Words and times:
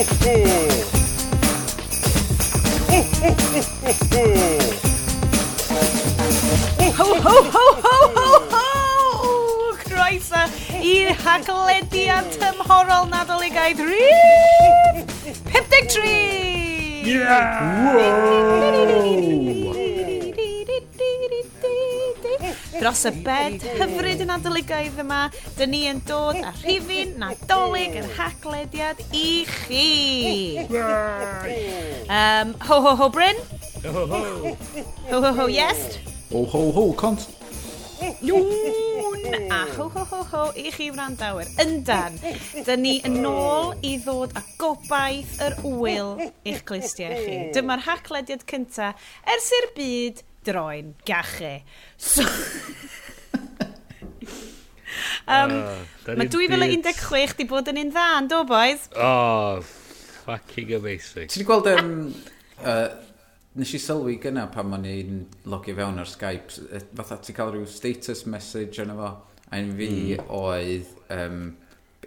Ho, 0.00 0.06
ho, 6.96 7.16
ho, 7.20 7.34
ho, 7.52 7.64
ho, 8.14 8.28
ho! 8.52 8.62
Croeso 9.82 10.40
i'r 10.80 11.12
haglediad 11.20 12.32
tymhorol 12.40 13.12
nadoligaidd 13.12 13.84
rif! 13.90 15.04
53! 15.52 17.04
Yeah! 17.04 17.60
Wow! 17.92 19.79
dros 22.80 23.02
y 23.08 23.12
bed 23.24 23.64
hyfryd 23.78 24.22
yn 24.24 24.32
adoligaidd 24.34 25.00
yma. 25.02 25.22
Dy 25.58 25.68
ni 25.68 25.82
yn 25.90 26.00
dod 26.08 26.38
a 26.40 26.52
rhifin 26.62 27.16
nadolig 27.20 27.98
yr 28.00 28.08
haglediad 28.16 29.02
i 29.16 29.42
chi. 29.50 30.64
Um, 32.08 32.54
ho 32.68 32.80
ho 32.86 32.94
ho 33.02 33.10
Bryn. 33.12 33.42
Ho 33.84 33.92
ho 33.98 34.06
ho. 34.14 34.54
Ho 35.10 35.20
ho 35.26 35.34
ho 35.42 35.50
yes. 35.52 36.00
Ho 36.32 36.46
ho 36.48 36.64
ho 36.72 36.88
cont. 36.96 37.28
Iwn! 38.00 38.48
a 39.52 39.66
ho 39.76 39.88
ho 39.92 40.04
ho 40.08 40.22
ho 40.30 40.42
i 40.56 40.70
chi 40.72 40.88
wrandawyr. 40.94 41.48
Yndan, 41.60 42.16
dy 42.64 42.76
ni 42.80 42.94
yn 43.06 43.20
ôl 43.28 43.74
i 43.84 43.96
ddod 44.00 44.32
â 44.38 44.42
gobaith 44.60 45.36
yr 45.44 45.58
wyl 45.66 46.14
i'ch 46.48 46.64
clustiau 46.68 47.12
chi. 47.20 47.36
Dyma'r 47.54 47.84
haclediad 47.84 48.46
cynta 48.48 48.94
ers 49.34 49.50
i'r 49.58 49.68
byd 49.76 50.24
droen, 50.46 50.94
gachu. 51.06 51.60
So... 51.96 52.24
um, 55.26 55.52
uh, 55.52 56.14
mae 56.16 56.28
2016 56.30 57.36
di 57.38 57.46
bod 57.50 57.70
yn 57.70 57.80
un 57.84 57.92
dda, 57.92 58.08
yn 58.20 58.30
do, 58.30 58.42
boys? 58.48 58.88
Oh, 58.96 59.60
fucking 60.24 60.74
amazing. 60.80 61.30
Ti 61.30 61.40
wedi 61.40 61.48
gweld... 61.48 61.70
Um, 61.76 61.94
uh, 62.64 62.88
nes 63.60 63.72
i 63.74 63.80
sylwi 63.82 64.14
gyna 64.22 64.46
pan 64.54 64.68
ma'n 64.70 64.86
i'n 64.86 65.24
logio 65.50 65.74
fewn 65.78 65.98
ar 65.98 66.08
Skype, 66.08 66.54
fatha 66.98 67.18
ti 67.18 67.34
cael 67.34 67.50
rhyw 67.56 67.66
status 67.68 68.22
message 68.30 68.78
yna 68.84 68.94
fo, 68.98 69.10
a 69.50 69.64
un 69.64 69.74
fi 69.78 69.90
mm. 69.90 70.30
oedd... 70.40 70.94
Um, 71.16 71.42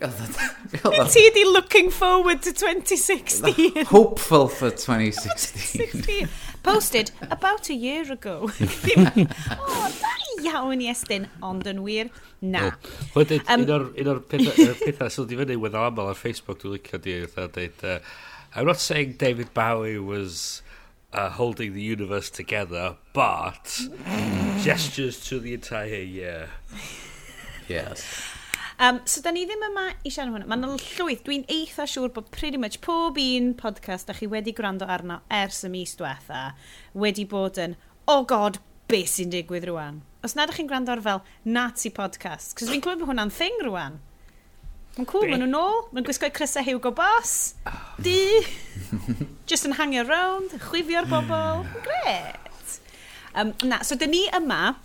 Ti 1.13 1.29
di 1.31 1.43
looking 1.45 1.91
forward 1.91 2.41
to 2.41 2.51
2016. 2.51 3.85
Hopeful 3.85 4.47
for 4.47 4.71
2016. 4.71 5.79
2016. 5.91 6.29
posted 6.63 7.11
about 7.29 7.69
a 7.69 7.73
year 7.73 8.11
ago. 8.11 8.49
oh, 9.59 9.91
da 9.99 10.13
iawn 10.43 10.81
i 10.81 10.89
estyn, 10.91 11.27
ond 11.43 11.67
yn 11.69 11.81
wir, 11.85 12.09
na. 12.41 12.65
Oh, 12.65 12.91
no. 13.15 13.23
Dweud, 13.23 13.33
um, 13.47 13.65
un 14.03 14.11
o'r 14.13 14.21
pethau 14.27 15.09
sydd 15.13 15.33
wedi 15.33 15.39
fyny 15.43 15.59
wedi 15.61 15.81
aml 15.83 16.11
ar 16.11 16.19
Facebook 16.19 16.61
dwi'n 16.63 16.77
licio 16.77 17.01
di, 17.03 17.17
a 17.23 17.47
dweud, 17.47 17.83
uh, 17.87 17.99
I'm 18.55 18.67
not 18.69 18.79
saying 18.79 19.15
David 19.17 19.53
Bowie 19.53 19.97
was 19.97 20.61
uh, 21.11 21.29
holding 21.29 21.73
the 21.73 21.81
universe 21.81 22.29
together, 22.29 22.97
but 23.13 23.79
gestures 24.61 25.23
to 25.27 25.39
the 25.39 25.53
entire 25.53 26.03
year. 26.03 26.49
Yes. 27.67 28.32
Um, 28.79 29.01
so, 29.05 29.21
da 29.21 29.31
ni 29.31 29.45
ddim 29.45 29.63
yma 29.69 29.89
i 30.03 30.11
siarad 30.11 30.33
hwnna. 30.33 30.47
Mae'n 30.49 30.65
llwyth. 30.81 31.23
Dwi'n 31.27 31.45
eitha 31.51 31.85
siŵr 31.89 32.13
bod 32.15 32.31
pretty 32.33 32.59
much 32.59 32.79
pob 32.85 33.19
un 33.21 33.53
podcast 33.59 34.09
da 34.09 34.15
chi 34.17 34.29
wedi 34.29 34.53
gwrando 34.55 34.87
arno 34.89 35.21
ers 35.31 35.63
y 35.67 35.71
mis 35.73 35.93
diwetha 35.99 36.53
wedi 36.97 37.27
bod 37.29 37.59
yn, 37.61 37.77
oh 38.09 38.23
god, 38.29 38.59
beth 38.91 39.13
sy'n 39.15 39.33
digwydd 39.33 39.67
rwan. 39.69 40.01
Os 40.23 40.37
nad 40.37 40.47
ydych 40.47 40.61
chi'n 40.61 40.71
gwrando 40.71 40.93
ar 40.93 41.03
fel 41.03 41.21
Nazi 41.45 41.91
podcast, 41.93 42.55
cos 42.57 42.71
fi'n 42.71 42.83
clywed 42.83 43.03
bod 43.03 43.11
hwnna'n 43.11 43.33
thing 43.33 43.61
rwan. 43.67 43.99
Mae'n 44.93 45.09
cool, 45.09 45.25
maen 45.25 45.41
nhw'n 45.41 45.57
ôl, 45.57 45.79
maen 45.93 46.05
gwisgo 46.05 46.29
crysau 46.33 46.65
Hugo 46.67 46.91
Boss, 46.93 47.55
oh. 47.65 47.77
di, 48.05 48.17
just 49.49 49.65
yn 49.65 49.73
hangio 49.79 50.03
round, 50.05 50.53
chwifio'r 50.67 51.09
bobl, 51.09 51.63
gret. 51.85 52.75
Um, 53.33 53.55
na, 53.65 53.81
so 53.81 53.97
dyn 53.97 54.13
ni 54.13 54.27
yma 54.37 54.75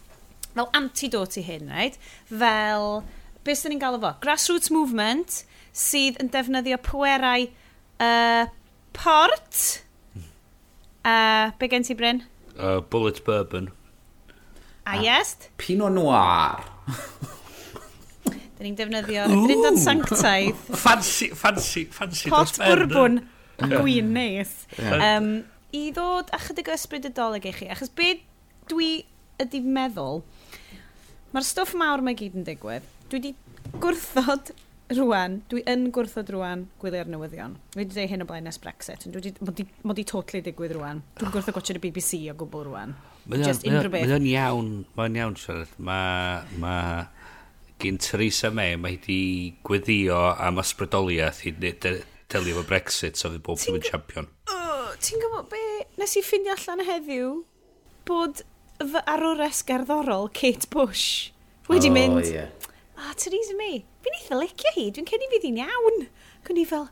fel 0.55 0.71
antidote 0.75 1.43
i 1.43 1.45
hyn, 1.45 1.69
right? 1.69 1.99
Fel 2.31 3.03
beth 3.47 3.63
sy'n 3.63 3.75
ni'n 3.75 3.83
galw 3.83 4.01
fo? 4.03 4.15
Grassroots 4.23 4.73
movement 4.75 5.43
sydd 5.77 6.19
yn 6.23 6.31
defnyddio 6.33 6.79
pwerau 6.85 7.47
uh, 8.03 8.45
port. 8.97 9.63
Uh, 11.07 11.55
be 11.61 11.71
gen 11.71 11.87
ti, 11.87 11.97
Bryn? 11.99 12.25
Uh, 12.57 12.81
bullet 12.91 13.23
bourbon. 13.27 13.71
A 14.89 14.97
ah, 14.97 15.03
yes? 15.05 15.37
Pinot 15.61 15.93
Noir. 15.93 16.65
Dyn 18.59 18.65
ni'n 18.67 18.79
defnyddio 18.79 19.29
Drindan 19.31 19.79
Sanctaidd. 19.79 20.57
Fancy, 20.75 21.31
fancy, 21.37 21.85
fancy. 21.95 22.33
Pot 22.33 22.57
eh? 22.59 22.65
bourbon. 22.65 23.21
Gwyn 23.59 24.13
neis. 24.15 24.55
Um, 24.79 25.31
I 25.75 25.89
ddod 25.93 26.31
ychydig 26.33 26.71
o 26.71 26.75
ysbryd 26.77 27.09
ydoleg 27.11 27.49
i 27.51 27.53
chi, 27.53 27.67
achos 27.73 27.91
be 27.93 28.15
dwi 28.71 29.03
ydi 29.43 29.61
meddwl, 29.65 30.23
mae'r 31.35 31.47
stwff 31.47 31.75
mawr 31.77 32.01
mae 32.05 32.17
gyd 32.17 32.39
yn 32.39 32.47
digwydd, 32.47 32.87
dwi 33.09 33.19
wedi 33.19 33.35
gwrthod 33.81 34.51
rwan, 34.97 35.39
dwi 35.49 35.63
yn 35.69 35.89
gwrthod 35.93 36.31
rwan 36.33 36.65
gwylio'r 36.81 37.09
newyddion. 37.13 37.55
Dwi 37.73 37.83
wedi 37.83 37.95
dweud 37.95 38.11
hyn 38.13 38.25
o 38.25 38.27
blaen 38.29 38.47
nes 38.49 38.61
Brexit, 38.61 39.07
ond 39.09 39.17
dwi 39.17 39.33
wedi, 39.41 39.65
mo 39.85 39.97
di 39.97 40.05
totally 40.09 40.43
digwydd 40.45 40.75
rwan. 40.77 41.01
Dwi'n 41.21 41.33
gwrthod 41.33 41.57
gwachio'r 41.57 41.81
BBC 41.83 42.21
o 42.33 42.37
gwbl 42.41 42.67
rwan. 42.69 42.93
Just 43.33 43.65
unrhyw 43.69 43.93
beth. 43.93 44.09
Mae'n 44.09 44.29
iawn, 44.29 44.71
mae'n 44.97 45.19
iawn, 45.21 45.39
Charlotte. 45.41 45.81
Mae, 45.85 46.45
ma, 46.61 46.75
gyn 47.81 48.01
Theresa 48.05 48.53
May, 48.53 48.77
mae 48.81 48.97
wedi 48.99 49.21
gweddio 49.65 50.21
am 50.37 50.61
ysbrydoliaeth 50.61 51.45
i 51.49 51.55
delio 51.57 52.55
efo 52.55 52.67
Brexit, 52.69 53.21
so 53.21 53.33
fydd 53.33 53.45
bob 53.49 53.65
yn 53.73 53.85
champion. 53.85 54.29
Oh, 54.53 54.93
Ti'n 55.01 55.25
gwybod 55.25 55.49
be? 55.53 55.65
Nes 56.01 56.17
i 56.17 56.25
ffindio 56.25 56.57
allan 56.57 56.85
heddiw 56.89 57.35
bod 58.09 58.45
fy 58.81 59.05
arwres 59.11 59.65
gerddorol 59.69 60.29
Kate 60.33 60.69
Bush 60.73 61.31
wedi 61.73 61.93
oh, 61.93 61.97
mynd... 61.97 62.25
Yeah 62.29 62.68
a 62.99 63.11
oh, 63.11 63.15
Theresa 63.15 63.55
May, 63.55 63.85
fi'n 64.03 64.17
eitha 64.19 64.37
licio 64.41 64.71
hi, 64.75 64.89
dwi'n 64.91 65.07
cynnig 65.07 65.31
fydd 65.31 65.45
hi'n 65.47 65.61
iawn. 65.63 66.01
Cwn 66.47 66.59
i 66.59 66.65
fel, 66.67 66.89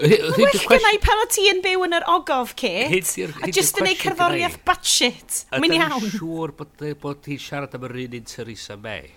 well 0.00 0.50
gynnau 0.68 0.98
pan 1.00 1.22
o 1.22 1.26
ti 1.32 1.46
yn 1.48 1.62
byw 1.64 1.86
yn 1.86 1.96
yr 1.96 2.04
ogof, 2.12 2.52
Kate, 2.58 3.24
a 3.40 3.48
just 3.52 3.80
yn 3.80 3.88
ei 3.88 3.96
cerddoriaeth 4.00 4.58
batshit, 4.68 5.44
mynd 5.56 5.78
iawn. 5.78 5.96
Ydy'n 6.04 6.14
siŵr 6.18 6.54
bod, 6.58 6.84
bod 7.00 7.24
ti'n 7.24 7.40
siarad 7.40 7.78
am 7.78 7.88
yr 7.88 7.96
un 8.04 8.20
un 8.20 8.28
Theresa 8.28 8.76
May? 8.80 9.08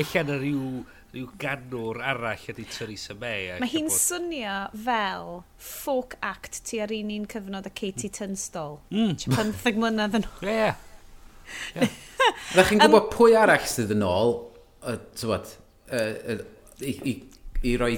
Ella 0.00 0.24
yna 0.24 0.40
rhyw 0.40 0.64
rhyw 1.10 1.30
ganwr 1.42 2.00
arall 2.12 2.50
ydy 2.52 2.64
Theresa 2.72 3.16
May. 3.20 3.50
Mae 3.60 3.72
hi'n 3.72 3.88
bod... 3.90 3.96
swnio 4.00 4.58
fel 4.88 5.40
folk 5.60 6.16
act 6.24 6.62
tu 6.70 6.80
ar 6.80 6.92
un 6.96 7.16
un 7.18 7.26
cyfnod 7.28 7.68
a 7.68 7.72
Katie 7.72 8.08
mm. 8.08 8.16
Tunstall. 8.16 8.78
Mm. 8.94 9.16
15 9.28 9.80
mlynedd 9.82 10.22
yn 10.22 10.28
ôl. 10.30 10.46
Ie. 10.46 10.54
Yeah. 10.54 10.78
yeah. 11.74 11.98
Rydych 12.54 12.70
chi'n 12.70 12.84
gwybod 12.86 13.10
pwy 13.12 13.34
arall 13.36 13.66
sydd 13.68 13.92
yn 13.96 14.06
ôl 14.06 14.38
tywod, 15.18 15.52
uh, 15.92 16.34
uh, 16.34 16.42
i, 16.80 16.94
i, 17.04 17.14
i 17.66 17.76
roi 17.80 17.94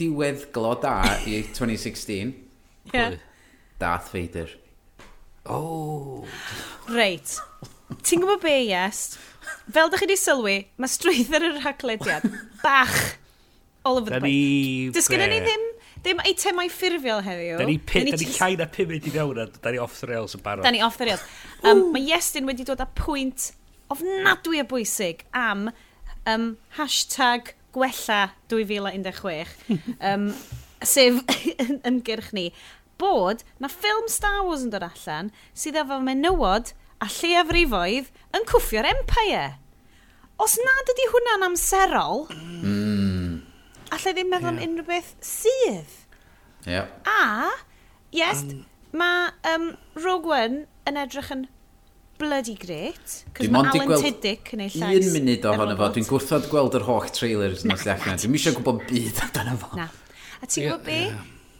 diwedd 0.00 0.48
glo 0.54 0.74
da 0.80 0.96
i 1.26 1.42
2016. 1.52 2.32
yeah. 2.92 3.18
Darth 3.78 4.12
Vader. 4.14 4.48
Oh! 5.46 6.24
Reit. 6.88 7.36
Ti'n 8.02 8.22
gwybod 8.22 8.42
be, 8.44 8.54
yes? 8.68 9.18
Fel 9.72 9.90
da 9.90 9.98
chi 9.98 10.06
wedi 10.06 10.16
sylwi, 10.18 10.56
mae 10.80 10.90
strwydd 10.90 11.34
ar 11.34 11.46
yr 11.48 11.60
haglediad 11.64 12.26
bach 12.62 13.18
all 13.84 13.98
over 13.98 14.10
the 14.10 14.20
place. 14.22 14.94
Does 14.94 15.10
gen 15.10 15.24
i 15.26 15.40
ddim, 15.42 15.64
ddim 16.02 16.22
eitemau 16.26 16.70
ffurfiol 16.72 17.24
heddiw. 17.26 17.58
Da 17.58 17.66
ni, 17.68 17.78
pi, 17.78 18.04
da 18.06 18.12
ni, 18.12 18.18
ni 18.22 18.36
llai 18.36 18.52
na 18.60 18.68
5 18.70 18.94
i 18.98 19.00
fewn 19.08 19.42
a 19.42 19.48
da 19.50 19.74
ni 19.74 19.82
off 19.82 19.98
the 20.00 20.10
rails 20.10 20.36
yn 20.38 20.44
barod. 20.46 20.66
Da 20.66 20.74
ni 20.74 20.82
off 20.82 20.98
the 21.00 21.10
rails. 21.10 21.24
Um, 21.66 21.88
mae 21.94 22.06
Iestyn 22.14 22.46
wedi 22.48 22.66
dod 22.68 22.82
â 22.82 22.88
pwynt 22.98 23.50
ofnadwy 23.92 24.62
o 24.62 24.68
bwysig 24.70 25.26
am 25.36 25.68
um, 26.26 26.56
hashtag 26.76 27.54
gwella 27.72 28.32
2016, 28.48 29.46
um, 30.00 30.28
sef 30.92 31.22
yn 31.86 32.00
gyrch 32.06 32.32
ni, 32.36 32.50
bod 33.00 33.42
na 33.62 33.70
ffilm 33.72 34.08
Star 34.10 34.42
Wars 34.46 34.64
yn 34.66 34.72
dod 34.74 34.86
allan 34.86 35.32
sydd 35.58 35.78
efo 35.80 35.98
menywod 36.04 36.72
a 37.02 37.08
lleiafrifoedd 37.10 38.10
yn 38.36 38.46
cwffio'r 38.50 38.88
Empire. 38.92 39.56
Os 40.42 40.56
nad 40.58 40.92
ydy 40.94 41.08
hwnna'n 41.12 41.46
amserol, 41.50 42.26
mm. 42.34 43.40
allai 43.94 44.14
ddim 44.14 44.30
meddwl 44.32 44.48
yeah. 44.48 44.54
am 44.54 44.62
unrhyw 44.66 44.88
beth 44.88 45.12
sydd. 45.26 45.96
Yeah. 46.66 46.90
A, 47.06 47.50
yes, 48.14 48.44
mm. 48.46 48.62
um. 48.62 48.68
mae 48.98 49.30
um, 49.54 49.68
Rogue 49.98 50.30
One 50.30 50.64
yn 50.88 50.98
edrych 51.00 51.30
yn 51.34 51.46
bloody 52.22 52.54
great. 52.60 53.16
Cos 53.34 53.50
mae 53.52 53.68
Alan 53.72 53.90
gweld... 53.90 54.06
Tiddick 54.06 54.54
yn 54.56 54.64
ei 54.64 54.72
llais. 54.76 55.10
Un 55.10 55.18
munud 55.18 55.50
ohono 55.50 55.76
fo, 55.80 55.90
dwi'n 55.96 56.08
gwrthod 56.08 56.48
gweld 56.52 56.78
yr 56.78 56.86
holl 56.86 57.10
trailers 57.14 57.66
yn 57.66 57.74
y 57.74 57.78
allan. 57.82 58.22
Dwi'n 58.22 58.38
eisiau 58.38 58.56
gwybod 58.58 58.86
byd 58.88 59.20
amdano 59.26 59.58
fo. 59.60 59.74
Na. 59.78 59.88
A 60.38 60.48
ti'n 60.48 60.68
gwybod 60.68 60.86
be? 60.86 61.00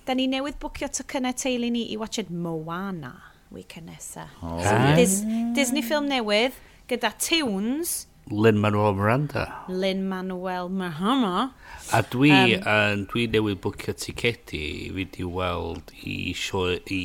Da 0.07 0.17
ni 0.19 0.27
newydd 0.31 0.59
bwcio 0.63 0.89
tocynnau 0.91 1.35
teulu 1.39 1.71
ni 1.75 1.85
i 1.95 1.99
watched 2.01 2.31
Moana 2.31 3.13
weekend 3.53 3.91
nesa. 3.91 4.29
Oh. 4.43 4.59
So, 4.63 4.75
Dis 4.97 5.21
Disney 5.55 5.85
ffilm 5.85 6.09
newydd 6.11 6.57
gyda 6.91 7.13
Tunes. 7.19 8.07
Lin-Manuel 8.31 8.95
Miranda. 8.95 9.49
Lin-Manuel 9.69 10.69
Mahama. 10.71 11.53
A 11.93 12.03
dwi, 12.03 12.31
um, 12.57 12.63
uh, 12.63 13.07
dwi 13.11 13.27
newydd 13.31 13.61
bwcio 13.65 13.95
ticedi 13.99 14.63
i 14.87 14.93
fynd 14.95 15.19
i 15.19 15.27
weld 15.39 15.93
i, 16.03 16.17
sio, 16.39 16.69
i 16.87 17.03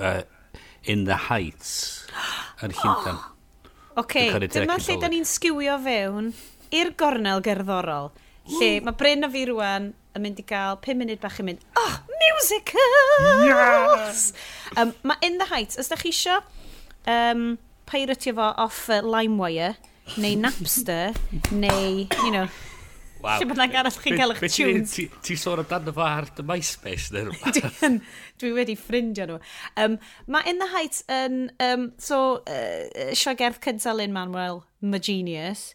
uh, 0.00 0.20
in 0.88 1.04
the 1.04 1.18
Heights 1.28 2.06
yn 2.64 2.74
Llyndan. 2.76 3.18
Oh, 3.98 4.04
Oce, 4.04 4.28
okay, 4.30 4.46
dyma 4.46 4.76
lle 4.78 4.94
da 5.02 5.08
ni'n 5.10 5.24
sgiwio 5.26 5.72
fewn 5.82 6.28
i'r 6.70 6.92
gornel 6.94 7.40
gerddorol. 7.42 8.12
Lle 8.46 8.68
mae 8.86 8.94
Bryn 8.94 9.26
a 9.26 9.30
fi 9.32 9.42
rwan 9.48 9.88
yn 10.14 10.22
mynd 10.22 10.38
i 10.38 10.44
gael 10.46 10.78
5 10.84 11.00
munud 11.00 11.18
bach 11.18 11.40
yn 11.42 11.48
mynd, 11.48 11.64
oh, 11.82 11.96
musicals! 12.20 13.48
Yes! 13.48 14.22
Um, 14.78 14.94
mae 15.02 15.18
In 15.26 15.40
the 15.42 15.48
Heights, 15.50 15.80
os 15.82 15.90
da 15.90 15.98
chi 15.98 16.12
isio 16.14 16.38
um, 17.10 17.58
peiratio 17.90 18.36
fo 18.38 18.52
off 18.66 18.84
uh, 18.86 19.00
LimeWire, 19.02 19.72
neu 20.22 20.38
Napster, 20.38 21.18
neu, 21.64 22.06
you 22.22 22.30
know, 22.30 22.46
Wow. 23.18 23.40
Lle 23.40 23.48
bynnag 23.50 23.74
arall 23.80 23.96
chi'n 23.98 24.18
cael 24.18 24.34
eich 24.34 24.42
tunes. 24.54 24.92
Ti 25.26 25.36
sôn 25.38 25.62
amdano 25.64 25.94
fo 25.96 26.04
ar 26.06 26.28
dy 26.36 26.44
MySpace 26.46 27.10
neu 27.14 27.32
rhywbeth? 27.32 27.80
Dwi 28.38 28.52
wedi 28.54 28.76
ffrindio 28.78 29.26
nhw. 29.26 29.38
Um, 29.80 29.96
mae 30.30 30.46
In 30.50 30.62
the 30.62 30.68
Heights 30.70 31.02
yn... 31.10 31.48
Um, 31.62 31.90
so, 31.98 32.44
uh, 32.46 33.10
siogerdd 33.18 33.58
cynta 33.64 33.96
Lynn 33.96 34.14
Manuel, 34.14 34.62
my 34.80 35.00
genius. 35.02 35.72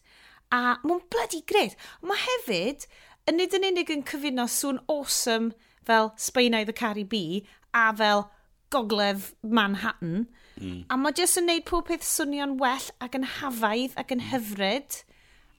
A 0.53 0.77
mae'n 0.85 1.03
bloody 1.11 1.41
great. 1.49 1.75
Mae 2.05 2.21
hefyd, 2.21 2.87
yn 3.27 3.39
nid 3.41 3.57
yn 3.57 3.67
unig 3.73 3.91
yn 3.91 4.05
cyfuno 4.07 4.47
sŵn 4.47 4.79
awesome 4.87 5.51
fel 5.83 6.13
Sbaenaidd 6.15 6.71
the 6.71 6.77
Caribbean 6.77 7.43
a 7.73 7.89
fel 7.97 8.29
gogledd 8.73 9.33
Manhattan. 9.43 10.27
Mm. 10.59 10.83
A 10.89 10.97
mae 10.97 11.15
jyst 11.17 11.39
yn 11.41 11.49
neud 11.49 11.65
pob 11.67 11.89
peth 11.89 12.05
swnio'n 12.07 12.55
well 12.61 12.87
ac 13.03 13.17
yn 13.19 13.27
hafaidd 13.39 13.97
ac 13.99 14.13
yn 14.15 14.29
hyfryd 14.31 15.03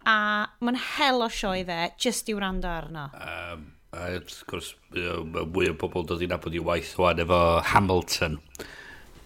a 0.09 0.17
mae'n 0.65 0.81
hel 0.97 1.25
o 1.25 1.29
sioe 1.33 1.65
fe 1.69 1.79
jyst 2.01 2.29
i 2.31 2.37
wrando 2.37 2.71
arno. 2.71 3.09
Um, 3.19 3.67
a 3.95 4.09
wrth 4.17 4.41
gwrs, 4.51 4.73
mae 4.95 5.45
mwy 5.55 5.71
o 5.73 5.77
bobl 5.81 6.07
dod 6.09 6.25
i 6.25 6.29
nabod 6.31 6.57
i 6.57 6.63
waith 6.63 6.95
o'n 7.01 7.23
efo 7.25 7.43
Hamilton. 7.73 8.41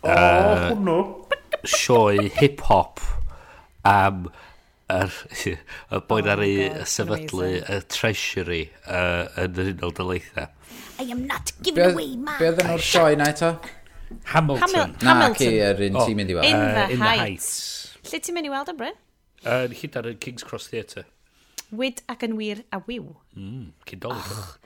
O, 0.03 0.11
uh, 0.13 0.69
hwnnw. 0.69 0.99
Sioe 1.67 2.29
hip-hop 2.39 3.03
am 3.89 4.29
yr, 4.93 5.17
y 5.97 6.03
boen 6.11 6.31
ar 6.35 6.45
ei 6.45 6.69
sefydlu 6.89 7.51
y 7.59 7.81
treasury 7.93 8.63
uh, 8.85 9.27
yn 9.45 9.59
yr 9.59 9.73
unol 9.75 9.97
dyleitha. 9.99 10.49
I 10.99 11.11
am 11.15 11.27
not 11.27 11.53
giving 11.63 11.93
away 11.93 12.15
my... 12.17 12.39
Be 12.41 12.53
oedd 12.53 12.63
yn 12.65 12.73
o'r 12.77 12.85
sioe 12.85 13.19
na 13.19 13.33
eto? 13.35 13.57
Hamilton. 14.33 14.63
Hamil 14.65 14.97
Hamilton. 15.05 15.21
Na, 15.21 15.29
ci, 15.37 15.51
yr 15.61 15.85
un 15.89 15.99
oh, 16.01 16.07
ti'n 16.07 16.17
mynd 16.19 16.33
i 16.33 16.39
weld. 16.39 16.49
In 16.49 16.63
the, 16.63 16.87
uh, 16.87 16.95
in 16.95 17.03
the 17.03 17.11
Heights. 17.11 17.53
heights. 17.93 18.09
Lle 18.13 18.23
ti'n 18.25 18.39
mynd 18.39 18.49
i 18.49 18.53
weld 18.55 18.73
y 18.73 18.77
Bryn? 18.79 18.97
Yn 19.45 19.71
uh, 19.71 19.79
hyd 19.81 19.99
ar 19.99 20.09
y 20.11 20.17
King's 20.19 20.47
Cross 20.47 20.71
Theatre. 20.73 21.05
Wyd 21.71 22.03
ac 22.11 22.25
yn 22.27 22.39
wir 22.39 22.65
a 22.73 22.81
wyw. 22.87 23.13
Mm, 23.37 23.71
Cydolig. 23.87 24.33
Oh, 24.33 24.57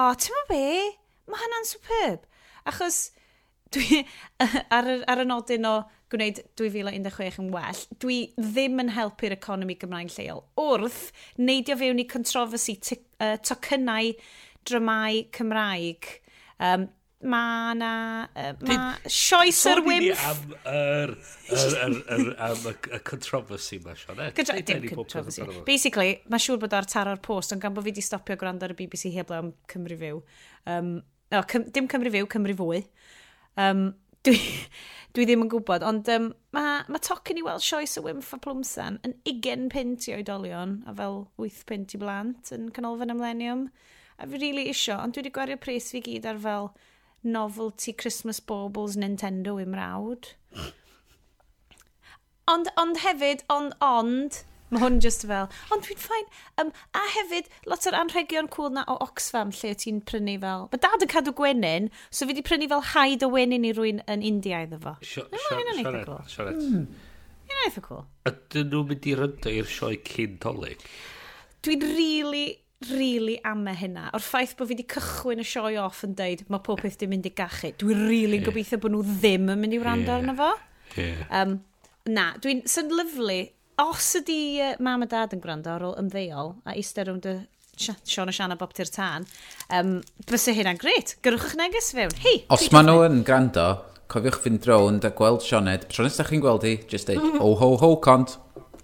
oh 0.00 0.16
ti'n 0.18 0.34
ma 0.34 0.42
be? 0.48 0.64
Mae 1.28 1.42
hynna'n 1.44 1.68
superb. 1.68 2.24
Achos 2.68 2.98
dwi, 3.74 4.02
ar, 4.76 4.90
ar 5.06 5.22
y 5.22 5.26
nodyn 5.28 5.68
o 5.68 5.76
gwneud 6.12 6.40
2016 6.56 7.42
yn 7.42 7.50
well, 7.52 7.82
dwi 8.00 8.18
ddim 8.40 8.80
yn 8.80 8.94
helpu'r 8.96 9.36
economi 9.36 9.76
Gymraeg 9.80 10.12
lleol. 10.14 10.42
Wrth 10.58 11.10
neidio 11.36 11.76
fewn 11.80 12.00
i 12.00 12.08
controversy 12.08 12.78
uh, 12.80 13.36
tocynnau 13.44 14.14
dramau 14.68 15.22
Cymraeg 15.36 16.08
um, 16.58 16.88
mae 17.26 17.74
na... 17.74 17.92
Uh, 18.30 18.52
mae 18.68 19.10
sioes 19.10 19.58
yr 19.66 19.80
wymff... 19.86 20.24
am 20.28 20.52
yr... 20.70 21.14
am 22.46 22.66
y 22.70 23.00
controversy 23.06 23.80
yma, 23.80 23.96
Sean. 23.98 24.20
Gydra, 24.36 24.60
dim 24.62 24.86
controversy. 24.92 25.46
Basically, 25.66 26.18
mae 26.30 26.42
siŵr 26.42 26.60
bod 26.62 26.76
ar 26.78 26.86
taro'r 26.90 27.22
post, 27.24 27.54
ond 27.54 27.64
gan 27.64 27.74
bod 27.74 27.86
fi 27.86 27.90
wedi 27.90 28.04
stopio 28.06 28.38
gwrando 28.38 28.68
ar 28.68 28.74
y 28.74 28.78
BBC 28.78 29.10
heblaw 29.16 29.42
am 29.42 29.54
Cymru 29.70 29.98
Fyw. 29.98 30.20
Um, 30.70 30.92
no, 31.34 31.42
Cym, 31.50 31.66
dim 31.74 31.88
Cymru 31.90 32.12
Fyw, 32.14 32.28
Cymru 32.34 32.54
Fwy. 32.60 32.84
Um, 33.58 33.88
dwi, 34.26 34.38
dwi 35.16 35.26
ddim 35.26 35.42
yn 35.46 35.50
gwybod, 35.50 35.82
ond 35.86 36.08
um, 36.14 36.28
mae 36.54 36.82
ma 36.90 37.00
tocyn 37.02 37.40
i 37.40 37.44
weld 37.46 37.64
sioes 37.64 37.96
y 37.98 38.02
wymff 38.04 38.34
a 38.34 38.38
plwmsan 38.42 38.98
yn 39.06 39.14
20 39.26 39.70
pint 39.74 40.06
i 40.10 40.14
oedolion, 40.18 40.78
a 40.86 40.94
fel 40.98 41.24
8 41.42 41.64
pint 41.66 41.94
i 41.94 42.00
blant 42.02 42.52
yn 42.54 42.70
canolfan 42.74 43.14
ymlenium. 43.14 43.66
A 44.18 44.26
fi 44.26 44.34
rili 44.34 44.50
really 44.50 44.70
isio, 44.70 44.96
ond 44.98 45.14
dwi 45.14 45.22
wedi 45.22 45.34
gwario 45.34 45.58
pres 45.62 45.90
fi 45.94 46.02
gyd 46.02 46.26
ar 46.26 46.38
fel 46.42 46.70
novelty 47.22 47.92
Christmas 47.92 48.40
baubles 48.40 48.96
Nintendo 48.96 49.56
i 49.60 49.66
mrawd. 49.68 50.34
Ond, 52.48 52.70
ond 52.80 53.02
hefyd, 53.04 53.44
ond, 53.52 53.74
ond, 53.84 54.44
Mae 54.68 54.82
hwn 54.82 54.98
just 55.00 55.22
fel, 55.24 55.46
ond 55.72 55.84
dwi'n 55.86 56.00
ffain. 56.00 56.26
Um, 56.60 56.70
a 56.92 57.00
hefyd, 57.14 57.46
lot 57.70 57.86
o'r 57.88 57.96
anrhegion 57.96 58.50
cwl 58.52 58.66
cool 58.68 58.74
na 58.76 58.82
o 58.92 58.98
Oxfam 59.00 59.48
lle 59.56 59.70
ti'n 59.80 60.02
prynu 60.04 60.34
fel... 60.42 60.66
Mae 60.68 60.82
dad 60.84 61.04
yn 61.06 61.08
cadw 61.08 61.32
gwenyn, 61.38 61.88
so 62.10 62.26
fi 62.26 62.34
wedi 62.34 62.44
prynu 62.44 62.68
fel 62.68 62.84
haid 62.90 63.24
o 63.24 63.30
wenyn 63.32 63.64
i 63.64 63.72
rwy'n 63.72 64.02
yn 64.12 64.24
India 64.28 64.60
iddo 64.66 64.80
fo. 64.82 64.94
Siaret, 65.00 66.12
siaret. 66.28 66.60
Mae'n 67.48 67.64
eitha 67.64 67.84
cool. 67.86 68.04
A 68.28 68.34
dyn 68.52 68.68
nhw'n 68.74 68.92
mynd 68.92 69.08
i 69.08 69.16
ryndo 69.16 69.56
i'r 69.56 69.72
sioe 69.72 70.02
cyn 70.04 70.36
dolyg? 70.44 70.84
Dwi'n 71.64 71.88
rili... 71.88 71.96
Really 72.28 72.48
really 72.86 73.38
am 73.44 73.58
ama 73.58 73.74
hynna. 73.74 74.06
O'r 74.14 74.22
ffaith 74.22 74.54
bod 74.58 74.70
fi 74.70 74.76
wedi 74.76 74.86
cychwyn 74.92 75.42
y 75.42 75.46
sioe 75.46 75.76
off 75.82 76.04
yn 76.06 76.14
deud, 76.18 76.44
mae 76.52 76.62
pob 76.64 76.82
peth 76.84 76.98
ddim 77.00 77.12
mynd 77.14 77.26
i 77.26 77.32
gachu. 77.34 77.72
Dwi'n 77.80 78.04
really 78.06 78.38
yeah. 78.38 78.46
gobeithio 78.46 78.78
bod 78.82 78.94
nhw 78.94 79.04
ddim 79.18 79.50
yn 79.50 79.62
mynd 79.62 79.74
i 79.74 79.80
wrando 79.82 80.12
yeah. 80.12 80.18
arno 80.20 80.34
fo. 80.38 80.50
Yeah. 80.94 81.24
Um, 81.34 81.56
na, 82.14 82.30
dwi'n 82.42 82.62
sy'n 82.70 82.92
lyflu. 82.94 83.40
Os 83.82 84.12
ydi 84.18 84.40
uh, 84.62 84.72
mam 84.82 85.04
a 85.06 85.10
dad 85.10 85.34
yn 85.34 85.42
gwrando 85.42 85.74
ar 85.74 85.86
ôl 85.86 85.98
ymddeol 86.00 86.56
a 86.66 86.74
eistedd 86.78 87.10
rhwng 87.10 87.22
dy 87.22 87.36
Sean 87.78 88.30
a 88.30 88.32
Sian 88.34 88.50
a 88.50 88.56
Bob 88.58 88.72
Tyr 88.74 88.90
Tân, 88.90 89.26
um, 89.70 89.92
fysa 90.26 90.54
hynna'n 90.54 90.80
gret. 90.82 91.14
Gyrwch 91.22 91.52
eich 91.52 91.58
neges 91.60 91.92
fewn. 91.94 92.14
Hei, 92.24 92.40
Os 92.54 92.66
maen 92.74 92.90
nhw 92.90 93.04
yn 93.06 93.20
gwrando, 93.26 93.68
cofiwch 94.10 94.40
fynd 94.42 94.64
drownd 94.64 95.06
a 95.06 95.12
gweld 95.14 95.46
Sioned. 95.46 95.86
Tro 95.92 96.06
nes 96.06 96.18
da 96.18 96.26
chi'n 96.26 96.42
gweld 96.42 96.66
hi, 96.66 96.74
just 96.90 97.10
deud, 97.10 97.22
mm. 97.22 97.38
oh 97.38 97.54
ho 97.60 97.76
ho 97.78 97.92
cont. 98.02 98.34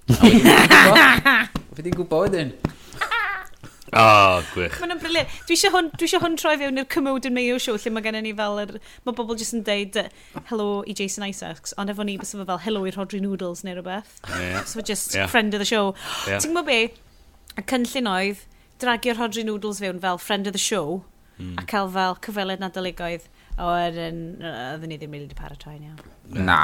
A 0.14 0.20
wedi 0.20 0.38
gwybod, 0.44 1.58
wedi 1.74 1.94
gwybod 1.96 2.24
wedyn. 2.28 2.54
O, 3.94 4.02
oh, 4.02 4.42
gwych. 4.54 4.74
Mae'n 4.82 4.98
briliant. 4.98 5.30
Dwi 5.46 5.54
eisiau 5.54 5.70
hwn, 5.74 5.90
dwi 5.94 6.08
hwn 6.18 6.34
troi 6.40 6.56
fewn 6.58 6.80
i'r 6.82 6.88
Commode 6.90 7.28
and 7.30 7.36
Mayo 7.38 7.60
show, 7.62 7.76
lle 7.78 7.92
mae 7.94 8.02
gennym 8.02 8.26
ni 8.26 8.32
fel 8.34 8.58
yr... 8.64 8.72
Mae 9.06 9.14
bobl 9.14 9.38
jyst 9.38 9.54
yn 9.54 9.62
deud 9.66 9.98
hello 10.50 10.68
i 10.90 10.96
Jason 10.98 11.26
Isaacs, 11.28 11.76
ond 11.78 11.92
efo 11.92 12.06
ni 12.06 12.16
bys 12.18 12.34
efo 12.34 12.46
fel 12.48 12.62
hello 12.64 12.82
i 12.88 12.94
Rodri 12.94 13.20
Noodles 13.22 13.62
neu 13.62 13.76
rhywbeth. 13.78 14.16
Yeah. 14.28 14.64
So 14.66 14.82
just 14.82 15.14
yeah. 15.14 15.30
friend 15.30 15.54
of 15.54 15.62
the 15.62 15.68
show. 15.68 15.94
Yeah. 16.26 16.42
Ti'n 16.42 16.56
gwybod 16.56 16.66
be? 16.70 16.80
Y 17.54 17.66
cynllun 17.70 18.10
oedd 18.10 18.42
dragio 18.82 19.14
Rodri 19.14 19.46
Noodles 19.46 19.78
fewn 19.84 20.02
fel 20.02 20.18
friend 20.18 20.50
of 20.50 20.56
the 20.58 20.62
show, 20.62 21.04
mm. 21.38 21.54
a 21.62 21.66
cael 21.70 21.92
fel 21.94 22.18
cyfweliad 22.26 22.64
nadoligaidd. 22.64 23.30
O, 23.54 23.68
er, 23.78 23.94
oedden 23.94 24.90
ni 24.90 24.96
ddim 24.98 25.12
wedi 25.14 25.36
paratoi 25.38 25.76
iawn. 25.76 25.98
Na. 26.34 26.56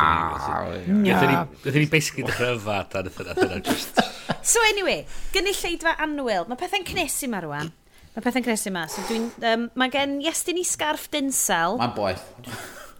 Ydyn 0.82 1.76
ni 1.78 1.86
basically 1.90 2.24
dechrau 2.26 2.56
yfad 2.56 2.96
ar 2.98 3.10
yna. 3.10 3.60
E- 3.62 3.76
e 4.02 4.34
so 4.52 4.62
anyway, 4.72 5.04
gynulleidfa 5.34 5.94
anwyl. 6.02 6.48
Mae 6.50 6.58
pethau'n 6.58 6.86
cnesu 6.88 7.30
ma 7.30 7.44
rwan. 7.44 7.70
Mae 8.16 8.26
pethau'n 8.26 8.46
cnesu 8.48 8.74
ma. 8.74 8.88
So 8.90 9.06
dwi'n... 9.06 9.30
Um, 9.46 9.70
mae 9.78 9.94
gen 9.94 10.18
Iestyn 10.24 10.58
i 10.58 10.66
Scarf 10.66 11.06
dinsel. 11.14 11.78
Mae'n 11.78 11.94
boeth. 11.94 12.26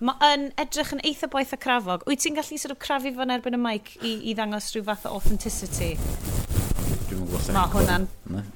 Mae 0.07 0.31
yn 0.31 0.49
edrych 0.61 0.95
yn 0.95 1.03
eitha 1.11 1.27
boeth 1.33 1.59
a 1.59 1.59
crafog. 1.61 2.07
Wyt 2.07 2.23
ti'n 2.23 2.39
gallu 2.39 2.63
sort 2.63 2.77
of 2.77 2.79
crafu 2.81 3.11
fo'n 3.19 3.35
erbyn 3.35 3.59
y 3.59 3.61
mic 3.67 3.97
i, 3.99 4.15
i 4.31 4.39
ddangos 4.39 4.71
rhyw 4.71 4.87
fath 4.87 5.11
o 5.11 5.17
authenticity? 5.19 5.97
Dwi'n 7.11 7.27
gwybod. 7.27 7.51
Mae 7.59 7.75
hwnna'n 7.75 8.07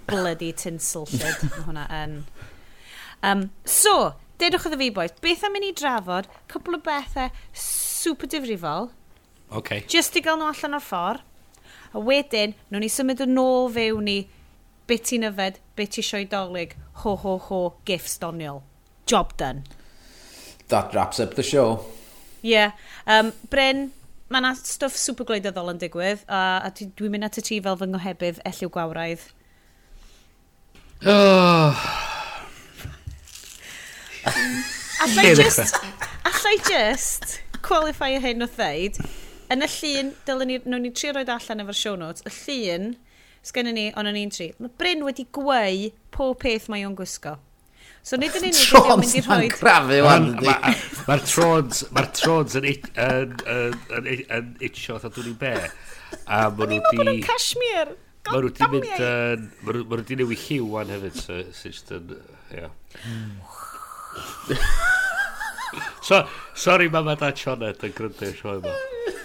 bloody 0.06 0.54
tinsel 0.62 1.10
shit. 1.10 1.42
Mae 1.50 1.66
hwnna 1.66 1.88
yn... 2.04 2.20
Um, 3.24 3.48
so, 3.66 4.12
Dedwch 4.40 4.66
iddo 4.68 4.78
fi, 4.80 4.90
boys, 4.90 5.14
beth 5.22 5.44
am 5.46 5.54
mynd 5.54 5.68
i 5.68 5.74
drafod 5.78 6.26
cwpl 6.50 6.78
o 6.78 6.82
bethau 6.82 7.30
super 7.54 8.30
difrifol. 8.30 8.90
Okay. 9.54 9.84
Just 9.88 10.16
i 10.18 10.22
gael 10.24 10.40
nhw 10.40 10.50
allan 10.50 10.78
o'r 10.80 10.84
ffordd. 10.84 11.22
A 11.94 12.00
wedyn, 12.02 12.56
nhw'n 12.72 12.82
ni 12.82 12.90
symud 12.90 13.22
yn 13.22 13.38
ôl 13.38 13.68
fewn 13.74 14.10
i 14.10 14.16
beth 14.90 15.04
ti'n 15.10 15.28
yfed, 15.28 15.60
beth 15.78 15.92
ti 15.94 16.02
eisiau 16.02 16.26
dolyg, 16.30 16.74
ho 17.04 17.14
ho 17.22 17.36
ho, 17.46 17.60
gifts 17.86 18.18
doniol. 18.18 18.64
Job 19.06 19.36
done. 19.38 19.62
That 20.68 20.94
wraps 20.94 21.20
up 21.20 21.34
the 21.34 21.44
show. 21.44 21.84
Yeah. 22.42 22.72
Um, 23.06 23.30
Bryn, 23.52 23.92
mae 24.28 24.42
yna 24.42 24.54
stwff 24.58 24.98
super 24.98 25.28
gwleidyddol 25.28 25.70
yn 25.76 25.78
digwydd, 25.80 26.26
a, 26.26 26.64
a 26.66 26.72
dwi'n 26.74 27.14
mynd 27.14 27.28
at 27.28 27.38
y 27.38 27.46
ti 27.46 27.60
fel 27.62 27.78
fy 27.78 27.88
ngohebydd 27.92 28.42
elliw 28.50 28.72
gwawraidd. 28.74 29.28
Oh. 31.06 32.03
Allai 35.04 35.34
just, 35.36 35.74
allai 36.24 36.56
just 36.68 37.24
qualify 37.64 38.12
hyn 38.22 38.44
o 38.44 38.46
ddeud, 38.48 38.94
yn 39.52 39.64
y 39.64 39.66
llun, 39.78 40.12
dylen 40.28 40.48
ni, 40.48 40.56
nhw'n 40.64 40.82
ni 40.86 40.92
tri 40.96 41.08
roed 41.12 41.32
allan 41.32 41.62
efo'r 41.64 41.78
show 41.78 41.94
notes, 42.00 42.22
y 42.24 42.26
llun, 42.38 42.84
sgynny 43.44 43.72
ni, 43.76 43.86
ond 43.98 44.08
o'n 44.08 44.20
i'n 44.20 44.32
tri, 44.32 44.48
mae 44.60 44.72
Bryn 44.80 45.04
wedi 45.04 45.24
gweu 45.34 45.90
pob 46.14 46.38
peth 46.44 46.66
mae 46.72 46.82
o'n 46.88 46.96
gwisgo. 46.96 47.34
So 48.04 48.12
nid 48.20 48.34
yn 48.36 48.44
unig 48.50 48.60
ydy'n 48.60 49.00
mynd 49.00 49.16
i 49.16 49.20
rhoi... 49.24 49.48
grafu 49.52 49.98
wan. 50.04 50.24
Mae'r 51.08 51.22
trons, 51.24 51.76
mae'r 51.96 52.08
trons 52.12 52.52
yn 52.60 52.66
itio 52.68 54.92
oedd 54.98 55.16
dwi'n 55.16 55.38
be. 55.40 55.54
A 56.28 56.52
maen 56.52 56.68
nhw 56.74 56.84
di... 56.90 56.96
Maen 57.00 57.24
cashmere. 57.24 57.96
Maen 58.28 58.44
nhw 58.44 58.52
di 58.58 58.64
mynd... 58.74 58.92
Maen 59.64 59.88
nhw 59.88 60.04
di 60.10 60.14
newid 60.20 60.40
lliw 60.44 60.64
wan 60.74 60.92
hefyd. 60.92 61.16
So, 61.16 61.32
it's 61.46 61.64
just 61.64 61.88
yn... 61.96 62.04
Yeah 62.52 62.68
so, 66.02 66.24
sorry 66.54 66.88
mama 66.92 67.16
da 67.20 67.32
Sionet 67.36 67.82
yn 67.86 67.94
gryndo 67.96 68.28
i'r 68.28 68.36
sioe 68.38 68.58
yma. 68.60 68.74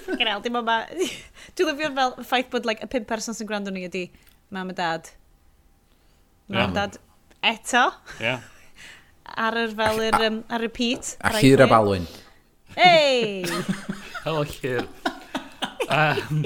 Gael, 0.09 0.41
dim 0.45 0.55
mama... 0.57 0.81
Dwi'n 1.55 1.71
lyfio'r 1.71 1.95
fel 1.97 2.15
ffaith 2.23 2.49
bod 2.53 2.67
like, 2.69 2.85
y 2.85 2.91
pum 2.91 3.05
person 3.09 3.37
sy'n 3.37 3.49
gwrando 3.49 3.73
ni 3.73 3.85
ydi 3.87 4.05
mam 4.55 4.71
a 4.71 4.77
dad. 4.77 5.11
Mam 6.49 6.71
a 6.71 6.79
dad 6.81 6.97
eto. 7.45 7.85
Yeah. 8.21 8.41
Ar 9.37 9.57
yr 9.61 9.75
fel 9.77 10.01
yr 10.07 10.25
um, 10.27 10.41
ar 10.49 10.63
repeat. 10.65 11.15
A 11.21 11.35
chyr 11.37 11.65
a 11.65 11.69
balwyn. 11.69 12.07
Ei! 12.75 13.43
Helo 14.23 14.43
chyr. 14.49 14.87
Um, 15.89 16.45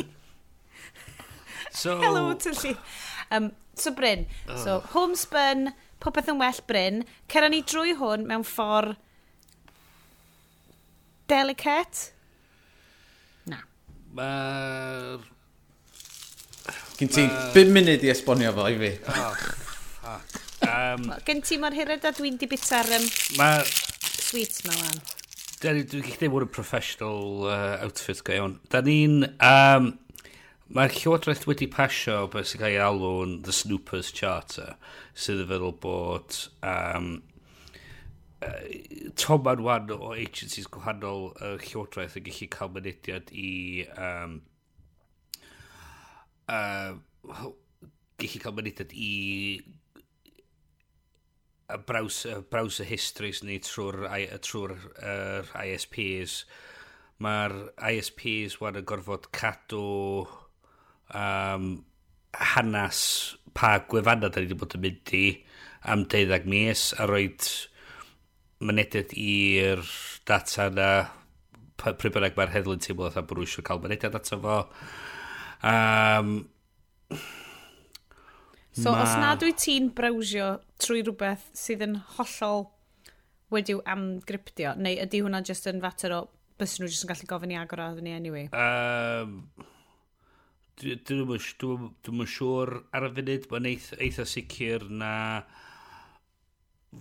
so... 1.72 2.00
Hello 2.02 2.34
to. 2.34 2.76
Um, 3.32 3.52
so 3.76 3.92
Bryn, 3.92 4.28
so 4.56 4.76
oh. 4.76 4.88
homespun, 4.94 5.74
popeth 6.04 6.32
yn 6.34 6.42
well 6.42 6.62
bryn, 6.68 7.04
cera 7.32 7.50
ni 7.52 7.64
drwy 7.68 7.96
hwn 8.00 8.28
mewn 8.30 8.46
ffordd 8.48 8.98
delicate? 11.32 12.12
Na. 13.50 13.64
Mae'r... 14.18 15.30
Gyn 17.00 17.10
ti 17.12 17.26
5 17.56 17.74
munud 17.74 18.04
i 18.06 18.12
esbonio 18.14 18.54
fo 18.56 18.70
i 18.72 18.80
fi. 18.80 18.94
Um, 20.64 21.10
Gen 21.28 21.42
ti 21.44 21.58
mor 21.60 21.76
hyred 21.76 22.06
a 22.08 22.12
dwi'n 22.16 22.38
di 22.40 22.48
bita'r 22.48 22.88
um, 22.96 23.08
ma... 23.36 23.50
sweets 24.16 24.64
ma 24.64 24.72
wan. 24.78 25.02
Dwi'n 25.60 25.82
gallu 25.90 26.04
dweud 26.08 26.32
bod 26.32 26.46
yn 26.46 26.52
professional 26.56 27.50
uh, 27.50 27.84
outfit 27.84 28.24
go 28.24 28.38
iawn. 28.38 28.56
Da 28.72 28.80
ni'n... 28.86 29.26
Um, 29.44 29.90
Mae'r 30.72 30.94
Llywodraeth 30.96 31.44
wedi 31.44 31.68
pasio 31.68 32.30
beth 32.32 32.48
sy'n 32.48 32.62
cael 32.62 32.78
ei 32.78 32.80
alw'n 32.80 33.34
The 33.44 33.52
Snoopers 33.52 34.14
Charter, 34.16 34.78
sydd 35.12 35.42
yn 35.44 35.50
feddwl 35.50 35.74
bod 35.84 36.38
um, 36.64 37.10
uh, 38.48 38.62
toman 39.20 39.64
wan 39.66 39.92
o 39.92 40.14
agencies 40.16 40.70
gwahanol 40.72 41.34
y 41.34 41.50
uh, 41.50 41.58
Llywodraeth 41.66 42.16
yn 42.20 42.28
gallu 42.30 42.48
cael 42.56 42.72
mynediad 42.78 43.34
i... 43.36 43.52
Um, 43.92 44.38
uh, 46.48 46.96
gallu 48.24 48.42
cael 48.46 48.56
mynediad 48.56 48.96
i 48.96 49.12
y 51.74 51.80
braws, 51.90 52.22
y 52.30 52.38
braws 52.54 52.80
y 52.80 52.88
histories 52.88 53.44
ni 53.44 53.60
trwy'r 53.68 54.08
trwy 54.48 54.80
uh, 54.80 55.52
ISPs. 55.60 56.46
Mae'r 57.24 57.58
ISPs 57.92 58.58
wan 58.64 58.80
yn 58.80 58.88
gorfod 58.88 59.28
cadw 59.36 59.84
um, 61.14 61.68
hanes 62.54 63.02
pa 63.54 63.78
gwefanna 63.90 64.30
da 64.30 64.42
ni 64.42 64.48
wedi 64.48 64.60
bod 64.60 64.76
yn 64.78 64.84
mynd 64.86 65.14
i 65.18 65.26
am 65.94 66.06
deuddeg 66.10 66.48
mis 66.50 66.92
a 66.98 67.08
roed 67.10 67.50
mynediad 68.64 69.14
i'r 69.20 69.84
data 70.28 70.70
na 70.74 70.90
pryd 71.84 72.14
bynnag 72.16 72.38
mae'r 72.38 72.54
heddlu'n 72.54 72.84
teimlo 72.84 73.10
a 73.10 73.24
bod 73.28 73.44
eisiau 73.44 73.66
cael 73.68 73.82
mynediad 73.84 74.16
ato 74.18 74.40
fo. 74.44 74.60
Um, 75.64 76.32
so 78.72 78.92
ma... 78.92 79.04
os 79.04 79.18
nad 79.20 79.44
wyt 79.44 79.60
ti'n 79.64 79.92
brawsio 79.96 80.54
trwy 80.84 81.04
rhywbeth 81.04 81.50
sydd 81.58 81.84
yn 81.88 82.00
hollol 82.16 82.70
wedi'w 83.54 83.84
amgryptio, 83.94 84.74
neu 84.80 84.98
ydy 85.04 85.22
hwnna 85.22 85.44
just 85.46 85.68
yn 85.70 85.84
fater 85.84 86.16
o 86.16 86.24
bys 86.60 86.80
nhw 86.80 86.90
jyst 86.90 87.06
yn 87.06 87.12
gallu 87.12 87.30
gofyn 87.30 87.54
i 87.54 87.60
agor 87.60 87.84
a 87.84 87.92
ni 88.00 88.16
anyway? 88.16 88.48
Um, 88.56 89.44
Dwi'n 90.82 91.04
dwi 91.06 92.26
siŵr 92.34 92.74
ar 92.98 93.06
y 93.08 93.12
funud, 93.20 93.48
mae'n 93.52 93.70
eitha, 93.70 94.00
eitha 94.02 94.26
sicr 94.26 94.88
na 94.90 95.14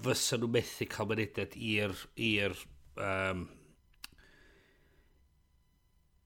fysa 0.05 0.39
nhw 0.41 0.51
methu 0.53 0.89
cael 0.93 1.09
mynediad 1.09 1.57
i'r 1.57 1.95
i'r 2.27 2.57
um, 3.01 3.47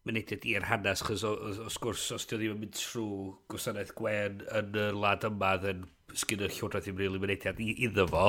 mynediad 0.06 0.46
i'r 0.46 0.66
hanes, 0.70 1.02
chos 1.06 1.24
os 1.26 1.78
gwrs, 1.82 2.08
os 2.14 2.26
dwi 2.30 2.40
ddim 2.40 2.56
yn 2.56 2.64
mynd 2.64 2.76
trwy 2.78 3.30
gwasanaeth 3.50 3.94
Gwen 3.98 4.42
yn 4.60 4.82
y 4.82 4.88
lad 4.94 5.26
yma, 5.26 5.54
then 5.62 5.86
sgyn 6.14 6.44
y 6.46 6.50
llywodraeth 6.50 6.90
i'n 6.92 7.00
rili 7.00 7.22
mynediad 7.22 7.62
iddo 7.66 8.06
fo. 8.10 8.28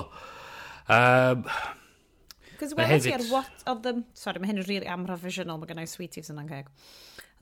Um, 0.93 1.45
Cos 2.57 2.74
wedi 2.74 2.89
hefyd... 2.95 3.13
ar 3.19 3.25
what 3.29 3.67
of 3.69 3.83
them... 3.86 4.05
Sorry, 4.17 4.41
mae 4.41 4.50
hyn 4.50 4.63
yn 4.63 4.69
really 4.69 4.89
am-provisional, 4.89 5.62
mae 5.62 5.69
gennau 5.69 5.89
sweeties 5.89 6.33
yn 6.33 6.41
angheg. 6.41 6.71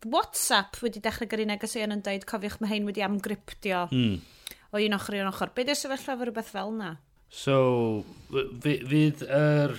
WhatsApp 0.05 0.77
wedi 0.85 1.01
dechrau 1.01 1.29
gyrru 1.29 1.47
negeseuon 1.49 1.95
yn 1.95 2.03
dweud 2.05 2.27
cofiwch 2.29 2.59
mae 2.61 2.75
hyn 2.75 2.85
wedi 2.89 3.03
amgryptio 3.05 3.87
mm. 3.89 4.15
o 4.71 4.81
un 4.81 4.97
ochr 4.99 5.17
i 5.17 5.23
un 5.23 5.31
ochr. 5.31 5.51
Be 5.55 5.65
di'r 5.65 5.79
sefyllfa 5.79 6.17
fy 6.19 6.27
rhywbeth 6.27 6.53
fel 6.53 6.73
yna? 6.75 6.93
So, 7.33 7.57
fydd 8.31 9.25
yr... 9.25 9.75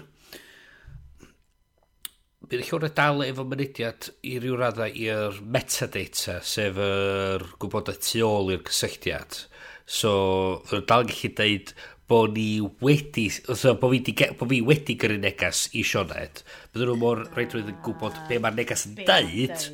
Bydd 2.46 2.62
y 2.62 2.66
llwyr 2.68 2.92
dal 2.94 3.24
efo 3.24 3.42
mynydiad 3.48 4.10
i 4.26 4.36
ryw 4.38 4.58
raddau 4.60 4.92
i'r 5.02 5.40
metadata, 5.42 6.36
sef 6.46 6.78
yr 6.78 7.42
er 7.42 7.46
gwybodaeth 7.58 8.04
tu 8.06 8.22
ôl 8.26 8.52
i'r 8.54 8.62
cysylltiad. 8.68 9.40
So, 9.86 10.12
fydd 10.68 10.86
dal 10.90 11.06
yn 11.06 11.10
gallu 11.10 11.32
dweud 11.40 11.72
bod 12.06 12.36
ni 12.36 12.60
wedi, 12.82 13.26
so, 13.34 13.74
bod 13.80 13.96
fi, 13.96 14.14
bod 14.38 14.50
fi 14.50 14.60
wedi 14.62 14.94
gyrru 14.98 15.18
negas 15.18 15.66
i 15.74 15.82
Sioned, 15.86 16.42
bydden 16.70 16.92
nhw 16.92 16.98
mor 17.00 17.24
reid 17.34 17.54
yn 17.58 17.74
gwybod 17.82 18.20
be 18.28 18.38
mae'r 18.42 18.60
negas 18.60 18.86
yn 18.86 18.94
dweud, 19.00 19.66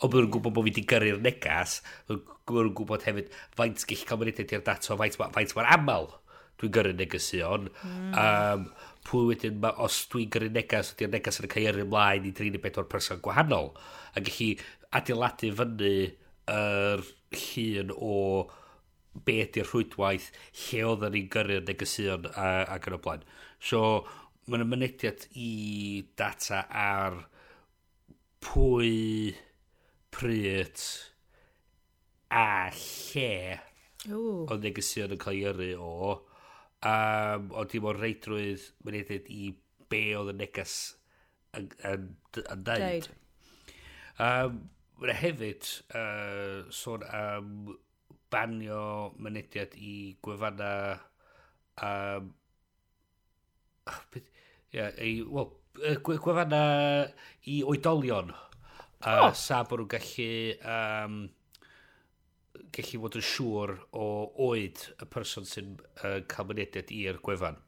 ond 0.00 0.14
maen 0.14 0.24
nhw'n 0.24 0.32
gwybod 0.34 0.54
bod 0.56 0.64
fi 0.64 0.70
wedi 0.70 0.86
gyrru'r 0.88 1.20
negas, 1.24 1.80
maen 2.08 2.22
nhw'n 2.48 2.72
gwybod 2.78 3.04
hefyd 3.08 3.34
faint 3.58 3.84
gall 3.90 4.06
cymryd 4.12 4.42
i'r 4.44 4.64
data, 4.66 4.96
faint, 4.96 5.20
faint 5.20 5.56
mae'r 5.56 5.72
aml 5.76 6.08
dwi'n 6.60 6.72
gyrru 6.76 6.92
negesion. 6.96 7.68
Mm. 7.84 8.14
Um, 8.20 8.64
pwy 9.08 9.30
wedyn, 9.30 9.60
os 9.80 10.02
dwi'n 10.12 10.30
gyrru 10.32 10.50
negas, 10.52 10.92
ydy'r 10.94 11.12
negas 11.14 11.40
yn 11.40 11.48
y 11.48 11.52
cael 11.54 11.80
ei 11.80 11.86
ymlaen 11.86 12.28
i 12.28 12.34
34 12.36 12.88
person 12.92 13.20
gwahanol. 13.24 13.72
A 14.14 14.22
gallu 14.24 14.50
adeiladu 14.96 15.52
fyny 15.56 15.92
yr 16.50 17.04
llun 17.40 17.94
o 17.96 18.16
be 19.26 19.40
ydy'r 19.44 19.68
rhwydwaith, 19.68 20.30
lle 20.66 20.82
oedden 20.86 21.14
ni'n 21.16 21.30
gyrru'r 21.32 21.64
negesion 21.66 22.28
ac 22.36 22.88
yn 22.90 22.96
y 22.96 23.02
blaen. 23.04 23.24
So, 23.60 23.82
mae'n 24.50 24.68
mynediad 24.68 25.26
i 25.38 25.50
data 26.18 26.64
ar 26.68 27.22
pwy 28.44 29.34
pryd 30.14 30.82
a 32.30 32.70
lle 32.76 33.60
o 34.10 34.56
negesion 34.56 35.14
yn 35.14 35.20
cael 35.20 35.38
ei 35.38 35.46
yrru 35.50 35.70
o. 35.84 36.18
Um, 36.80 37.50
ond 37.60 37.72
dim 37.72 37.86
ond 37.90 38.00
reidrwydd 38.00 38.70
mae'n 38.84 39.00
edrych 39.02 39.30
i 39.34 39.50
be 39.92 40.02
oedd 40.16 40.32
y 40.32 40.36
neges 40.38 40.76
yn, 41.58 41.68
yn, 41.84 42.10
yn 42.40 42.66
dweud. 42.66 43.10
Um, 44.20 44.60
Mae'n 45.00 45.16
hefyd 45.16 45.64
uh, 45.96 46.66
sôn 46.76 47.06
am 47.08 47.70
banio 48.28 49.14
mynediad 49.16 49.72
i 49.80 49.94
gwefanna 50.20 50.72
um, 51.80 52.26
yeah, 54.76 54.92
i, 55.00 55.22
well, 55.24 55.54
gwefanna 56.04 56.60
i 57.48 57.62
oedolion. 57.64 58.34
Uh, 59.00 59.28
oh. 59.28 59.36
Sa 59.36 59.62
bod 59.68 59.84
nhw'n 59.84 59.92
gallu... 59.96 60.32
Um, 60.64 61.20
gallu 62.74 63.00
fod 63.02 63.16
yn 63.18 63.24
siŵr 63.26 63.72
o 63.98 64.06
oed 64.46 64.82
y 65.00 65.06
person 65.10 65.46
sy'n 65.48 65.72
uh, 66.04 66.20
cael 66.30 66.48
mynediad 66.50 66.92
i'r 66.94 67.18
gwefan. 67.24 67.58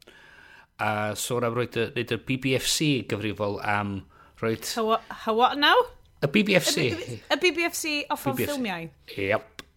A 0.83 1.13
sôn 1.19 1.45
am 1.47 1.57
roed 1.57 1.75
y, 1.79 1.89
y 2.03 2.19
BBFC 2.29 2.87
gyfrifol 3.09 3.59
am 3.67 3.97
roed... 4.41 4.63
How, 4.75 4.99
how 5.25 5.35
what 5.37 5.59
now? 5.59 5.75
Y 6.23 6.31
BBFC. 6.31 6.87
Y 6.93 7.39
BBFC 7.41 7.97
off 8.09 8.23
BBFC. 8.29 8.47
ffilmiau. 8.47 8.89
Yep. 9.17 9.67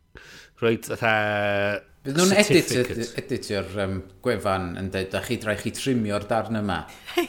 Roed 0.63 0.89
fatha... 0.93 1.13
Bydd 2.07 2.21
nhw'n 2.21 2.37
editio'r 2.39 3.01
edit 3.19 3.49
um, 3.83 3.97
gwefan 4.23 4.77
yn 4.79 4.93
dweud, 4.95 5.09
da 5.11 5.25
chi 5.27 5.41
drai 5.43 5.57
chi 5.59 5.73
trimio'r 5.75 6.29
darn 6.31 6.61
yma. 6.61 6.85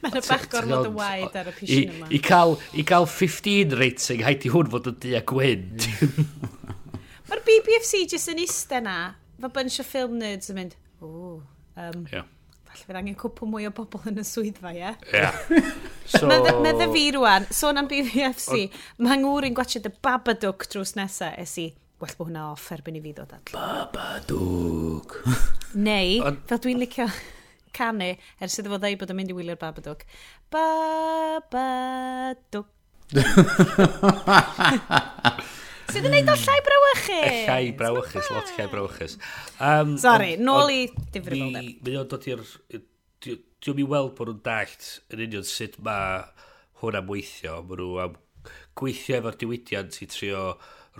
Mae'n 0.00 0.16
y 0.16 0.22
bach 0.24 0.46
gormod 0.52 0.88
yn 0.88 0.96
waed 0.96 1.34
ar 1.36 1.50
y 1.50 1.54
pishin 1.58 1.94
yma. 1.94 2.08
I 2.08 2.20
cael, 2.24 2.54
I 2.72 2.84
cael 2.88 3.06
15 3.10 3.76
rating, 3.76 4.22
haid 4.24 4.44
i 4.48 4.52
hwn 4.52 4.70
fod 4.72 4.88
yn 4.88 4.98
di 5.02 5.14
a 5.18 5.20
gwyn. 5.28 5.80
Mae'r 7.28 7.42
BBFC 7.46 8.06
jyst 8.08 8.30
yn 8.32 8.40
iste 8.40 8.80
na, 8.84 8.96
fe 9.40 9.50
bunch 9.52 9.76
o 9.82 9.84
film 9.86 10.16
nerds 10.22 10.52
yn 10.52 10.56
mynd, 10.56 10.76
o, 11.04 11.10
um, 11.76 12.06
yeah. 12.12 12.24
falle 12.70 12.86
fydd 12.86 13.00
angen 13.02 13.18
cwpl 13.20 13.50
mwy 13.52 13.68
o 13.68 13.72
bobl 13.76 14.08
yn 14.08 14.22
y 14.22 14.24
swyddfa, 14.26 14.72
ie? 14.76 14.94
Ie. 15.12 15.28
So... 16.10 16.26
Medda 16.26 16.88
fi 16.90 17.04
rwan, 17.14 17.44
sôn 17.54 17.78
am 17.78 17.86
BBFC, 17.86 18.64
mae 19.06 19.20
ngŵr 19.20 19.44
i'n 19.46 19.54
gwachod 19.54 19.84
y 19.86 19.92
Babadook 20.02 20.64
drws 20.72 20.96
nesaf, 20.98 21.36
es 21.38 21.52
i, 21.62 21.68
well 22.02 22.16
bod 22.18 22.32
hwnna 22.32 22.48
off 22.50 22.64
erbyn 22.74 22.98
i 22.98 23.02
fi 23.04 23.12
ddod 23.14 23.36
at. 23.36 23.52
Babadook. 23.54 25.20
Neu, 25.78 26.32
fel 26.50 26.64
dwi'n 26.64 26.82
licio 26.82 27.06
canu 27.76 28.10
ers 28.40 28.58
iddo 28.60 28.72
fo 28.72 28.78
ddeud 28.82 29.00
bod 29.00 29.12
yn 29.14 29.18
mynd 29.20 29.32
i 29.32 29.36
wylio'r 29.36 29.60
Babadook. 29.60 30.00
Babadook. 30.54 32.68
Sydd 35.90 36.06
yn 36.06 36.12
neud 36.14 36.28
o 36.30 36.36
llai 36.38 36.60
brawychus. 36.66 37.38
Llai 37.48 37.64
brawychus, 37.78 38.26
lot 38.30 38.48
llai 38.54 38.66
brawychus. 38.70 39.14
Um, 39.58 39.96
Sorry, 39.98 40.36
on, 40.36 40.44
nôl 40.46 40.68
i 40.70 40.80
difrifoldeb. 41.14 41.80
Mae 41.86 42.00
o'n 42.00 42.10
dod 42.10 42.28
i'r... 42.30 42.44
Dwi'n 43.60 43.76
mi 43.76 43.84
weld 43.84 44.14
bod 44.16 44.30
nhw'n 44.30 44.44
dallt 44.46 44.84
yn 45.12 45.20
union 45.26 45.44
sut 45.44 45.74
mae 45.84 46.22
hwn 46.80 47.00
am 47.00 47.10
weithio. 47.10 47.54
Mae 47.66 47.80
nhw 47.80 47.88
am 48.06 48.14
gweithio 48.78 49.14
efo'r 49.18 49.36
diwydiant 49.42 49.98
i 50.00 50.06
trio 50.08 50.44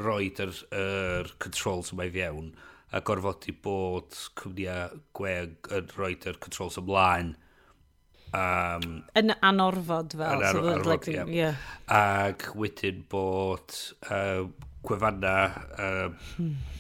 roed 0.00 0.36
yr, 0.44 0.52
yr 0.76 1.26
controls 1.40 1.94
yma 1.94 2.04
i 2.10 2.12
fiewn. 2.18 2.50
Uh, 2.50 2.69
a 2.90 3.00
gorfod 3.06 3.46
i 3.50 3.54
bod 3.64 4.16
cwmnïau 4.40 4.98
gweg 5.16 5.70
yn 5.76 5.92
rhoi 5.94 6.16
yr 6.26 6.40
controls 6.42 6.78
ymlaen. 6.80 7.36
Um, 8.34 9.00
yn 9.18 9.34
anorfod 9.46 10.14
fel. 10.18 10.42
Yn 10.42 10.44
an 10.48 10.58
anorfod, 10.58 10.84
so 10.84 10.90
like, 10.90 11.08
ie. 11.10 11.16
Yeah. 11.18 11.30
yeah. 11.34 11.70
Ac 11.94 12.50
wedyn 12.58 13.04
bod 13.10 13.78
uh, 14.10 14.46
gwefanna... 14.86 15.36
Um, 15.78 16.18
hmm. 16.36 16.76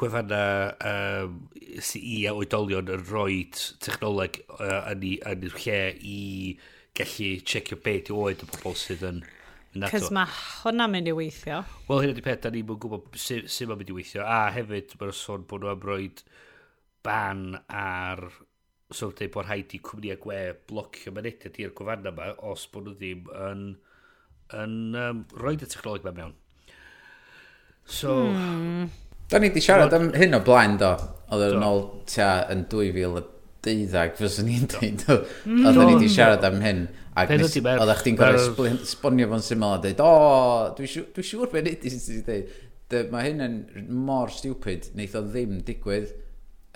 gwefanna 0.00 0.44
um, 0.88 1.34
i 2.00 2.22
a 2.24 2.32
oedolion 2.32 2.88
yn 2.88 3.02
rhoi 3.04 3.42
technoleg 3.84 4.40
uh, 4.56 4.86
yn, 4.94 5.02
i, 5.04 5.16
yn 5.28 5.44
lle 5.58 5.80
i 6.00 6.20
gallu 6.96 7.34
checio 7.46 7.78
beth 7.84 8.08
i 8.10 8.16
oed 8.16 8.46
y 8.46 8.50
pobl 8.54 8.78
sydd 8.78 9.04
yn... 9.10 9.22
Cys 9.70 10.08
mae 10.10 10.26
hwnna'n 10.64 10.90
mynd 10.90 11.08
i 11.08 11.12
weithio. 11.14 11.60
Wel, 11.86 12.00
hyn 12.02 12.12
ydy 12.12 12.22
peth, 12.24 12.40
da 12.42 12.50
ni'n 12.50 12.66
mwyn 12.66 12.78
gwybod 12.82 13.18
sut 13.22 13.50
sy 13.54 13.68
mynd 13.70 13.90
i 13.92 13.94
weithio. 13.94 14.24
A 14.26 14.48
hefyd, 14.50 14.96
mae'n 14.98 15.14
sôn 15.14 15.44
bod 15.50 15.62
nhw 15.62 15.70
am 15.70 15.84
roed 15.86 16.22
ban 17.06 17.44
ar... 17.68 18.24
So, 18.90 19.12
dweud 19.14 19.30
bod 19.36 19.46
rhaid 19.46 19.70
i 19.76 19.78
cwmnïau 19.86 20.18
gwe 20.24 20.40
blocio 20.66 21.12
mynediad 21.14 21.60
i'r 21.62 21.70
gofannau 21.78 22.10
yma 22.10 22.32
os 22.50 22.64
bod 22.72 22.88
nhw 22.88 22.96
ddim 22.98 23.28
yn, 23.46 23.60
yn 24.58 24.74
um, 24.98 25.20
roed 25.38 25.62
y 25.62 25.68
technoleg 25.70 26.02
yma 26.02 26.16
mewn. 26.16 26.34
So... 27.86 28.16
Hmm. 28.26 28.88
Da 29.30 29.38
ni 29.38 29.52
wedi 29.52 29.62
siarad 29.62 29.94
am 29.94 30.08
hyn 30.18 30.34
o 30.34 30.40
blaen, 30.42 30.74
do. 30.80 30.90
Oedd 31.30 31.52
yn 31.52 31.62
ôl 31.62 31.84
tua 32.10 32.32
yn 32.50 32.64
2012, 32.72 34.18
fyswn 34.18 34.50
i'n 34.50 34.66
dweud. 34.74 35.06
Hmm. 35.06 35.62
Oedd 35.62 35.78
ni 35.78 35.92
wedi 35.92 36.10
siarad 36.10 36.42
am 36.50 36.58
hyn. 36.64 36.88
Ac 37.18 37.30
nes, 37.34 37.56
oedd 37.58 37.92
chdi'n 37.98 38.18
gorau 38.18 38.66
esbonio 38.70 39.26
fo'n 39.32 39.42
syml 39.42 39.72
a 39.74 39.78
dweud, 39.82 40.02
o, 40.04 40.10
dwi'n 40.78 41.26
siŵr 41.26 41.50
beth 41.50 41.64
nid 41.66 41.86
i'n 41.90 42.02
sydd 42.02 42.28
wedi 42.30 42.68
Mae 42.90 43.28
hyn 43.28 43.42
yn 43.44 43.56
mor 44.02 44.32
stupid, 44.34 44.88
wneith 44.96 45.14
o 45.18 45.22
ddim 45.22 45.60
digwydd. 45.66 46.10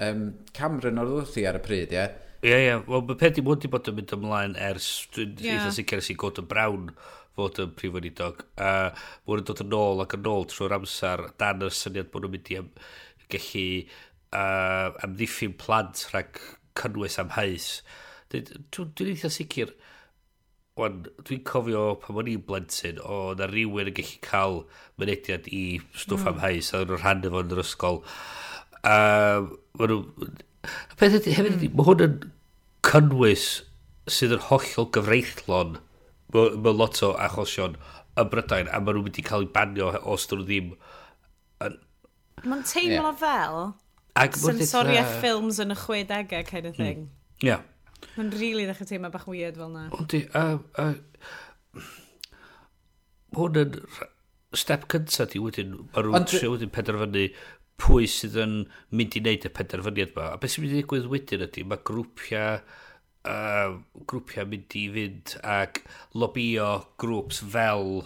Um, 0.05 0.23
Cameron 0.55 1.00
o'r 1.03 1.11
wrthi 1.11 1.43
ar 1.50 1.59
y 1.59 1.62
pryd, 1.64 1.95
ie? 1.95 2.05
Ie, 2.45 2.55
ie. 2.55 2.76
Wel, 2.87 3.03
mae 3.09 3.19
peth 3.19 3.41
i 3.41 3.45
mwyn 3.47 3.62
di 3.62 3.71
bod 3.73 3.91
yn 3.91 3.97
mynd 3.99 4.14
ymlaen 4.14 4.55
ers, 4.62 4.88
dwi'n 5.14 5.35
yeah. 5.43 5.59
eitha 5.59 5.75
sicr 5.75 6.03
sy'n 6.05 6.19
god 6.21 6.38
yn 6.43 6.47
brawn 6.50 6.93
fod 7.35 7.59
yn 7.64 7.73
prif 7.75 7.95
weinidog. 7.97 8.45
A 8.62 8.93
mwyn 9.26 9.43
yn 9.43 9.49
dod 9.50 9.64
yn 9.64 9.75
ôl 9.79 10.05
ac 10.05 10.14
yn 10.19 10.31
ôl 10.31 10.47
trwy'r 10.50 10.76
amser 10.79 11.25
dan 11.43 11.67
y 11.67 11.71
syniad 11.75 12.12
bod 12.12 12.26
nhw'n 12.26 12.37
mynd 12.37 12.53
i 12.55 12.61
am, 12.61 12.71
gallu 13.35 13.67
uh, 13.83 14.95
amddiffyn 15.09 15.59
plant 15.59 16.07
rhag 16.12 16.38
cynnwys 16.79 17.19
am 17.23 17.35
haes. 17.38 17.81
Dwi'n 18.31 19.11
eitha 19.11 19.33
sicr... 19.35 19.75
Wan, 20.75 21.04
dwi'n 21.23 21.43
cofio 21.47 21.83
pan 22.02 22.16
o'n 22.19 22.28
i'n 22.33 22.40
blentyn, 22.49 22.97
o 22.99 23.31
na 23.38 23.47
rhywun 23.47 23.93
yn 23.93 23.95
gallu 23.95 24.16
cael 24.26 24.57
mynediad 24.99 25.45
i 25.47 25.61
stwff 25.95 26.25
mm. 26.25 26.31
am 26.31 26.35
hmm. 26.35 26.43
hais, 26.43 26.71
a 26.75 26.81
nhw'n 26.81 26.99
rhan 26.99 27.21
efo 27.28 27.43
yn 27.45 27.52
yr 27.54 27.61
ysgol. 27.62 28.00
A 28.83 28.97
ma 29.78 29.87
nhw... 29.87 30.00
Peth 30.99 31.14
ydy, 31.21 31.37
hefyd 31.37 31.61
ydy, 31.61 31.69
hmm. 31.69 31.76
mae 31.78 31.87
hwn 31.87 32.02
yn 32.09 32.16
cynnwys 32.88 33.45
sydd 34.11 34.35
yn 34.35 34.43
hollol 34.49 34.88
gyfreithlon 34.97 35.76
mewn 36.35 36.75
lot 36.81 36.99
o 37.07 37.12
achosion 37.23 37.78
y 38.19 38.25
Brydain, 38.33 38.66
a 38.66 38.81
maen 38.83 38.99
nhw'n 38.99 39.07
mynd 39.07 39.21
i 39.23 39.25
cael 39.28 39.47
ei 39.47 39.52
banio 39.54 39.93
os 40.02 40.27
dyn 40.27 40.42
nhw 40.42 40.48
ddim... 40.48 40.72
Yn... 41.68 41.79
Mae'n 42.48 42.66
teimlo 42.66 43.12
yeah. 43.12 43.22
fel 43.22 43.61
sensoriaeth 44.42 45.14
ffilms 45.20 45.62
yn 45.62 45.70
y 45.70 45.79
60au 45.79 46.42
kind 46.51 46.66
of 46.66 46.75
hmm. 46.75 46.83
thing. 46.83 47.07
Ie. 47.07 47.46
Mm. 47.46 47.46
Yeah. 47.53 47.62
Mae'n 48.14 48.31
rili 48.35 48.40
really 48.40 48.69
ddechrau 48.69 48.90
teimlo 48.90 49.11
bach 49.14 49.27
weird 49.31 49.59
fel 49.61 49.73
na. 49.75 49.88
Ond 49.97 50.09
di, 50.12 50.23
a, 50.38 50.45
a, 50.83 50.87
hwn 53.35 53.61
yn 53.64 53.77
step 54.55 54.87
cyntaf 54.93 55.33
di 55.33 55.43
wedyn, 55.43 55.77
mae 55.95 56.07
nhw'n 56.07 56.29
trio 56.31 56.55
wedyn 56.55 56.73
penderfynu 56.75 57.27
pwy 57.83 58.07
sydd 58.11 58.38
yn 58.38 58.57
mynd 58.95 59.19
i 59.19 59.23
wneud 59.23 59.47
y 59.49 59.53
penderfyniad 59.59 60.14
yma. 60.14 60.31
A 60.31 60.40
beth 60.40 60.55
sy'n 60.55 60.64
mynd 60.64 60.77
i 60.77 60.81
ddigwydd 60.81 61.11
wedyn 61.11 61.47
ydy, 61.49 61.64
mae 61.67 61.83
grwpiau 61.90 62.61
uh, 63.31 63.79
grwpiau 64.11 64.49
mynd 64.51 64.77
i 64.79 64.85
fynd 64.95 65.37
ac 65.57 65.83
lobio 66.14 66.71
grwps 67.03 67.43
fel 67.55 68.05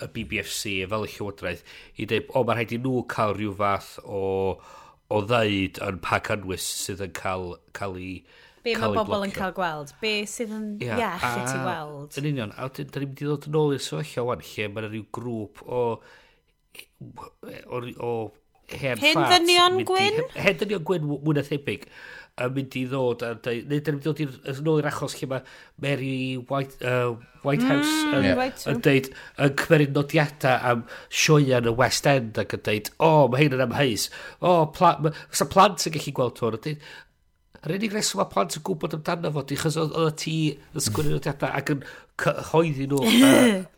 y 0.00 0.08
BBFC, 0.14 0.76
fel 0.88 1.04
y 1.04 1.10
Llywodraeth, 1.12 1.64
i 2.00 2.06
dweud, 2.08 2.30
o, 2.30 2.40
oh, 2.40 2.46
mae'n 2.48 2.62
rhaid 2.62 2.76
i 2.76 2.80
nhw 2.80 3.02
cael 3.12 3.34
rhyw 3.36 3.56
fath 3.58 3.90
o, 4.04 4.22
o 5.12 5.24
ddeud 5.28 5.80
yn 5.84 6.00
pa 6.04 6.20
cynnwys 6.24 6.68
sydd 6.86 7.04
yn 7.04 7.12
cael, 7.16 7.52
cael 7.76 7.98
ei 8.00 8.14
Be 8.64 8.74
mae 8.76 8.96
bobl 8.96 9.24
yn 9.24 9.32
cael 9.34 9.54
gweld? 9.56 9.94
Be 10.02 10.12
sydd 10.28 10.52
yn 10.52 10.66
yeah, 10.82 11.00
iach 11.00 11.24
yeah, 11.24 11.38
i 11.40 11.46
ti 11.48 11.62
weld? 11.64 12.18
Yn 12.20 12.30
union, 12.32 12.52
a 12.56 12.68
da 12.68 12.84
ni'n 12.84 13.08
mynd 13.08 13.22
i 13.24 13.28
ddod 13.28 13.48
yn 13.48 13.58
ôl 13.60 13.74
i'r 13.76 13.84
sefyllfa 13.84 14.26
wan, 14.28 14.44
lle 14.44 14.68
mae 14.68 14.84
yna 14.84 14.92
rhyw 14.92 15.06
grŵp 15.16 15.62
o, 15.64 15.82
o, 17.00 17.82
o 18.10 18.14
hen 18.70 19.00
Hen 19.00 19.22
ddynion 19.24 19.80
gwyn? 19.88 20.20
Hen 20.36 20.58
ddynion 20.60 20.84
gwyn 20.86 21.08
mwy 21.08 21.38
na 21.38 21.46
thebyg 21.46 21.88
a 22.40 22.48
mynd 22.48 22.76
i 22.78 22.84
ddod, 22.88 23.24
neu 23.44 23.82
dyn 23.84 23.96
ni'n 23.96 24.04
dod 24.04 24.20
yn 24.24 24.68
ôl 24.70 24.80
i'r 24.80 24.88
achos 24.88 25.16
lle 25.18 25.28
mae 25.28 25.42
Mary 25.82 26.14
White, 26.48 26.78
uh, 26.86 27.16
Whitehouse 27.44 27.90
mm, 27.90 28.14
yn, 28.16 28.28
yeah. 28.28 28.62
yn 28.70 28.80
deud, 28.86 29.10
yn 29.44 29.54
cymeryd 29.60 29.92
nodiadau 29.96 30.70
am 30.70 30.86
sioia 31.08 31.60
yn 31.60 31.68
y 31.72 31.74
West 31.80 32.08
End 32.08 32.40
ac 32.40 32.56
yn 32.56 32.64
deud, 32.68 32.90
o, 32.96 33.10
oh, 33.10 33.28
mae 33.32 33.44
hyn 33.44 33.56
yn 33.58 33.64
amheus, 33.66 34.08
o, 34.38 34.54
oh, 34.54 34.64
pla, 34.76 34.94
sa 35.36 35.48
plant 35.52 35.84
yn 35.88 35.96
gallu 35.96 36.16
gweld 36.16 36.40
hwn, 36.44 36.56
yn 36.60 36.66
deud, 36.68 36.88
Yr 37.60 37.74
unig 37.76 37.92
reswm 37.92 38.22
mae 38.22 38.30
plant 38.30 38.54
yn 38.56 38.62
gwybod 38.64 38.94
amdano 38.96 39.30
fo, 39.34 39.42
di, 39.44 39.56
chos 39.60 39.74
oedd 39.76 39.92
y 40.00 40.04
ti 40.16 40.36
yn 40.56 40.80
sgwini 40.80 41.10
nodiadau 41.12 41.52
ac 41.58 41.74
yn 41.74 41.82
cyhoeddi 42.22 42.86
nhw. 42.88 43.02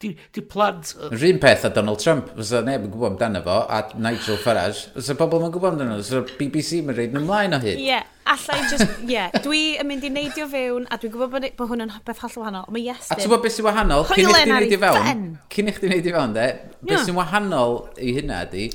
Di 0.00 0.42
plant... 0.48 0.90
Yr 1.12 1.24
un 1.28 1.38
peth 1.42 1.66
a 1.68 1.70
Donald 1.76 2.02
Trump, 2.02 2.32
fysa 2.34 2.64
neb 2.66 2.88
yn 2.88 2.90
gwybod 2.90 3.12
amdano 3.12 3.44
fo, 3.44 3.58
a 3.70 3.78
Nigel 4.00 4.40
Farage, 4.42 4.88
fysa 4.96 5.14
pobl 5.18 5.44
yn 5.46 5.52
gwybod 5.54 5.76
amdano 5.76 6.00
fo, 6.00 6.24
fysa 6.24 6.38
BBC 6.40 6.80
yn 6.80 6.90
reid 6.96 7.14
yn 7.14 7.20
ymlaen 7.20 7.54
o 7.54 7.60
hyn. 7.62 7.78
Ie, 7.78 7.92
yeah, 7.92 8.08
allai 8.32 8.58
just, 8.72 8.88
ie, 9.04 9.12
yeah, 9.12 9.38
dwi 9.44 9.62
yn 9.78 9.90
mynd 9.92 10.08
i 10.08 10.12
neidio 10.16 10.48
fewn, 10.50 10.88
a 10.90 10.98
dwi'n 10.98 11.14
gwybod 11.14 11.36
bod, 11.36 11.48
bod 11.60 11.70
hwn 11.70 11.86
yn 11.86 11.94
beth 12.10 12.24
holl 12.24 12.40
wahanol, 12.42 12.66
mae 12.74 12.88
yes 12.88 13.12
A 13.12 13.20
ti'n 13.20 13.28
gwybod 13.28 13.46
beth 13.46 13.58
sy'n 13.60 13.68
wahanol, 13.68 14.08
cyn 14.10 14.24
i 14.24 14.26
chdi 14.32 14.50
neidio 14.56 14.82
fewn, 14.82 15.24
cyn 15.54 15.70
i 15.70 15.78
chdi 15.78 15.94
neidio 15.94 16.16
fewn, 16.18 16.34
de, 16.34 16.50
beth 16.82 17.06
sy'n 17.06 17.20
wahanol 17.20 17.80
i 18.02 18.18
hynna 18.18 18.42
di, 18.50 18.70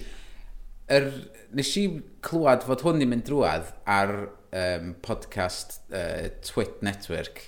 er, 0.93 1.11
nes 1.57 1.75
i 1.81 1.87
clywed 2.23 2.65
fod 2.67 2.83
hwn 2.85 3.03
i 3.03 3.09
mynd 3.09 3.25
drwad 3.27 3.69
ar 3.89 4.13
um, 4.23 4.93
podcast 5.05 5.79
uh, 5.91 6.29
Twit 6.45 6.81
Network 6.85 7.41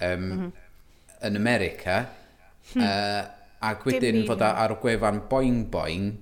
um, 0.00 0.08
mm 0.08 0.38
-hmm. 0.38 0.50
yn 1.28 1.36
America 1.40 1.98
uh, 2.76 3.22
ac 3.70 3.86
wedyn 3.86 4.24
fod 4.28 4.44
ar 4.48 4.76
y 4.76 4.80
gwefan 4.82 5.22
Boing 5.30 5.64
Boing 5.72 6.12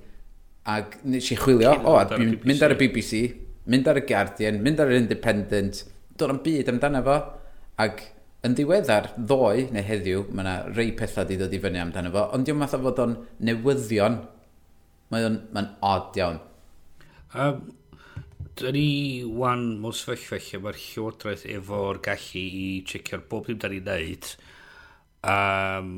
ac 0.77 0.99
nes 1.05 1.31
i 1.31 1.39
chwilio 1.39 1.75
o, 1.77 1.95
oh, 1.95 1.99
ar, 2.01 2.19
mynd 2.19 2.63
ar 2.63 2.75
y 2.75 2.79
BBC 2.81 3.23
mynd 3.71 3.89
ar 3.91 3.99
y 4.01 4.05
Guardian, 4.09 4.63
mynd 4.63 4.81
ar 4.81 4.91
yr 4.93 5.01
Independent 5.03 5.85
dod 6.19 6.33
am 6.33 6.43
byd 6.45 6.71
amdano 6.73 7.03
fo 7.07 7.17
ac 7.83 8.05
yn 8.47 8.55
ddiweddar 8.55 9.11
ddoe 9.17 9.67
neu 9.75 9.85
heddiw 9.85 10.27
mae 10.31 10.45
yna 10.45 10.55
rei 10.77 10.93
pethau 10.99 11.27
di 11.29 11.39
dod 11.41 11.55
i 11.55 11.61
fyny 11.63 11.81
amdano 11.83 12.13
fo 12.15 12.27
ond 12.37 12.47
diwm 12.47 12.63
fatha 12.65 12.81
fod 12.83 13.03
o'n 13.03 13.17
newyddion. 13.49 14.21
Mae'n 15.11 15.27
o'n, 15.29 15.37
mae 15.55 15.69
odd 15.87 16.17
iawn. 16.19 16.39
Um, 17.35 17.61
Dyn 18.57 18.73
ni 18.73 18.91
wan 19.37 19.65
mewn 19.83 19.97
sefyllfa 19.97 20.39
lle 20.41 20.61
mae'r 20.65 20.79
llywodraeth 20.81 21.43
efo'r 21.53 21.99
gallu 22.07 22.45
i 22.61 22.69
checio'r 22.89 23.25
bob 23.31 23.51
dim 23.51 23.59
da 23.61 23.69
ni'n 23.73 23.91
neud. 23.91 24.29
Um, 25.33 25.91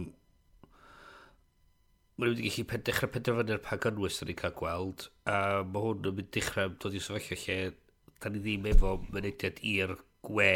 Mae'n 2.19 2.33
mynd 2.33 2.41
i 2.43 2.49
gallu 2.51 2.67
pen, 2.67 2.83
dechrau 2.89 3.13
penderfynu'r 3.15 3.63
pa 3.63 3.79
gynnwys 3.79 4.19
da 4.19 4.27
ni'n 4.27 4.41
cael 4.41 4.57
gweld. 4.59 5.07
A 5.31 5.39
mae 5.63 5.85
hwn 5.85 6.11
yn 6.11 6.19
mynd 6.19 6.33
dechrau 6.35 6.75
dod 6.83 6.99
i 6.99 7.03
sefyllfa 7.05 7.39
lle 7.45 7.59
da 8.19 8.33
ni 8.35 8.43
ddim 8.43 8.67
efo 8.73 8.97
mynediad 9.13 9.63
i'r 9.63 9.95
gwe 10.27 10.53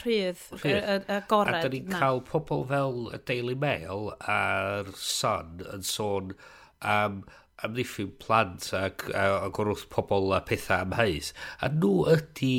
rhydd, 0.00 0.40
y, 0.56 0.72
y, 0.72 0.96
y 0.96 1.16
agored. 1.20 1.54
A 1.54 1.62
da 1.62 1.70
ni'n 1.72 1.92
cael 1.92 2.22
pobl 2.26 2.64
fel 2.70 3.02
y 3.12 3.20
Daily 3.28 3.56
Mail 3.60 4.12
a'r 4.24 4.88
Sun 4.98 5.60
yn 5.74 5.84
sôn 5.86 6.32
am 6.80 7.20
um, 7.20 7.26
amddiffyn 7.64 8.10
plant 8.20 8.68
ac 8.76 9.06
a 9.16 9.48
gwrwth 9.54 9.86
pobl 9.92 10.34
a 10.36 10.42
pethau 10.44 10.84
amheus. 10.84 11.32
A 11.64 11.70
nhw 11.72 11.94
ydy... 12.12 12.54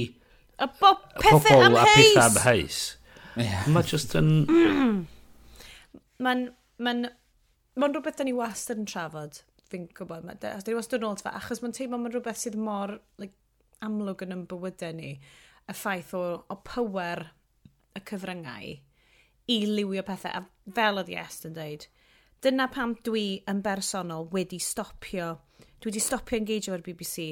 A 0.58 0.66
bo, 0.80 0.96
pethau 1.20 1.66
am 1.68 1.78
A 1.78 1.84
pethau 1.86 2.24
amheus. 2.24 2.80
Yeah. 3.38 3.68
Mae 3.70 3.86
just 3.86 4.16
yn... 4.18 4.32
Mae'n... 6.24 6.48
Mae'n... 6.82 7.10
ma 7.78 7.92
rhywbeth 7.92 8.18
da 8.18 8.26
ni 8.26 8.34
wastad 8.34 8.82
yn 8.82 8.90
trafod. 8.90 9.44
Fi'n 9.70 9.86
gwybod. 9.98 10.26
Ma, 10.26 10.34
da, 10.34 10.56
da 10.58 10.72
ni 10.72 10.78
wastad 10.78 11.04
yn 11.04 11.12
ôl 11.12 11.22
fa. 11.22 11.36
Achos 11.38 11.62
mae'n 11.62 11.76
teimlo 11.78 12.02
mae'n 12.02 12.16
rhywbeth 12.16 12.42
sydd 12.42 12.58
mor 12.58 12.98
like, 13.22 13.36
amlwg 13.86 14.26
yn 14.26 14.34
ymbywydau 14.40 14.98
ni. 14.98 15.14
Y 15.68 15.76
ffaith 15.78 16.16
o, 16.18 16.24
o 16.50 16.60
power 16.66 17.28
y 17.94 18.02
cyfryngau 18.08 18.74
i 19.48 19.60
liwio 19.70 20.02
pethau. 20.08 20.42
A 20.42 20.74
fel 20.74 21.02
oedd 21.04 21.14
Iest 21.14 21.46
yn 21.48 21.54
dweud, 21.58 21.86
Dyna 22.46 22.68
pam 22.70 22.92
dwi 23.02 23.40
yn 23.50 23.64
bersonol 23.66 24.28
wedi 24.30 24.60
stopio, 24.62 25.32
dwi 25.82 25.90
wedi 25.90 26.02
stopio 26.04 26.38
engage 26.38 26.70
o'r 26.70 26.84
BBC. 26.86 27.32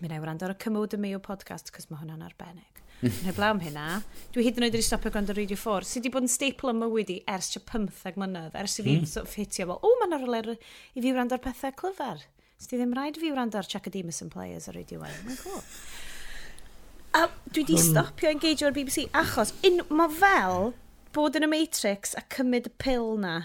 Mi 0.00 0.02
Mi'n 0.02 0.14
i 0.16 0.18
wrando 0.22 0.48
ar 0.48 0.54
y 0.56 0.58
Cymwyd 0.64 0.96
y 0.96 0.98
Mio 0.98 1.20
podcast, 1.22 1.70
cos 1.70 1.86
mae 1.90 2.00
hwnna'n 2.00 2.24
arbennig. 2.26 2.80
Yn 3.06 3.28
heblaw 3.28 3.54
am 3.54 3.60
hynna, 3.62 4.00
dwi 4.34 4.48
hyd 4.48 4.58
yn 4.58 4.66
oed 4.66 4.74
wedi 4.74 4.86
stopio 4.88 5.12
gwrando 5.14 5.36
Radio 5.38 5.58
4, 5.58 5.86
sydd 5.86 6.02
wedi 6.02 6.12
bod 6.16 6.26
yn 6.26 6.32
staple 6.32 6.74
ym 6.74 6.82
mywyd 6.82 7.12
i 7.14 7.20
ers 7.30 7.52
tua 7.54 7.62
15 7.70 8.18
mlynedd, 8.18 8.56
ers 8.58 8.74
i 8.82 8.86
fi 8.88 8.96
mm. 8.98 9.06
of 9.22 9.36
hitio 9.38 9.68
fel, 9.70 9.78
o, 9.78 9.92
mae'n 10.02 10.16
rhywle 10.18 10.56
i 10.58 11.04
fi 11.06 11.14
wrando 11.14 11.38
ar 11.38 11.44
pethau 11.46 11.78
clyfar. 11.78 12.26
Sdi 12.60 12.82
ddim 12.82 12.98
rhaid 12.98 13.22
fi 13.22 13.30
wrando 13.30 13.62
ar 13.62 13.70
Chuck 13.70 13.86
Chacademus 13.86 14.20
and 14.26 14.34
Players 14.34 14.66
ar 14.66 14.76
Radio 14.76 15.04
1. 15.06 15.22
Mae'n 15.28 15.40
cool. 15.44 15.62
A 17.14 17.22
dwi 17.46 17.62
wedi 17.62 17.78
hmm. 17.78 17.86
stopio 17.86 18.34
engage 18.34 18.66
o'r 18.66 18.74
BBC 18.74 19.06
achos 19.22 19.54
un, 19.70 19.80
mae 19.94 20.10
fel 20.18 20.74
bod 21.14 21.38
yn 21.38 21.46
y 21.46 21.54
Matrix 21.54 22.18
a 22.18 22.26
cymryd 22.34 22.66
y 22.66 22.76
pil 22.82 23.14
na 23.22 23.38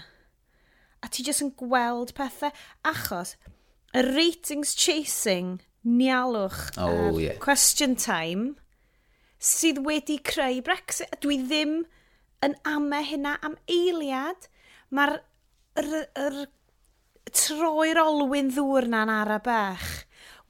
a 1.06 1.10
ti 1.12 1.22
jyst 1.26 1.44
yn 1.44 1.54
gweld 1.60 2.12
pethau, 2.18 2.50
achos 2.82 3.36
y 3.94 4.02
ratings 4.02 4.74
chasing 4.74 5.60
nialwch 5.86 6.72
oh, 6.82 7.14
yeah. 7.22 7.38
question 7.38 7.94
time 7.94 8.56
sydd 9.38 9.78
wedi 9.86 10.18
creu 10.18 10.58
Brexit. 10.66 11.14
Dwi 11.22 11.38
ddim 11.44 11.78
yn 12.44 12.56
ame 12.66 13.00
hynna 13.06 13.36
am 13.46 13.54
eiliad. 13.70 14.48
Mae'r 14.90 15.20
er, 15.78 15.92
er, 16.18 16.40
troi'r 17.36 18.00
olwyn 18.00 18.50
ddŵr 18.54 18.86
na'n 18.90 19.10
ara 19.12 19.38
bach 19.42 19.86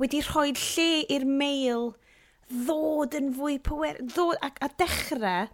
wedi 0.00 0.20
rhoi 0.24 0.50
lle 0.52 0.90
i'r 1.12 1.24
meil 1.24 1.86
ddod 2.52 3.16
yn 3.16 3.32
fwy 3.34 3.56
pwer, 3.64 3.96
ddod, 4.02 4.36
a, 4.44 4.52
a 4.60 4.68
dechrau 4.78 5.48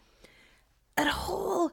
yr 1.01 1.13
holl 1.23 1.71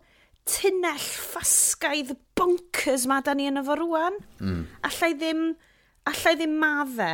tunnell 0.50 1.06
ffasgaidd 1.06 2.16
bonkers 2.38 3.06
ma 3.10 3.20
da 3.26 3.36
ni 3.36 3.48
yn 3.50 3.62
efo 3.62 3.78
rwan. 3.80 4.18
Mm. 4.42 4.66
Allai 4.90 5.12
ddim, 5.18 5.46
allai 6.10 6.34
ddim 6.40 6.58
madde 6.62 7.12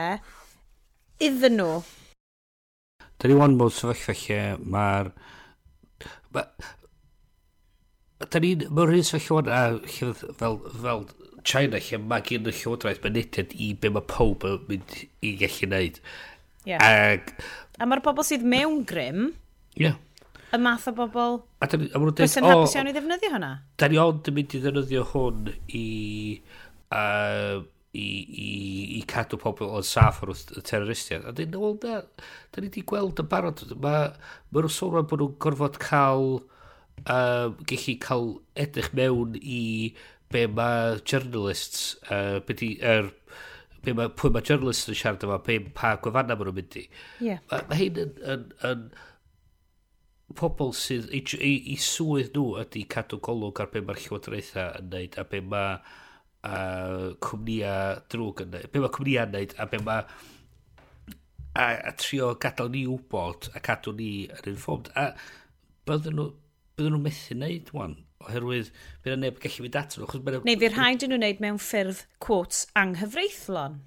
iddyn 1.23 1.59
nhw. 1.59 1.75
Da 3.19 3.29
ni 3.29 3.37
wan 3.39 3.57
bod 3.59 3.75
sefyllfa 3.75 4.15
lle 4.21 4.39
mae'r... 4.75 5.11
Ma, 6.35 6.45
da 8.25 8.41
ni, 8.43 8.55
Mae'r 8.65 8.95
un 8.99 9.07
sefyllfa 9.09 9.37
wan 9.39 9.51
a 9.51 9.61
fel, 10.39 10.57
fel 10.81 11.05
China 11.45 11.81
lle 11.81 12.01
mae 12.01 12.25
gen 12.25 12.49
y 12.49 12.55
llywodraeth 12.55 13.03
mynediad 13.05 13.53
i 13.61 13.73
be 13.79 13.93
mae 13.93 14.09
pob 14.11 14.47
yn 14.49 14.65
mynd 14.71 14.97
i 15.21 15.35
gallu 15.41 15.69
wneud. 15.69 16.01
Yeah. 16.65 16.81
Ag, 16.81 17.35
a 17.77 17.87
mae'r 17.87 18.03
bobl 18.05 18.27
sydd 18.27 18.47
mewn 18.47 18.83
grym... 18.89 19.31
Yeah 19.75 19.99
y 20.55 20.63
math 20.63 20.89
o 20.91 20.95
bobl... 20.97 21.39
A 21.61 21.69
dyn 21.69 21.85
nhw'n 21.89 22.15
dweud... 22.15 22.33
Dwi'n 22.33 22.49
hapus 22.49 22.75
iawn 22.79 22.89
i 22.91 22.95
ddefnyddio 22.95 23.35
hwnna? 23.35 23.53
Da 23.79 23.91
ni 23.91 24.01
ond 24.01 24.31
yn 24.31 24.39
mynd 24.39 24.57
i 24.57 24.65
ddefnyddio 24.65 25.05
hwn 25.13 25.47
i... 25.77 25.85
Uh, 26.95 27.63
i, 27.95 28.07
i, 28.43 28.49
i 28.99 29.01
cadw 29.09 29.39
pobl 29.39 29.71
yn 29.77 29.85
saff 29.87 30.21
o'r 30.23 30.33
terroristiaid. 30.57 31.25
A 31.27 31.33
dyn 31.35 31.53
nhw, 31.53 31.71
da, 31.81 32.01
da 32.51 32.63
ni 32.63 32.69
wedi 32.69 32.83
gweld 32.87 33.21
yn 33.23 33.29
barod, 33.31 33.63
mae 33.71 34.09
ma 34.11 34.59
nhw'n 34.59 34.75
sôn 34.75 35.07
bod 35.07 35.21
nhw'n 35.21 35.37
gorfod 35.45 35.79
cael, 35.83 36.27
um, 37.05 37.57
gallu 37.69 37.97
cael 38.03 38.29
edrych 38.65 38.91
mewn 38.97 39.37
i 39.39 39.61
be 40.33 40.45
mae 40.51 40.99
journalists, 41.07 41.93
uh, 42.09 42.41
be 42.45 42.57
di, 42.59 42.73
er, 42.83 43.11
be 43.85 43.95
mae, 43.95 44.11
pwy 44.19 44.33
mae 44.33 44.45
journalists 44.45 44.91
yn 44.91 44.99
siarad 44.99 45.23
yma, 45.27 45.39
be, 45.45 45.61
pa 45.77 45.95
gwefanna 46.03 46.35
maen 46.35 46.51
nhw'n 46.51 46.59
mynd 46.59 46.79
i. 46.81 46.87
Yeah. 47.23 47.43
Mae 47.51 47.67
ma 47.69 47.79
hyn 47.79 48.01
yn, 48.05 48.15
yn, 48.35 48.47
yn, 48.71 48.87
yn 48.91 49.13
pobl 50.33 50.73
sydd 50.73 51.11
i, 51.13 51.21
i, 51.37 51.53
i 51.73 51.75
swydd 51.81 52.33
nhw 52.33 52.55
ydy 52.63 52.85
cadw 52.89 53.19
golwg 53.23 53.61
ar 53.61 53.69
be 53.73 53.83
mae'r 53.85 54.01
llywodraethau 54.01 54.79
yn 54.79 54.87
neud 54.93 55.17
a 55.21 55.25
be 55.29 55.41
mae 55.45 55.75
uh, 55.75 57.11
cwmnia 57.21 57.75
drwg 58.11 58.45
yn 58.45 58.55
neud, 58.55 58.71
be 58.73 58.81
mae 58.81 58.93
cwmnia 58.95 59.27
yn 59.27 59.35
neud 59.37 59.53
a 59.61 59.67
be 59.69 59.81
mae 59.85 60.01
a, 61.55 61.67
a 61.67 61.93
trio 62.01 62.33
gadael 62.41 62.73
ni 62.73 62.87
wybod 62.89 63.51
a 63.53 63.61
cadw 63.63 63.93
ni 63.99 64.09
yn 64.25 64.49
informed 64.55 64.89
a 64.97 65.11
bydden 65.85 66.17
nhw, 66.17 66.31
bydden 66.75 66.97
nhw 66.97 67.03
methu 67.05 67.37
wneud 67.37 67.71
wan 67.77 67.95
oherwydd 68.25 68.71
bydd 69.03 69.13
yna 69.13 69.27
neb 69.27 69.39
gallu 69.43 69.67
mynd 69.67 69.77
atyn 69.77 70.01
nhw. 70.01 70.41
Neu 70.47 70.57
fydd 70.63 70.73
rhaid 70.73 71.05
yn 71.05 71.13
nhw 71.13 71.19
wneud 71.21 71.45
mewn 71.45 71.61
ffyrdd 71.61 72.01
quotes 72.23 72.65
anghyfreithlon. 72.81 73.77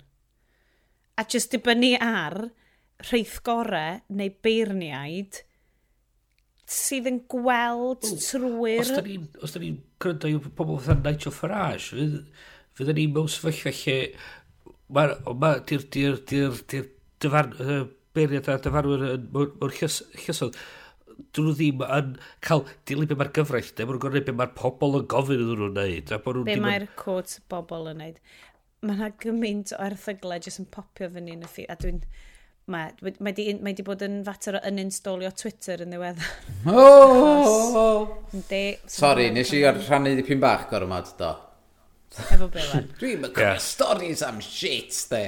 A 1.18 1.26
jyst 1.26 1.50
dibynnu 1.56 1.96
ar 2.04 2.38
rheithgorau 3.08 3.98
neu 4.20 4.32
beirniaid 4.44 5.42
sydd 6.68 7.08
yn 7.08 7.22
gweld 7.32 8.04
trwy'r... 8.04 8.82
Os 8.84 8.90
da 8.92 9.02
ni'n 9.04 9.28
ni, 9.64 9.70
gryndo 10.02 10.28
i 10.28 10.36
pobl 10.38 10.76
fatha 10.82 10.98
Nigel 11.00 11.34
Farage, 11.34 11.94
fydd, 11.94 12.18
fydda 12.76 12.96
ni 12.96 13.06
mewn 13.12 13.30
sefyllfa 13.32 13.72
lle... 13.82 14.00
Mae'r 14.92 15.14
ma, 15.36 15.54
di'r, 15.68 15.82
di'r, 15.92 16.20
di'r, 16.28 16.60
di'r 16.72 16.90
dyfan, 17.20 17.56
uh, 17.60 17.80
beiriad 18.16 18.48
a 18.48 18.58
dyfarwyr 18.64 19.06
mewn 19.32 19.72
llysodd, 19.72 20.56
dyn 21.34 21.48
nhw 21.48 21.56
ddim 21.58 21.82
yn 21.84 22.12
cael 22.44 22.64
dilyn 22.88 23.10
be 23.10 23.16
mae'r 23.18 23.32
gyfraith, 23.36 23.74
neu 23.76 23.88
maen 23.88 23.98
nhw'n 23.98 24.04
gwneud 24.04 24.28
be 24.28 24.36
mae'r 24.38 24.54
pobl 24.56 25.00
yn 25.00 25.08
gofyn 25.12 25.42
iddyn 25.42 25.60
nhw'n 25.64 25.76
neud. 25.80 26.14
Be 26.48 26.60
mae'r 26.62 26.88
yn... 26.88 27.36
bobl 27.52 27.92
yn 27.92 28.02
neud. 28.04 28.24
Mae 28.84 28.94
yna 28.94 29.10
gymaint 29.24 29.74
o 29.74 29.80
erthyglau 29.88 30.40
jyst 30.44 30.62
yn 30.62 30.68
popio 30.72 31.08
fyny 31.16 31.34
yn 31.34 31.44
y 31.44 31.50
ffid, 31.50 31.72
a 31.72 31.80
dwi'n... 31.80 32.04
Dwi 32.04 32.37
mae 32.68 32.92
wedi 33.02 33.54
ma 33.64 33.72
bod 33.86 34.04
yn 34.06 34.20
fater 34.26 34.58
o 34.58 34.62
uninstallio 34.68 35.32
Twitter 35.36 35.84
yn 35.84 35.94
ddiweddar. 35.94 36.30
Oh! 36.68 38.06
De, 38.50 38.62
Sorry, 38.90 39.30
nes 39.34 39.52
i 39.56 39.64
rhannu 39.64 40.14
dipyn 40.18 40.42
bach 40.42 40.68
gormod 40.70 41.12
do. 41.18 41.32
Efo 42.28 42.48
Bewan. 42.52 42.88
Dwi'n 43.00 43.20
mynd 43.24 43.36
yeah. 43.40 43.58
stories 43.62 44.22
am 44.26 44.40
shit, 44.44 44.94
de. 45.10 45.24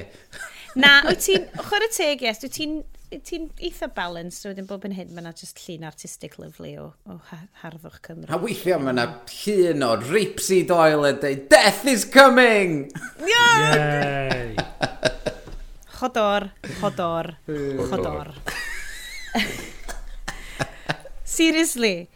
Na, 0.81 1.01
wyt 1.09 1.25
ti'n, 1.27 1.47
ochr 1.61 1.87
y 1.87 1.91
teg, 1.97 2.25
yes, 2.29 2.43
wyt 2.45 2.57
ti'n 2.57 2.81
ti'n 3.11 3.49
eitha 3.59 3.89
balanced 3.91 4.45
wedyn 4.47 4.69
bob 4.71 4.85
yn 4.87 4.93
hyn 4.95 5.09
mae 5.11 5.25
yna 5.25 5.33
just 5.35 5.59
llun 5.65 5.83
artistic 5.89 6.37
lyflu 6.39 6.77
o, 6.79 6.85
o 7.11 7.17
harddwch 7.63 7.99
Cymru. 8.07 8.31
A 8.31 8.39
weithio, 8.39 8.79
mae 8.79 8.95
yna 8.95 9.07
llun 9.33 9.83
o 9.83 9.91
Ripsy 10.05 10.61
Doyle 10.69 11.11
yn 11.11 11.19
dweud 11.25 11.49
Death 11.51 11.83
is 11.91 12.07
coming! 12.07 12.85
Yay! 13.27 14.55
Chodor, 16.01 16.49
chodor, 16.81 17.37
chodor. 17.91 18.33
Seriously, 21.25 22.09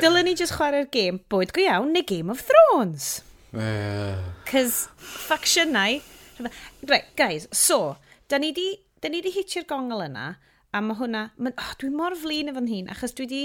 dylen 0.00 0.24
ni 0.24 0.32
just 0.32 0.54
chwarae'r 0.56 0.88
gêm 0.88 1.18
bwyd 1.28 1.52
go 1.52 1.60
iawn 1.60 1.92
neu 1.92 2.06
Game 2.08 2.32
of 2.32 2.40
Thrones. 2.48 3.18
Cys 4.48 4.78
factionau... 4.96 6.00
Right, 6.88 7.12
guys, 7.20 7.44
so, 7.52 7.98
da 8.32 8.40
ni 8.40 8.54
di, 8.56 8.70
da 9.04 9.12
ni 9.12 9.20
di 9.20 9.34
hitio'r 9.36 9.68
gongol 9.68 10.06
yna, 10.06 10.30
a 10.72 10.80
mae 10.80 10.96
hwnna... 10.96 11.26
Ma, 11.36 11.52
oh, 11.52 11.72
dwi 11.82 11.92
mor 11.92 12.16
flin 12.16 12.48
efo'n 12.54 12.72
hun, 12.72 12.88
achos 12.96 13.12
dwi 13.18 13.28
di 13.28 13.42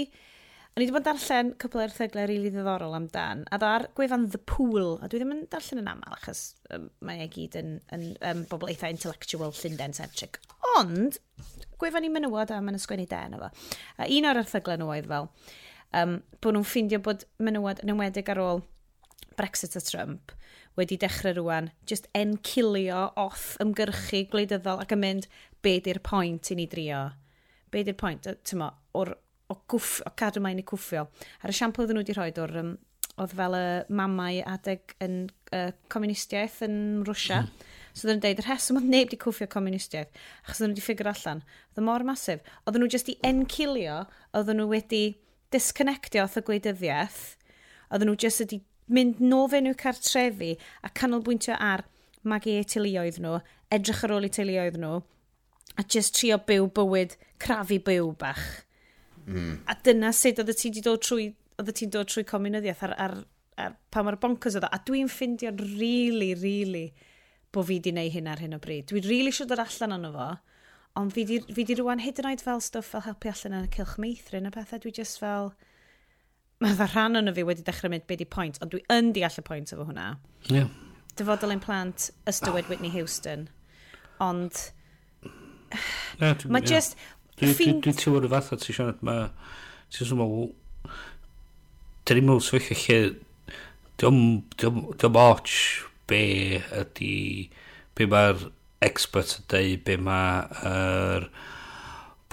O'n 0.74 0.82
i 0.82 0.88
wedi 0.88 0.94
bod 0.96 1.04
yn 1.04 1.06
darllen 1.06 1.50
cwpl 1.62 1.80
o'r 1.84 1.92
thyglau 1.94 2.24
rili 2.26 2.48
really 2.48 2.50
ddiddorol 2.50 2.96
amdan, 2.96 3.44
a 3.54 3.58
dda 3.62 3.68
ar 3.76 3.84
gwefan 3.94 4.24
The 4.32 4.40
Pool, 4.42 4.96
a 4.98 5.06
dwi 5.06 5.20
ddim 5.20 5.30
yn 5.30 5.44
darllen 5.52 5.84
yn 5.84 5.90
aml, 5.92 6.16
achos 6.16 6.40
um, 6.74 6.88
mae 7.06 7.20
e 7.22 7.28
gyd 7.30 7.54
yn, 7.60 7.76
yn, 7.94 8.02
um, 8.26 8.40
bobl 8.50 8.72
eitha 8.72 8.90
intellectual 8.90 9.54
Llundain-centric. 9.54 10.40
Ond, 10.72 11.20
gwefan 11.78 12.08
i 12.08 12.10
menywod 12.10 12.50
a 12.50 12.58
mae'n 12.58 12.80
ysgwennu 12.80 13.06
den 13.06 13.38
efo. 13.38 13.52
A 14.02 14.10
un 14.18 14.28
o'r 14.32 14.42
erthyglau 14.42 14.82
nhw 14.82 14.90
oedd 14.96 15.06
fel, 15.14 15.30
um, 16.02 16.18
bod 16.42 16.58
nhw'n 16.58 16.66
ffeindio 16.72 17.04
bod 17.06 17.22
menywod 17.38 17.86
yn 17.86 17.94
ymwedig 17.94 18.34
ar 18.34 18.42
ôl 18.42 18.66
Brexit 19.38 19.78
a 19.78 19.86
Trump 19.92 20.34
wedi 20.74 20.98
dechrau 20.98 21.38
rwan, 21.38 21.70
just 21.86 22.10
encilio 22.18 23.12
off 23.14 23.52
ymgyrchu 23.62 24.26
gwleidyddol 24.34 24.82
ac 24.82 24.98
yn 24.98 25.06
mynd, 25.06 25.30
be 25.62 25.78
di'r 25.78 26.02
pwynt 26.02 26.50
i 26.50 26.58
ni 26.58 26.66
drio? 26.66 27.12
Be 27.70 27.86
di'r 27.86 28.02
pwynt, 28.02 28.26
o'r 28.26 29.20
o, 29.54 29.60
gwff, 29.70 30.00
o 30.04 30.12
cadw 30.18 30.42
mae'n 30.44 30.60
i 30.60 30.66
cwffio. 30.66 31.06
A'r 31.42 31.54
y 31.54 31.56
siampl 31.56 31.84
oedden 31.84 31.98
nhw 31.98 32.04
wedi 32.04 32.18
rhoi 32.18 32.32
o'r 32.42 32.58
um, 32.60 32.74
oedd 33.22 33.34
fel 33.38 33.56
y 33.58 33.64
mamau 33.94 34.42
adeg 34.50 34.96
yn 35.04 35.20
uh, 35.54 35.70
comunistiaeth 35.92 36.60
yn 36.66 36.76
Rwysia. 37.06 37.44
Mm. 37.44 37.70
So 37.94 38.08
oedden 38.08 38.18
nhw'n 38.18 38.24
deud, 38.24 38.40
yr 38.42 38.50
heswm 38.50 38.80
oedd 38.80 38.90
neb 38.90 39.06
wedi 39.06 39.20
cwffio 39.22 39.46
comunistiaeth, 39.52 40.22
achos 40.42 40.58
oedden 40.58 40.72
nhw 40.72 40.80
wedi 40.80 40.86
ffigur 40.88 41.10
allan. 41.12 41.44
Oedd 41.70 41.82
y 41.82 41.86
mor 41.86 42.04
masif. 42.08 42.42
Oedden 42.64 42.82
nhw 42.82 42.90
jyst 42.90 43.10
i 43.12 43.16
encilio, 43.28 44.00
oedden 44.34 44.58
nhw 44.58 44.66
wedi 44.72 45.02
disconnectio 45.54 46.24
oedd 46.24 46.40
y 46.40 46.44
gwleidyddiaeth, 46.48 47.20
oedden 47.92 48.10
nhw 48.10 48.18
jyst 48.24 48.42
wedi 48.42 48.60
mynd 48.90 49.22
nofen 49.22 49.70
i'w 49.70 49.78
cartrefi 49.78 50.56
a 50.82 50.90
canolbwyntio 50.90 51.54
ar 51.62 51.86
magu 52.26 52.52
eu 52.58 52.66
teuluoedd 52.66 53.20
nhw, 53.22 53.38
edrych 53.72 54.02
ar 54.04 54.16
ôl 54.16 54.26
eu 54.26 54.34
teuluoedd 54.34 54.80
nhw, 54.80 54.98
a 55.78 55.86
jyst 55.86 56.18
trio 56.18 56.40
byw 56.50 56.66
bywyd, 56.74 57.14
crafu 57.38 57.78
byw 57.86 58.10
bach. 58.18 58.64
Mm. 59.26 59.56
A 59.70 59.76
dyna 59.86 60.12
sut 60.12 60.40
oedd 60.42 60.52
ti 60.58 60.70
wedi 60.70 60.84
dod 60.84 61.02
trwy, 61.04 61.28
oedd 61.60 61.72
ti'n 61.78 61.92
dod 61.94 62.10
trwy 62.10 62.24
comunyddiaeth 62.28 62.84
ar, 62.86 62.94
ar, 63.00 63.16
ar 63.60 63.76
pa 63.92 64.04
mae'r 64.04 64.20
bonkers 64.22 64.58
oedd. 64.58 64.68
A 64.68 64.80
dwi'n 64.86 65.10
ffindio'n 65.12 65.60
really, 65.78 66.32
really 66.38 66.88
bod 67.54 67.68
fi 67.68 67.78
wedi 67.78 67.92
gwneud 67.92 68.14
hyn 68.16 68.30
ar 68.30 68.42
hyn 68.42 68.56
o 68.56 68.60
bryd. 68.62 68.88
Dwi'n 68.90 69.06
really 69.08 69.32
siwr 69.34 69.50
dod 69.50 69.62
allan 69.62 69.96
ono 69.98 70.10
fo, 70.14 70.30
ond 71.00 71.14
fi 71.14 71.24
wedi 71.56 71.78
rwan 71.78 72.02
hyd 72.02 72.20
yn 72.22 72.30
oed 72.32 72.42
fel 72.44 72.62
stwff 72.62 72.94
fel 72.94 73.06
helpu 73.06 73.30
allan 73.30 73.58
yn 73.60 73.68
y 73.68 73.72
cilch 73.76 73.96
meithrin 74.02 74.50
a 74.50 74.52
pethau. 74.54 74.82
Dwi 74.82 74.94
just 74.98 75.20
fel... 75.22 75.52
Mae 76.62 76.76
fe 76.78 76.86
rhan 76.92 77.18
o'n 77.18 77.34
fi 77.34 77.44
wedi 77.46 77.64
dechrau 77.66 77.90
mynd 77.92 78.06
beth 78.10 78.22
i 78.22 78.28
pwynt, 78.30 78.60
ond 78.62 78.72
dwi 78.74 78.84
yn 78.94 79.10
deall 79.16 79.40
y 79.40 79.44
pwynt 79.46 79.74
efo 79.74 79.86
hwnna. 79.88 80.14
Yeah. 80.50 80.70
Dyfodol 81.18 81.54
ein 81.54 81.62
plant, 81.62 82.10
ystywed 82.30 82.70
Whitney 82.70 82.92
Houston. 82.94 83.48
Ond... 84.22 84.66
Yeah, 86.20 86.38
Mae 86.46 86.62
just... 86.62 86.94
Dwi'n 87.40 87.82
teimlo 87.82 88.20
rhyw 88.22 88.30
fath 88.30 88.52
o 88.54 88.58
ti 88.60 88.74
siarad 88.76 89.00
ma... 89.06 89.16
Ti'n 89.94 90.08
sôn 90.10 90.20
Dyn 92.04 92.20
ni'n 92.20 92.28
mewn 92.28 92.42
sefyllfa 92.44 92.76
lle... 92.84 93.16
Diolch 93.98 95.16
ots 95.22 95.56
be 96.10 96.22
ydy... 96.82 97.16
Be 97.94 98.06
mae'r 98.10 98.48
expert 98.84 99.36
yn 99.38 99.48
dweud, 99.50 99.82
be 99.88 99.98
mae'r 100.10 101.28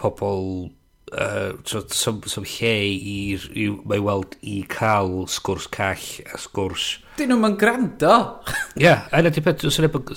pobl... 0.01 0.69
Uh, 1.11 1.57
some, 1.67 2.21
some 2.29 2.47
lle 2.47 2.75
i'r... 2.93 3.49
Mae 3.89 4.03
weld 4.03 4.37
i 4.47 4.61
cael 4.69 5.25
sgwrs 5.31 5.67
call 5.73 6.07
a 6.29 6.39
sgwrs... 6.45 6.87
Dyn 7.17 7.33
nhw'n 7.33 7.57
gwrando! 7.59 8.15
Ie, 8.77 8.85
yeah, 8.85 9.09
a 9.09 9.23
yna 9.23 9.33
di 9.33 9.43
peth... 9.43 9.65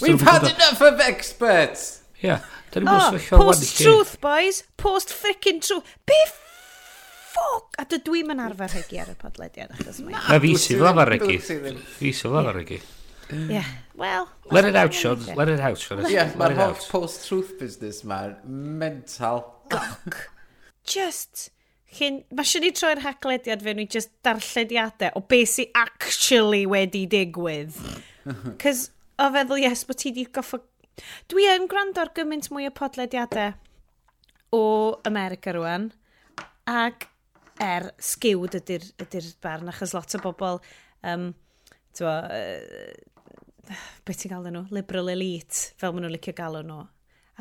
We've 0.04 0.28
had 0.28 0.50
enough 0.52 0.84
of 0.84 1.00
experts! 1.00 2.03
Ia. 2.24 2.40
Oh, 2.74 3.18
post-truth, 3.30 4.20
boys. 4.20 4.64
Post-frickin' 4.80 5.60
truth. 5.60 5.84
Be 6.08 6.16
ffoc? 6.32 7.76
A 7.78 7.84
dydw 7.90 8.16
i'n 8.22 8.42
arfer 8.42 8.72
regu 8.72 9.00
ar 9.02 9.12
y 9.12 9.16
podlediad, 9.20 9.74
achos 9.76 10.00
mae... 10.02 10.16
Na 10.16 10.40
fi 10.42 10.54
sydd 10.58 10.80
fel 10.80 10.90
arfer 10.90 11.12
regu. 11.14 11.38
Fi 11.38 12.12
sydd 12.16 12.30
fel 12.32 12.40
arfer 12.40 12.60
regi. 12.62 12.80
Yeah, 13.50 13.68
well... 13.94 14.28
Let 14.50 14.64
it 14.64 14.76
out, 14.76 14.94
Sean. 14.94 15.22
Let 15.36 15.48
it 15.48 15.60
out, 15.60 15.78
Sean. 15.78 16.04
Yeah, 16.10 16.32
mae'r 16.40 16.56
holl 16.58 16.78
post-truth 16.90 17.58
business 17.60 18.02
ma'n 18.08 18.38
mental. 18.82 19.44
Goc. 19.72 20.24
Just... 20.88 21.50
Chyn, 21.94 22.24
mae 22.34 22.42
sy'n 22.48 22.64
ni 22.64 22.72
troi'r 22.74 23.04
haglediad 23.04 23.60
fe 23.62 23.70
nhw 23.76 23.84
just 23.86 24.10
darllediadau 24.26 25.14
o 25.14 25.20
beth 25.30 25.52
sy'n 25.52 25.76
actually 25.78 26.64
wedi 26.66 27.04
digwydd. 27.06 27.76
Cys 28.62 28.88
o 29.22 29.28
feddwl, 29.30 29.60
yes, 29.62 29.84
bod 29.86 30.00
ti 30.02 30.10
wedi 30.10 30.24
goffo 30.34 30.58
Dwi 31.30 31.46
yn 31.52 31.68
gwrando 31.70 32.02
ar 32.02 32.12
gymaint 32.16 32.50
mwy 32.54 32.68
o 32.68 32.74
podlediadau 32.74 33.54
o 34.54 34.64
America 35.08 35.54
rwan, 35.54 35.88
ac 36.70 37.08
er 37.62 37.90
sgiwd 38.02 38.58
ydy'r 38.60 38.86
ydy 39.02 39.22
barn, 39.42 39.70
achos 39.70 39.94
lot 39.94 40.14
o 40.18 40.20
bobl, 40.22 40.60
um, 41.06 41.30
twa, 41.94 42.16
uh, 42.30 43.76
beth 44.06 44.20
ti'n 44.20 44.34
galw 44.34 44.50
nhw, 44.50 44.66
liberal 44.74 45.10
elite, 45.14 45.72
fel 45.80 45.94
maen 45.94 46.06
nhw'n 46.06 46.14
licio 46.14 46.34
galw 46.36 46.62
nhw. 46.66 46.82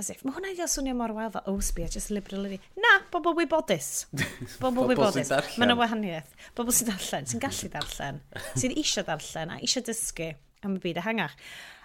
As 0.02 0.10
if, 0.10 0.24
mae 0.26 0.34
hwnna 0.34 0.50
i 0.50 0.56
gael 0.58 0.70
swnio 0.72 0.96
mor 0.98 1.12
wel, 1.14 1.30
fel, 1.36 1.44
oh, 1.52 1.60
sbia, 1.62 1.86
just 1.94 2.10
liberal 2.10 2.48
elite. 2.48 2.66
Na, 2.82 2.96
bobl 3.14 3.36
wybodus. 3.38 4.08
Bobl 4.64 4.88
wybodus. 4.90 5.30
Mae 5.30 5.68
yna 5.68 5.76
wahaniaeth. 5.78 6.32
Bobl 6.58 6.74
sy'n 6.74 6.90
darllen, 6.90 7.30
sy'n 7.30 7.44
gallu 7.44 7.70
darllen, 7.76 8.18
sy'n 8.58 8.74
eisiau 8.74 9.06
darllen 9.06 9.54
a 9.54 9.60
eisiau 9.62 9.86
dysgu 9.86 10.32
am 10.66 10.80
y 10.80 10.82
byd 10.82 11.02
ehangach 11.04 11.38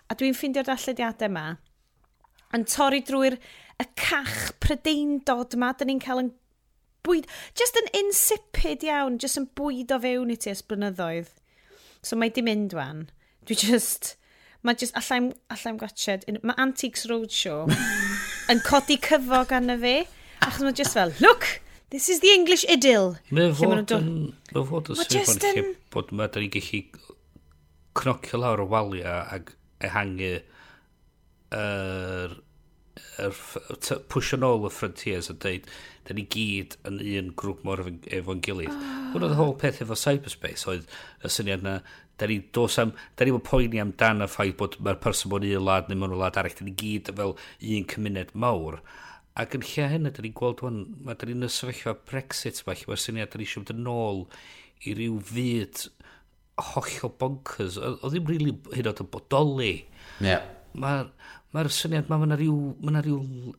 a 0.09 0.17
dwi'n 0.17 0.37
ffeindio'r 0.37 0.73
allydiadau 0.75 1.29
yma, 1.29 1.47
yn 2.57 2.65
torri 2.69 3.01
drwy'r 3.05 3.37
y 3.79 3.87
cach 4.01 4.53
prydeindod 4.65 5.57
yma, 5.59 5.73
dyn 5.77 5.93
ni'n 5.93 6.03
cael 6.03 6.23
yn 6.25 6.31
bwyd, 7.07 7.29
just 7.59 7.77
yn 7.81 7.91
insipid 7.97 8.85
iawn, 8.87 9.19
just 9.23 9.41
yn 9.41 9.49
bwyd 9.59 9.93
o 9.95 10.01
fewn 10.03 10.33
i 10.33 10.39
ti 10.41 10.53
ys 10.53 10.65
blynyddoedd. 10.67 11.31
So 12.03 12.19
mae 12.19 12.33
di 12.35 12.45
mynd 12.45 12.75
wan. 12.77 13.07
Dwi 13.49 13.57
just, 13.59 14.15
mae 14.65 14.79
just, 14.79 14.97
allai'n 14.99 15.31
allai 15.55 15.75
gwachod, 15.81 16.27
mae 16.43 16.59
Antiques 16.61 17.07
Roadshow 17.11 17.69
yn 18.53 18.65
codi 18.67 18.99
cyfog 19.05 19.55
arno 19.57 19.79
fi, 19.81 19.97
achos 20.45 20.65
mae 20.65 20.77
just 20.77 20.97
fel, 20.97 21.15
look, 21.25 21.47
this 21.91 22.09
is 22.09 22.21
the 22.25 22.33
English 22.35 22.65
idyll. 22.69 23.17
Mae 23.31 23.53
fod 23.57 23.95
yn, 23.97 24.11
mae 24.55 24.67
fod 24.73 24.93
yn 24.93 25.01
sefyllfa 25.05 25.65
bod 25.95 26.13
mae 26.17 26.33
da 26.33 26.43
ni'n 26.43 26.53
gallu 26.57 26.83
cnocio 27.99 28.41
lawr 28.43 28.63
o 28.63 28.69
waliau 28.71 29.23
ac 29.35 29.55
ehangu 29.85 30.35
yr 31.55 32.35
er, 32.35 32.37
er, 33.23 34.03
push 34.11 34.35
yn 34.37 34.47
ôl 34.47 34.67
y 34.67 34.73
frontiers 34.75 35.31
a 35.33 35.37
dweud, 35.39 35.69
da 36.07 36.17
ni 36.17 36.25
gyd 36.33 36.77
yn 36.89 37.01
un 37.03 37.33
grŵp 37.39 37.65
mor 37.67 37.85
efo'n 37.87 38.43
gilydd. 38.45 38.75
Ah. 38.75 38.85
Oh. 38.99 39.15
Hwna 39.15 39.29
oedd 39.29 39.35
y 39.35 39.41
whole 39.41 39.57
peth 39.61 39.81
efo 39.85 39.97
cyberspace, 39.99 40.67
oedd 40.71 40.87
y 41.25 41.33
syniad 41.33 41.65
na, 41.65 41.79
da 42.19 42.29
ni 42.29 42.41
dos 42.55 42.79
am, 42.83 42.95
da 43.17 43.27
ni 43.27 43.35
bod 43.35 43.47
poeni 43.47 43.83
amdan 43.83 44.25
y 44.25 44.31
ffaith 44.31 44.57
bod 44.61 44.79
mae'r 44.85 45.01
person 45.03 45.33
bod 45.33 45.47
un 45.47 45.67
lad 45.67 45.91
neu 45.91 46.01
mewn 46.01 46.17
wlad 46.17 46.41
arall, 46.41 46.57
da 46.59 46.67
ni 46.67 46.75
gyd 46.83 47.13
fel 47.15 47.37
un 47.37 47.91
cymuned 47.95 48.35
mawr. 48.35 48.81
Ac 49.39 49.55
yn 49.55 49.63
lle 49.63 49.91
hynny, 49.93 50.11
da 50.15 50.25
ni'n 50.25 50.35
gweld 50.39 50.65
hwn, 50.65 50.81
mae 51.07 51.19
da 51.19 51.29
ni'n 51.29 51.47
y 51.47 51.53
sefyllfa 51.55 51.95
Brexit, 52.11 52.65
mae 52.67 52.89
mae'r 52.89 53.05
syniad 53.05 53.31
da 53.33 53.39
ni 53.39 53.47
eisiau 53.47 53.63
mynd 53.63 53.77
yn 53.77 53.93
ôl 53.93 54.25
i 54.87 54.95
ryw 54.99 55.21
fyd 55.29 55.87
hollol 56.73 57.15
bonkers. 57.21 57.79
Oedd 57.81 58.13
ddim 58.13 58.29
really 58.29 58.55
hyn 58.75 58.91
oed 58.91 59.03
yn 59.05 59.11
bodoli. 59.13 59.73
Yeah. 60.25 60.45
Mae'r 60.79 61.09
ma 61.55 61.65
syniad 61.73 62.11
ma, 62.11 62.19
mae 62.19 62.29
yna 62.29 62.39
rhyw, 62.39 62.59
ma 62.83 62.93
yna 62.93 63.03
rhyw, 63.05 63.19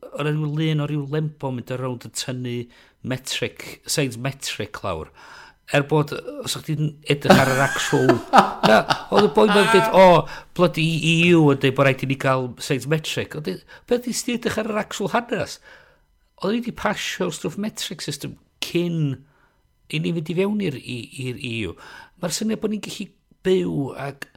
o 0.09 0.23
rhyw 0.25 0.53
lun 0.59 0.83
o 0.83 0.87
rhyw 0.89 1.05
lempo 1.13 1.51
mynd 1.53 1.73
around 1.73 2.05
y 2.05 2.11
tynnu 2.13 2.55
metric, 3.09 3.81
sains 3.89 4.19
metric 4.21 4.81
lawr. 4.85 5.09
Er 5.73 5.83
bod, 5.89 6.15
os 6.41 6.55
o'ch 6.57 6.65
ti'n 6.65 6.95
edrych 7.13 7.41
ar 7.41 7.51
yr 7.53 7.63
actual... 7.67 8.15
na, 8.69 8.79
oedd 9.13 9.27
y 9.27 9.31
boi 9.35 9.45
mae'n 9.49 9.69
dweud, 9.69 9.89
o, 9.93 10.05
oh, 10.05 10.45
bloody 10.57 10.85
EU 11.11 11.43
yn 11.53 11.61
dweud 11.61 11.75
bod 11.77 11.85
rhaid 11.89 12.05
i 12.05 12.09
ni 12.09 12.17
gael 12.21 12.49
sains 12.61 12.87
metric. 12.89 13.37
Oedd, 13.37 13.65
beth 13.89 14.09
i 14.09 14.15
ti 14.17 14.37
edrych 14.37 14.57
ar 14.61 14.69
yr 14.71 14.81
actual 14.81 15.11
hanes? 15.13 15.59
Oedd 16.41 16.55
ni 16.55 16.61
wedi 16.63 16.73
pasio'r 16.77 17.33
stwff 17.35 17.59
metric 17.61 18.05
system 18.05 18.37
cyn 18.65 19.19
i 19.89 20.01
ni 20.01 20.13
fynd 20.15 20.31
i 20.31 20.37
fewn 20.37 20.63
i'r 20.67 20.79
EU, 20.83 21.73
mae'r 22.21 22.35
syniad 22.35 22.61
bod 22.61 22.73
ni'n 22.73 22.83
gallu 22.85 23.07
byw 23.45 23.75
ac, 24.07 24.27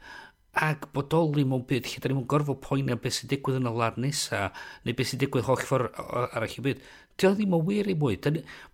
ac 0.62 0.88
bodoli 0.94 1.44
mewn 1.48 1.64
byd 1.68 1.88
lle 1.88 2.02
da 2.02 2.10
ni'n 2.10 2.26
gorfod 2.28 2.60
poeni 2.64 2.94
am 2.94 3.00
beth 3.02 3.18
sy'n 3.18 3.30
digwydd 3.32 3.60
yn 3.60 3.70
y 3.70 3.74
lad 3.76 4.00
nesa 4.00 4.50
neu 4.84 4.96
beth 4.96 5.12
sy'n 5.12 5.22
digwydd 5.22 5.48
holl 5.48 5.64
ffordd 5.68 5.96
arall 5.98 6.58
i 6.58 6.66
byd. 6.66 6.82
Di 7.16 7.28
oedd 7.28 7.38
ddim 7.40 7.56
yn 7.58 7.64
wir 7.68 7.92
i 7.92 7.96
mwy. 7.98 8.18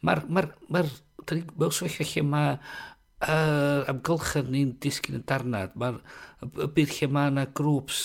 Mae'r... 0.07 0.25
Ma 0.29 0.47
ma 0.69 0.87
da 1.29 1.37
ni 1.37 1.45
mewn 1.61 1.75
sefyllfa 1.75 2.07
lle 2.09 2.25
mae 2.25 2.51
uh, 2.55 3.89
amgylchedd 3.91 4.51
ni'n 4.53 4.75
disgyn 4.83 5.21
yn 5.21 5.25
darnad. 5.29 5.75
Mae'r 5.79 6.01
byd 6.75 6.95
lle 6.97 7.11
mae 7.15 7.33
yna 7.33 7.49
grŵps... 7.59 8.03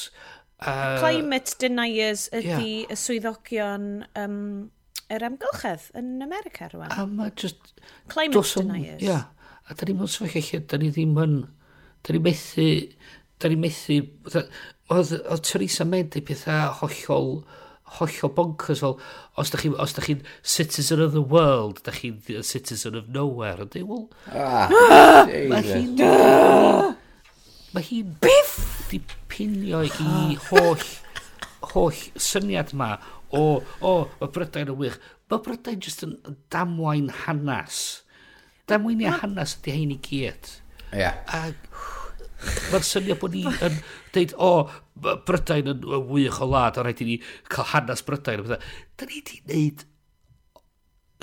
Uh, 0.63 0.95
Climate 1.01 1.57
deniers 1.59 2.29
ydy 2.31 2.47
yeah. 2.47 2.93
y 2.93 2.95
swyddogion 2.95 3.88
um, 4.19 4.38
yr 5.13 5.28
amgylchedd 5.30 5.89
yn 5.99 6.13
America 6.26 6.69
rwan. 6.73 6.93
A 6.93 7.06
mae 7.10 7.34
just... 7.39 7.73
Climate 8.12 8.38
dosom, 8.38 8.71
deniers. 8.71 9.02
Ia, 9.04 9.10
yeah. 9.10 9.52
a 9.69 9.78
da 9.80 9.88
ni 9.88 9.97
mewn 9.97 10.12
sefyllfa 10.12 10.43
lle, 10.49 10.62
da 10.69 10.80
ni 10.82 10.93
ddim 10.93 11.17
yn... 11.23 11.36
Da 12.04 12.15
ni 12.15 12.23
methu... 12.23 12.69
Da 13.41 13.52
ni 13.52 13.60
methu... 13.63 13.99
Oedd, 14.93 15.13
oedd 15.21 15.45
Theresa 15.47 15.86
May 15.88 16.08
di 16.12 16.21
pethau 16.26 16.73
hollol 16.82 17.38
hollol 17.99 18.32
bonkers 18.36 18.82
fel 18.84 18.97
os 19.38 19.52
da 19.54 19.60
chi'n 19.62 19.76
chi 19.86 20.15
citizen 20.41 21.02
of 21.04 21.13
the 21.13 21.21
world 21.21 21.82
da 21.86 21.93
chi'n 21.93 22.19
citizen 22.43 22.97
of 22.99 23.10
nowhere 23.10 23.62
a 23.62 23.65
dweud 23.65 23.88
well 23.89 24.10
ah, 24.32 25.28
mae 25.52 25.63
hi'n 25.67 25.95
mae 27.73 27.88
hi'n 27.89 28.15
biff 28.23 28.56
dipinio 28.91 29.84
i 29.86 30.38
holl 30.49 30.88
holl 31.73 32.02
syniad 32.30 32.73
ma 32.78 32.95
o, 33.34 33.43
o, 33.82 33.93
mae 34.19 34.34
Brydain 34.34 34.72
yn 34.72 34.80
wych. 34.80 34.98
Mae 35.32 35.43
Brydain 35.46 35.82
jyst 35.84 36.06
yn 36.06 36.17
damwain 36.54 37.10
hanes. 37.24 38.04
Damwain 38.69 39.02
i 39.04 39.10
hanes 39.10 39.58
ydy 39.60 39.78
hein 39.78 39.96
i 39.96 40.00
gyd. 40.04 40.52
Ie. 40.93 41.02
Yeah. 41.02 41.54
Mae'r 42.74 42.84
syniad 42.86 43.22
bod 43.22 43.36
ni 43.36 43.46
yn 43.48 43.80
dweud, 44.13 44.36
o, 44.36 44.52
oh, 44.52 44.76
Brydain 45.28 45.72
yn 45.74 45.88
wych 46.12 46.41
o 46.43 46.50
lad, 46.52 46.78
o 46.78 46.86
rhaid 46.86 47.02
i 47.04 47.10
ni 47.10 47.17
cael 47.50 47.72
hanes 47.74 48.06
Brydain. 48.06 48.46
Da 48.54 49.10
ni 49.10 49.19
wedi 49.19 49.41
gwneud 49.41 49.88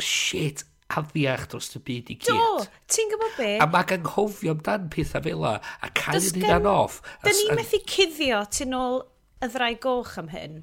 shit 0.00 0.64
afiach 0.90 1.46
dros 1.52 1.70
y 1.78 1.82
byd 1.86 2.10
i 2.10 2.16
gyd. 2.18 2.34
Do, 2.34 2.66
ti'n 2.90 3.12
gwybod 3.12 3.36
be? 3.38 3.52
A 3.62 3.68
mae 3.70 3.94
anghofio 3.96 4.56
amdan 4.56 4.88
pethau 4.92 5.22
fel 5.22 5.46
a, 5.46 5.54
a 5.60 5.92
cael 5.94 6.26
yn 6.32 6.48
un 6.56 6.68
off. 6.72 6.98
Da 7.22 7.34
ni 7.36 7.46
methu 7.54 7.82
cuddio 7.86 8.42
tu 8.50 8.66
ôl 8.80 9.02
y 9.40 9.50
ddrau 9.52 9.78
goch 9.84 10.16
am 10.20 10.32
hyn. 10.34 10.60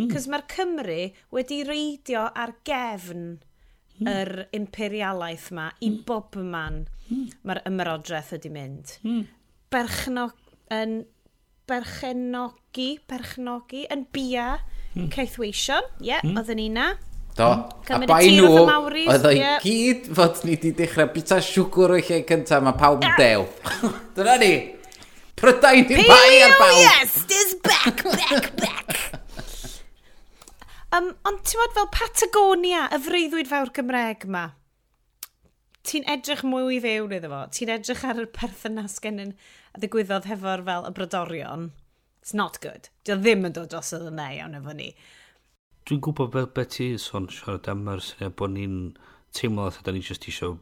Hmm. 0.00 0.10
Cys 0.14 0.26
mae'r 0.32 0.46
Cymru 0.50 0.98
wedi 1.36 1.60
reidio 1.68 2.24
ar 2.32 2.54
gefn 2.66 3.24
mm. 4.00 4.08
yr 4.08 4.32
imperialaeth 4.56 5.50
yma 5.52 5.68
i 5.80 5.90
mm. 5.90 6.02
bob 6.08 6.38
man 6.40 6.84
hmm. 7.10 7.28
mae'r 7.44 7.62
ymerodraeth 7.68 8.32
wedi 8.36 8.52
mynd. 8.54 8.96
Mm. 9.04 9.24
Berchnog, 9.70 10.34
yn 10.74 11.02
berchenogi, 11.70 12.88
berchenogi, 13.08 13.84
yn 13.92 14.08
bia, 14.14 14.56
mm. 14.96 15.06
ceithweision, 15.14 15.86
ie, 16.00 16.10
yeah, 16.10 16.24
mm. 16.26 16.40
oedden 16.40 16.60
ni 16.60 16.66
na. 16.74 16.90
Do, 17.38 17.46
Cymryd 17.86 18.10
a 18.10 18.16
bai 18.16 18.32
nhw, 18.34 18.50
oedd 19.06 19.28
o'i 19.30 19.38
yeah. 19.38 19.62
gyd 19.62 20.10
fod 20.16 20.42
ni 20.42 20.56
wedi 20.56 20.74
dechrau 20.80 21.12
bita 21.14 21.38
siwgr 21.44 21.94
o'i 21.94 22.02
lle 22.08 22.24
cyntaf, 22.26 22.64
mae 22.66 22.76
pawb 22.80 23.06
yn 23.06 23.12
ah! 23.12 23.20
dew. 23.20 23.46
Dyna 24.18 24.36
ni. 24.42 24.52
Prydain 25.40 25.86
i'n 25.86 26.04
bai 26.10 26.42
ar 26.44 26.58
bawb. 26.58 26.76
POS 26.82 27.16
is 27.38 27.56
back, 27.64 28.04
back, 28.04 28.52
back. 28.60 28.98
Um, 30.90 31.12
ond 31.28 31.44
ti'n 31.46 31.60
modd 31.60 31.76
fel 31.76 31.90
Patagonia, 31.94 32.86
y 32.90 32.98
freuddwyd 33.04 33.50
fawr 33.50 33.70
Gymreg 33.76 34.24
yma, 34.26 34.48
ti'n 35.86 36.06
edrych 36.10 36.42
mwy 36.46 36.76
i 36.76 36.80
fewn 36.82 37.14
iddo 37.14 37.30
fo, 37.30 37.44
ti'n 37.54 37.70
edrych 37.76 38.02
ar 38.08 38.22
y 38.24 38.26
perthynas 38.34 38.98
gen 39.04 39.22
a 39.22 39.78
ddigwyddodd 39.78 40.26
hefo'r 40.30 40.64
fel 40.66 40.88
y 40.88 40.92
brodorion. 40.96 41.70
It's 42.20 42.34
not 42.34 42.58
good. 42.60 42.90
Dio 43.06 43.16
ddim 43.16 43.46
yn 43.48 43.54
dod 43.56 43.70
dros 43.72 43.94
y 43.96 44.02
ddynau 44.02 44.34
iawn 44.36 44.58
efo 44.58 44.74
ni. 44.76 44.90
Dwi'n 45.88 46.02
gwybod 46.04 46.34
beth 46.34 46.50
be 46.58 46.66
ti 46.74 46.90
son 47.00 47.30
siarad 47.32 47.70
am 47.70 47.86
yr 47.94 48.02
syniad 48.04 48.34
bod 48.36 48.52
ni'n 48.56 48.76
teimlo 49.36 49.70
dda 49.70 49.86
da 49.86 49.94
ni 49.94 50.02
just 50.04 50.26
isio 50.28 50.56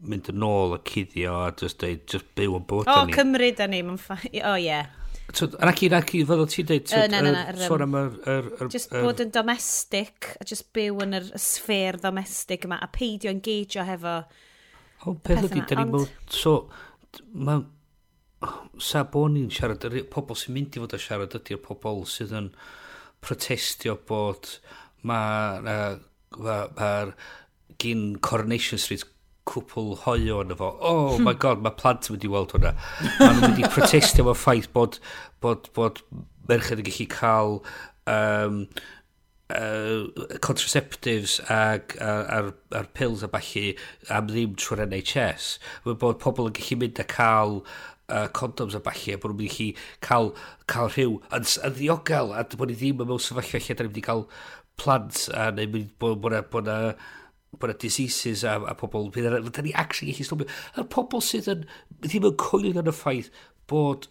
mynd 0.00 0.32
yn 0.32 0.44
ôl 0.44 0.74
a 0.76 0.80
cuddio 0.80 1.36
a 1.44 1.52
just, 1.52 1.78
deud, 1.84 2.02
just 2.10 2.32
byw 2.36 2.56
yn 2.58 2.66
bod 2.68 2.88
o, 2.88 3.02
ni. 3.04 3.14
Cymru 3.16 3.52
da 3.56 3.68
ni, 3.70 3.84
mae'n 3.84 4.00
ffa... 4.00 4.18
O, 4.24 4.56
ie. 4.56 4.64
Yeah. 4.64 4.90
Raki, 5.42 5.88
raki, 5.92 6.22
fel 6.28 6.42
o 6.42 6.46
ti'n 6.48 6.68
dweud? 6.68 6.92
Na, 7.12 7.20
na, 7.20 7.32
na. 7.34 7.54
Sôn 7.60 7.84
am 7.84 7.96
yr... 7.98 8.50
Just 8.72 8.92
bod 8.94 9.22
yn 9.24 9.32
domestic, 9.34 10.32
a 10.40 10.46
just 10.48 10.68
byw 10.76 11.02
yn 11.04 11.18
yr 11.20 11.30
sfer 11.40 11.98
domestic 12.02 12.66
yma, 12.68 12.80
a 12.82 12.88
peidio 12.92 13.32
engageio 13.34 13.84
hefo... 13.88 14.18
O, 15.04 15.16
peth 15.22 15.48
ydy, 15.50 15.64
da 15.68 15.80
ni 15.80 15.88
mewn... 15.92 16.12
So, 16.32 16.58
mae... 17.32 17.64
Sa 18.82 19.06
bod 19.08 19.32
ni'n 19.32 19.48
siarad, 19.52 19.84
pobl 20.12 20.36
sy'n 20.36 20.54
mynd 20.54 20.76
i 20.76 20.82
fod 20.82 20.94
a 20.94 21.00
siarad 21.00 21.34
ydy'r 21.38 21.60
pobl 21.64 22.04
sydd 22.08 22.34
yn 22.36 22.50
protestio 23.24 23.96
bod 24.06 24.58
mae'r 25.06 25.64
ma, 25.64 25.76
ma, 26.36 26.58
ma, 26.76 26.90
gyn 27.80 28.18
Coronation 28.24 28.78
Street 28.78 29.04
cwpl 29.46 29.94
hoio 30.04 30.40
yn 30.44 30.54
efo, 30.54 30.72
oh 30.84 31.16
my 31.22 31.34
god, 31.42 31.62
mae 31.64 31.74
plant 31.78 32.08
yn 32.08 32.16
mynd 32.16 32.26
i 32.26 32.32
weld 32.32 32.54
hwnna. 32.56 32.74
Mae 33.20 33.30
nhw'n 33.30 33.42
mynd 33.44 33.62
i 33.62 33.70
protestio 33.70 34.24
efo 34.24 34.36
ffaith 34.36 34.68
bod, 34.74 35.00
bod, 35.44 35.70
bod 35.76 36.02
merched 36.50 36.82
yn 36.82 36.88
gallu 36.88 37.08
cael 37.12 37.58
um, 38.10 38.62
uh, 39.54 40.06
contraceptives 40.44 41.38
ag, 41.52 41.96
ar, 42.02 42.24
ar, 42.38 42.52
ar 42.80 42.88
pills 42.98 43.24
a 43.26 43.30
bachu 43.30 43.68
am 44.10 44.30
ddim 44.30 44.56
trwy'r 44.60 44.86
NHS. 44.88 45.52
Mae 45.86 46.00
bod 46.02 46.20
pobl 46.22 46.50
yn 46.50 46.56
gallu 46.58 46.80
mynd 46.82 47.02
a 47.02 47.06
cael 47.10 47.60
uh, 47.62 48.26
condoms 48.36 48.76
a 48.78 48.82
bachu 48.82 49.14
a 49.14 49.20
bod 49.22 49.34
nhw'n 49.34 49.42
mynd 49.42 49.50
i 49.50 49.54
chi 49.54 49.68
cael, 50.06 50.32
cael 50.70 50.92
rhyw 50.92 51.18
yn, 51.30 51.50
yn 51.68 51.76
ddiogel 51.78 52.34
a 52.34 52.46
bod 52.56 52.72
ni 52.72 52.78
ddim 52.78 53.04
yn 53.04 53.12
mewn 53.12 53.22
sefyllfa 53.22 53.62
lle 53.62 53.78
da 53.78 53.86
ni'n 53.86 53.92
mynd 53.94 54.02
i 54.02 54.06
cael 54.10 54.26
plant 54.76 55.22
a 55.32 55.50
neu 55.56 55.86
bod 56.00 56.58
yna 56.62 56.80
bod 57.56 57.72
y 57.72 57.78
diseases 57.86 58.44
a, 58.44 58.56
a 58.68 58.74
pobl, 58.76 59.10
da 59.14 59.62
ni 59.62 59.72
actually 59.74 60.12
gallu 60.12 60.28
stopio. 60.28 60.48
Y 60.76 60.86
pobl 60.92 61.24
sydd 61.24 61.50
yn, 61.52 61.66
ddim 62.04 62.30
yn 62.30 62.38
coelio 62.40 62.82
yn 62.82 62.90
y 62.90 62.94
ffaith 62.94 63.30
bod 63.70 64.08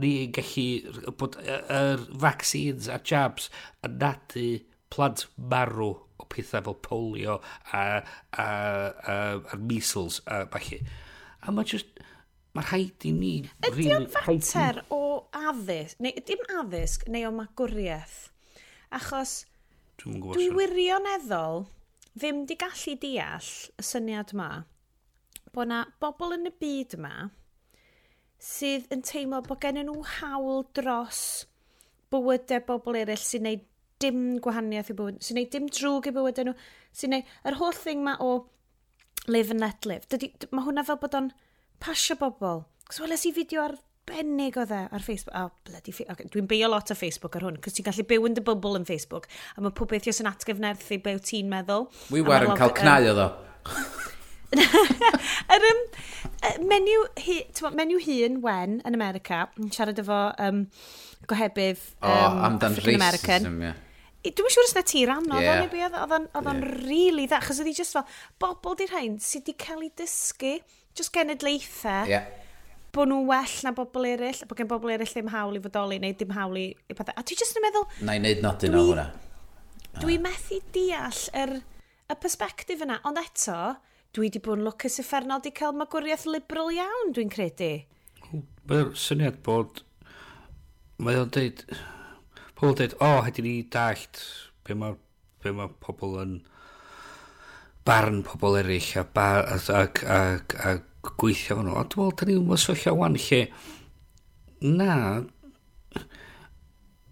ni 0.00 0.12
yn 0.24 0.34
gallu, 0.34 1.12
bod 1.20 1.38
yr 1.46 2.04
vaccines 2.22 2.90
a 2.90 3.00
jabs 3.06 3.50
yn 3.86 3.98
nadu 4.02 4.48
plant 4.90 5.26
marw 5.36 5.92
o 6.20 6.26
pethau 6.30 6.64
fel 6.66 6.78
polio 6.84 7.38
a, 7.72 7.82
a, 8.32 8.44
a, 8.44 9.18
a 9.54 9.58
measles 9.58 10.20
a 10.26 10.44
falle. 10.52 10.80
A 11.40 11.54
mae 11.54 11.68
just, 11.68 12.00
mae'r 12.56 12.72
rhaid 12.72 13.06
i 13.08 13.14
ni... 13.16 13.34
Ydy 13.70 13.88
o'n 13.96 14.08
fater 14.12 14.82
o 14.92 15.00
addysg, 15.36 16.00
neu 16.02 16.24
dim 16.26 16.42
addysg, 16.60 17.06
neu 17.12 17.30
o 17.30 17.34
magwriaeth? 17.38 18.18
Achos 18.98 19.44
dwi 20.00 20.48
wirioneddol 20.56 21.66
ddim 22.18 22.44
di 22.48 22.56
gallu 22.58 22.96
deall 23.02 23.50
y 23.78 23.86
syniad 23.86 24.34
yma 24.34 24.50
bod 25.54 25.70
na 25.70 25.84
bobl 26.02 26.36
yn 26.36 26.50
y 26.50 26.54
byd 26.62 26.96
yma 26.98 27.14
sydd 28.40 28.88
yn 28.94 29.04
teimlo 29.06 29.42
bod 29.46 29.60
gen 29.62 29.82
nhw 29.84 30.00
hawl 30.18 30.64
dros 30.76 31.24
bywydau 32.10 32.64
bobl 32.68 32.98
eraill 33.02 33.22
sy'n 33.22 33.46
neud 33.46 33.66
dim 34.00 34.22
gwahaniaeth 34.42 34.90
i 34.92 34.96
bywyd, 34.96 35.20
sy'n 35.22 35.38
neud 35.38 35.50
dim 35.52 35.68
drwg 35.68 36.08
i 36.08 36.14
bywydau 36.16 36.48
nhw, 36.48 36.54
sy'n 36.96 37.14
neud 37.14 37.34
yr 37.50 37.58
holl 37.60 37.76
thing 37.76 38.02
ma 38.06 38.16
o 38.24 38.30
live 39.28 39.52
and 39.52 39.60
let 39.60 39.86
live. 39.86 40.08
Dydy, 40.08 40.32
mae 40.50 40.64
hwnna 40.66 40.86
fel 40.88 40.98
bod 41.02 41.16
o'n 41.18 41.28
pasio 41.84 42.16
bobl. 42.20 42.64
Cos 42.88 43.02
weles 43.02 43.26
i 43.28 43.34
fideo 43.36 43.66
ar 43.66 43.76
arbennig 44.10 44.56
o 44.56 44.64
dde 44.64 44.88
ar 44.90 45.02
Facebook. 45.02 45.34
Oh, 45.34 45.50
bloody 45.64 45.92
fi. 45.92 46.04
Okay, 46.10 46.28
Dwi'n 46.32 46.46
beio 46.48 46.68
lot 46.68 46.90
o 46.90 46.94
Facebook 46.94 47.36
ar 47.36 47.46
hwn, 47.46 47.58
cos 47.62 47.76
ti'n 47.76 47.86
gallu 47.86 48.06
byw 48.08 48.28
yn 48.28 48.36
dy 48.38 48.44
bubble 48.44 48.78
yn 48.78 48.86
Facebook, 48.88 49.28
a 49.56 49.60
mae 49.62 49.74
pob 49.76 49.90
beth 49.90 50.08
ys 50.10 50.22
yn 50.22 50.30
atgyfnerthu 50.30 51.00
be 51.02 51.16
wyt 51.16 51.28
ti'n 51.30 51.50
meddwl. 51.50 51.88
Wi 52.10 52.24
war 52.26 52.46
yn 52.46 52.56
cael 52.58 52.74
cnau 52.76 53.10
o 53.10 53.16
ddo. 53.18 53.28
Yr 54.50 55.64
um, 55.68 55.82
menyw, 56.66 57.04
hi, 57.22 57.36
menu 57.76 58.00
hun, 58.02 58.40
Wen, 58.42 58.80
yn 58.86 58.96
America, 58.98 59.44
yn 59.60 59.70
siarad 59.74 60.00
efo 60.02 60.24
um, 60.42 60.64
gohebydd 61.30 61.78
um, 62.00 62.10
oh, 62.10 62.42
amdan 62.48 62.74
African-American. 62.74 63.48
Yeah. 63.62 63.78
Dwi'n 64.26 64.52
siŵr 64.52 64.66
os 64.66 64.74
na 64.76 64.82
tir 64.84 65.12
anodd, 65.14 65.46
yeah. 65.46 65.62
oedd 66.02 66.18
o'n 66.18 66.26
yeah. 66.34 66.66
rili 66.82 67.28
dda, 67.30 67.38
chos 67.46 67.62
oedd 67.62 67.70
hi 67.70 67.78
just 67.78 67.94
fel, 67.94 68.04
bobl 68.42 68.74
di'r 68.76 68.90
rhain 68.90 69.20
sydd 69.22 69.46
wedi 69.46 69.56
cael 69.62 69.86
ei 69.86 69.94
dysgu, 70.02 70.56
just 70.98 71.14
genedlaethau, 71.14 72.10
yeah 72.10 72.26
bod 72.94 73.10
nhw'n 73.10 73.26
well 73.28 73.56
na 73.66 73.72
bobl 73.76 74.06
eraill, 74.08 74.42
bod 74.48 74.58
gen 74.58 74.70
bobl 74.70 74.92
eraill 74.94 75.12
ddim 75.14 75.30
hawl 75.32 75.58
i 75.58 75.62
fodoli 75.64 76.00
neu 76.02 76.16
dim 76.18 76.32
hawl 76.36 76.58
i, 76.58 76.66
i 76.74 76.96
pethau. 76.96 77.16
A 77.16 77.24
dwi 77.26 77.38
jyst 77.38 77.58
yn 77.58 77.66
meddwl... 77.66 77.86
Na 78.06 78.16
i 78.16 78.22
wneud 78.22 78.42
nodyn 78.44 78.78
o 78.78 78.82
hwnna. 78.88 79.06
Dwi 80.00 80.18
ah. 80.18 80.24
methu 80.26 80.60
deall 80.74 81.22
yr, 81.42 81.54
y 82.10 82.18
perspektif 82.22 82.82
yna, 82.86 83.00
ond 83.08 83.20
eto, 83.22 83.58
dwi 84.14 84.28
wedi 84.28 84.42
bod 84.42 84.58
yn 84.58 84.66
lwcus 84.66 85.00
uffernol 85.02 85.42
di 85.44 85.54
cael 85.54 85.76
magwriaeth 85.78 86.26
liberal 86.30 86.72
iawn, 86.74 87.14
dwi'n 87.16 87.32
credu. 87.32 87.72
Mae'r 88.70 88.92
syniad 88.98 89.40
bod... 89.46 89.84
Mae 91.00 91.16
o'n 91.16 91.32
deud... 91.32 91.64
Pobl 92.60 92.74
deud, 92.76 92.98
o, 93.00 93.06
oh, 93.06 93.22
hedyn 93.24 93.46
ni 93.46 93.54
dallt 93.72 94.18
be 94.68 94.74
mae 94.76 94.98
be 95.40 95.52
ma 95.56 95.70
pobl 95.80 96.18
yn 96.20 96.34
barn 97.88 98.20
pobl 98.26 98.58
eraill 98.60 98.90
a, 99.00 99.04
bar, 99.16 99.46
ac, 99.54 99.70
ac, 99.72 100.02
ac, 100.12 100.56
ac 100.68 100.89
gweithio 101.02 101.58
hwnnw. 101.58 101.74
nhw. 101.74 101.80
A 101.80 101.84
dwi'n 101.88 102.08
meddwl, 102.08 102.16
da 102.16 102.28
ni'n 102.28 102.80
ddim 102.84 103.00
wan 103.00 103.18
lle, 103.24 103.42
na, 104.60 104.94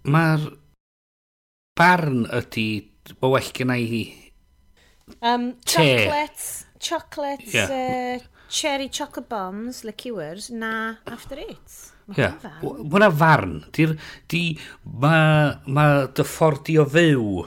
mae'r 0.09 0.49
barn 1.79 2.25
ydy, 2.41 2.69
bo 3.21 3.33
well 3.35 3.53
gen 3.55 3.75
i 3.75 3.85
hi. 3.93 4.03
Um, 5.23 5.55
chocolates, 5.65 6.67
chocolates, 6.79 7.55
yeah. 7.55 8.19
uh, 8.21 8.27
cherry 8.49 8.89
chocolate 8.89 9.29
bombs, 9.29 9.85
liqueurs, 9.85 10.51
na 10.51 10.97
after 11.07 11.39
eight. 11.39 11.79
Ie, 12.17 12.31
hwnna 12.63 13.11
farn. 13.13 13.59
Di'r, 13.77 13.95
di, 14.33 14.43
mae 15.03 15.53
ma 15.69 15.85
dy 16.17 16.25
ffordd 16.25 16.65
di 16.69 16.79
o 16.81 16.87
fyw 16.89 17.45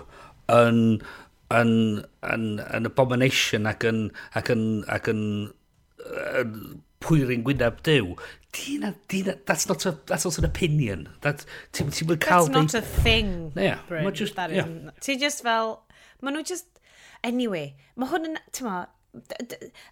yn, 0.53 0.81
yn, 1.57 1.73
yn, 2.33 2.45
yn 2.61 2.89
abomination 2.89 3.69
ac 3.69 3.87
yn, 3.89 4.05
ac 4.37 4.53
yn, 4.53 4.65
ac 4.85 5.09
yn, 5.09 5.09
ac 5.09 5.11
yn 5.15 5.25
um, 6.39 6.83
pwyrin 7.01 7.43
gwynaf 7.47 7.81
dew, 7.83 8.15
Dina, 8.51 8.95
dina, 9.07 9.37
that's 9.45 9.69
not, 9.69 9.85
a, 9.85 9.97
that's 10.05 10.25
not 10.25 10.37
an 10.37 10.45
opinion. 10.45 11.07
That, 11.21 11.45
ti, 11.71 11.85
ti 11.85 12.05
cael... 12.17 12.47
That's 12.47 12.49
not 12.49 12.73
a 12.73 12.81
thing, 12.81 13.53
yeah, 13.55 13.79
Bryn. 13.87 14.13
Just, 14.13 14.35
that 14.35 14.51
yeah. 14.51 14.67
Ti 14.99 15.15
just 15.17 15.41
fel... 15.41 15.83
Mae 16.21 16.35
nhw 16.35 16.43
just... 16.45 16.67
Anyway, 17.23 17.77
mae 17.95 18.11
hwn 18.11 18.33
yn... 18.33 18.41
Tyma, 18.51 18.81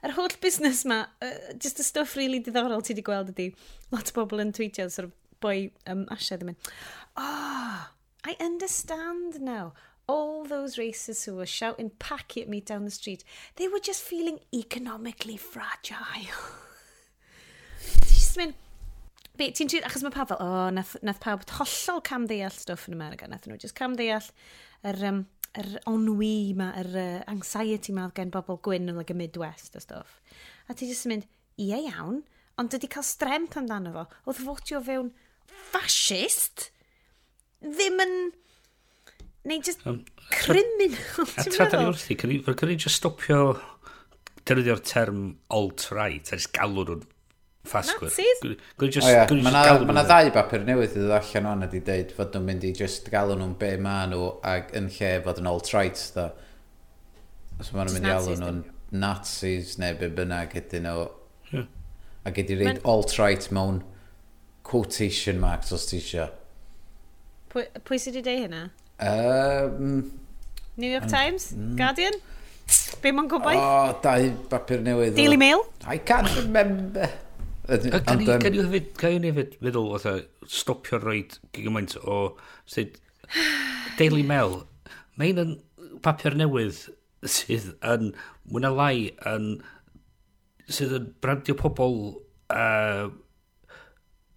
yr 0.03 0.13
holl 0.15 0.35
busnes 0.43 0.85
ma, 0.87 1.05
uh, 1.23 1.53
just 1.57 1.79
y 1.79 1.83
stuff 1.87 2.15
really 2.19 2.39
diddorol 2.43 2.83
ti 2.83 2.93
wedi 2.93 3.03
gweld 3.07 3.31
ydi, 3.33 3.47
lot 3.95 4.11
o 4.11 4.15
bobl 4.15 4.43
yn 4.43 4.53
tweetio, 4.55 4.87
sort 4.91 5.09
of, 5.09 5.15
boi 5.43 5.71
um, 5.91 6.05
Asha 6.11 6.37
ddim 6.39 6.53
yn, 6.53 6.59
oh, 7.19 7.81
I 8.27 8.35
understand 8.43 9.39
now 9.39 9.73
all 10.09 10.43
those 10.43 10.77
racists 10.77 11.25
who 11.25 11.35
were 11.35 11.45
shouting 11.45 11.91
packy 11.99 12.41
at 12.41 12.49
me 12.49 12.59
down 12.59 12.83
the 12.83 12.91
street, 12.91 13.23
they 13.57 13.67
were 13.67 13.79
just 13.79 14.01
feeling 14.01 14.39
economically 14.51 15.37
fragile. 15.37 16.33
just 18.01 18.35
mynd, 18.39 18.55
be, 19.37 19.51
ti'n 19.53 19.69
trid, 19.69 19.85
achos 19.85 20.01
mae 20.01 20.15
pawb 20.15 20.31
fel, 20.31 20.41
o, 20.41 20.47
oh, 20.47 20.71
nath, 20.73 20.95
nath 21.05 21.21
pawb 21.21 21.45
hollol 21.59 22.01
cam 22.09 22.25
ddeall 22.27 22.55
stuff 22.57 22.87
yn 22.89 22.97
America, 22.97 23.29
nath 23.29 23.45
nhw 23.45 23.59
just 23.61 23.77
cam 23.77 23.93
ddeall 23.99 24.31
yr, 24.89 24.99
um, 25.11 25.21
yr 25.61 25.69
onwi 25.93 26.33
ma, 26.57 26.71
yr 26.81 26.91
uh, 26.97 27.21
anxiety 27.29 27.93
ma 27.93 28.09
gen 28.17 28.33
bobl 28.33 28.57
gwyn 28.65 28.89
yn 28.89 28.97
like, 28.97 29.13
y 29.13 29.19
Midwest 29.21 29.77
a 29.77 29.85
stuff. 29.85 30.17
A 30.65 30.73
ti 30.73 30.89
just 30.89 31.05
yn 31.05 31.13
mynd, 31.13 31.29
ie 31.61 31.85
iawn, 31.85 32.23
ond 32.57 32.73
dydy 32.73 32.89
cael 32.89 33.05
stremp 33.05 33.61
amdano 33.61 33.93
fo, 33.93 34.09
oedd 34.25 34.41
fotio 34.41 34.81
fewn 34.89 35.13
fascist, 35.69 36.71
ddim 37.61 38.01
yn 38.01 38.15
Neu 39.49 39.61
just 39.65 39.85
um, 39.89 40.03
criminal. 40.29 40.97
A 41.37 41.45
tra 41.49 41.65
da 41.71 41.81
ni 41.81 41.89
wrthi, 41.89 42.17
cyn 42.21 42.35
ni 42.69 42.75
just 42.77 43.01
stopio 43.01 43.55
defnyddio'r 44.45 44.83
term 44.85 45.23
alt-right, 45.53 46.29
a 46.29 46.37
just 46.37 46.51
galw 46.53 46.83
nhw'n 46.85 47.01
ffasgwyr. 47.69 48.09
Nazis? 48.09 48.43
Mae 49.45 49.93
yna 49.93 50.03
ddau 50.07 50.31
bapur 50.35 50.65
newydd 50.67 50.95
i 50.95 51.01
ddod 51.01 51.15
allan 51.17 51.49
o'n 51.51 51.65
ydi 51.67 51.81
dweud 51.85 52.13
fod 52.17 52.35
nhw'n 52.35 52.47
mynd 52.47 52.67
i 52.69 52.73
just 52.77 53.09
galw 53.13 53.35
nhw'n 53.37 53.55
be 53.61 53.71
ma 53.81 53.97
nhw 54.09 54.29
ac 54.53 54.73
yn 54.77 54.89
lle 54.95 55.11
fod 55.25 55.41
yn 55.41 55.49
alt-right. 55.51 56.03
Os 57.59 57.71
maen 57.73 57.89
nhw'n 57.89 57.97
mynd 57.97 58.09
i 58.09 58.13
alw 58.15 58.35
nhw'n 58.39 58.61
Nazis 59.01 59.77
neu 59.81 59.97
be 59.99 60.09
bynnag 60.19 60.55
ydyn 60.61 60.87
nhw. 60.87 61.07
Yeah. 61.53 61.69
A 62.25 62.33
gyd 62.35 62.53
i 62.53 62.59
reid 62.59 62.83
alt-right 62.89 63.49
mewn 63.55 63.81
quotation 64.69 65.41
marks 65.41 65.73
os 65.75 65.87
ti 65.89 65.97
eisiau. 66.01 66.29
Pwy, 67.49 67.65
pwy 67.85 67.97
sydd 68.01 68.19
wedi 68.19 68.29
dweud 68.29 68.45
hynna? 68.45 68.63
Um, 68.99 70.11
New 70.75 70.91
York 70.91 71.03
um, 71.03 71.09
Times? 71.09 71.53
Mm. 71.53 71.77
Guardian? 71.77 72.13
Be 73.01 73.13
mae'n 73.15 73.29
gwybod? 73.31 73.55
O, 73.55 73.63
oh, 73.63 73.93
dau 74.03 74.29
bapur 74.51 74.83
newydd. 74.83 75.15
Daily 75.17 75.37
Mail? 75.39 75.63
I 75.87 75.97
can't 75.97 76.29
remember. 76.35 77.07
Gan 77.69 78.23
i 78.25 78.27
hefyd, 78.27 78.91
gan 78.97 79.23
i 79.23 79.31
hefyd 79.31 79.55
feddwl, 79.61 79.91
oedd 79.95 80.27
stopio 80.49 80.99
roi 81.01 81.21
gymaint 81.55 81.95
o 82.01 82.19
sydd 82.69 82.97
Daily 83.99 84.23
Mail. 84.25 84.63
Mae'n 85.21 85.41
yn 85.43 85.55
papur 86.05 86.37
newydd 86.39 86.81
sydd 87.29 87.71
yn, 87.85 88.11
mwy 88.49 88.63
na 88.63 88.73
lai, 88.73 88.95
yn, 89.29 89.51
sydd 90.69 90.95
yn 90.97 91.09
brandio 91.23 91.55
pobl 91.59 91.99
uh, 92.51 93.09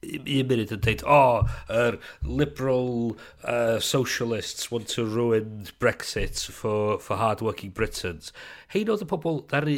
un 0.02 0.48
munud 0.50 0.72
yn 0.74 0.80
dweud, 0.82 1.02
oh, 1.06 1.48
er 1.70 1.98
liberal 2.26 3.14
uh, 3.44 3.78
socialists 3.78 4.70
want 4.72 4.88
to 4.94 5.04
ruin 5.06 5.66
Brexit 5.78 6.42
for, 6.50 6.98
for 6.98 7.20
hard-working 7.20 7.70
Britons. 7.74 8.32
Hein 8.74 8.90
oedd 8.90 9.04
y 9.04 9.08
pobl 9.10 9.44
ddaru 9.50 9.76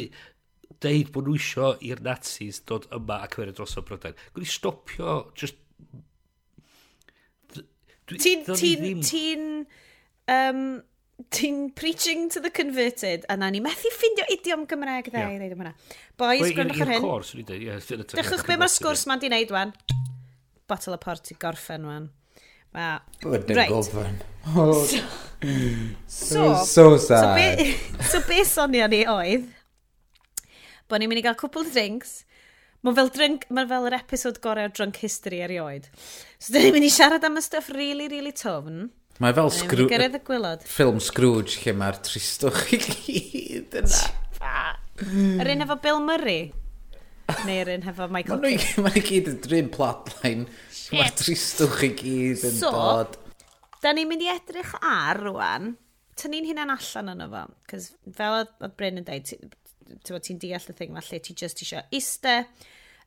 deud 0.83 1.11
bod 1.13 1.29
nhw 1.29 1.37
isio 1.37 1.75
i'r 1.85 2.01
Nazis 2.05 2.63
dod 2.67 2.89
yma 2.95 3.21
ac 3.27 3.37
mewn 3.39 3.53
dros 3.55 3.77
o 3.77 3.85
Brydain. 3.85 4.17
Gwyd 4.33 4.47
i 4.47 4.49
stopio, 4.49 5.19
just... 5.37 5.61
Ti'n... 8.09 8.43
Ti'n... 8.49 9.05
Ti'n... 9.05 9.47
Um, 10.31 10.67
Ti'n 11.31 11.69
preaching 11.71 12.25
to 12.27 12.41
the 12.43 12.49
converted, 12.51 13.23
a 13.31 13.37
na 13.39 13.47
ni 13.47 13.61
methu 13.63 13.87
ffindio 13.93 14.25
idiom 14.33 14.65
Gymraeg 14.67 15.05
dda 15.07 15.21
yeah. 15.21 15.29
i 15.31 15.37
ddeud 15.39 15.53
yma. 15.55 15.71
Boys, 16.19 16.49
gwrandwch 16.57 16.81
ar 16.83 16.91
hyn. 16.91 16.97
I'r 16.97 17.05
cwrs, 17.05 17.29
ni'n 17.37 17.47
dweud, 17.47 17.63
ie. 17.63 17.99
Dechrwch 18.19 18.43
be 18.49 18.57
mae'r 18.59 18.73
sgwrs 18.73 19.05
ma'n 19.07 19.21
di 19.21 19.29
wneud 19.31 19.53
wan 19.55 19.71
botol 20.69 20.97
o 20.97 21.01
port 21.01 21.31
i 21.31 21.39
gorffen 21.39 21.87
wan. 21.89 22.09
Ma... 22.75 22.95
Wedyn 23.23 23.59
right. 23.59 23.71
gofyn. 23.71 24.21
So, 24.45 24.83
so, 26.07 26.63
so 26.63 26.85
sad. 26.97 27.23
So 27.23 27.33
be, 27.35 27.75
so 28.09 28.21
be 28.27 28.43
sonio 28.47 28.87
ni 28.91 29.03
oedd, 29.09 29.49
bod 30.89 31.01
ni'n 31.01 31.11
mynd 31.11 31.21
i 31.21 31.25
gael 31.25 31.37
cwpl 31.39 31.67
drinks, 31.69 32.23
Mae 32.85 32.93
fel, 32.93 33.07
drink, 33.09 33.47
ma 33.49 33.63
fel 33.65 33.87
yr 33.89 33.95
episod 33.97 34.35
gorau 34.43 34.67
o 34.67 34.69
Drunk 34.69 34.99
History 35.01 35.39
erioed. 35.41 35.87
So, 36.37 36.51
dyn 36.53 36.67
ni'n 36.67 36.75
mynd 36.75 36.85
i 36.85 36.91
siarad 36.93 37.23
am 37.25 37.39
y 37.39 37.41
stuff 37.41 37.71
really, 37.73 38.05
really 38.11 38.33
tofn. 38.35 38.91
Mae 39.23 39.33
fel 39.33 39.49
sgrw... 39.55 39.87
gyrraedd 39.89 40.19
y 40.19 40.21
gwylod. 40.27 40.65
Ffilm 40.69 40.99
Scrooge 41.01 41.63
lle 41.63 41.73
mae'r 41.79 41.97
tristwch 42.05 42.75
i 42.75 42.79
gyd 42.83 43.79
yna. 43.81 44.03
Yr 45.41 45.51
un 45.55 45.65
efo 45.65 45.79
Bill 45.81 46.03
Murray 46.03 46.51
neu'r 47.45 47.71
un 47.75 47.85
hefo 47.87 48.07
Michael 48.11 48.41
Caine. 48.43 48.85
Mae'n 48.85 49.07
gyd 49.09 49.29
yn 49.31 49.39
drin 49.43 49.71
plotline. 49.73 50.45
Mae'r 50.93 51.15
tristwch 51.17 51.81
i 51.87 51.91
gyd 51.97 52.45
yn 52.49 52.57
so, 52.59 52.71
dod. 52.73 53.17
Da 53.83 53.93
ni'n 53.95 54.09
mynd 54.09 54.25
i 54.25 54.31
edrych 54.33 54.75
ar 54.85 55.21
rwan. 55.23 55.73
Ta 56.15 56.31
ni'n 56.31 56.47
hunan 56.47 56.73
allan 56.73 57.11
yno 57.15 57.29
fo. 57.33 57.43
Cos 57.71 57.91
fel 58.17 58.39
oedd 58.39 58.77
Bryn 58.77 59.01
yn 59.01 59.07
dweud, 59.07 59.33
ti'n 60.05 60.23
ti 60.25 60.37
deall 60.41 60.71
y 60.71 60.77
thing 60.77 60.93
ma 60.93 61.03
lle 61.05 61.19
ti 61.21 61.35
just 61.37 61.61
isio 61.65 61.83
iste 61.93 62.37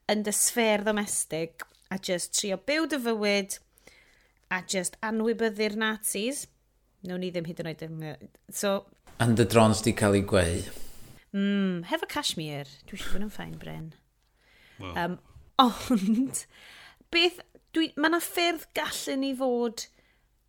yn 0.09 0.23
dy 0.27 0.35
sfer 0.35 0.85
domestig 0.87 1.65
a 1.91 1.99
just 1.99 2.35
trio 2.37 2.59
byw 2.69 2.87
dy 2.93 3.01
fywyd 3.07 3.59
a 4.55 4.61
just 4.75 4.99
anwybyddu'r 5.05 5.77
Nazis. 5.81 6.47
Newn 7.07 7.23
ni 7.23 7.31
ddim 7.33 7.47
hyd 7.49 7.63
yn 7.63 7.71
oed 7.71 7.87
yn... 7.87 8.29
So... 8.51 8.83
And 9.19 9.39
the 9.39 9.47
drones 9.47 9.83
di 9.83 9.95
cael 9.99 10.17
ei 10.19 10.23
gweu. 10.27 10.63
Mm, 11.35 11.85
hefo 11.91 12.07
Cashmere. 12.11 12.71
Dwi 12.89 12.99
eisiau 12.99 13.17
bod 13.17 13.27
yn 13.27 13.33
ffain, 13.35 13.57
Bryn. 13.61 13.91
Um, 14.79 15.19
ond, 15.59 16.45
beth, 17.15 17.41
dwi, 17.75 17.91
mae 17.97 18.13
yna 18.13 18.21
ffyrdd 18.23 18.69
gallu 18.79 19.17
ni 19.19 19.33
fod 19.39 19.89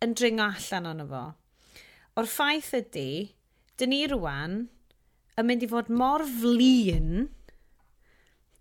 yn 0.04 0.14
dringo 0.18 0.46
allan 0.46 0.88
ond 0.92 1.06
fo. 1.10 1.24
O'r 2.20 2.30
ffaith 2.30 2.72
ydy, 2.78 3.10
dyn 3.80 3.92
ni 3.94 4.04
rwan 4.10 4.62
yn 5.40 5.48
mynd 5.48 5.66
i 5.66 5.70
fod 5.70 5.92
mor 5.92 6.24
flin... 6.38 7.28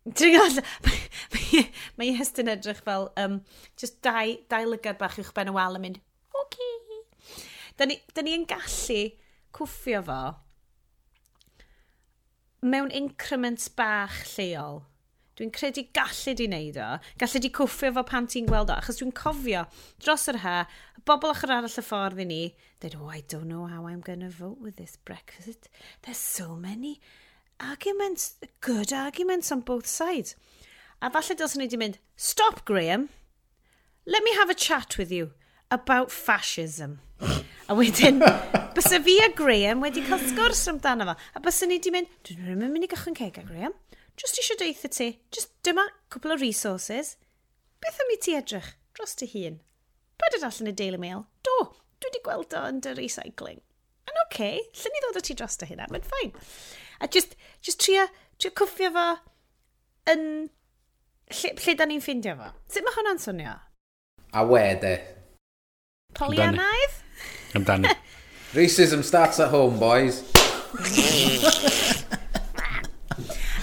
Dringo 0.09 0.43
allan... 0.47 0.67
Mae 1.99 2.09
ei 2.09 2.17
hestyn 2.17 2.49
edrych 2.49 2.81
fel 2.85 3.09
um, 3.19 3.39
just 3.77 3.99
dau, 4.05 4.35
dau 4.49 4.69
lygad 4.71 4.97
bach 5.01 5.17
i'ch 5.21 5.33
ben 5.37 5.51
y 5.51 5.55
wal 5.55 5.77
yn 5.77 5.85
mynd, 5.85 6.03
oce. 6.33 6.45
Okay. 6.45 6.77
Dyn 7.79 7.93
ni, 7.93 7.97
dyn 8.15 8.25
ni 8.27 8.37
yn 8.39 8.45
gallu 8.49 9.01
cwffio 9.55 10.01
fo 10.07 10.21
mewn 12.61 12.91
increments 12.91 13.69
bach 13.69 14.23
lleol. 14.35 14.83
Dwi'n 15.39 15.53
credu 15.55 15.85
gallu 15.95 16.33
di 16.35 16.49
wneud 16.49 16.77
o. 16.83 16.87
Gallu 17.21 17.39
di 17.39 17.49
cwffio 17.55 17.93
fo 17.95 18.01
pan 18.03 18.25
ti'n 18.27 18.47
gweld 18.49 18.73
o. 18.73 18.75
Achos 18.75 18.97
dwi'n 18.99 19.13
cofio 19.15 19.61
dros 20.03 20.27
yr 20.27 20.41
ha, 20.43 20.55
bobl 21.07 21.31
ochr 21.31 21.53
arall 21.55 21.77
y 21.79 21.83
ffordd 21.85 22.19
i 22.19 22.25
ni, 22.27 22.39
dweud, 22.83 22.97
oh, 22.99 23.07
I 23.07 23.23
don't 23.31 23.47
know 23.47 23.65
how 23.71 23.87
I'm 23.87 24.01
going 24.01 24.19
to 24.19 24.27
vote 24.27 24.59
with 24.59 24.75
this 24.75 24.97
Brexit. 25.07 25.71
There's 26.03 26.19
so 26.19 26.57
many 26.57 26.99
arguments, 27.59 28.35
good 28.59 28.91
arguments 28.91 29.49
on 29.51 29.61
both 29.61 29.87
sides. 29.87 30.35
A 31.01 31.07
falle 31.07 31.39
dylsyn 31.39 31.63
ni 31.63 31.69
wedi 31.69 31.79
mynd, 31.79 31.99
stop 32.19 32.65
Graham, 32.67 33.07
let 34.05 34.23
me 34.23 34.35
have 34.35 34.49
a 34.49 34.59
chat 34.67 34.97
with 34.97 35.09
you 35.09 35.31
about 35.71 36.11
fascism. 36.11 36.99
a 37.21 37.75
wedyn, 37.79 38.19
bysa 38.75 38.99
fi 39.07 39.15
a 39.23 39.31
Graham 39.31 39.87
wedi 39.87 40.03
cael 40.03 40.19
sgwrs 40.19 40.67
amdano 40.67 41.07
fo. 41.13 41.15
A 41.15 41.43
bysa 41.47 41.67
ni 41.67 41.79
wedi 41.79 41.95
mynd, 41.95 42.11
dwi'n 42.27 42.43
rhywun 42.43 42.75
mynd 42.75 42.89
i 42.89 42.91
gychwyn 42.91 43.15
ceg 43.15 43.39
a 43.39 43.47
Graham. 43.47 43.79
Just 44.19 44.39
eisiau 44.41 44.59
deitha 44.59 44.89
ti, 44.91 45.13
just 45.31 45.53
dyma 45.63 45.85
cwpl 46.11 46.35
o 46.35 46.37
resources. 46.41 47.15
Beth 47.79 47.99
am 48.03 48.11
i 48.11 48.17
ti 48.19 48.35
edrych 48.35 48.73
dros 48.97 49.15
dy 49.15 49.29
hun? 49.31 49.61
Paid 50.19 50.35
allan 50.43 50.67
y 50.67 50.73
Daily 50.75 50.99
Mail. 50.99 51.23
Do, 51.47 51.55
dwi 52.01 52.09
wedi 52.09 52.21
gweld 52.25 52.55
o 52.59 52.65
yn 52.67 52.81
dy 52.83 52.91
recycling. 52.97 53.61
Yn 54.09 54.19
oce, 54.25 54.25
okay, 54.25 54.59
lle 54.81 54.91
ni 54.91 55.03
ddod 55.05 55.21
o 55.21 55.23
ti 55.23 55.37
dros 55.39 55.55
dy 55.61 55.69
hynna, 55.69 55.87
mae'n 55.87 56.03
ffain. 56.09 56.35
A 56.99 57.07
just, 57.07 57.37
just 57.63 57.79
tria, 57.85 58.09
tria 58.41 58.51
cwffio 58.59 58.91
fo 58.97 59.07
yn... 60.11 60.27
Lle, 61.29 61.55
lle 61.63 61.77
da 61.79 61.87
ni'n 61.87 62.03
ffeindio 62.03 62.35
fo? 62.41 62.51
Sut 62.73 62.83
mae 62.83 62.97
hwnna'n 62.97 63.23
swnio? 63.23 63.55
A 64.35 64.43
we, 64.49 64.65
de. 64.83 64.95
Polianaidd? 66.19 66.99
Amdani. 67.55 67.95
Racism 68.51 69.05
starts 69.05 69.39
at 69.39 69.53
home, 69.53 69.79
boys. 69.79 70.25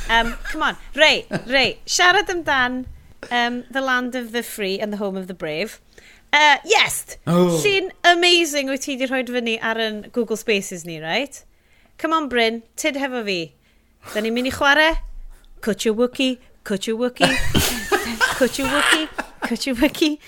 Um, 0.08 0.34
come 0.44 0.62
on. 0.62 0.76
Rei, 0.94 1.26
rei, 1.46 1.78
siarad 1.86 2.28
amdan 2.28 2.86
um, 3.30 3.64
The 3.70 3.80
Land 3.80 4.14
of 4.14 4.32
the 4.32 4.42
Free 4.42 4.78
and 4.78 4.92
the 4.92 4.98
Home 4.98 5.16
of 5.16 5.26
the 5.26 5.34
Brave. 5.34 5.80
Uh, 6.32 6.58
yes! 6.64 7.16
Oh. 7.26 7.60
Llun 7.62 7.90
amazing 8.04 8.68
wyt 8.68 8.82
ti 8.84 8.96
wedi 8.96 9.08
rhoi 9.10 9.22
fyny 9.26 9.58
ar 9.62 9.80
yn 9.80 10.02
Google 10.12 10.36
Spaces 10.36 10.84
ni, 10.84 11.00
right? 11.00 11.42
Come 11.98 12.12
on, 12.12 12.28
Bryn, 12.28 12.62
tyd 12.76 12.98
hefo 13.00 13.22
fi. 13.24 13.40
Da 14.12 14.22
ni'n 14.22 14.34
mynd 14.36 14.50
i 14.50 14.54
chwarae? 14.54 14.96
your 15.84 15.94
Wookie, 15.94 16.38
cut 16.62 16.86
your 16.86 16.98
Wookie, 16.98 17.32
cut 18.38 18.58
your 18.58 18.68
Wookie, 18.68 19.08
cwtio 19.42 19.74
Wookie, 19.74 20.18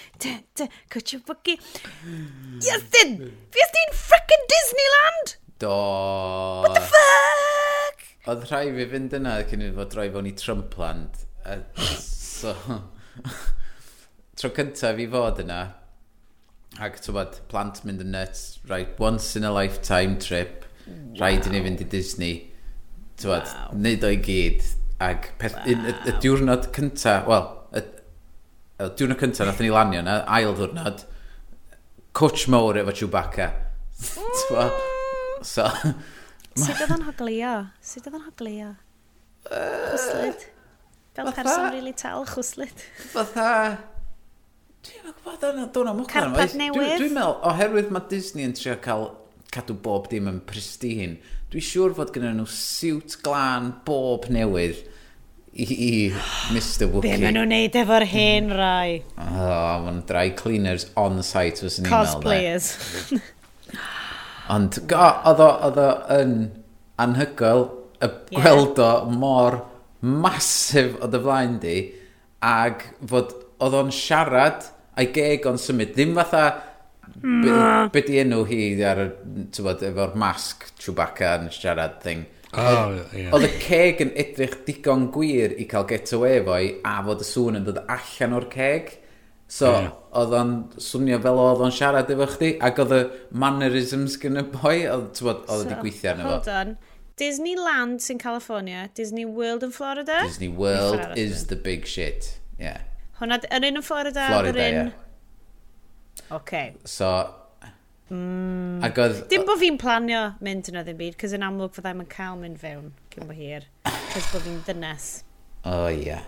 cwtio 0.91 1.20
Wookie. 1.29 1.59
Yes, 2.64 2.83
dyn! 2.95 3.14
Fies 3.55 3.76
di'n 3.76 3.95
frickin' 3.95 4.49
Disneyland! 4.55 5.37
Do! 5.59 5.68
What 6.64 6.74
the 6.74 6.81
fuck? 6.81 7.58
Oedd 8.29 8.45
rhai 8.51 8.66
fi 8.76 8.85
fynd 8.91 9.14
yna 9.16 9.39
cyn 9.49 9.62
i 9.64 9.70
fod 9.72 9.89
droi 9.95 10.11
fewn 10.12 10.26
i 10.29 10.35
Trumpland. 10.37 11.22
A, 11.49 11.55
so, 11.81 12.53
tro 14.37 14.51
cyntaf 14.59 14.99
i 15.01 15.07
fod 15.09 15.41
yna, 15.41 15.61
ac 16.85 16.99
ti'n 17.01 17.16
bod, 17.16 17.39
plant 17.49 17.81
mynd 17.89 18.05
yn 18.05 18.12
nuts, 18.12 18.59
right, 18.68 18.91
once 19.01 19.33
in 19.39 19.49
a 19.49 19.53
lifetime 19.55 20.18
trip, 20.20 20.66
wow. 20.85 20.99
rhaid 21.22 21.49
i 21.49 21.55
ni 21.55 21.62
fynd 21.64 21.87
i 21.87 21.89
Disney. 21.95 22.35
ti'n 23.16 23.33
bod, 23.33 23.49
wow. 23.49 23.72
neud 23.87 24.05
o'i 24.11 24.20
gyd. 24.29 24.66
Ac 25.09 25.31
peth, 25.41 25.57
wow. 25.62 25.72
y, 25.72 25.79
y, 25.79 25.97
y 26.12 26.16
diwrnod 26.20 26.68
cyntaf, 26.76 27.24
wel, 27.33 27.49
y, 27.72 27.85
y 28.76 28.91
diwrnod 29.01 29.22
cyntaf 29.24 29.49
nath 29.49 29.64
ni 29.64 29.72
lanio 29.72 30.05
yna, 30.05 30.20
ail 30.37 30.53
ddiwrnod, 30.59 31.07
coach 32.18 32.45
mowr 32.53 32.83
efo 32.85 32.99
Chewbacca. 33.01 33.49
ti'n 34.05 34.53
bod, 34.53 34.87
so, 35.49 35.64
Sut 36.57 36.80
oedd 36.80 36.94
o'n 36.96 37.05
hoglio? 37.07 37.53
Sut 37.84 38.09
oedd 38.09 38.16
o'n 38.18 38.24
hoglio? 38.28 38.72
Chwslyd. 39.49 40.49
Fel 41.18 41.30
person 41.34 41.70
really 41.74 41.94
tal, 41.96 42.26
chwslyd. 42.28 42.84
Fatha... 43.12 43.53
Dwi'n 44.88 45.09
gwybod 45.11 45.40
dyna 45.42 45.64
dwi'n 45.74 45.88
am 45.90 46.03
ochr. 46.05 46.12
Carpad 46.12 46.55
newydd. 46.57 47.01
Dwi'n 47.01 47.16
meddwl, 47.16 47.40
oherwydd 47.51 47.90
mae 47.92 48.07
Disney 48.11 48.46
yn 48.46 48.55
trio 48.57 48.76
cael 48.82 49.09
cadw 49.53 49.74
bob 49.84 50.07
dim 50.12 50.28
yn 50.30 50.38
pristine, 50.46 51.16
dwi'n 51.53 51.64
siŵr 51.64 51.96
fod 51.96 52.12
gyda 52.14 52.30
nhw 52.36 52.46
siwt 52.53 53.18
glân 53.24 53.72
bob 53.88 54.28
newydd 54.32 54.84
i, 55.59 55.66
i 55.66 55.90
Mr 56.55 56.86
Wookie. 56.92 57.09
Be 57.09 57.16
maen 57.24 57.34
nhw'n 57.38 57.51
neud 57.51 57.78
efo'r 57.82 58.07
hen 58.12 58.53
rai? 58.55 59.01
Oh, 59.18 59.80
maen 59.86 60.05
dry 60.09 60.28
cleaners 60.38 60.86
on-site 61.01 61.64
fes 61.64 61.80
ni'n 61.80 61.90
meddwl. 61.90 62.14
Cosplayers. 62.14 62.70
Ond 64.55 64.80
go, 64.88 65.09
oedd 65.28 65.42
o 65.44 65.49
oedd 65.68 65.82
o 65.82 65.88
yn 66.18 66.38
anhygoel 67.03 67.66
y 67.99 68.09
yeah. 68.09 68.38
gweld 68.38 68.80
o 68.82 68.92
mor 69.11 69.61
masif 70.01 70.96
o 71.03 71.11
dy 71.11 71.20
flaen 71.24 71.59
di 71.62 71.76
ac 72.46 72.86
fod 73.11 73.34
oedd 73.59 73.76
o'n 73.82 73.92
siarad 73.94 74.70
a'i 74.99 75.11
geg 75.14 75.46
o'n 75.51 75.59
symud 75.61 75.92
ddim 75.94 76.14
fatha 76.18 76.44
be, 77.18 77.55
be 77.92 78.03
di 78.07 78.20
enw 78.22 78.44
hi 78.49 78.61
ar 78.86 79.05
y 79.05 79.09
bod 79.64 79.84
efo'r 79.90 80.16
masg 80.22 80.68
Chewbacca 80.78 81.36
yn 81.42 81.53
siarad 81.55 81.99
thing 82.05 82.26
Oh, 82.57 82.94
yeah. 83.12 83.28
Oedd 83.36 83.44
y 83.44 83.51
ceg 83.61 83.99
yn 84.01 84.14
edrych 84.16 84.55
digon 84.64 85.11
gwir 85.12 85.53
i 85.61 85.66
cael 85.68 85.84
get 85.88 86.09
away 86.16 86.38
efo 86.38 86.55
a 86.57 86.94
fod 87.05 87.20
y 87.20 87.26
sŵn 87.28 87.59
yn 87.59 87.66
dod 87.66 87.82
allan 87.84 88.36
o'r 88.38 88.46
ceg. 88.55 88.88
So, 89.49 89.70
yeah. 89.72 89.92
oedd 90.20 90.34
o'n 90.36 90.51
swnio 90.82 91.16
fel 91.24 91.38
oedd 91.40 91.62
o'n 91.64 91.72
siarad 91.72 92.11
efo 92.12 92.26
chdi, 92.34 92.51
ac 92.64 92.82
oedd 92.82 92.92
y 92.92 93.01
mannerisms 93.44 94.18
gen 94.20 94.42
y 94.42 94.44
boi, 94.53 94.82
oedd 94.92 95.22
oedd 95.24 95.49
wedi 95.49 95.78
gweithio 95.80 96.12
arno 96.12 96.26
fo. 96.26 96.34
Hold 96.34 96.53
on. 96.53 96.76
Disneyland 97.18 98.05
sy'n 98.05 98.20
California, 98.22 98.84
Disney 98.94 99.24
World 99.24 99.64
yn 99.66 99.72
Florida. 99.74 100.20
Disney 100.22 100.53
World 100.53 101.01
Florida. 101.01 101.16
is 101.18 101.49
the 101.49 101.57
big 101.57 101.88
shit, 101.88 102.36
yeah. 102.61 102.84
Hwna, 103.18 103.40
yr 103.49 103.66
un 103.70 103.80
yn 103.80 103.86
Florida, 103.88 104.28
Florida 104.30 104.68
yr 104.68 104.68
un... 104.68 104.92
Yeah. 104.92 106.36
Okay. 106.38 106.74
So, 106.84 107.11
Mm. 108.09 108.80
Ac 108.80 108.96
oedd... 109.03 109.18
Dim 109.28 109.42
bod 109.44 109.59
fi'n 109.61 109.76
planio 109.80 110.22
mynd 110.40 110.70
yn 110.70 110.78
oedd 110.80 110.88
yn 110.88 110.96
byd, 110.96 111.18
cos 111.20 111.34
yn 111.36 111.44
amlwg 111.44 111.74
fyddai'n 111.76 112.07
cael 112.09 112.38
mynd 112.40 112.57
fewn 112.62 112.86
cyn 113.12 113.28
bo 113.28 113.36
hir, 113.36 113.66
cos 113.84 114.30
bod 114.32 114.46
fi'n 114.46 114.62
dynes. 114.64 115.11
O, 115.61 115.74
oh, 115.74 115.88
ie. 115.92 116.07
Yeah 116.07 116.24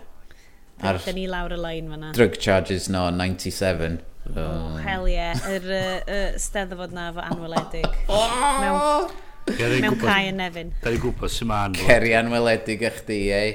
ar... 0.81 1.01
Dyn 1.05 1.17
ni 1.19 1.27
lawr 1.29 1.55
y 1.55 1.59
lein 1.61 1.89
fyna. 1.91 2.11
Drug 2.17 2.37
charges 2.41 2.89
no, 2.91 3.09
97. 3.09 3.99
Oh, 4.35 4.37
oh 4.37 4.77
hell 4.83 5.07
yeah. 5.09 5.37
Yr 5.49 5.65
er, 5.65 5.89
uh, 6.05 6.39
steddfod 6.41 6.93
na 6.95 7.09
fo 7.15 7.25
anweledig. 7.25 7.89
Oh! 8.09 9.09
Mewn, 9.49 9.81
mewn 9.81 9.99
cae 10.01 10.29
yn 10.29 10.39
nefyn. 10.41 10.71
Da 10.83 10.93
ni'n 10.93 11.03
gwybod 11.03 11.33
sy'n 11.33 11.49
ma'n... 11.51 11.75
Ceri 11.77 12.15
anweledig 12.17 12.85
eich 12.87 13.03
di, 13.09 13.21
ei. 13.33 13.51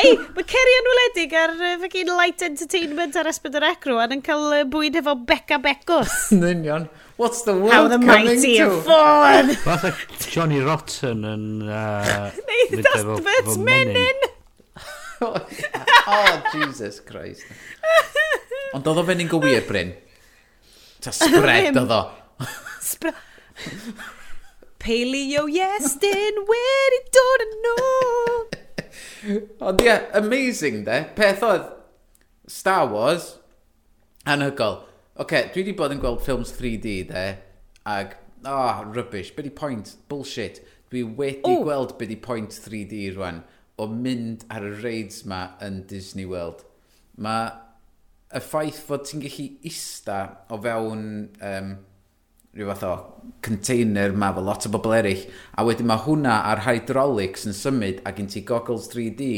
Ei, 0.00 0.14
mae 0.36 0.46
Ceri 0.48 0.76
anweledig 0.78 1.34
ar 1.36 1.52
uh, 1.58 1.74
fy 1.82 2.04
light 2.08 2.44
entertainment 2.46 3.18
ar 3.20 3.28
Esbyd 3.28 3.58
yr 3.58 3.66
Ecrw 3.72 4.00
a'n 4.00 4.16
yn 4.16 4.24
cael 4.24 4.46
uh, 4.48 4.64
bwyd 4.70 4.96
efo 5.02 5.16
Becca 5.28 5.60
Becos. 5.62 6.30
Nynion. 6.40 6.88
What's 7.20 7.42
the 7.44 7.52
world 7.52 7.74
How 7.74 7.88
the 7.88 7.98
mighty 7.98 8.56
to? 8.56 8.64
have 8.64 8.84
fallen. 8.86 9.54
Fath 9.66 10.30
Johnny 10.30 10.62
Rotten 10.64 11.26
yn... 11.28 11.46
Uh, 11.68 12.30
Neith 12.48 12.80
that's 12.80 13.58
menyn. 13.58 13.92
menyn 13.92 14.30
oh, 15.20 16.42
Jesus 16.54 17.00
Christ. 17.00 17.44
Ond 18.74 18.86
oedd 18.86 19.02
o 19.02 19.04
fe'n 19.06 19.24
un 19.24 19.30
gwir, 19.30 19.66
Bryn. 19.68 19.92
Ta 21.02 21.12
spread 21.16 21.76
oedd 21.80 21.92
o. 21.96 22.00
Spra... 22.84 23.12
Paleo 24.80 25.44
Iestyn, 25.52 26.38
wedi 26.48 27.00
dod 27.12 27.44
yn 27.44 27.66
ôl. 27.74 28.38
Ond 29.60 29.82
ie, 29.82 29.90
yeah, 29.90 30.06
amazing 30.16 30.86
de. 30.86 31.02
Peth 31.18 31.44
oedd 31.44 31.66
Star 32.48 32.88
Wars, 32.88 33.34
anhygol. 34.24 34.80
Oce, 35.20 35.26
okay, 35.26 35.50
dwi 35.52 35.66
wedi 35.66 35.76
bod 35.76 35.92
yn 35.92 36.00
gweld 36.00 36.22
ffilms 36.24 36.54
3D 36.56 36.94
de, 37.10 37.26
ag, 37.84 38.16
oh, 38.48 38.80
rubbish, 38.88 39.34
beth 39.36 39.50
di 39.50 39.52
point, 39.52 39.92
bullshit. 40.08 40.62
Dwi 40.90 41.04
wedi 41.18 41.44
Ooh. 41.44 41.66
gweld 41.66 41.98
beth 42.00 42.08
di 42.08 42.16
point 42.16 42.56
3D 42.64 43.10
rwan 43.18 43.42
o 43.80 43.88
mynd 43.90 44.44
ar 44.52 44.66
y 44.68 44.72
reids 44.82 45.24
ma 45.30 45.42
yn 45.64 45.82
Disney 45.90 46.28
World. 46.28 46.64
Mae 47.20 47.48
y 48.36 48.42
ffaith 48.44 48.82
fod 48.86 49.06
ti'n 49.08 49.22
gallu 49.24 49.46
ista 49.66 50.18
o 50.52 50.58
fewn 50.62 51.06
um, 51.46 51.72
rhyw 52.54 52.68
fath 52.72 52.84
o 52.86 52.92
container 53.46 54.12
ma 54.12 54.32
fel 54.34 54.46
lot 54.46 54.66
o 54.66 54.72
bobl 54.74 54.94
eraill 54.96 55.24
a 55.54 55.64
wedyn 55.66 55.88
mae 55.90 56.02
hwnna 56.04 56.36
a'r 56.50 56.64
hydraulics 56.66 57.46
yn 57.46 57.56
symud 57.56 58.02
a 58.06 58.12
gen 58.16 58.30
ti 58.30 58.42
goggles 58.46 58.90
3D 58.92 59.30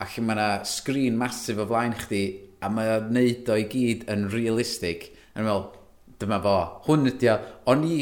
a 0.00 0.08
lle 0.08 0.24
mae 0.24 0.36
yna 0.36 0.48
sgrin 0.68 1.18
masif 1.20 1.60
o 1.60 1.66
flaen 1.68 1.96
chdi 2.00 2.24
a 2.60 2.68
mae 2.72 2.94
o'n 2.96 3.12
neud 3.16 3.48
o 3.48 3.56
i 3.56 3.66
gyd 3.72 4.06
yn 4.12 4.26
realistig. 4.32 5.08
Yn 5.34 5.46
meddwl, 5.46 5.70
dyma 6.20 6.40
fo, 6.44 6.56
hwn 6.86 7.08
ydi 7.08 7.30
o. 7.32 7.36
O'n 7.72 7.84
i 7.88 7.96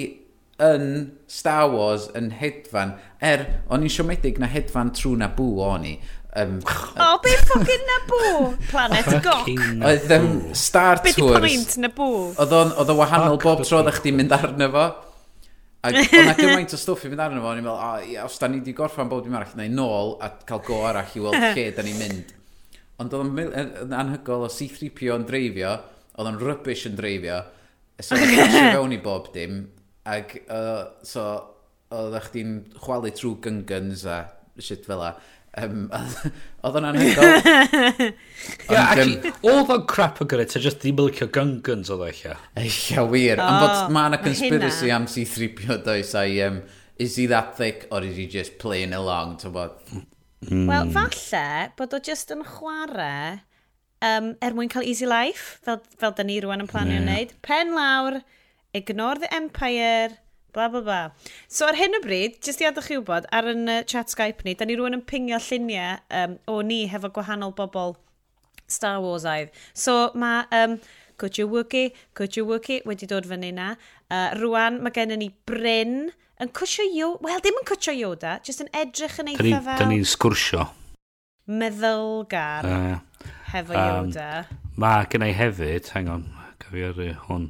yn 0.59 0.87
Star 1.31 1.71
Wars 1.71 2.09
yn 2.19 2.33
hedfan, 2.35 2.97
er 3.23 3.45
o'n 3.71 3.85
i'n 3.87 3.93
siomedig 3.93 4.41
na 4.43 4.49
hedfan 4.51 4.91
trwy 4.97 5.19
na 5.21 5.31
bw 5.35 5.61
o'n 5.69 5.87
i. 5.87 5.97
Um, 6.39 6.59
o, 6.61 7.09
be 7.25 7.33
ffogin 7.41 7.85
na 7.89 7.99
bw? 8.07 8.31
Planet 8.69 9.07
Goc. 9.25 9.49
Oedd 9.49 10.13
um, 10.19 10.31
Star 10.55 11.01
Tours. 11.01 11.07
Be 11.07 11.15
di 11.17 11.27
pwynt 11.27 11.77
na 11.83 11.91
bw? 11.95 12.09
Oedd 12.37 12.57
o'n 12.59 12.75
oedd 12.79 12.93
o 12.93 12.97
wahanol 12.99 13.39
bob 13.43 13.63
tro 13.67 13.81
ddech 13.87 14.03
chi'n 14.05 14.19
mynd 14.19 14.35
arno 14.37 14.69
fo. 14.75 14.87
Ac 15.89 15.99
oedd 16.03 16.27
na 16.27 16.35
gymaint 16.39 16.75
o 16.75 16.81
stwff 16.81 17.07
i 17.07 17.13
fynd 17.13 17.23
arno 17.23 17.41
fo, 17.43 17.53
o'n 17.53 17.63
i'n 17.63 17.67
meddwl, 17.67 17.79
o, 17.79 18.11
ia, 18.13 18.27
os 18.27 18.39
da 18.43 18.51
ni 18.51 18.61
wedi 18.61 18.75
gorffan 18.77 19.11
bob 19.11 19.23
dim 19.25 19.39
arall, 19.39 19.55
neu 19.59 19.73
nôl 19.73 20.17
a 20.23 20.33
cael 20.43 20.63
go 20.67 20.83
arall 20.91 21.15
i 21.15 21.25
weld 21.25 21.49
lle 21.57 21.69
da 21.77 21.87
ni'n 21.87 22.03
mynd. 22.03 22.35
Ond 22.99 23.15
oedd 23.15 23.43
o'n 23.63 23.97
anhygol 24.03 24.49
o 24.49 24.53
C-3PO 24.53 25.17
yn 25.17 25.27
dreifio, 25.27 25.73
oedd 26.19 26.33
o'n 26.33 26.41
rubbish 26.43 26.85
yn 26.91 26.99
dreifio, 26.99 27.41
so 28.03 28.19
oedd 28.19 28.37
o'n 28.43 28.73
fewn 28.77 28.97
i 28.99 29.01
bob 29.03 29.31
dim, 29.35 29.63
Ac 30.09 30.37
uh, 30.49 30.85
so, 31.07 31.25
oedd 31.95 32.17
eich 32.19 32.31
di'n 32.35 32.55
chwalu 32.81 33.13
trwy 33.17 33.35
gyngans 33.45 34.07
a 34.09 34.23
shit 34.63 34.87
fel 34.89 35.03
la. 35.03 35.13
Um, 35.59 35.89
oedd 36.63 36.77
o'n 36.79 36.87
anhygoel. 36.87 37.39
yeah, 38.71 38.93
actually, 38.93 39.33
oedd 39.43 39.73
o'n 39.75 39.87
crap 39.91 40.21
o 40.23 40.29
gyrraedd, 40.29 40.53
ta 40.53 40.63
just 40.63 40.83
ddim 40.83 41.01
yn 41.01 41.11
licio 41.11 41.31
gyngans 41.35 41.91
oedd 41.95 42.05
eich. 42.09 42.25
Eich, 42.61 42.83
wir. 43.13 43.43
Am 43.43 43.63
fod 43.65 43.95
mae 43.95 44.13
yna 44.13 44.21
conspiracy 44.23 44.93
am 44.95 45.09
C-3PO 45.11 45.81
does 45.87 46.15
a 46.19 46.27
um, 46.47 46.63
is 46.99 47.17
he 47.17 47.27
that 47.27 47.57
thick 47.57 47.87
or 47.91 48.03
is 48.03 48.17
he 48.17 48.27
just 48.27 48.59
playing 48.59 48.93
along, 48.93 49.37
to 49.39 49.51
bod? 49.51 49.77
Mm. 50.47 50.67
Wel, 50.71 50.91
falle 50.95 51.45
bod 51.79 51.95
o 51.97 52.01
just 52.05 52.31
yn 52.35 52.45
chwarae 52.47 53.41
um, 54.05 54.35
er 54.45 54.55
mwyn 54.55 54.71
cael 54.71 54.87
easy 54.87 55.07
life, 55.09 55.59
fel, 55.67 55.81
fel 55.99 56.15
da 56.15 56.27
ni 56.27 56.39
rwan 56.43 56.63
yn 56.63 56.71
planio 56.71 56.99
yeah. 56.99 57.07
wneud. 57.07 57.35
Pen 57.47 57.75
lawr, 57.75 58.21
ignore 58.79 59.19
the 59.21 59.31
empire, 59.35 60.17
bla 60.55 60.69
bla 60.73 60.83
bla. 60.83 61.01
So 61.49 61.69
ar 61.69 61.79
hyn 61.79 61.99
o 61.99 62.03
bryd, 62.05 62.39
jyst 62.45 62.63
i 62.65 62.69
adech 62.69 62.89
chi 62.91 62.99
wybod, 63.01 63.29
ar 63.35 63.51
yn 63.53 63.67
uh, 63.69 63.81
chat 63.89 64.13
Skype 64.15 64.47
ni, 64.47 64.55
da 64.59 64.69
ni 64.69 64.79
rwan 64.79 64.97
yn 64.97 65.05
pingio 65.09 65.41
lluniau 65.49 65.99
um, 66.21 66.39
o 66.51 66.61
ni 66.67 66.85
hefo 66.91 67.11
gwahanol 67.15 67.55
bobl 67.59 67.97
Star 68.69 69.01
Wars 69.05 69.27
aidd. 69.29 69.53
So 69.73 70.11
mae 70.15 70.47
um, 70.53 70.79
Could 71.19 71.39
You 71.39 71.49
Work 71.49 71.75
It, 71.75 71.97
Could 72.15 72.37
You 72.37 72.47
Work 72.47 72.71
It 72.71 72.87
wedi 72.87 73.09
dod 73.11 73.27
fyny 73.27 73.53
na. 73.55 73.75
Uh, 74.09 74.31
rwan 74.39 74.79
mae 74.85 74.95
gennym 74.95 75.23
ni 75.23 75.31
Bryn 75.49 76.11
yn 76.39 76.53
cwsio 76.55 76.85
Yoda, 76.95 77.25
wel 77.27 77.41
dim 77.43 77.57
yn 77.59 77.67
cwsio 77.67 77.95
Yoda, 77.99 78.37
jyst 78.47 78.63
yn 78.63 78.71
edrych 78.77 79.19
yn 79.19 79.33
eitha 79.33 79.47
ni, 79.49 79.55
fel... 79.57 79.81
Da 79.81 79.89
ni'n 79.91 80.07
sgwrsio. 80.07 80.69
Meddylgar 81.49 82.69
uh, 82.69 83.01
hefo 83.51 83.75
um, 83.75 83.89
Yoda. 83.89 84.29
Mae 84.79 85.09
gennau 85.11 85.35
hefyd, 85.35 85.91
hang 85.97 86.13
on, 86.13 86.29
cyfeirio 86.63 87.17
hwn, 87.25 87.49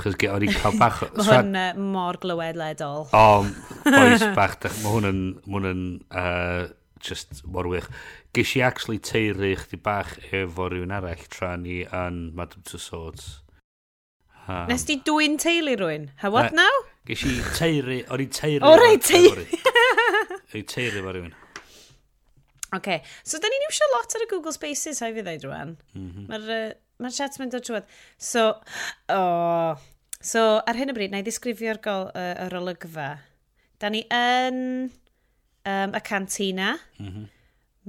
Chos 0.00 0.16
ge, 0.16 0.30
o'n 0.32 0.44
i'n 0.46 0.54
cael 0.56 0.78
bach... 0.80 1.02
mae 1.18 1.26
hwn 1.28 1.58
uh, 1.58 1.66
mor 1.92 2.16
glywedledol. 2.22 3.10
O, 3.12 3.24
oes 4.00 4.24
bach. 4.36 4.56
Mae 4.64 4.94
hwn 4.94 5.08
yn... 5.10 5.20
Mae 5.44 5.58
hwn 5.58 5.68
yn 5.72 5.82
uh, 6.08 6.70
just 7.02 7.42
mor 7.44 7.68
wych. 7.68 7.88
Ges 8.32 8.54
i 8.56 8.62
actually 8.64 9.00
teiri 9.02 9.52
chdi 9.58 9.78
bach 9.82 10.14
efo 10.30 10.70
rhywun 10.70 10.94
arall 10.96 11.26
tra 11.32 11.56
ni 11.60 11.82
yn 11.84 12.24
Madame 12.38 12.64
Tussauds. 12.68 13.42
Um, 14.46 14.66
Nes 14.70 14.86
di 14.88 14.96
dwy'n 15.06 15.36
teulu 15.42 15.76
rwy'n? 15.78 16.08
Ha, 16.22 16.30
what 16.32 16.54
na, 16.56 16.64
now? 16.64 16.82
Ges 17.06 17.26
i 17.28 17.36
teiri... 17.58 18.00
O'n 18.10 18.24
i'n 18.24 18.32
teiri... 18.32 18.62
O, 18.66 18.74
rei, 18.78 18.96
teiri! 19.02 19.46
O'n 20.48 20.60
i'n 20.62 20.68
teiri 20.72 21.02
efo 21.02 21.12
rhywun. 21.14 21.34
Oce, 22.72 22.78
okay. 22.78 23.02
so 23.28 23.36
da 23.42 23.50
ni'n 23.52 23.66
iwsio 23.68 23.90
lot 23.92 24.16
ar 24.16 24.24
y 24.24 24.30
Google 24.30 24.54
Spaces, 24.56 25.02
ha'i 25.04 25.12
fi 25.12 25.26
ddeud 25.26 25.44
rwan. 25.44 25.76
Mm 25.92 26.08
-hmm. 26.08 26.28
Mae'r 26.30 26.52
uh, 26.56 26.76
Mae'r 27.02 27.16
chat 27.16 27.38
mynd 27.40 27.56
o 27.58 27.60
trwad. 27.62 27.88
So, 28.18 28.48
oh. 29.10 29.78
So, 30.22 30.42
ar 30.62 30.78
hyn 30.78 30.92
o 30.92 30.96
bryd, 30.96 31.10
na 31.10 31.22
i 31.22 31.26
ddisgrifio'r 31.26 31.80
gol 31.82 32.10
uh, 32.14 32.34
yr 32.44 32.58
olygfa. 32.60 33.08
Da 33.82 33.90
ni 33.90 34.04
yn 34.14 34.58
um, 35.66 35.94
y 35.98 36.02
cantina. 36.06 36.76
Mm 37.00 37.08
-hmm. 37.08 37.30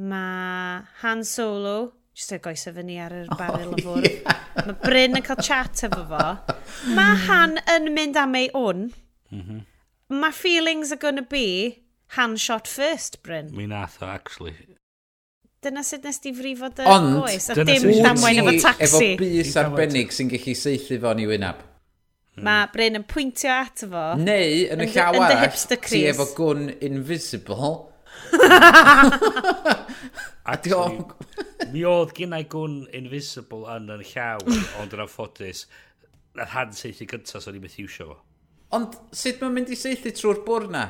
Mae 0.09 0.81
Han 1.03 1.21
Solo, 1.23 1.75
jyst 2.17 2.33
o'i 2.33 2.41
goesau 2.41 2.73
fyny 2.73 2.97
ar 3.01 3.13
y 3.19 3.27
baril 3.37 3.69
oh, 3.69 3.77
yn 3.77 3.85
fwrdd. 3.85 4.09
Yeah. 4.09 4.41
Mae 4.65 4.79
Bryn 4.81 5.19
yn 5.19 5.25
cael 5.27 5.45
chat 5.45 5.83
efo 5.85 6.01
fo. 6.09 6.25
Mae 6.97 7.13
mm. 7.13 7.23
Han 7.27 7.57
yn 7.75 7.93
mynd 7.93 8.17
am 8.17 8.35
ei 8.39 8.49
wn. 8.57 8.87
Mm 9.29 9.43
-hmm. 9.45 9.61
My 10.09 10.31
feelings 10.31 10.91
are 10.91 11.01
gonna 11.01 11.21
be 11.21 11.83
Han 12.17 12.35
shot 12.37 12.67
first, 12.67 13.21
Bryn. 13.23 13.55
Mi 13.55 13.65
nath 13.67 14.01
o, 14.01 14.05
actually. 14.05 14.55
Dyna 15.63 15.83
sut 15.87 16.03
nes 16.03 16.19
di 16.23 16.33
frifo 16.35 16.67
dy 16.75 16.87
Ond, 16.89 17.13
goes, 17.21 17.45
a 17.53 17.63
dim 17.63 17.85
damwain 18.03 18.41
efo 18.41 18.53
taxi. 18.63 18.89
Efo 18.89 18.99
bus 19.21 19.53
arbennig 19.61 20.11
sy'n 20.15 20.31
gallu 20.31 20.55
seithi 20.59 20.97
fo'n 21.03 21.21
i 21.23 21.27
wynab. 21.29 21.61
Mm. 22.33 22.43
Mae 22.47 22.67
Bryn 22.73 22.97
yn 22.97 23.05
pwyntio 23.07 23.51
at 23.53 23.79
fo. 23.85 24.05
Neu, 24.19 24.63
yn 24.73 24.83
y 24.83 24.85
llaw 24.89 25.19
arall, 25.21 25.57
ti 25.85 26.01
efo 26.09 26.25
gwn 26.37 26.61
invisible. 26.83 27.73
a 28.33 28.35
Actually, 30.53 31.05
mi 31.71 31.81
oedd 31.87 32.11
gynnau 32.17 32.43
gwn 32.49 32.75
invisible 32.97 33.63
yn 33.75 33.85
yn 33.93 34.03
llaw, 34.09 34.41
ond 34.81 34.97
yn 34.97 35.03
anffodus, 35.05 35.59
na'r 36.37 36.51
han 36.55 36.73
seithi 36.75 37.05
gyntaf 37.09 37.45
so'n 37.45 37.57
i'n 37.59 37.63
methu 37.63 37.85
iwsio 37.85 38.05
fo. 38.09 38.17
Ond 38.73 38.97
sut 39.13 39.37
mae'n 39.39 39.55
mynd 39.59 39.71
i 39.71 39.77
seithi 39.77 40.11
trwy'r 40.17 40.41
bwr 40.47 40.65
na? 40.73 40.87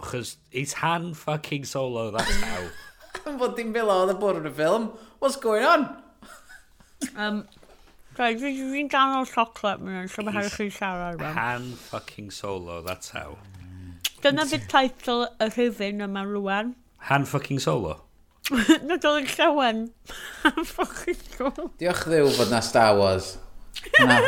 Chos 0.00 0.36
it's 0.50 0.74
han 0.80 1.12
fucking 1.18 1.64
solo, 1.68 2.10
that's 2.14 2.38
how. 2.40 2.62
Yn 3.28 3.40
fod 3.40 3.56
dim 3.58 3.72
fel 3.76 3.92
oedd 3.92 4.14
y 4.14 4.18
bwrdd 4.20 4.48
y 4.48 4.52
ffilm. 4.56 4.90
What's 5.20 5.36
going 5.40 5.66
on? 5.66 5.88
um, 7.16 7.42
Rhaid, 8.18 8.42
fi'n 8.42 8.88
dan 8.90 9.14
o'r 9.20 9.28
chocolate 9.30 9.80
mewn, 9.84 10.08
so 10.10 10.24
mae 10.26 10.34
rhaid 10.34 10.52
chi 10.52 10.66
siarad 10.74 11.22
am. 11.22 11.36
Han 11.36 11.68
fucking 11.86 12.30
solo, 12.34 12.80
that's 12.82 13.14
how. 13.14 13.38
Dyna 14.24 14.44
fydd 14.50 14.66
teitl 14.68 15.24
y 15.40 15.48
rhyfyn 15.54 16.04
yma 16.04 16.24
rwan. 16.28 16.74
Han 17.08 17.24
fucking 17.28 17.62
solo? 17.64 17.94
Na 18.88 18.98
dod 19.00 19.22
yn 19.22 19.30
llawen. 19.30 19.86
Han 20.42 20.66
fucking 20.68 21.22
solo. 21.36 21.70
Diolch 21.80 22.04
ddiw 22.10 22.28
bod 22.36 22.52
na 22.52 22.60
Star 22.64 22.98
Wars. 22.98 23.36
Na. 24.02 24.18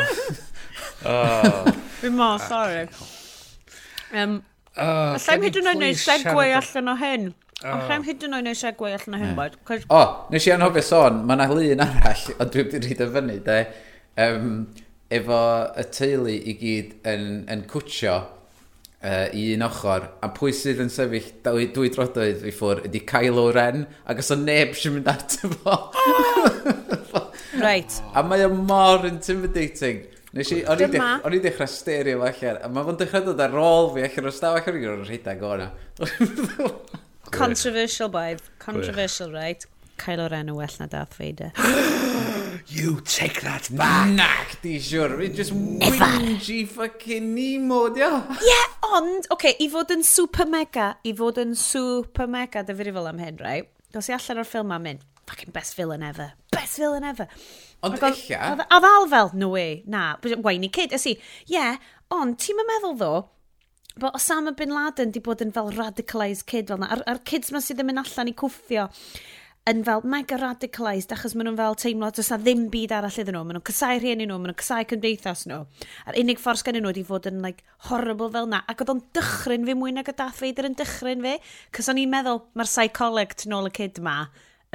oh. 1.11 1.69
Fi'n 1.99 2.17
mo, 2.17 2.31
sorry. 2.41 2.87
Ah, 2.87 4.23
um, 4.23 4.39
oh, 4.77 5.13
Alla 5.13 5.35
i'm 5.35 5.45
hyd 5.45 5.59
yn 5.61 5.69
oed 5.73 5.83
neud 5.83 6.01
segwe 6.01 6.49
allan 6.55 6.93
o 6.93 6.97
hyn. 7.03 7.31
Oh. 7.63 7.79
Rhaid 7.87 8.03
hyd 8.03 8.23
yn 8.27 8.35
oed 8.35 8.47
eisiau 8.51 8.75
gwell 8.75 9.03
na 9.07 9.19
hyn 9.21 9.35
bod. 9.37 9.53
O, 9.87 10.03
nes 10.33 10.47
i 10.49 10.51
anhofio 10.51 10.83
sôn, 10.83 11.21
mae 11.23 11.37
yna 11.37 11.47
lun 11.47 11.83
arall, 11.85 12.23
ond 12.35 12.51
dwi 12.51 12.65
wedi 12.67 12.81
rhaid 12.83 13.03
y 13.05 13.09
fyny, 13.13 13.35
de. 13.45 13.59
Um, 14.23 14.49
efo 15.13 15.41
y 15.79 15.85
teulu 15.95 16.33
i 16.33 16.55
gyd 16.59 16.95
yn, 17.07 17.27
yn 17.53 17.63
cwtio 17.71 18.17
uh, 18.19 19.27
i 19.31 19.45
un 19.55 19.63
ochr, 19.69 20.09
a 20.25 20.29
pwy 20.35 20.51
sydd 20.57 20.81
yn 20.83 20.91
sefyll 20.91 21.29
dwy, 21.45 21.69
dwy 21.75 21.91
drodoedd 21.93 22.43
i 22.49 22.51
ffwr 22.55 22.83
ydi 22.89 23.03
Kylo 23.07 23.45
Ren, 23.55 23.85
ac 24.11 24.19
os 24.23 24.33
o 24.35 24.39
neb 24.39 24.75
sy'n 24.79 24.97
mynd 24.97 25.11
ato 25.13 25.53
fo. 25.53 25.77
right. 27.63 28.01
A 28.11 28.25
mae 28.27 28.43
o 28.43 28.51
mor 28.51 29.07
intimidating. 29.07 30.03
Nes 30.33 30.49
i, 30.49 30.63
o'n 30.65 30.81
i, 30.81 30.89
dech, 30.89 31.31
i 31.37 31.41
dechrau 31.45 31.69
sterio 31.69 32.19
fo 32.19 32.27
allan, 32.27 32.59
a 32.59 32.73
mae 32.73 32.89
fo'n 32.89 32.99
dechrau 32.99 33.27
dod 33.29 33.47
ar 33.47 33.55
ôl 33.61 33.93
fi 33.95 34.03
allan 34.09 34.31
o'r 34.33 34.35
stafell, 34.35 34.83
o'n 34.83 34.99
i'n 34.99 35.07
rhedeg 35.07 35.47
o'na. 35.47 35.71
Controversial 37.31 38.09
boedd. 38.09 38.41
Controversial, 38.59 39.31
right? 39.31 39.65
Kylo 39.97 40.29
Ren 40.29 40.49
yn 40.49 40.57
well 40.57 40.75
na 40.79 40.87
Darth 40.87 41.15
Vader. 41.15 41.51
you 42.67 42.99
take 43.05 43.41
that 43.41 43.69
back! 43.75 44.09
Nac, 44.09 44.57
di 44.61 44.79
siwr. 44.81 45.15
Fi 45.19 45.29
just 45.29 45.53
whingy 45.53 46.67
fucking 46.67 47.33
Nemo, 47.35 47.87
dio. 47.93 48.09
Yeah, 48.43 48.67
ond, 48.89 49.27
oce, 49.27 49.31
okay, 49.35 49.55
i 49.63 49.69
fod 49.71 49.93
yn 49.93 50.03
super 50.07 50.49
mega, 50.49 50.93
i 51.05 51.13
fod 51.17 51.39
yn 51.41 51.55
super 51.59 52.27
mega, 52.27 52.65
dy 52.65 52.75
fyri 52.77 52.93
fel 52.95 53.09
am 53.09 53.21
hyn, 53.21 53.39
right? 53.43 53.69
Dos 53.93 54.09
i 54.09 54.17
allan 54.17 54.41
o'r 54.41 54.49
ffilm 54.49 54.73
am 54.75 54.89
hyn, 54.89 55.03
fucking 55.29 55.53
best 55.55 55.77
villain 55.79 56.03
ever. 56.03 56.31
Best 56.51 56.81
villain 56.81 57.05
ever. 57.07 57.29
Ond 57.83 58.01
eich 58.09 58.25
A 58.33 58.79
ddal 58.81 59.07
fel, 59.11 59.31
no 59.37 59.53
way, 59.53 59.83
na, 59.85 60.15
whiny 60.43 60.71
kid, 60.73 60.95
ysi. 60.97 61.17
Ie, 61.47 61.55
yeah, 61.55 61.79
ond 62.13 62.39
ti'n 62.41 62.59
meddwl 62.65 62.97
ddo, 62.99 63.13
bod 63.99 64.17
Osama 64.17 64.55
Bin 64.57 64.73
Laden 64.73 65.13
di 65.13 65.21
bod 65.23 65.43
yn 65.45 65.53
fel 65.53 65.71
radicalised 65.75 66.47
kid 66.49 66.71
fel 66.71 66.81
na. 66.81 66.89
A'r, 66.93 67.05
ar 67.09 67.23
kids 67.27 67.53
ma 67.53 67.61
sydd 67.63 67.83
yn 67.83 67.91
mynd 67.91 68.03
allan 68.03 68.31
i 68.31 68.35
cwffio 68.37 68.89
yn 69.69 69.79
fel 69.87 70.01
mega 70.11 70.35
radicalised 70.39 71.13
achos 71.15 71.35
maen 71.37 71.47
nhw'n 71.47 71.59
fel 71.59 71.77
teimlo 71.79 72.09
does 72.11 72.29
na 72.33 72.37
ddim 72.41 72.65
byd 72.71 72.91
arall 72.97 73.19
iddyn 73.21 73.37
nhw. 73.37 73.43
Maen 73.47 73.57
nhw'n 73.59 73.67
cysau 73.69 73.99
rhieni 74.01 74.25
nhw, 74.27 74.39
maen 74.41 74.51
nhw'n 74.51 74.59
cysau 74.59 74.87
cymdeithas 74.89 75.45
nhw. 75.47 75.61
A'r 76.09 76.17
unig 76.19 76.41
ffors 76.41 76.65
gen 76.67 76.79
nhw 76.81 76.91
wedi 76.91 77.05
fod 77.07 77.29
yn 77.31 77.39
like, 77.45 77.63
horrible 77.87 78.27
fel 78.33 78.49
na. 78.51 78.59
Ac 78.67 78.83
oedd 78.83 78.91
o'n 78.91 79.03
dychryn 79.15 79.69
fi 79.69 79.77
mwy 79.79 79.95
nag 79.95 80.11
y 80.11 80.15
dath 80.19 80.41
feidr 80.41 80.67
yn 80.67 80.75
dychryn 80.79 81.23
fi. 81.23 81.37
Cys 81.77 81.91
o'n 81.93 82.01
i'n 82.03 82.11
meddwl 82.11 82.43
mae'r 82.59 82.71
psycholeg 82.73 83.37
tu 83.39 83.53
nôl 83.53 83.71
y 83.71 83.73
kid 83.77 84.03
ma 84.03 84.17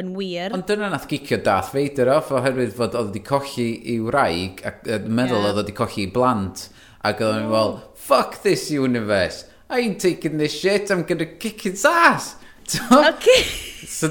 yn 0.01 0.15
wir. 0.17 0.57
Ond 0.57 0.65
dyna 0.71 0.89
nath 0.95 1.09
gicio 1.11 1.41
Darth 1.45 1.75
Vader 1.77 2.15
off 2.15 2.33
oherwydd 2.33 2.73
fod 2.77 2.97
oedd 2.97 3.11
wedi 3.11 3.25
colli 3.29 3.69
i 3.93 3.99
wraig 4.01 4.63
ac 4.69 4.87
yn 4.89 5.11
meddwl 5.13 5.43
yeah. 5.43 5.51
oedd 5.51 5.65
wedi 5.65 5.77
colli 5.83 6.07
i 6.07 6.13
blant. 6.15 6.69
Ac 7.07 7.21
oedd 7.23 7.45
yn 7.45 7.53
fel, 7.53 7.77
fuck 7.95 8.43
this 8.43 8.71
universe. 8.75 9.45
I 9.71 9.81
ain't 9.81 10.01
taking 10.01 10.39
this 10.39 10.59
shit, 10.59 10.91
I'm 10.91 11.05
gonna 11.05 11.27
kick 11.27 11.67
its 11.67 11.85
ass. 11.85 12.37
okay. 12.93 13.43
so, 13.87 14.09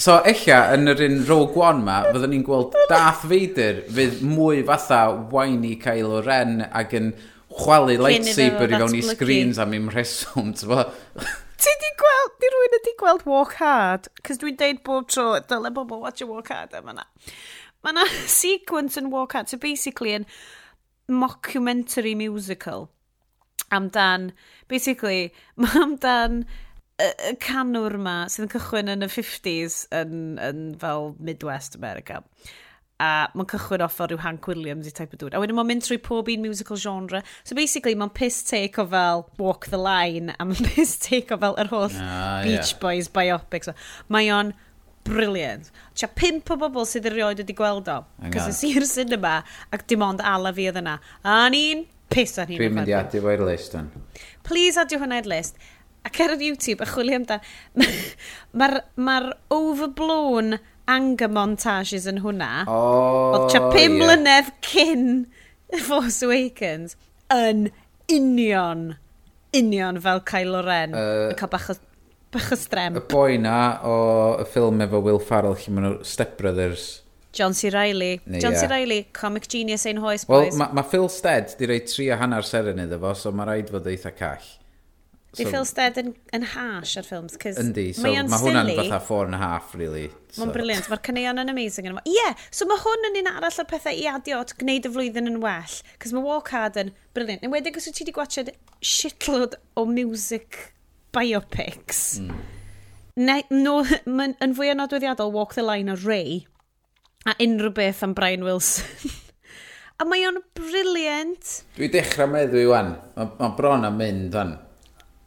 so 0.00 0.14
ella, 0.24 0.60
yn 0.72 0.88
yr 0.88 1.02
un 1.04 1.18
Rogue 1.28 1.58
One 1.60 1.82
ma, 1.84 1.98
fyddwn 2.08 2.32
ni'n 2.32 2.44
gweld 2.46 2.76
Darth 2.88 3.26
Vader 3.28 3.82
fydd 3.92 4.22
mwy 4.24 4.62
fatha 4.68 5.02
whiny 5.32 5.74
Kylo 5.82 6.22
Ren 6.24 6.62
ac 6.68 6.94
yn 6.96 7.10
chwalu 7.58 7.98
lightsaber 8.00 8.72
i 8.72 8.80
fewn 8.80 8.96
i 8.96 9.02
screens 9.04 9.60
am 9.60 9.76
im 9.76 9.90
rheswm, 9.92 10.54
ti'n 10.56 10.72
bo? 10.72 10.86
Ti 11.60 11.74
di 11.82 11.92
gweld, 12.00 12.34
di 12.40 12.52
rwy'n 12.54 12.78
ydi 12.78 12.94
gweld 13.00 13.26
Walk 13.28 13.58
Hard? 13.58 14.08
Cos 14.24 14.40
dwi'n 14.40 14.56
deud 14.60 14.84
bob 14.86 15.08
tro, 15.10 15.32
dyle 15.50 15.72
bobl 15.74 16.00
watch 16.04 16.24
a 16.24 16.28
Walk 16.30 16.52
Hard 16.54 16.76
yma 16.78 16.94
na. 17.00 17.08
Mae 17.84 17.96
na 17.98 18.06
sequence 18.40 18.96
yn 19.00 19.12
Walk 19.12 19.36
Hard, 19.36 19.50
so 19.52 19.60
basically 19.60 20.16
yn... 20.16 20.24
In 20.24 20.57
mockumentary 21.08 22.14
musical 22.16 22.88
amdan, 23.72 24.32
basically, 24.68 25.32
mae 25.60 25.82
amdan 25.82 26.42
y, 26.98 27.08
y 27.30 27.34
canwr 27.42 27.98
yma 27.98 28.20
sydd 28.30 28.46
yn 28.46 28.54
cychwyn 28.56 28.92
yn 28.94 29.06
y 29.06 29.10
50s 29.12 29.82
yn, 29.94 30.38
yn 30.42 30.64
fel 30.80 31.12
Midwest 31.18 31.78
America. 31.78 32.22
A 32.98 33.28
mae'n 33.38 33.46
cychwyn 33.52 33.84
off 33.84 34.00
o 34.02 34.08
Hank 34.24 34.48
Williams 34.50 34.88
i 34.88 34.92
type 34.94 35.14
o 35.14 35.20
dŵr. 35.20 35.36
A 35.36 35.42
wedyn 35.42 35.54
mae'n 35.58 35.68
mynd 35.70 35.86
trwy 35.86 36.00
pob 36.02 36.30
un 36.32 36.42
musical 36.42 36.80
genre. 36.80 37.22
So 37.44 37.54
basically, 37.54 37.94
mae'n 37.94 38.14
piss 38.14 38.42
take 38.42 38.80
o 38.82 38.86
fel 38.90 39.28
Walk 39.38 39.68
the 39.70 39.78
Line 39.78 40.34
a 40.38 40.48
mae'n 40.48 40.70
piss 40.74 40.96
take 40.98 41.34
o 41.34 41.38
fel 41.38 41.58
yr 41.62 41.70
holl 41.70 41.92
ah, 41.92 42.40
Beach 42.42 42.72
yeah. 42.74 42.80
Boys 42.82 43.12
biopics. 43.12 43.70
Mae 44.08 44.32
o'n 44.34 44.56
briliant. 45.08 45.70
Tia 45.98 46.10
pimp 46.14 46.50
o 46.52 46.58
bobl 46.60 46.86
sydd 46.88 47.08
erioed 47.10 47.42
wedi 47.42 47.56
gweld 47.56 47.88
o. 47.92 48.02
Cos 48.34 48.50
es 48.52 48.62
i'r 48.68 48.86
cinema 48.88 49.40
ac 49.74 49.86
dim 49.90 50.04
ond 50.06 50.22
ala 50.24 50.52
fi 50.54 50.68
oedd 50.70 50.80
yna. 50.82 50.98
A 51.24 51.40
ni'n 51.52 51.86
pus 52.12 52.36
ar 52.38 52.48
hyn. 52.50 52.60
Dwi'n 52.60 52.76
mynd 52.76 52.92
i 52.92 52.96
adio 52.98 53.24
fo'r 53.24 53.44
list 53.48 53.76
yn. 53.78 53.90
Please 54.46 54.80
adio 54.80 55.00
hwnna 55.02 55.20
i'r 55.22 55.30
list. 55.30 55.58
Ac 56.06 56.20
ar 56.24 56.36
yr 56.36 56.44
YouTube, 56.46 56.84
a 56.84 56.88
chwilio 56.88 57.18
amdan, 57.18 57.42
mae'r 58.58 58.78
ma 59.02 59.18
overblown 59.52 60.56
anger 60.88 61.28
montages 61.32 62.06
yn 62.08 62.22
hwnna. 62.24 62.52
Oh, 62.70 63.34
Oedd 63.36 63.50
tia 63.52 63.64
pum 63.66 63.98
yeah. 63.98 63.98
mlynedd 63.98 64.54
cyn 64.64 65.04
Force 65.88 66.22
Awakens 66.24 66.96
yn 67.34 67.68
union, 68.08 68.94
union 69.56 70.00
fel 70.00 70.22
Kylo 70.30 70.62
Ren. 70.64 70.96
Uh, 70.96 71.28
yn 71.28 71.38
cael 71.40 71.52
bach 71.52 71.68
o 71.74 71.76
bach 72.34 72.52
o 72.52 72.58
strem. 72.58 72.96
Y 72.98 73.04
boi 73.10 73.38
na 73.42 73.58
o 73.86 73.98
y 74.42 74.46
ffilm 74.48 74.82
efo 74.84 75.02
Will 75.04 75.20
Farrell 75.22 75.56
lle 75.58 75.74
maen 75.74 75.88
nhw 75.88 76.06
Step 76.06 76.36
Brothers. 76.40 76.88
John 77.32 77.54
C. 77.54 77.70
Reilly. 77.70 78.20
Neu, 78.26 78.40
John 78.40 78.52
yeah. 78.52 78.60
C. 78.60 78.66
Reilly, 78.66 79.02
comic 79.12 79.48
genius 79.48 79.86
ein 79.86 80.00
hoes, 80.02 80.24
boys. 80.24 80.56
Mae 80.58 80.72
ma 80.74 80.82
Phil 80.82 81.08
Stead 81.12 81.52
di 81.58 81.68
rei 81.68 81.82
tri 81.86 82.08
a 82.10 82.16
hanner 82.20 82.46
seren 82.46 82.80
iddo 82.82 82.98
fo, 83.02 83.12
so 83.14 83.32
mae 83.32 83.48
rhaid 83.50 83.74
fod 83.74 83.86
eitha 83.92 84.14
call. 84.16 84.46
Di 85.36 85.44
so, 85.44 85.50
Phil 85.52 85.66
Stead 85.68 85.98
yn, 86.00 86.14
yn 86.34 86.46
hash 86.54 86.94
ar 86.98 87.04
ffilms, 87.04 87.36
cys 87.40 87.58
Yndi, 87.60 87.90
so 87.94 88.06
mae 88.06 88.22
ma 88.26 88.38
hwnna'n 88.40 88.72
fatha 88.78 88.98
four 89.04 89.26
and 89.26 89.36
a 89.36 89.40
half, 89.42 89.74
really. 89.76 90.06
So. 90.30 90.40
Mae'n 90.40 90.54
briliant, 90.56 90.88
mae'r 90.88 91.02
caneuon 91.04 91.42
yn 91.44 91.52
amazing 91.52 91.86
yn 91.86 91.92
yma. 91.92 92.04
Ie, 92.08 92.16
yeah, 92.16 92.46
so 92.48 92.66
mae 92.70 92.80
hwn 92.80 93.10
yn 93.10 93.20
un 93.20 93.30
arall 93.34 93.60
o'r 93.60 93.68
pethau 93.68 93.92
i 93.92 94.08
adio 94.08 94.40
at 94.40 94.56
gwneud 94.58 94.88
y 94.88 94.92
flwyddyn 94.96 95.28
yn 95.30 95.38
well, 95.44 95.76
cys 96.00 96.16
mae 96.16 96.24
Walk 96.24 96.50
Hard 96.56 96.80
yn 96.80 96.94
briliant. 97.14 97.44
Yn 97.44 97.52
wedi 97.52 97.74
os 97.76 97.90
wyt 97.90 98.00
ti 98.00 98.06
wedi 98.06 98.16
gwachod 98.16 98.50
shitload 98.80 99.60
o 99.76 99.84
music 99.90 100.72
biopics, 101.18 102.20
mm. 102.22 102.36
ne, 103.26 103.40
no, 103.50 103.80
mae'n 104.18 104.36
yn 104.44 104.54
fwy 104.58 104.70
yn 104.74 104.84
adweddiadol 104.84 105.34
Walk 105.34 105.56
the 105.58 105.66
Line 105.66 105.90
o 105.92 105.98
Ray 105.98 106.44
a 107.26 107.34
unrhyw 107.42 107.74
beth 107.74 108.04
am 108.06 108.14
Brian 108.14 108.46
Wilson. 108.46 109.10
a 110.00 110.06
mae 110.06 110.22
o'n 110.28 110.38
briliant. 110.56 111.56
Dwi 111.76 111.90
dechrau 111.92 112.30
meddwl 112.30 112.62
i 112.62 112.68
wan. 112.70 112.94
Mae 113.16 113.32
ma 113.40 113.50
bron 113.58 113.88
am 113.88 113.98
mynd 113.98 114.38
wan. 114.38 114.54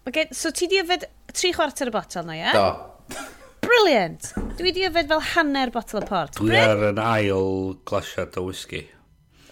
Okay, 0.08 0.32
so 0.34 0.50
ti 0.56 0.70
di 0.72 0.80
yfed 0.82 1.06
tri 1.36 1.52
chwarter 1.54 1.92
y 1.92 1.94
botol 1.94 2.26
na, 2.26 2.38
ie? 2.40 2.56
Do. 2.56 3.20
Brilliant! 3.62 4.32
Dwi 4.58 4.74
di 4.74 4.88
yfed 4.88 5.12
fel 5.12 5.22
hanner 5.36 5.74
botol 5.76 6.02
o 6.02 6.08
port. 6.08 6.40
Dwi 6.40 6.58
ar 6.58 6.88
yn 6.90 7.04
ail 7.04 7.76
glasiad 7.88 8.40
o 8.40 8.48
whisky. 8.48 8.86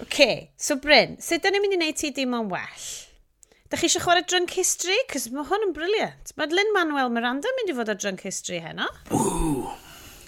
OK, 0.02 0.52
so 0.58 0.80
Bryn, 0.80 1.18
sut 1.20 1.38
so, 1.38 1.44
dyn 1.44 1.58
ni'n 1.58 1.66
mynd 1.66 1.76
i 1.76 1.80
wneud 1.82 2.00
ti 2.00 2.14
dim 2.16 2.34
ond 2.38 2.54
well? 2.54 2.90
Da 3.70 3.78
chi 3.78 3.86
eisiau 3.86 4.02
chwarae 4.02 4.26
Drunk 4.26 4.56
History? 4.58 4.96
Cos 5.12 5.28
mae 5.30 5.46
hwn 5.46 5.68
yn 5.68 5.74
briliant. 5.76 6.32
Mae 6.40 6.50
Lynn 6.50 6.72
Manuel 6.74 7.12
Miranda 7.14 7.52
mynd 7.54 7.70
i 7.70 7.76
fod 7.78 7.92
o 7.92 7.94
Drunk 7.94 8.24
History 8.26 8.58
heno. 8.64 8.88
Ww! 9.14 9.68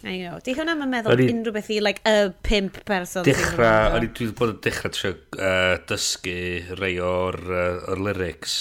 I 0.06 0.20
know. 0.20 0.38
Di 0.46 0.54
hwnna 0.58 0.76
mae'n 0.78 0.92
meddwl 0.94 1.16
Oni... 1.16 1.26
unrhyw 1.34 1.56
beth 1.56 1.72
i, 1.74 1.80
like, 1.82 2.04
y 2.06 2.30
pimp 2.46 2.78
person. 2.86 3.26
Dechrau, 3.26 3.96
o'n 3.98 4.06
i 4.06 4.12
dwi 4.14 4.28
wedi 4.28 4.38
bod 4.38 4.54
yn 4.54 4.60
dechrau 4.66 4.94
trio 4.94 5.14
uh, 5.38 5.74
dysgu 5.90 6.36
rei 6.78 7.00
o'r, 7.06 7.40
uh, 7.50 7.90
or 7.90 8.04
lyrics 8.06 8.60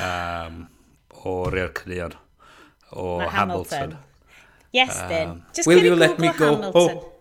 um, 0.00 0.62
o 1.24 1.36
rei 1.52 1.66
o'r 1.66 1.74
cynnion 1.76 2.16
o 2.96 3.18
Hamilton. 3.20 3.28
Hamilton. 3.36 3.94
Yes, 4.76 4.96
um, 5.02 5.12
then. 5.12 5.36
Just 5.52 5.68
Will 5.68 5.84
you 5.84 6.00
let 6.00 6.16
me 6.16 6.32
go? 6.32 6.48
Oh. 6.48 6.56
Hamilton. 6.56 6.96
Oh. 6.96 7.12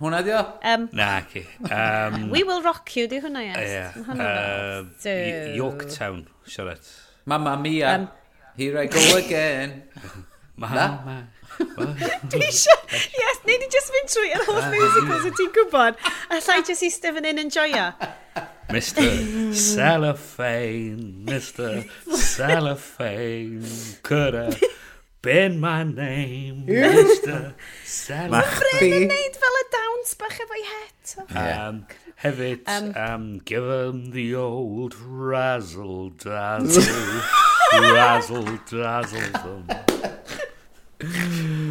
Hwna 0.00 0.22
di 0.22 0.32
o? 0.34 0.42
Um, 0.62 0.88
Na, 0.92 1.22
ci. 1.22 1.46
Um, 1.70 2.30
We 2.30 2.42
Will 2.42 2.62
Rock 2.62 2.96
You 2.96 3.06
di 3.06 3.20
hwnna, 3.20 3.42
yes. 3.44 3.70
Yeah. 3.70 3.92
Uh, 4.10 4.84
so... 4.98 5.10
Yorktown, 5.54 6.26
siarad. 6.46 6.80
Mamma 7.26 7.56
Mia, 7.56 7.94
um, 7.94 8.08
here 8.56 8.78
I 8.78 8.86
go 8.86 9.16
again. 9.16 9.84
Mamma. 10.56 11.28
Dwi 11.58 12.42
eisiau, 12.42 12.78
yes, 12.90 13.40
neu 13.46 13.58
di 13.62 13.68
just 13.70 13.94
fynd 13.94 14.10
trwy 14.10 14.32
yr 14.34 14.44
holl 14.48 14.62
musicals 14.74 15.26
y 15.26 15.30
ah. 15.30 15.36
ti'n 15.38 15.50
gwybod, 15.54 15.98
a 16.30 16.38
llai 16.42 16.60
just 16.66 16.82
i 16.82 16.90
Stephen 16.90 17.28
yn 17.30 17.42
enjoyo. 17.44 17.92
Mr. 18.74 19.06
Cellophane, 19.54 21.26
Mr. 21.28 21.84
Cellophane, 22.18 23.62
could 24.02 24.34
I... 24.34 24.48
Ben 25.24 25.58
my 25.58 25.84
name, 25.84 26.66
Mr. 26.66 27.54
Salad. 27.82 28.30
Ma'ch 28.30 28.58
bi. 28.60 28.90
Mae'n 28.90 29.06
gwneud 29.08 29.38
fel 29.40 29.54
y 29.56 29.62
dawns 29.72 30.10
bach 30.20 30.34
efo'i 30.44 30.64
het. 30.68 31.14
Um, 31.32 31.78
hefyd, 32.20 32.66
um, 32.68 32.90
um, 33.04 33.24
give 33.48 33.64
him 33.64 34.10
the 34.12 34.26
old 34.36 34.92
razzle 35.00 36.10
dazzle. 36.10 36.84
razzle 37.72 38.58
dazzle 38.68 39.32
them. 39.40 39.64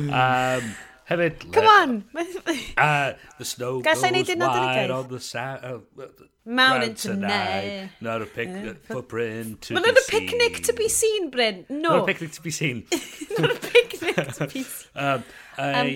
Um, 0.09 0.73
Hefyd... 1.09 1.51
Come 1.51 1.67
on! 1.67 2.03
uh, 2.77 3.13
the 3.37 3.45
snow 3.45 3.81
Gallai 3.81 4.23
goes 4.23 4.35
wide 4.37 4.91
on 4.91 5.07
the 5.09 5.19
sand... 5.19 5.59
Uh, 5.63 6.03
Mountain 6.45 6.95
tonight, 6.95 7.89
not 8.01 8.21
a 8.21 8.25
picnic 8.25 8.83
uh, 8.89 8.93
for 8.95 9.01
Bryn 9.01 9.55
to 9.61 9.75
Mae'n 9.75 9.95
a 9.95 10.11
picnic 10.11 10.61
to 10.63 10.73
be 10.73 10.89
seen, 10.89 11.29
Bryn. 11.29 11.65
No. 11.69 11.89
Not 11.89 12.03
a 12.03 12.05
picnic 12.05 12.31
to 12.33 12.41
be 12.41 12.51
seen. 12.51 12.83
not 13.39 13.51
a 13.51 13.55
picnic 13.55 14.33
to 14.33 14.47
be 14.47 14.63
seen. 14.63 14.87
um, 14.93 15.23
I, 15.57 15.71
um, 15.71 15.87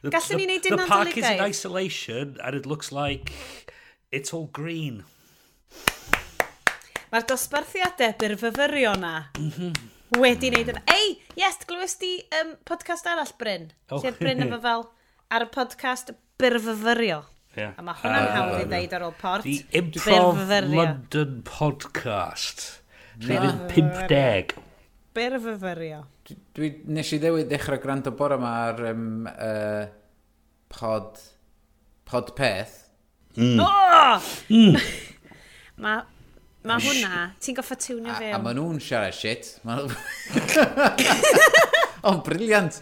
the, 0.00 0.10
Gallwn 0.10 0.40
ni 0.40 0.46
wneud 0.46 0.70
un 0.70 0.78
The 0.78 0.86
park 0.86 1.18
is 1.18 1.28
in 1.28 1.40
isolation 1.44 2.38
and 2.42 2.56
it 2.56 2.64
looks 2.64 2.90
like 2.90 3.34
it's 4.10 4.32
all 4.32 4.48
green. 4.48 5.04
Mae'r 7.12 7.26
dosbarthiadau 7.28 8.14
byr 8.16 8.38
fyfyrio 8.40 8.96
na. 8.96 9.14
Mm 9.36 9.52
-hmm 9.52 9.99
wedi 10.18 10.50
wneud 10.50 10.72
yna. 10.72 10.82
Ei, 10.90 11.12
yes, 11.38 11.60
glywys 11.68 11.94
di 12.00 12.16
um, 12.40 12.54
podcast 12.66 13.06
arall 13.06 13.30
Bryn. 13.38 13.70
Oh. 13.90 14.00
Lle 14.02 14.12
Bryn 14.18 14.42
efo 14.46 14.58
fel 14.64 14.86
ar 15.30 15.46
y 15.46 15.50
podcast 15.54 16.10
Byrfyfyrio. 16.40 17.20
Yeah. 17.58 17.74
A 17.78 17.84
mae 17.84 17.98
hwnna'n 17.98 18.26
uh, 18.26 18.34
hawdd 18.36 18.60
i 18.62 18.66
ddeud 18.70 18.96
ar 18.96 19.06
ôl 19.08 19.14
port. 19.20 19.46
The 19.46 19.78
Improv 19.78 20.40
London 20.70 21.40
Podcast. 21.46 22.66
Rhaid 23.20 23.66
50. 23.74 24.54
Byrfyfyrio. 25.18 26.04
Dwi, 26.54 26.70
nes 26.94 27.10
i 27.14 27.18
ddewyd 27.22 27.50
dechrau 27.50 27.80
gwrando 27.82 28.14
bore 28.16 28.38
yma 28.38 28.52
ar 28.68 28.84
um, 28.92 29.08
uh, 29.30 29.84
pod, 30.70 31.18
pod 32.06 32.34
peth. 32.38 32.76
Mm. 33.38 33.62
Oh! 33.62 34.30
Mm. 34.50 34.78
mae 35.84 36.02
Mae 36.68 36.76
hwnna, 36.84 37.30
ti'n 37.40 37.56
goffa 37.56 37.72
tiwnio 37.80 38.12
fe. 38.18 38.26
A, 38.34 38.36
a 38.36 38.38
maen 38.44 38.58
nhw'n 38.60 38.80
siarad 38.84 39.16
shit. 39.16 39.46
Ond 42.10 42.20
briliant. 42.26 42.76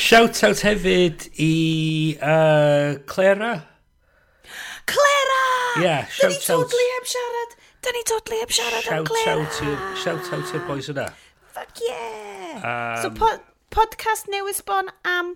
Shout 0.00 0.40
out 0.48 0.62
hefyd 0.64 1.26
i 1.44 1.52
uh, 2.16 2.96
Clara. 3.10 3.50
Clara! 4.88 5.44
Yeah, 5.84 6.08
shout 6.08 6.32
out. 6.32 6.34
Ni 6.38 6.40
totally 6.46 6.88
heb 6.94 7.04
siarad. 7.12 7.50
Da 7.84 7.88
ni 7.92 8.02
totally 8.08 8.40
heb 8.40 8.52
siarad 8.56 8.88
am 8.96 9.04
Clara. 9.04 9.44
Shout 10.00 10.24
out 10.32 10.48
i'r 10.56 10.64
boys 10.70 10.88
yna. 10.94 11.10
Fuck 11.52 11.84
yeah. 11.84 12.56
Um, 12.64 12.96
so 13.04 13.12
po 13.20 13.28
podcast 13.74 14.32
newydd 14.32 14.56
sbon 14.62 14.88
am 15.04 15.34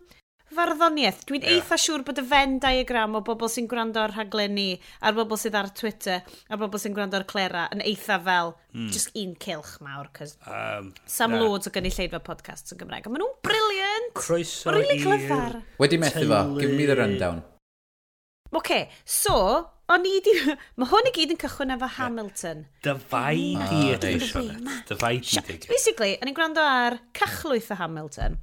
farddoniaeth. 0.57 1.22
Dwi'n 1.28 1.44
yeah. 1.44 1.59
eitha 1.59 1.78
siŵr 1.80 2.05
bod 2.07 2.20
y 2.22 2.24
Venn 2.30 2.59
diagram 2.62 3.18
o 3.18 3.22
bobl 3.26 3.50
sy'n 3.53 3.68
gwrando 3.70 4.03
ar 4.03 4.14
rhaglen 4.14 4.57
ni, 4.59 4.68
a'r 5.03 5.16
bobl 5.16 5.40
sydd 5.40 5.59
ar 5.59 5.70
Twitter, 5.76 6.22
a'r 6.48 6.61
bobl 6.62 6.82
sy'n 6.82 6.96
gwrando 6.96 7.18
ar 7.18 7.26
Clera, 7.28 7.68
yn 7.74 7.84
eitha 7.84 8.18
fel 8.24 8.55
mm. 8.72 8.90
just 8.94 9.14
un 9.18 9.36
cilch 9.42 9.76
mawr, 9.84 10.11
cos 10.16 10.36
um, 10.46 10.92
Sam 11.07 11.36
yeah. 11.36 11.44
Loads 11.44 11.70
o 11.70 11.74
gynulleidfa 11.74 12.22
podcasts 12.24 12.74
yn 12.74 12.82
Gymraeg. 12.82 13.09
A 13.09 13.14
maen 13.14 13.24
nhw'n 13.24 13.38
briliant! 13.46 14.12
Croeso 14.18 14.70
Mae'n 14.70 14.82
really 14.82 15.00
clyfar. 15.03 15.62
Wedi 15.82 16.00
methu 16.03 16.28
fo, 16.28 16.44
give 16.59 16.76
me 16.76 16.88
the 16.88 16.98
rundown. 16.98 17.42
Oce, 18.53 18.59
okay, 18.59 18.90
so, 19.05 19.36
o'n 19.88 20.05
i 20.05 20.18
di... 20.24 20.32
Mae 20.78 20.90
hwn 20.90 21.09
i 21.09 21.12
gyd 21.16 21.30
yn 21.32 21.38
cychwyn 21.40 21.72
efo 21.72 21.88
Hamilton. 21.96 22.66
Dyfai 22.84 23.38
di 23.57 23.78
ydy, 23.94 24.11
Sionet. 24.20 24.82
Dyfai 24.90 25.14
di. 25.24 25.57
Basically, 25.70 26.18
o'n 26.20 26.28
i'n 26.28 26.36
gwrando 26.36 26.61
ar 26.61 26.98
cachlwyth 27.16 27.70
o 27.72 27.78
Hamilton, 27.80 28.36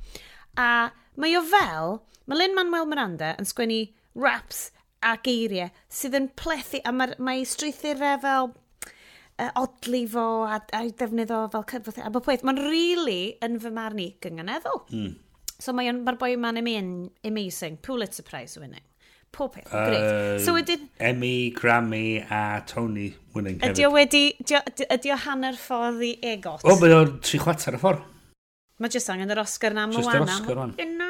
a 0.57 0.89
Mae 1.20 1.36
o 1.36 1.42
fel, 1.44 1.98
mae 2.32 2.40
Lin-Manuel 2.40 2.88
Miranda 2.88 3.34
yn 3.42 3.48
sgwennu 3.48 3.82
raps 4.20 4.70
a 5.04 5.18
geiriau 5.24 5.68
sydd 5.92 6.16
yn 6.16 6.30
plethu, 6.40 6.80
a 6.88 6.94
mae, 6.96 7.16
mae 7.20 7.46
strwythurau 7.48 8.20
fel 8.24 8.52
uh, 8.54 9.50
odli 9.60 10.06
fo 10.08 10.26
a, 10.48 10.62
a 10.76 10.84
defnydd 11.02 11.34
o 11.36 11.42
fel 11.52 11.66
cyfwth 11.72 12.00
e, 12.00 12.06
a 12.08 12.12
bod 12.14 12.24
peth. 12.28 12.46
Mae'n 12.48 12.62
really 12.64 13.34
yn 13.44 13.58
fy 13.60 13.72
marn 13.76 14.00
i 14.00 14.14
gynghaneddol. 14.24 14.86
Mm. 14.96 15.18
So 15.60 15.76
mae'r 15.76 15.98
mae 16.00 16.20
boi 16.22 16.38
ma'n 16.40 16.62
amazing, 16.64 17.82
Pulitzer 17.84 18.24
Prize 18.28 18.62
winning. 18.62 18.86
Pob 19.36 19.52
peth, 19.58 19.68
uh, 19.74 19.84
great. 19.90 20.40
So 20.46 20.56
wedyn... 20.56 20.88
Emmy, 21.04 21.52
Grammy 21.52 22.22
a 22.24 22.64
Tony 22.66 23.12
winning 23.36 23.60
hefyd. 23.60 23.76
Ydy 23.76 23.90
o 23.90 23.92
wedi... 23.94 24.24
Ydy 24.88 25.12
o 25.14 25.20
hanner 25.26 25.60
ffordd 25.60 26.00
i 26.08 26.14
egot. 26.32 26.64
O, 26.64 26.80
mae 26.80 26.96
o'n 26.96 27.20
tri 27.20 27.44
chwater 27.44 27.76
y 27.76 27.82
ffordd. 27.84 28.08
Mae 28.80 28.96
jyst 28.96 29.12
angen 29.12 29.28
yr 29.36 29.42
Oscar 29.44 29.76
na 29.76 29.84
Moana. 29.92 30.00
Just 30.00 30.16
yr 30.16 30.24
Oscar, 30.24 30.60
wan. 30.64 30.74
Yna 30.80 31.09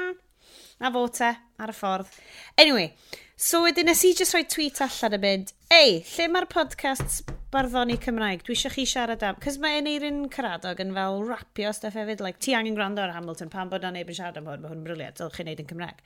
na 0.80 0.92
fo 0.94 1.08
te, 1.12 1.34
ar 1.60 1.74
y 1.74 1.76
ffordd. 1.76 2.14
Anyway, 2.62 2.94
so 3.36 3.64
wedyn 3.66 3.90
nes 3.90 4.04
i 4.08 4.14
just 4.16 4.36
rhoi 4.36 4.46
tweet 4.48 4.80
allan 4.86 5.18
y 5.18 5.22
mynd, 5.26 5.54
ei, 5.76 6.00
lle 6.16 6.28
mae'r 6.32 6.48
podcast 6.52 7.24
barddoni 7.54 7.98
Cymraeg, 8.02 8.44
dwi 8.46 8.56
eisiau 8.56 8.74
chi 8.74 8.86
siarad 8.88 9.24
am, 9.26 9.40
Cys 9.44 9.58
mae 9.62 9.80
Eneirin 9.80 10.22
Caradog 10.34 10.80
yn 10.84 10.94
fel 10.96 11.24
rapio 11.28 11.72
stuff 11.76 11.98
hefyd, 11.98 12.22
like, 12.24 12.40
ti 12.44 12.54
angen 12.58 12.78
gwrando 12.78 13.04
ar 13.04 13.16
Hamilton, 13.16 13.52
pan 13.54 13.72
bod 13.72 13.86
na 13.86 13.92
neb 13.96 14.12
yn 14.12 14.20
siarad 14.20 14.38
am 14.40 14.50
hwn, 14.50 14.64
mae 14.64 14.72
hwn 14.72 14.82
yn 14.82 14.86
briliant, 14.86 15.18
dylch 15.20 15.40
chi 15.40 15.46
wneud 15.46 15.64
yn 15.64 15.70
Cymraeg. 15.72 16.04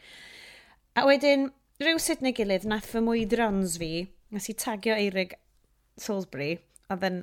A 0.99 1.05
wedyn, 1.09 1.49
rhyw 1.83 1.99
sut 2.01 2.23
neu 2.23 2.35
gilydd, 2.37 2.67
nath 2.69 2.87
fy 2.89 3.01
mwydrons 3.03 3.77
fi, 3.81 3.91
nes 4.33 4.49
i 4.49 4.55
tagio 4.57 4.95
Eirig 4.95 5.35
Salisbury, 5.99 6.55
oedd 6.93 7.07
yn, 7.09 7.19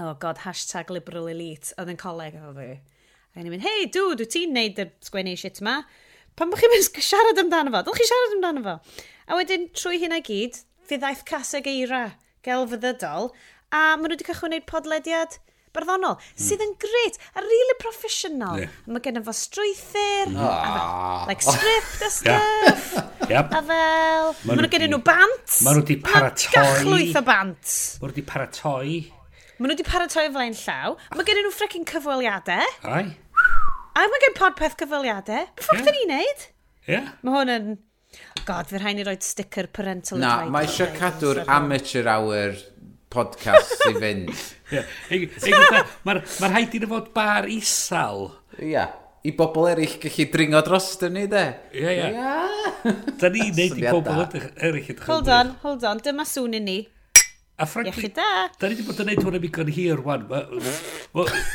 oh 0.00 0.14
god, 0.22 0.44
hashtag 0.46 0.92
liberal 0.94 1.28
elite, 1.32 1.74
oedd 1.80 1.90
yn 1.92 2.00
coleg 2.00 2.38
efo 2.38 2.54
fi. 2.56 2.70
A 3.34 3.42
ni'n 3.42 3.52
mynd, 3.52 3.66
hei, 3.66 3.90
dw, 3.92 4.14
dwi 4.18 4.28
ti'n 4.30 4.54
neud 4.54 4.78
y 4.82 4.86
sgwennu 5.06 5.34
shit 5.38 5.60
yma? 5.62 5.80
pan 6.40 6.48
bych 6.48 6.62
chi'n 6.64 6.72
mynd 6.72 7.02
siarad 7.04 7.42
amdano 7.42 7.72
fo, 7.74 7.84
ddylch 7.84 8.00
chi 8.00 8.08
siarad 8.08 8.34
amdano 8.38 8.64
fo. 8.64 8.74
A 9.28 9.36
wedyn 9.36 9.68
trwy 9.76 10.00
hynna 10.00 10.22
gyd, 10.24 10.56
fe 10.88 10.96
ddaeth 10.96 11.26
caseg 11.28 11.68
eira 11.68 12.14
gelfyddydol, 12.46 13.28
a 13.68 13.80
maen 14.00 14.06
nhw 14.08 14.16
wedi 14.16 14.26
cychwyn 14.30 14.54
wneud 14.54 14.68
podlediad 14.70 15.36
barddonol, 15.76 16.16
mm. 16.16 16.40
sydd 16.40 16.64
yn 16.64 16.72
gret, 16.80 17.20
a 17.36 17.44
really 17.44 17.76
professional. 17.82 18.56
Yeah. 18.62 18.72
Mae 18.88 19.04
gen 19.04 19.20
fo 19.26 19.36
strwythyr, 19.36 20.32
mm. 20.32 20.40
a 20.40 20.48
ah. 20.48 20.64
fel, 20.64 21.28
like 21.28 21.44
script 21.44 22.02
a 22.08 22.10
stuff, 22.16 22.90
yep. 23.34 23.52
a 23.52 23.62
fel, 23.68 24.34
maen 24.48 24.64
nhw 24.64 24.72
gen 24.72 24.88
nhw 24.88 25.02
bant. 25.04 25.56
Maen 25.60 25.76
nhw 25.76 25.84
wedi 25.84 26.00
paratoi. 26.08 26.52
Gachlwyth 26.56 27.20
o 27.20 27.26
bant. 27.28 27.78
Maen 28.00 28.08
nhw 28.08 28.14
wedi 28.14 28.28
paratoi. 28.32 29.00
Maen 29.60 29.68
nhw 29.68 29.76
wedi 29.76 29.90
paratoi 29.92 30.30
o 30.30 30.36
flaen 30.38 30.56
llaw. 30.64 31.00
Mae 31.12 31.28
gen 31.28 31.44
nhw 31.44 31.52
ffricin 31.52 31.90
cyfweliadau. 31.92 32.78
Ai. 32.88 33.10
A 34.00 34.08
mae 34.08 34.22
gen 34.22 34.36
podpeth 34.38 34.78
cyfaliadau. 34.80 35.46
Be 35.58 35.64
ffwrdd 35.66 35.88
yeah. 35.90 35.96
ni'n 35.98 36.12
neud? 36.14 36.44
Ie. 36.46 36.92
Yeah. 36.94 37.08
Mae 37.20 37.34
hwn 37.36 37.52
yn... 37.52 37.70
God, 38.48 38.66
fydd 38.70 38.80
rhaid 38.80 38.96
ni 38.96 39.04
roed 39.06 39.22
sticker 39.22 39.68
parental 39.70 40.18
Na, 40.18 40.30
advice. 40.40 40.52
mae 40.54 40.66
eisiau 40.66 40.94
cadw'r 40.96 41.42
amateur 41.52 42.08
hour 42.10 42.56
podcast 43.12 43.84
i 43.90 43.92
fynd. 43.98 44.32
yeah. 44.72 44.88
Mae'r 46.06 46.22
ma 46.40 46.50
rhaid 46.50 46.78
i'n 46.78 46.88
fod 46.90 47.12
bar 47.14 47.50
isal. 47.52 48.30
Ia. 48.56 48.70
Yeah. 48.70 48.96
I 49.20 49.34
bobl 49.36 49.68
eraill 49.68 49.98
gallu 50.00 50.24
dringo 50.32 50.62
dros 50.64 50.94
dyn 51.02 51.18
ni, 51.18 51.26
de? 51.28 51.44
Ie, 51.76 51.90
ie. 51.92 52.94
Da 53.20 53.28
ni'n 53.28 53.52
neud 53.52 53.76
i 53.76 53.84
bobl 53.84 54.24
eraill. 54.24 55.04
Hold 55.04 55.28
on, 55.36 55.52
hold 55.66 55.84
on. 55.84 56.00
Dyma 56.06 56.24
sŵn 56.24 56.56
i 56.56 56.62
ni. 56.64 56.78
A 57.60 57.66
frankly, 57.66 58.08
da. 58.16 58.48
Da 58.56 58.68
ni 58.70 58.76
wedi 58.78 58.86
bod 58.88 59.00
yn 59.02 59.10
neud 59.10 59.20
hwn 59.20 59.36
am 59.36 59.42
igon 59.44 59.70
hir, 59.76 60.00
wan. 60.06 60.22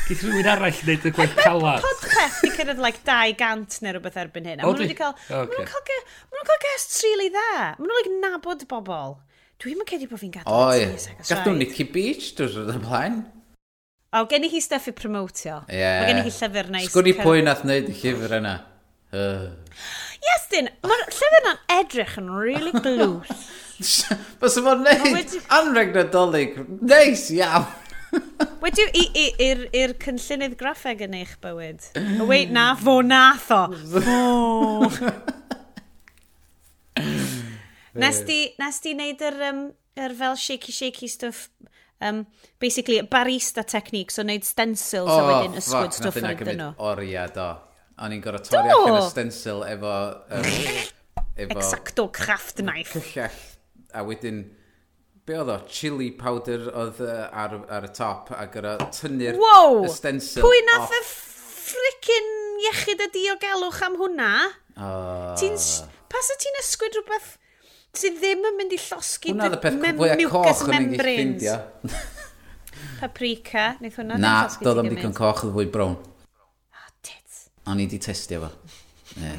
Geith 0.06 0.22
rhywun 0.22 0.48
arall 0.52 0.80
wneud 0.84 1.06
y 1.08 1.12
gwaith 1.16 1.34
calad. 1.40 1.82
Mae'r 1.82 1.86
podcast 1.86 2.44
wedi 2.44 2.52
cyrraedd 2.60 2.82
like 2.84 3.02
200 3.08 3.80
neu 3.82 3.96
rhywbeth 3.96 4.20
erbyn 4.22 4.46
hyn. 4.46 4.62
Maen 4.62 4.76
nhw 4.78 4.86
wedi 4.86 4.98
cael... 5.00 5.16
Okay. 5.26 5.40
Maen 5.42 6.38
nhw'n 6.38 6.50
cael 6.52 6.62
guests 6.62 7.00
really 7.02 7.26
dda. 7.34 7.48
Maen 7.80 7.90
nhw'n 7.90 7.98
like, 7.98 8.14
nabod 8.22 8.62
bobl. 8.70 9.16
Dwi'n 9.64 9.80
mynd 9.80 9.90
cedi 9.90 10.06
bod 10.06 10.22
fi'n 10.22 10.36
gadw. 10.36 10.52
Oi, 10.52 10.86
gadw 11.26 11.56
Nicky 11.58 11.88
Beach, 11.90 12.30
dwi'n 12.38 12.54
rhaid 12.54 12.86
blaen. 12.86 13.20
O, 14.14 14.22
gen 14.30 14.46
i 14.46 14.52
hi 14.52 14.62
stuff 14.62 14.86
i 14.86 14.94
promotio. 14.94 15.58
Ie. 15.66 15.82
Mae 15.82 16.08
gen 16.12 16.22
i 16.22 16.26
hi 16.28 16.34
llyfr 16.38 16.70
neis. 16.70 16.90
Sgwni 16.92 17.18
pwy 17.18 17.42
nath 17.42 17.66
wneud 17.66 17.90
y 17.90 17.98
llyfr 17.98 18.38
yna. 18.38 18.56
Uh. 19.10 19.48
Yes, 20.22 20.46
Dyn, 20.52 20.70
mae'r 20.86 21.08
llyfr 21.10 21.40
yna'n 21.42 21.64
edrych 21.80 22.18
yn 22.22 22.30
really 22.36 22.72
glwth. 22.78 23.48
Bys 24.40 24.56
yma'n 24.60 24.84
neud 24.86 25.34
anreg 25.52 25.92
nadolig. 25.96 26.56
Neis 26.80 27.28
iawn. 27.34 27.66
Wedi 28.62 28.86
i'r 29.44 29.94
cynllunydd 30.02 30.56
graffeg 30.60 31.02
yn 31.06 31.16
eich 31.18 31.34
bywyd? 31.42 31.88
O 32.22 32.28
wait 32.28 32.52
na, 32.54 32.70
fo 32.78 33.00
nath 33.04 33.50
o. 33.54 33.62
Fo. 33.96 34.20
Nes 37.96 38.18
di, 38.28 38.42
nes 38.60 38.76
di 38.84 38.92
yr, 38.92 39.36
um, 39.48 39.60
yr 39.96 40.12
fel 40.16 40.34
shaky 40.36 40.72
shaky 40.72 41.08
stuff 41.08 41.46
um, 42.04 42.26
basically 42.60 43.00
barista 43.00 43.64
technique, 43.64 44.12
so 44.12 44.20
wneud 44.20 44.44
stencils 44.44 45.08
oh, 45.08 45.16
a 45.16 45.24
wedyn 45.30 45.56
ysgwyd 45.56 45.96
stwff 45.96 46.20
yn 46.20 46.28
ydyn 46.34 46.60
nhw. 46.60 46.70
Oriad 46.92 47.40
o. 47.40 47.48
O'n 48.04 48.12
i'n 48.12 48.20
gorau 48.20 48.44
torri 48.44 48.74
allan 48.74 48.98
y 49.00 49.04
stencil 49.08 49.64
efo... 49.64 49.94
Um, 50.28 50.48
efo... 51.32 51.56
Exacto 51.56 52.10
craft 52.12 52.60
knife. 52.60 53.00
Cyllell 53.00 53.55
a 53.96 54.04
wedyn, 54.06 54.42
be 55.26 55.38
oedd 55.40 55.52
o, 55.52 55.58
chili 55.72 56.12
powder 56.14 56.68
oedd 56.70 57.00
uh, 57.04 57.26
ar, 57.32 57.56
ar 57.72 57.88
y 57.88 57.92
top 57.96 58.30
a 58.36 58.46
gyda 58.52 58.76
tynnu'r 58.94 59.40
wow! 59.40 59.82
y 59.86 59.90
stencil 59.94 60.44
Pwy 60.44 60.62
nath 60.68 60.94
y 60.94 61.02
fricin 61.08 62.32
iechyd 62.68 63.02
y 63.08 63.10
diogelwch 63.16 63.82
am 63.88 63.98
hwnna? 64.02 64.32
oh. 64.76 65.34
Ti'n... 65.40 65.58
Pas 66.06 66.28
y 66.30 66.36
ti'n 66.38 66.60
ysgwyd 66.60 66.94
rhywbeth 66.94 67.32
sydd 67.96 68.20
ddim 68.20 68.44
yn 68.46 68.58
mynd 68.58 68.74
i 68.76 68.78
llosgi 68.80 69.32
Hwna 69.32 69.48
oedd 69.48 69.56
y 69.56 69.62
peth 69.64 69.78
fwy 69.98 70.28
coch 70.30 70.62
yn 70.68 70.92
ei 70.92 71.00
ffeindio. 71.00 71.56
Paprika, 73.00 73.64
wnaeth 73.80 73.98
hwnna 74.00 74.18
Na, 74.20 74.34
doedd 74.62 74.82
am 74.82 74.90
ddigon 74.90 75.16
coch 75.16 75.42
oedd 75.44 75.54
fwy 75.56 75.66
brown. 75.72 75.96
Ah, 76.76 76.90
tits. 77.04 77.46
O'n 77.68 77.82
i 77.82 77.88
di 77.90 77.98
testio 78.02 78.44
fo. 78.44 78.52
Ne. 79.20 79.32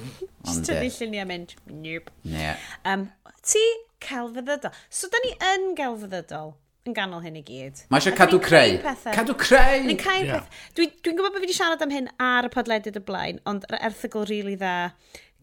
Just 0.46 0.66
tynnu 0.68 0.86
ei 0.86 0.94
lluniau 0.94 1.28
mynd. 1.28 1.54
Nope. 1.84 2.14
Ne. 2.30 2.54
Um, 2.88 3.08
ti 3.46 3.62
celfyddydol. 4.04 4.78
So, 4.88 5.10
da 5.12 5.20
ni 5.24 5.34
yn 5.52 5.68
gelfyddydol 5.78 6.54
yn 6.86 6.94
ganol 6.94 7.24
hyn 7.24 7.38
i 7.40 7.42
gyd. 7.46 7.82
Mae 7.90 7.98
eisiau 7.98 8.14
cadw 8.18 8.38
creu. 8.42 8.78
Cadw 9.04 9.34
creu! 9.40 9.84
Ni'n 9.88 9.98
cael 10.00 10.28
yeah. 10.28 10.46
peth. 10.46 10.64
Dwi'n 10.78 10.92
dwi, 10.94 11.14
gwybod 11.16 11.32
bod 11.34 11.40
fi 11.40 11.48
wedi 11.48 11.56
siarad 11.58 11.82
am 11.82 11.94
hyn 11.94 12.10
ar 12.22 12.46
y 12.46 12.52
podledydd 12.54 13.00
y 13.00 13.04
blaen, 13.08 13.42
ond 13.50 13.66
yr 13.70 13.80
erthigol 13.90 14.28
rili 14.28 14.54
really 14.54 14.58
dda 14.60 14.76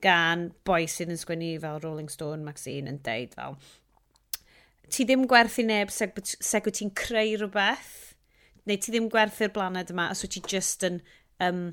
gan 0.04 0.50
boi 0.68 0.84
sydd 0.92 1.12
yn 1.12 1.20
sgwennu 1.20 1.56
fel 1.64 1.80
Rolling 1.84 2.12
Stone 2.12 2.44
magazine 2.44 2.92
yn 2.92 3.00
deud 3.04 3.36
fel 3.36 3.60
ti 4.94 5.06
ddim 5.08 5.28
gwerthu 5.30 5.66
neb 5.66 5.92
seg, 5.94 6.18
seg 6.24 6.68
wyt 6.68 6.80
ti'n 6.80 6.92
creu 6.98 7.38
rhywbeth, 7.40 7.94
neu 8.70 8.80
ti 8.80 8.94
ddim 8.94 9.10
gwerthu'r 9.14 9.54
blaned 9.56 9.94
yma, 9.94 10.10
os 10.14 10.24
wyt 10.26 10.36
ti 10.36 10.44
just 10.54 10.86
yn 10.88 11.00
um, 11.44 11.64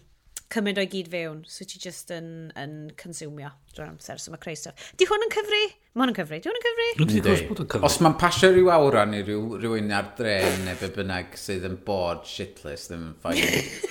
cymryd 0.51 0.79
o'i 0.83 0.89
gyd 0.91 1.09
fewn, 1.13 1.41
so 1.49 1.65
ti 1.69 1.79
just 1.83 2.11
yn, 2.15 2.51
yn 2.59 2.75
consumio 3.01 3.53
drwy'r 3.75 3.93
amser, 3.93 4.21
so 4.23 4.33
mae 4.33 4.43
creu 4.43 4.59
stuff. 4.59 4.91
Di 4.99 5.07
hwn 5.09 5.27
yn 5.27 5.33
cyfri? 5.35 5.63
Mae 5.95 6.05
hwn 6.05 6.13
yn 6.13 6.17
cyfri, 6.19 6.41
di 6.43 6.51
hwn 6.51 6.59
yn 6.59 6.65
cyfri? 6.67 6.89
Ydy, 7.05 7.23
gwrs 7.27 7.43
bod 7.49 7.63
yn 7.65 7.71
cyfri. 7.75 7.87
Os 7.89 7.99
mae'n 8.03 8.17
pasio 8.21 8.51
rhyw 8.53 8.71
awra 8.75 9.05
i 9.07 9.23
rhyw, 9.23 9.43
rhywun 9.63 9.95
ar 9.95 10.13
dren 10.19 10.65
neu 10.67 10.79
be 10.81 10.91
bynnag 10.97 11.37
sydd 11.41 11.67
yn 11.71 11.77
bod 11.87 12.25
shitless, 12.29 12.89
ddim 12.91 13.05
yn 13.09 13.19
ffaith. 13.23 13.85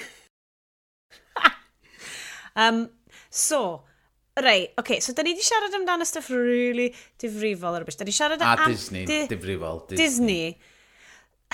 um, 2.66 2.82
so, 3.32 3.62
rei, 4.40 4.66
oce, 4.74 4.82
okay, 4.84 5.00
so 5.06 5.16
da 5.16 5.24
ni 5.24 5.36
wedi 5.38 5.48
siarad 5.48 5.80
amdano 5.80 6.08
stuff 6.08 6.28
really 6.36 6.92
difrifol 7.22 7.80
ar 7.80 7.88
y 7.88 7.90
bys. 7.92 8.00
Da 8.02 8.10
ni 8.10 8.16
siarad 8.16 8.44
am... 8.44 8.66
A 8.68 8.68
Disney, 8.68 9.08
di... 9.08 9.24
difrifol. 9.32 9.86
Disney. 9.88 10.04
Disney 10.04 10.76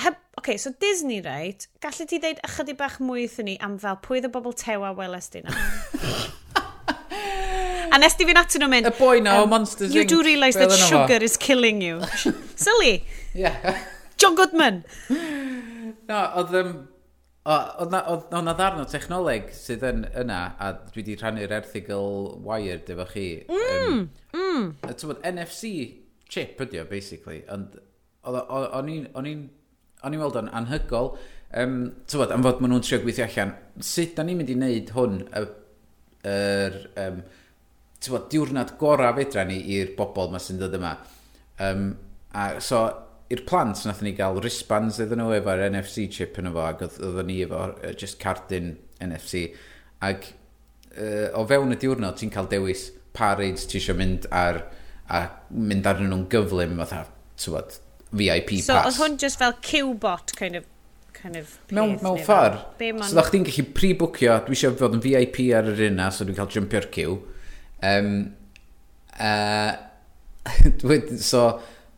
heb, 0.02 0.18
okay, 0.40 0.58
so 0.58 0.72
Disney, 0.80 1.22
right, 1.22 1.68
gallu 1.84 2.08
ti 2.10 2.20
ddeud 2.20 2.42
ychydig 2.46 2.78
bach 2.80 2.98
mwy 3.04 3.26
wrthyn 3.26 3.50
ni 3.50 3.58
am 3.64 3.78
fel 3.82 4.00
pwy 4.04 4.20
oedd 4.20 4.30
y 4.30 4.32
bobl 4.34 4.56
tewa 4.60 4.92
welest 4.98 5.38
di 5.38 5.44
na? 5.46 5.56
a 7.96 8.00
nes 8.02 8.18
di 8.20 8.28
fi'n 8.28 8.42
atyn 8.42 8.66
nhw'n 8.66 8.74
mynd... 8.74 8.90
Y 8.92 8.96
boi 9.00 9.22
na 9.24 9.38
um, 9.40 9.46
o 9.46 9.52
Monsters 9.54 9.96
You 9.96 10.04
Inc. 10.04 10.12
do 10.12 10.24
realise 10.26 10.60
that 10.60 10.74
sugar 10.76 11.22
is 11.24 11.38
killing 11.38 11.82
you. 11.82 12.02
Silly. 12.56 13.06
yeah. 13.34 13.80
John 14.18 14.36
Goodman. 14.36 14.84
No, 15.10 16.20
oedd... 16.42 16.60
Um, 16.64 16.76
Oedd 17.46 17.92
na 17.94 18.54
ddarn 18.58 18.80
o 18.82 18.88
technoleg 18.90 19.52
sydd 19.54 19.84
yn 19.86 20.00
yna, 20.18 20.38
a 20.58 20.72
dwi 20.88 21.04
wedi 21.04 21.14
rhannu'r 21.20 21.52
erthigol 21.60 22.32
wired 22.42 22.90
efo 22.90 23.06
chi. 23.12 23.26
Mm, 23.46 24.00
um, 24.34 24.64
mm. 24.82 25.12
NFC 25.30 25.70
chip 26.26 26.64
ydi 26.66 26.82
o, 26.82 26.88
basically. 26.90 27.44
Ond 27.54 27.78
o'n 28.26 28.90
i'n 29.30 29.44
o'n 30.06 30.16
i'n 30.16 30.22
weld 30.22 30.40
o'n 30.40 30.52
anhygol, 30.60 31.14
um, 31.62 31.80
tywod, 32.10 32.34
am 32.36 32.46
fod 32.46 32.62
maen 32.62 32.76
nhw'n 32.76 32.86
trio 32.86 33.02
gweithio 33.04 33.26
allan, 33.28 33.56
sut 33.84 34.16
da 34.18 34.26
ni'n 34.26 34.40
mynd 34.40 34.52
i 34.54 34.58
wneud 34.60 34.94
hwn, 34.96 35.18
y, 35.26 35.46
yr, 36.32 36.78
um, 37.06 37.24
tywod, 38.06 38.28
diwrnod 38.32 38.76
gorau 38.82 39.16
fedra 39.18 39.46
ni 39.48 39.60
i'r 39.78 39.96
bobl 39.98 40.32
ma 40.34 40.42
sy'n 40.42 40.62
dod 40.62 40.78
yma. 40.78 40.96
Um, 41.66 41.90
a 42.36 42.48
so, 42.64 42.86
i'r 43.32 43.46
plant 43.50 43.82
nath 43.88 44.04
ni 44.06 44.14
gael 44.18 44.38
wristbands 44.42 45.00
iddyn 45.02 45.22
nhw 45.24 45.38
efo'r 45.40 45.64
NFC 45.72 46.10
chip 46.14 46.38
yn 46.42 46.52
efo, 46.52 46.66
ac 46.68 46.84
oedden 46.86 47.30
ni 47.32 47.40
efo 47.46 47.64
just 47.98 48.20
cardyn 48.22 48.76
NFC, 49.04 49.48
ac 50.06 50.30
uh, 50.96 51.32
o 51.38 51.46
fewn 51.50 51.74
y 51.74 51.80
diwrnod 51.82 52.20
ti'n 52.20 52.34
cael 52.34 52.50
dewis 52.52 52.90
pa 53.16 53.34
reids 53.40 53.66
ti 53.70 53.80
eisiau 53.80 53.98
mynd 53.98 54.28
ar 54.36 54.62
a 55.10 55.26
mynd 55.50 55.88
arnyn 55.90 56.12
nhw'n 56.12 56.28
gyflym 56.32 56.78
fatha, 56.82 57.06
tywod, 57.42 57.78
VIP 58.16 58.58
so, 58.60 58.74
pass. 58.74 58.96
So, 58.96 59.04
oedd 59.04 59.04
hwn 59.04 59.20
just 59.22 59.42
fel 59.42 59.56
Q-bot 59.66 60.36
kind 60.40 60.60
of 60.60 60.66
kind 61.16 61.36
of 61.40 61.54
mewn, 61.72 61.96
peth? 61.96 62.06
mewn 62.06 62.24
ffordd. 62.26 62.58
So, 63.04 63.18
ddech 63.18 63.32
chi'n 63.34 63.48
gallu 63.48 63.68
pre-bookio, 63.78 64.40
dwi 64.46 64.58
eisiau 64.58 64.76
fod 64.80 64.98
yn 64.98 65.04
VIP 65.04 65.42
ar 65.58 65.70
yr 65.72 65.86
unna, 65.90 66.10
so 66.14 66.28
dwi'n 66.28 66.38
cael 66.38 66.52
jumpio'r 66.54 66.90
Q. 66.94 67.16
Um, 67.86 68.12
uh, 69.20 69.74
so, 71.32 71.46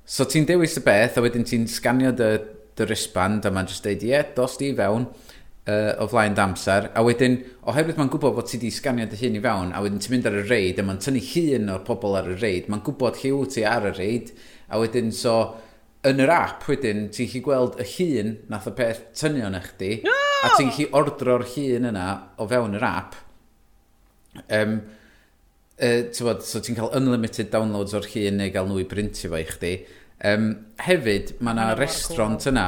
so 0.07 0.27
ti'n 0.29 0.47
dewis 0.47 0.77
y 0.79 0.85
beth, 0.85 1.17
a 1.19 1.25
wedyn 1.25 1.47
ti'n 1.47 1.67
sganio 1.71 2.13
dy, 2.15 2.33
dy 2.77 2.87
wristband, 2.87 3.47
a 3.47 3.53
mae'n 3.53 3.69
just 3.69 3.85
deud, 3.87 4.05
ie, 4.05 4.13
yeah, 4.13 4.27
dos 4.37 4.57
di 4.61 4.71
i 4.71 4.77
fewn 4.77 5.09
uh, 5.67 5.93
o 5.99 6.07
flaen 6.07 6.35
damser, 6.37 6.89
a 6.95 7.03
wedyn, 7.05 7.39
oherwydd 7.67 7.99
mae'n 7.99 8.11
gwybod 8.13 8.35
bod 8.37 8.49
ti 8.49 8.59
di 8.61 8.71
sganio 8.73 9.07
dy 9.11 9.19
hun 9.19 9.39
i 9.39 9.43
fewn, 9.43 9.73
a 9.75 9.83
wedyn 9.83 10.01
ti'n 10.03 10.15
mynd 10.15 10.29
ar 10.29 10.39
y 10.39 10.43
reid, 10.47 10.79
a 10.79 10.87
mae'n 10.87 11.01
tynnu 11.03 11.23
hun 11.33 11.73
o'r 11.75 11.85
pobl 11.87 12.17
ar 12.19 12.29
y 12.31 12.37
reid, 12.39 12.69
mae'n 12.71 12.83
gwybod 12.87 13.19
lle 13.23 13.33
wyt 13.35 13.57
ti 13.57 13.65
ar 13.67 13.89
y 13.91 13.95
reid, 13.97 14.31
a 14.71 14.79
wedyn 14.81 15.11
so, 15.15 15.37
yn 16.05 16.21
yr 16.21 16.31
app 16.31 16.67
wedyn, 16.69 17.07
ti'n 17.13 17.29
gallu 17.31 17.43
gweld 17.47 17.79
y 17.81 17.87
llun 17.89 18.35
nath 18.51 18.67
y 18.69 18.73
peth 18.77 19.01
tynio 19.17 19.49
na 19.51 19.61
chdi, 19.63 19.97
no! 20.05 20.13
a 20.45 20.53
ti'n 20.55 20.69
gallu 20.69 20.87
ordro'r 20.99 21.45
llun 21.55 21.89
yna 21.91 22.05
o 22.37 22.47
fewn 22.49 22.77
yr 22.77 22.85
app. 22.87 23.17
Um, 24.53 24.77
uh, 25.81 25.89
e, 25.89 25.91
bod, 26.21 26.45
so 26.45 26.61
ti'n 26.61 26.77
cael 26.77 26.93
unlimited 26.97 27.51
downloads 27.53 27.97
o'r 27.97 28.07
llun 28.13 28.41
neu 28.41 28.53
gael 28.53 28.69
nhw 28.69 28.83
i 28.83 28.87
brintio 28.89 29.33
fo 29.33 29.41
i 29.41 29.47
chdi. 29.49 29.73
Um, 30.27 30.49
hefyd, 30.85 31.35
mae 31.41 31.57
yna 31.57 31.69
restaurant 31.77 32.41
cool. 32.41 32.53
yna, 32.53 32.67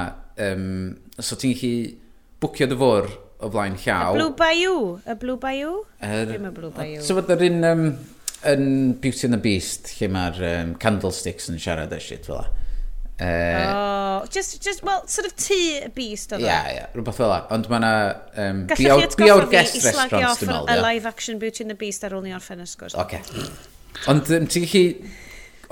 um, 0.50 0.70
so 1.18 1.38
ti'n 1.40 1.58
gallu 1.58 1.74
bwcio 2.44 2.70
dy 2.72 2.78
fwr 2.80 3.12
o 3.40 3.50
flaen 3.54 3.78
llaw. 3.80 4.16
Y 4.16 4.20
Blue 4.20 4.36
Bayou, 4.38 4.88
y 5.06 5.20
Blue 5.22 5.40
Bayou? 5.40 5.84
Er, 6.04 6.26
Dim 6.34 6.50
y 6.50 6.56
Blue 6.56 6.74
Bayou. 6.76 7.04
So 7.06 7.16
bod 7.18 7.30
yr 7.36 7.46
un 7.48 7.68
um, 7.68 7.86
yn 8.50 8.66
Beauty 9.00 9.28
and 9.28 9.38
the 9.38 9.44
Beast, 9.44 9.94
lle 10.00 10.10
mae'r 10.12 10.42
um, 10.50 10.74
candlesticks 10.82 11.50
yn 11.52 11.62
siarad 11.62 11.94
y 11.96 12.02
shit 12.04 12.28
fel 12.28 12.42
la. 12.42 12.50
Uh, 13.20 14.22
oh, 14.24 14.26
just, 14.32 14.64
just, 14.64 14.82
well, 14.82 15.06
sort 15.06 15.28
of 15.28 15.36
tea 15.36 15.86
beast 15.94 16.32
oedd. 16.32 16.46
E? 16.46 16.48
Ia, 16.48 16.60
ia, 16.72 16.86
rhywbeth 16.94 17.18
fel 17.20 17.28
la. 17.28 17.42
Ond 17.52 17.68
mae 17.68 17.82
yna 17.82 17.94
um, 18.46 18.62
biawr, 18.72 19.08
biawr 19.20 19.48
guest 19.52 19.82
restaurants, 19.84 20.40
dwi'n 20.40 20.54
meddwl. 20.54 20.70
a 20.72 20.78
live 20.80 21.10
action 21.10 21.42
Beauty 21.42 21.66
and 21.66 21.74
the 21.74 21.80
Beast 21.80 22.06
ar 22.08 22.16
ôl 22.16 22.24
ni 22.24 22.32
orffen 22.36 22.64
y 22.64 22.68
sgwrs. 22.70 22.96
Oce. 22.96 23.20
Okay. 23.20 23.50
Ond 24.14 24.32
um, 24.38 24.48
ti'n 24.48 24.64
gallu 24.64 24.86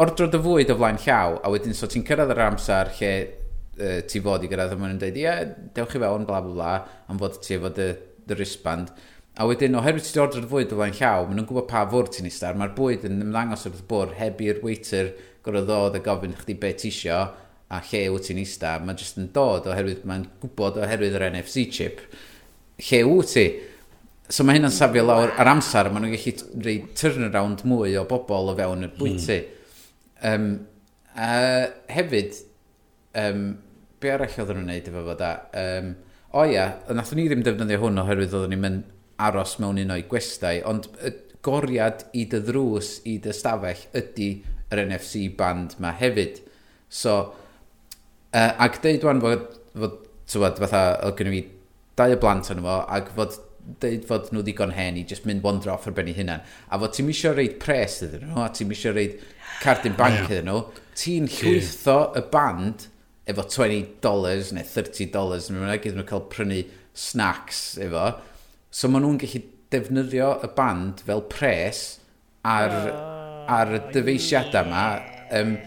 ordro 0.04 0.28
dy 0.34 0.42
fwyd 0.44 0.74
o 0.74 0.78
flaen 0.78 1.00
llaw, 1.06 1.38
a 1.40 1.52
wedyn, 1.54 1.76
so 1.78 1.88
ti'n 1.90 2.04
cyrraedd 2.10 2.34
yr 2.36 2.44
amser 2.50 2.92
lle 3.00 3.14
uh, 3.24 4.02
ti 4.12 4.22
fod 4.26 4.44
i 4.44 4.52
gyrraedd, 4.52 4.76
a 4.76 4.80
maen 4.82 4.94
nhw'n 4.94 5.02
dweud, 5.06 5.22
ia, 5.24 5.38
dewch 5.78 5.96
chi 5.96 6.04
fewn, 6.04 6.28
bla, 6.28 6.42
bla, 6.44 6.58
bla, 6.58 6.74
am 7.08 7.22
fod 7.22 7.40
ti 7.46 7.56
efo 7.56 7.72
dy, 7.80 7.88
dy 8.28 8.38
wristband. 8.38 8.92
A 9.40 9.48
wedyn, 9.48 9.80
oherwydd 9.80 10.06
ti 10.06 10.14
dy 10.20 10.44
fwyd 10.52 10.76
o 10.76 10.82
flaen 10.82 11.00
llaw, 11.00 11.26
maen 11.26 11.40
nhw'n 11.40 11.50
gwybod 11.50 11.72
pa 11.72 11.88
fwr 11.90 12.12
ti'n 12.12 12.30
istar, 12.30 12.60
mae'r 12.60 12.76
bwyd 12.78 13.08
yn 13.08 13.24
ymddangos 13.26 13.66
wrth 13.70 13.88
bwr 13.90 14.14
heb 14.20 14.44
i'r 14.44 14.62
waiter 14.66 15.16
gorau 15.48 15.66
ddod 15.66 15.98
a 15.98 16.04
gofyn 16.04 16.36
chdi 16.38 16.58
beth 16.60 16.86
isio 16.90 17.22
a 17.68 17.82
lle 17.90 18.04
wyt 18.14 18.30
ti'n 18.30 18.40
ista, 18.40 18.78
mae 18.80 18.96
jyst 18.96 19.20
yn 19.20 19.32
dod 19.36 19.68
oherwydd, 19.68 20.06
mae'n 20.08 20.24
gwybod 20.42 20.80
oherwydd 20.84 21.18
yr 21.20 21.28
NFC 21.32 21.66
chip, 21.74 22.00
lle 22.90 23.02
wyt 23.10 23.34
ti? 23.36 23.46
So 24.32 24.44
mae 24.44 24.58
hynna'n 24.58 24.76
safio 24.76 25.04
lawr 25.08 25.34
ar 25.40 25.52
amser, 25.52 25.90
maen 25.92 26.08
nhw'n 26.08 26.16
gallu 26.16 26.64
rhoi 26.64 26.78
turnaround 27.00 27.64
mwy 27.68 27.96
o 28.00 28.04
bobl 28.08 28.52
o 28.52 28.56
fewn 28.56 28.88
y 28.88 28.92
bwyty. 28.96 29.40
Mm. 29.44 30.32
Um, 30.32 30.50
a 31.16 31.32
hefyd, 31.92 32.40
um, 33.20 33.46
be 34.00 34.12
arall 34.14 34.36
oedden 34.36 34.62
nhw'n 34.62 34.72
neud 34.72 34.92
efo 34.92 35.06
fo 35.08 35.16
da? 35.20 35.32
Um, 35.64 35.94
o 36.36 36.44
ia, 36.48 36.68
nathon 36.96 37.20
ni 37.20 37.28
ddim 37.28 37.44
defnyddio 37.44 37.82
hwn 37.84 38.04
oherwydd 38.04 38.36
oedden 38.36 38.56
ni'n 38.56 38.64
mynd 38.64 38.92
aros 39.28 39.58
mewn 39.64 39.80
un 39.84 39.96
o'i 39.96 40.08
gwestai, 40.08 40.62
ond 40.68 40.88
y 41.04 41.14
goriad 41.44 42.08
i 42.16 42.28
dy 42.32 42.40
ddrws, 42.44 42.98
i 43.08 43.18
dy 43.24 43.36
stafell, 43.36 43.88
ydy 43.96 44.30
yr 44.72 44.84
NFC 44.86 45.28
band 45.38 45.78
ma 45.84 45.94
hefyd. 45.96 46.42
So, 46.90 47.18
uh, 48.34 48.52
ac 48.64 48.82
deud 48.84 49.06
wan 49.08 49.22
fod, 49.24 49.46
fod 49.78 50.00
tywed, 50.28 50.62
fatha, 50.64 50.84
oedd 51.08 51.20
gen 51.20 51.32
i 51.32 51.36
fi 51.38 51.44
dau 51.98 52.16
o 52.16 52.20
blant 52.22 52.52
yn 52.54 52.64
fo, 52.66 52.80
ac 52.98 53.12
fod 53.18 53.40
deud 53.84 54.06
fod 54.08 54.30
nhw 54.32 54.44
ddigon 54.46 54.76
hen 54.76 55.00
i 55.00 55.04
just 55.08 55.26
mynd 55.28 55.44
wandro 55.44 55.74
off 55.74 55.88
ar 55.90 55.96
ben 55.98 56.12
ei 56.12 56.16
hunan. 56.18 56.46
A 56.72 56.80
fod 56.80 56.96
ti'n 56.96 57.10
misio 57.10 57.34
reid 57.36 57.58
pres 57.64 58.00
iddyn 58.06 58.28
nhw, 58.30 58.44
a 58.44 58.52
ti'n 58.54 58.72
misio 58.72 58.94
reid 58.96 59.18
cardyn 59.64 59.98
bank 60.00 60.22
yeah. 60.22 60.30
iddyn 60.30 60.50
nhw, 60.52 60.62
ti'n 61.00 61.28
llwytho 61.32 61.98
y 62.18 62.24
band 62.34 62.88
efo 63.28 63.44
20 63.44 63.98
dollars 64.04 64.54
neu 64.56 64.64
30 64.64 65.12
dollars, 65.16 65.50
neu 65.52 65.64
mae'n 65.64 65.84
gyda 65.84 66.00
nhw 66.00 66.08
cael 66.08 66.26
prynu 66.32 66.64
snacks 66.98 67.62
efo. 67.84 68.10
So 68.72 68.92
maen 68.92 69.04
nhw'n 69.08 69.22
gallu 69.24 69.44
defnyddio 69.74 70.34
y 70.48 70.52
band 70.60 71.06
fel 71.08 71.28
pres 71.32 71.86
ar... 72.48 72.76
Uh 72.88 73.17
ar 73.48 73.74
y 73.78 73.82
dyfeisiadau 73.94 74.68
yma, 74.68 74.84
um, 75.40 75.58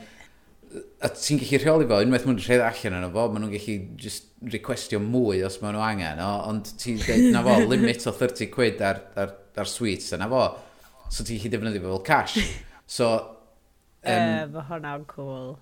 a 1.01 1.09
ti'n 1.17 1.41
gallu 1.41 1.59
rheoli 1.63 1.89
fo, 1.89 1.99
unwaith 2.05 2.27
mwyn 2.29 2.39
rhaid 2.45 2.63
allan 2.63 2.99
yno 3.01 3.11
fo, 3.15 3.27
maen 3.33 3.45
nhw'n 3.47 3.55
gallu 3.55 3.77
just 4.01 4.29
requestio 4.55 5.01
mwy 5.03 5.43
os 5.47 5.59
maen 5.63 5.77
nhw 5.77 5.85
angen, 5.85 6.23
o, 6.23 6.31
ond 6.51 6.71
ti'n 6.81 7.01
dweud, 7.01 7.27
na 7.35 7.43
fo, 7.47 7.57
limit 7.71 8.07
o 8.07 8.15
30 8.15 8.51
quid 8.55 8.83
ar, 8.85 9.03
ar, 9.21 9.35
ar 9.59 9.71
sweets, 9.71 10.13
na 10.21 10.29
fo, 10.31 10.45
so 11.09 11.25
ti'n 11.25 11.41
gallu 11.41 11.55
defnyddio 11.57 11.85
fo 11.87 11.95
fel 11.97 12.05
cash. 12.07 12.37
So, 12.91 13.09
um, 14.03 14.11
uh, 14.11 14.47
mae 14.51 14.67
hwnna'n 14.67 15.07
cool. 15.11 15.53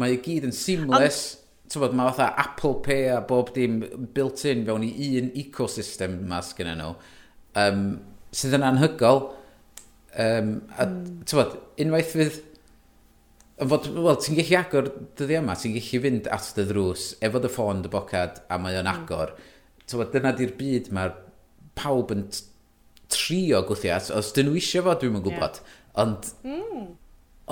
Mae 0.00 0.14
i 0.14 0.20
gyd 0.24 0.46
yn 0.48 0.54
seamless, 0.56 1.22
ond... 1.36 1.68
ti'n 1.72 1.84
bod, 1.84 1.96
mae 1.98 2.12
fatha 2.12 2.30
Apple 2.40 2.78
Pay 2.84 3.10
a 3.14 3.18
bob 3.26 3.54
dim 3.56 3.82
built-in 4.16 4.66
fewn 4.68 4.86
i 4.86 5.10
un 5.20 5.28
ecosystem 5.42 6.22
yma 6.24 6.42
sgynny 6.46 6.78
nhw, 6.78 6.94
um, 7.62 7.84
sydd 8.34 8.56
yn 8.58 8.66
anhygol, 8.66 9.26
Um, 10.18 10.54
a 10.76 10.86
mm. 10.86 11.26
bod, 11.32 11.58
unwaith 11.80 12.14
fydd... 12.16 12.38
Fod, 13.60 13.90
wel, 13.92 14.16
ti'n 14.16 14.38
gallu 14.38 14.56
agor 14.56 14.86
dyddi 15.18 15.36
yma, 15.36 15.54
ti'n 15.60 15.74
gallu 15.76 15.98
fynd 16.06 16.28
at 16.32 16.46
dy 16.56 16.64
ddrws, 16.70 17.10
efo 17.26 17.42
dy 17.44 17.50
ffôn 17.52 17.82
dy 17.84 17.90
bocad, 17.92 18.40
a 18.48 18.56
mae 18.56 18.78
o'n 18.80 18.88
mm. 18.88 19.02
agor. 19.04 19.34
Bod, 19.92 20.14
dyna 20.14 20.32
di'r 20.38 20.54
byd 20.56 20.88
mae'r 20.96 21.12
pawb 21.76 22.14
yn 22.14 22.24
trio 23.12 23.60
gwythio 23.68 23.92
at, 23.98 24.08
os 24.16 24.32
dyn 24.36 24.48
nhw 24.48 24.56
eisiau 24.56 24.86
fo, 24.86 24.96
dwi'n 25.02 25.20
gwybod. 25.20 25.60
Yeah. 25.60 25.76
Ond, 26.00 26.30
mm. 26.46 26.86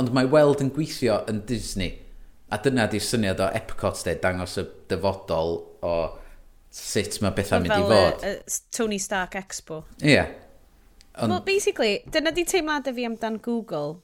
ond 0.01 0.15
mae 0.17 0.31
weld 0.33 0.65
yn 0.65 0.73
gweithio 0.75 1.21
yn 1.31 1.43
Disney. 1.49 1.99
A 2.49 2.57
dyna 2.65 2.89
di'r 2.89 3.05
syniad 3.05 3.45
o 3.45 3.51
Epcot, 3.61 4.01
de, 4.07 4.17
dangos 4.23 4.57
y 4.63 4.65
dyfodol 4.89 5.59
o 5.85 5.95
sut 6.73 7.21
mae 7.25 7.37
bethau 7.37 7.61
mynd 7.65 7.77
i 7.77 7.83
fod. 7.85 8.25
Fel 8.25 8.61
Tony 8.73 8.99
Stark 9.03 9.37
Expo. 9.37 9.83
Ie. 10.01 10.15
Yeah. 10.15 10.33
On... 11.19 11.31
Well, 11.31 11.43
basically, 11.43 12.03
dyna 12.11 12.33
di 12.33 12.45
teimladau 12.47 12.95
fi 12.95 13.07
amdan 13.09 13.41
Google. 13.43 13.99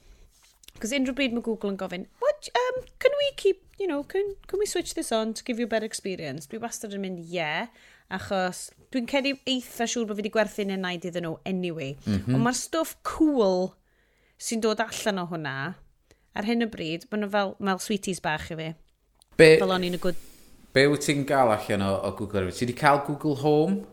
Cos 0.79 0.91
unrhyw 0.91 1.15
bryd 1.15 1.35
mae 1.35 1.43
Google 1.43 1.71
yn 1.71 1.77
gofyn, 1.79 2.07
what, 2.19 2.49
um, 2.59 2.81
can 2.99 3.13
we 3.21 3.29
keep, 3.39 3.61
you 3.79 3.87
know, 3.87 4.03
can, 4.03 4.33
can 4.47 4.59
we 4.59 4.67
switch 4.67 4.93
this 4.93 5.11
on 5.15 5.31
to 5.33 5.43
give 5.47 5.59
you 5.59 5.69
a 5.69 5.71
better 5.71 5.87
experience? 5.87 6.49
Dwi 6.51 6.59
wastad 6.59 6.95
yn 6.97 7.05
mynd, 7.05 7.21
yeah, 7.31 7.71
achos 8.11 8.67
dwi'n 8.91 9.07
cedi 9.07 9.33
eitha 9.47 9.87
siŵr 9.87 10.09
bod 10.09 10.19
fi 10.19 10.25
wedi 10.25 10.33
gwerthu'n 10.35 10.75
enaid 10.75 11.07
iddyn 11.07 11.23
nhw 11.29 11.39
anyway. 11.47 11.95
Mm 12.03 12.19
-hmm. 12.19 12.35
Ond 12.35 12.47
mae'r 12.49 12.59
stwff 12.59 12.97
cool 13.07 13.71
sy'n 14.37 14.63
dod 14.67 14.83
allan 14.83 15.23
o 15.23 15.25
hwnna, 15.31 15.55
ar 16.35 16.49
hyn 16.51 16.67
o 16.67 16.69
bryd, 16.71 17.07
maen 17.11 17.23
nhw 17.23 17.31
fel, 17.31 17.55
fel 17.55 17.83
sweeties 17.87 18.19
bach 18.19 18.51
i 18.51 18.59
fi. 18.59 18.69
Be, 19.39 19.55
fel 19.59 19.71
o'n 19.71 19.87
i'n 19.87 19.95
y 19.95 20.01
good... 20.03 20.19
Be 20.75 20.87
wyt 20.91 21.07
ti'n 21.07 21.23
gael 21.27 21.55
allan 21.55 21.87
o, 21.87 21.91
o 22.03 22.11
Google 22.19 22.51
Ti 22.51 22.65
wedi 22.65 22.75
cael 22.75 22.99
Google 23.07 23.39
Home? 23.39 23.85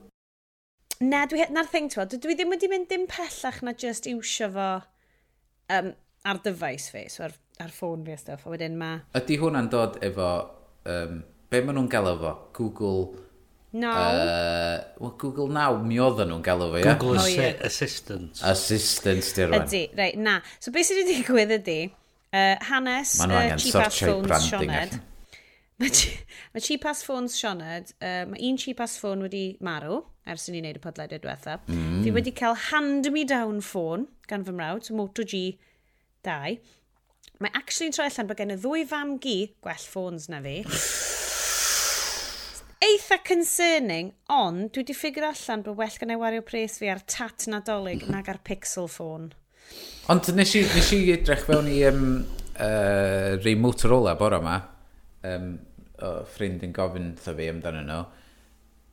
Na, 1.03 1.25
dwi, 1.27 1.43
na'r 1.51 1.67
thing, 1.67 1.91
ti'n 1.91 2.21
dwi 2.23 2.37
ddim 2.39 2.53
wedi 2.55 2.69
mynd 2.71 2.87
dim 2.91 3.09
pellach 3.11 3.59
na 3.67 3.75
just 3.75 4.07
iwsio 4.07 4.49
fo 4.55 4.67
um, 5.75 5.89
ar 6.29 6.39
dyfais 6.45 6.87
fi, 6.95 7.09
so 7.11 7.25
ar, 7.27 7.35
ar 7.63 7.73
ffôn 7.75 8.05
fi 8.07 8.15
a 8.15 8.21
stuff, 8.21 8.47
a 8.47 8.53
wedyn 8.53 8.77
ma... 8.79 8.93
Ydy 9.19 9.39
hwnna'n 9.41 9.71
dod 9.73 9.99
efo, 10.07 10.29
um, 10.87 11.19
be 11.51 11.63
maen 11.65 11.79
nhw'n 11.81 11.91
gael 11.91 12.13
efo? 12.13 12.37
Google... 12.59 13.03
No. 13.73 13.89
Uh, 13.89 14.85
well, 15.01 15.15
Google 15.19 15.49
Now, 15.49 15.81
mi 15.81 15.99
oedden 16.03 16.31
nhw'n 16.31 16.45
gael 16.47 16.63
efo, 16.69 16.79
ia? 16.79 16.95
Google 16.95 17.25
oh, 17.25 17.27
yeah. 17.27 17.59
Assistant. 17.67 18.39
Assistant, 18.47 19.33
di 19.35 19.49
rwan. 19.49 19.67
Ydy, 19.67 19.83
reit, 19.99 20.21
na. 20.23 20.39
So 20.63 20.71
beth 20.75 20.87
sydd 20.93 21.03
wedi 21.03 21.19
digwydd 21.19 21.57
ydy, 21.59 21.79
uh, 22.31 22.55
Hanes, 22.69 23.17
uh, 23.27 23.57
cheap 23.57 23.81
ass 23.83 23.99
phones, 24.05 24.47
Sioned. 24.47 25.01
Mae 25.83 26.63
cheap 26.63 26.87
ass 26.87 27.03
phones, 27.03 27.35
Sioned, 27.43 27.91
uh, 27.99 28.23
mae 28.31 28.51
un 28.53 28.61
cheap 28.61 28.87
ass 28.87 29.01
phone 29.03 29.27
wedi 29.27 29.47
marw 29.65 30.05
ers 30.29 30.47
i 30.49 30.55
ni 30.55 30.61
wneud 30.62 30.79
y 30.79 30.83
podlediad 30.83 31.25
diwethaf. 31.25 31.64
Mm. 31.68 32.03
Fi 32.05 32.14
wedi 32.14 32.33
cael 32.39 32.57
hand-me-down 32.68 33.61
ffôn 33.64 34.07
gan 34.31 34.47
fy 34.47 34.55
mrawd, 34.55 34.91
Moto 34.95 35.27
G 35.27 35.59
2. 36.27 36.59
Mae 37.43 37.55
actually 37.59 37.91
yn 37.91 37.97
troi 37.97 38.07
allan 38.07 38.29
bod 38.31 38.39
gen 38.39 38.55
y 38.55 38.59
ddwy 38.61 38.85
fam 38.89 39.16
gi 39.23 39.37
gwell 39.64 39.87
ffôns 39.95 40.29
na 40.31 40.39
fi. 40.45 40.61
Eitha 42.83 43.18
concerning, 43.27 44.11
ond 44.31 44.70
dwi 44.75 44.83
wedi 44.83 44.95
ffigur 44.99 45.27
allan 45.29 45.62
bod 45.66 45.79
well 45.79 45.99
gan 45.99 46.14
ei 46.14 46.20
wario 46.20 46.43
pres 46.47 46.79
fi 46.83 46.91
ar 46.91 47.03
tat 47.07 47.49
nadolig 47.51 48.03
mm-hmm. 48.03 48.14
nag 48.14 48.31
ar 48.31 48.41
pixel 48.47 48.89
ffôn. 48.91 49.31
Ond 50.12 50.33
nes 50.37 50.55
i, 50.59 50.64
nes 50.70 50.89
i 50.95 51.03
edrych 51.14 51.45
fewn 51.47 51.68
i 51.70 51.83
um, 51.89 52.07
uh, 52.59 53.39
rei 53.43 53.55
Motorola 53.59 54.16
bore 54.18 54.39
yma, 54.43 54.57
um, 55.31 55.53
o 56.03 56.16
ffrind 56.31 56.66
yn 56.66 56.75
gofyn 56.75 57.14
wrtho 57.14 57.35
fi 57.39 57.47
amdano 57.51 57.83
nhw, 57.87 58.03
no 58.03 58.22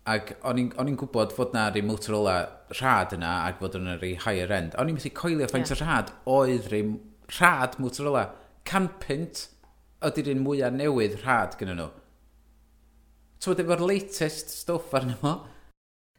Ac 0.10 0.34
o'n 0.47 0.60
i'n 0.64 0.97
gwybod 0.97 1.36
fod 1.36 1.53
na 1.53 1.68
rei 1.70 1.84
Motorola 1.86 2.38
rhad 2.74 3.14
yna 3.18 3.34
ac 3.45 3.60
fod 3.62 3.78
yna 3.78 3.97
rei 3.99 4.16
higher 4.24 4.51
end. 4.55 4.76
O'n 4.80 4.89
i'n 4.89 4.97
methu 4.97 5.12
coelio 5.14 5.49
faint 5.51 5.70
yeah. 5.70 5.78
o 5.78 5.84
rhad 5.84 6.12
oedd 6.38 6.70
rei 6.74 6.84
rhad 7.36 7.78
Motorola. 7.84 8.30
Canpynt 8.70 9.47
ydy'r 10.05 10.32
un 10.34 10.43
mwyaf 10.45 10.76
newydd 10.76 11.20
rhad 11.24 11.57
gyda 11.60 11.76
nhw. 11.78 11.89
Twyd 13.43 13.62
efo'r 13.64 13.86
latest 13.86 14.51
stwff 14.51 14.95
arno 14.97 15.16
fo. 15.22 15.34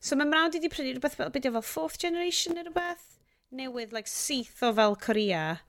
So 0.00 0.16
mae 0.16 0.28
mrawd 0.28 0.54
wedi 0.56 0.70
prynu 0.72 0.94
rhywbeth 0.94 1.18
fel, 1.18 1.32
beth 1.32 1.48
fel 1.56 1.66
fourth 1.66 1.98
generation 2.00 2.56
neu 2.56 2.64
rhywbeth? 2.64 3.04
Newydd, 3.52 3.92
like, 3.92 4.08
syth 4.08 4.62
o 4.64 4.70
fel 4.72 4.94
Corea, 4.96 5.60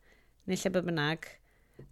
neu 0.48 0.60
lle 0.62 0.72
bynnag. 0.78 1.28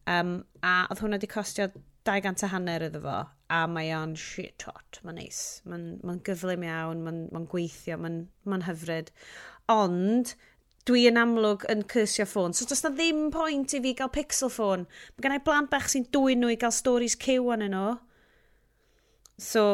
Um, 0.08 0.32
a 0.64 0.86
oedd 0.88 1.02
hwnna 1.04 1.18
wedi 1.18 1.32
costio 1.34 1.68
200 2.08 2.46
a 2.46 2.52
hanner 2.54 2.86
iddo 2.88 3.02
fo 3.04 3.18
a 3.50 3.64
mae 3.70 3.89
o'n 3.97 4.14
shit 4.20 4.64
hot, 4.68 5.00
mae'n 5.04 5.18
neis. 5.18 5.41
Mae'n 5.70 5.88
ma, 6.06 6.16
gyflym 6.26 6.64
iawn, 6.68 7.02
mae'n 7.06 7.26
ma, 7.34 7.41
gweithio, 7.50 7.97
mae'n 8.02 8.22
ma 8.50 8.60
hyfryd. 8.68 9.10
Ond, 9.74 10.36
dwi 10.89 11.08
yn 11.10 11.20
amlwg 11.22 11.66
yn 11.72 11.84
cyrsio 11.89 12.28
ffôn. 12.30 12.54
So 12.54 12.68
does 12.70 12.84
na 12.86 12.93
ddim 12.93 13.28
pwynt 13.34 13.74
i 13.78 13.82
fi 13.84 13.95
gael 13.97 14.14
pixel 14.14 14.54
ffôn. 14.54 14.86
Mae 15.16 15.26
gennau 15.26 15.43
blant 15.45 15.72
bach 15.74 15.89
sy'n 15.91 16.08
dwy'n 16.14 16.43
nhw 16.43 16.54
i 16.54 16.60
gael 16.62 16.76
stories 16.76 17.18
cyw 17.20 17.52
yn 17.56 17.68
nhw. 17.74 17.97
So, 19.39 19.66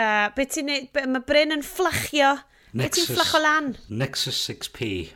uh, 0.00 0.28
beth 0.36 0.54
ti'n 0.56 0.70
neud? 0.70 1.02
Mae 1.14 1.26
Bryn 1.28 1.54
yn 1.54 1.66
fflachio. 1.66 2.36
Beth 2.74 2.96
ti'n 2.96 3.10
fflacho 3.12 3.42
lan? 3.42 3.74
Nexus 3.90 4.38
6P. 4.48 5.10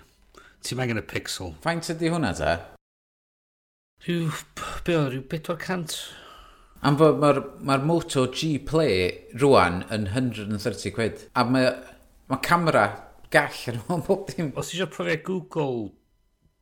Ti'n 0.65 0.83
angen 0.83 1.03
y 1.03 1.07
pixel. 1.09 1.55
Faint 1.65 1.91
ydy 1.93 2.15
hwnna 2.15 2.35
ta? 2.39 2.59
Rhyw, 4.05 4.29
be 4.85 4.99
o, 4.99 5.09
rhyw 5.09 5.25
400 5.33 6.24
Am 6.85 6.99
fod 7.01 7.17
mae'r 7.23 7.41
ma 7.65 7.79
Moto 7.81 8.27
G 8.29 8.59
Play 8.69 9.09
rwan 9.41 9.83
yn 9.95 10.11
130 10.13 10.93
quid. 10.93 11.23
A 11.33 11.47
mae, 11.49 11.71
ma 12.29 12.39
camera 12.45 12.85
gall 13.33 13.63
yn 13.73 13.81
ôl 13.89 14.03
bob 14.05 14.27
dim. 14.29 14.53
Os 14.61 14.73
eisiau 14.75 14.91
profiad 14.93 15.25
Google, 15.27 15.89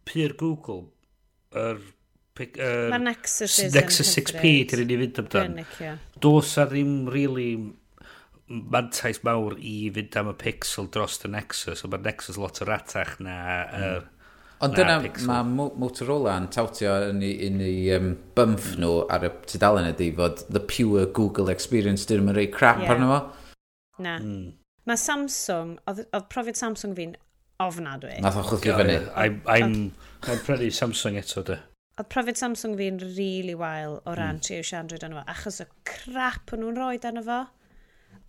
pyr 0.08 0.36
Google, 0.38 0.86
yr... 1.50 1.82
Er, 2.42 2.48
er, 2.56 2.86
Mae 2.94 3.02
Nexus, 3.02 3.58
Nexus 3.74 4.08
6P 4.16 4.52
ti'n 4.70 4.80
rhaid 4.80 4.94
i 4.94 4.96
fynd 5.02 5.18
amdan. 5.20 5.58
Dos 6.24 6.54
a 6.58 6.64
ddim 6.70 6.94
really 7.12 7.50
mantais 8.46 9.20
mawr 9.26 9.58
i 9.58 9.90
fynd 9.94 10.16
am 10.20 10.30
y 10.32 10.38
pixel 10.40 10.88
dros 10.94 11.18
y 11.26 11.32
Nexus, 11.34 11.84
ond 11.84 11.92
mae'r 11.92 12.06
Nexus 12.08 12.40
lot 12.40 12.62
o 12.62 12.68
ratach 12.70 13.18
na... 13.20 13.36
Mm. 13.66 13.84
Er, 13.90 14.08
Ond 14.62 14.76
dyna 14.78 15.00
mae 15.26 15.70
Motorola 15.82 16.36
yn 16.38 16.44
tawtio 16.54 16.92
yn 17.08 17.22
ei, 17.26 17.32
yn 17.48 17.62
ei 17.64 17.78
um, 17.96 18.12
bymff 18.36 18.76
nhw 18.78 18.92
ar 19.10 19.26
y 19.26 19.30
tudalen 19.50 19.88
ydy 19.90 20.12
fod 20.18 20.44
the 20.54 20.62
pure 20.62 21.08
Google 21.18 21.50
experience 21.50 22.06
dyn 22.06 22.22
nhw'n 22.22 22.36
rei 22.36 22.46
crap 22.52 22.78
yeah. 22.84 22.92
arno 22.94 23.08
fo. 23.10 23.18
Na. 24.06 24.18
Mm. 24.22 24.52
Mae 24.86 24.98
Samsung, 24.98 25.74
oedd, 25.90 26.04
oedd 26.14 26.28
profiad 26.30 26.58
Samsung 26.58 26.94
fi'n 26.98 27.16
ofnadwy. 27.62 28.20
Nath 28.22 28.38
o'n 28.38 28.46
chwthio 28.46 28.76
fyny. 28.78 29.00
E. 29.00 29.10
I'm, 29.18 29.40
I'm 29.50 30.42
prynu 30.46 30.70
Samsung 30.74 31.18
eto 31.18 31.42
de. 31.48 31.58
Oedd 31.98 32.10
profiad 32.14 32.38
Samsung 32.38 32.76
fi'n 32.78 33.00
really 33.16 33.56
wael 33.58 33.98
o 33.98 34.14
ran 34.14 34.38
mm. 34.38 34.44
trio 34.46 34.66
siandrwyd 34.66 35.06
arno 35.08 35.20
fo, 35.20 35.24
achos 35.34 35.58
y 35.64 35.66
crap 35.90 36.54
o'n 36.54 36.62
nhw'n 36.62 36.78
rhoi 36.78 37.02
arno 37.10 37.24
fo. 37.26 37.40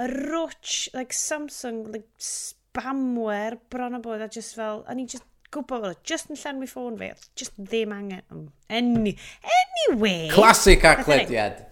Y 0.02 0.10
rwch, 0.10 0.88
like 0.98 1.14
Samsung, 1.14 1.86
like 1.94 2.10
spamware, 2.18 3.60
bron 3.70 4.00
o 4.00 4.02
bod, 4.02 4.26
a 4.26 4.30
just 4.34 4.58
fel, 4.58 4.82
a 4.90 4.98
ni 4.98 5.06
just 5.06 5.30
gwybod 5.54 5.86
bod 5.86 6.00
just 6.08 6.32
yn 6.34 6.40
llenwi 6.40 6.68
ffôn 6.70 6.98
fi, 7.00 7.12
just 7.40 7.56
ddim 7.60 7.94
angen. 7.96 8.24
Mm, 8.32 8.48
Any, 8.74 9.16
anyway. 9.58 10.28
Classic 10.34 10.84
e 10.84 10.92
aclediad. 10.96 11.64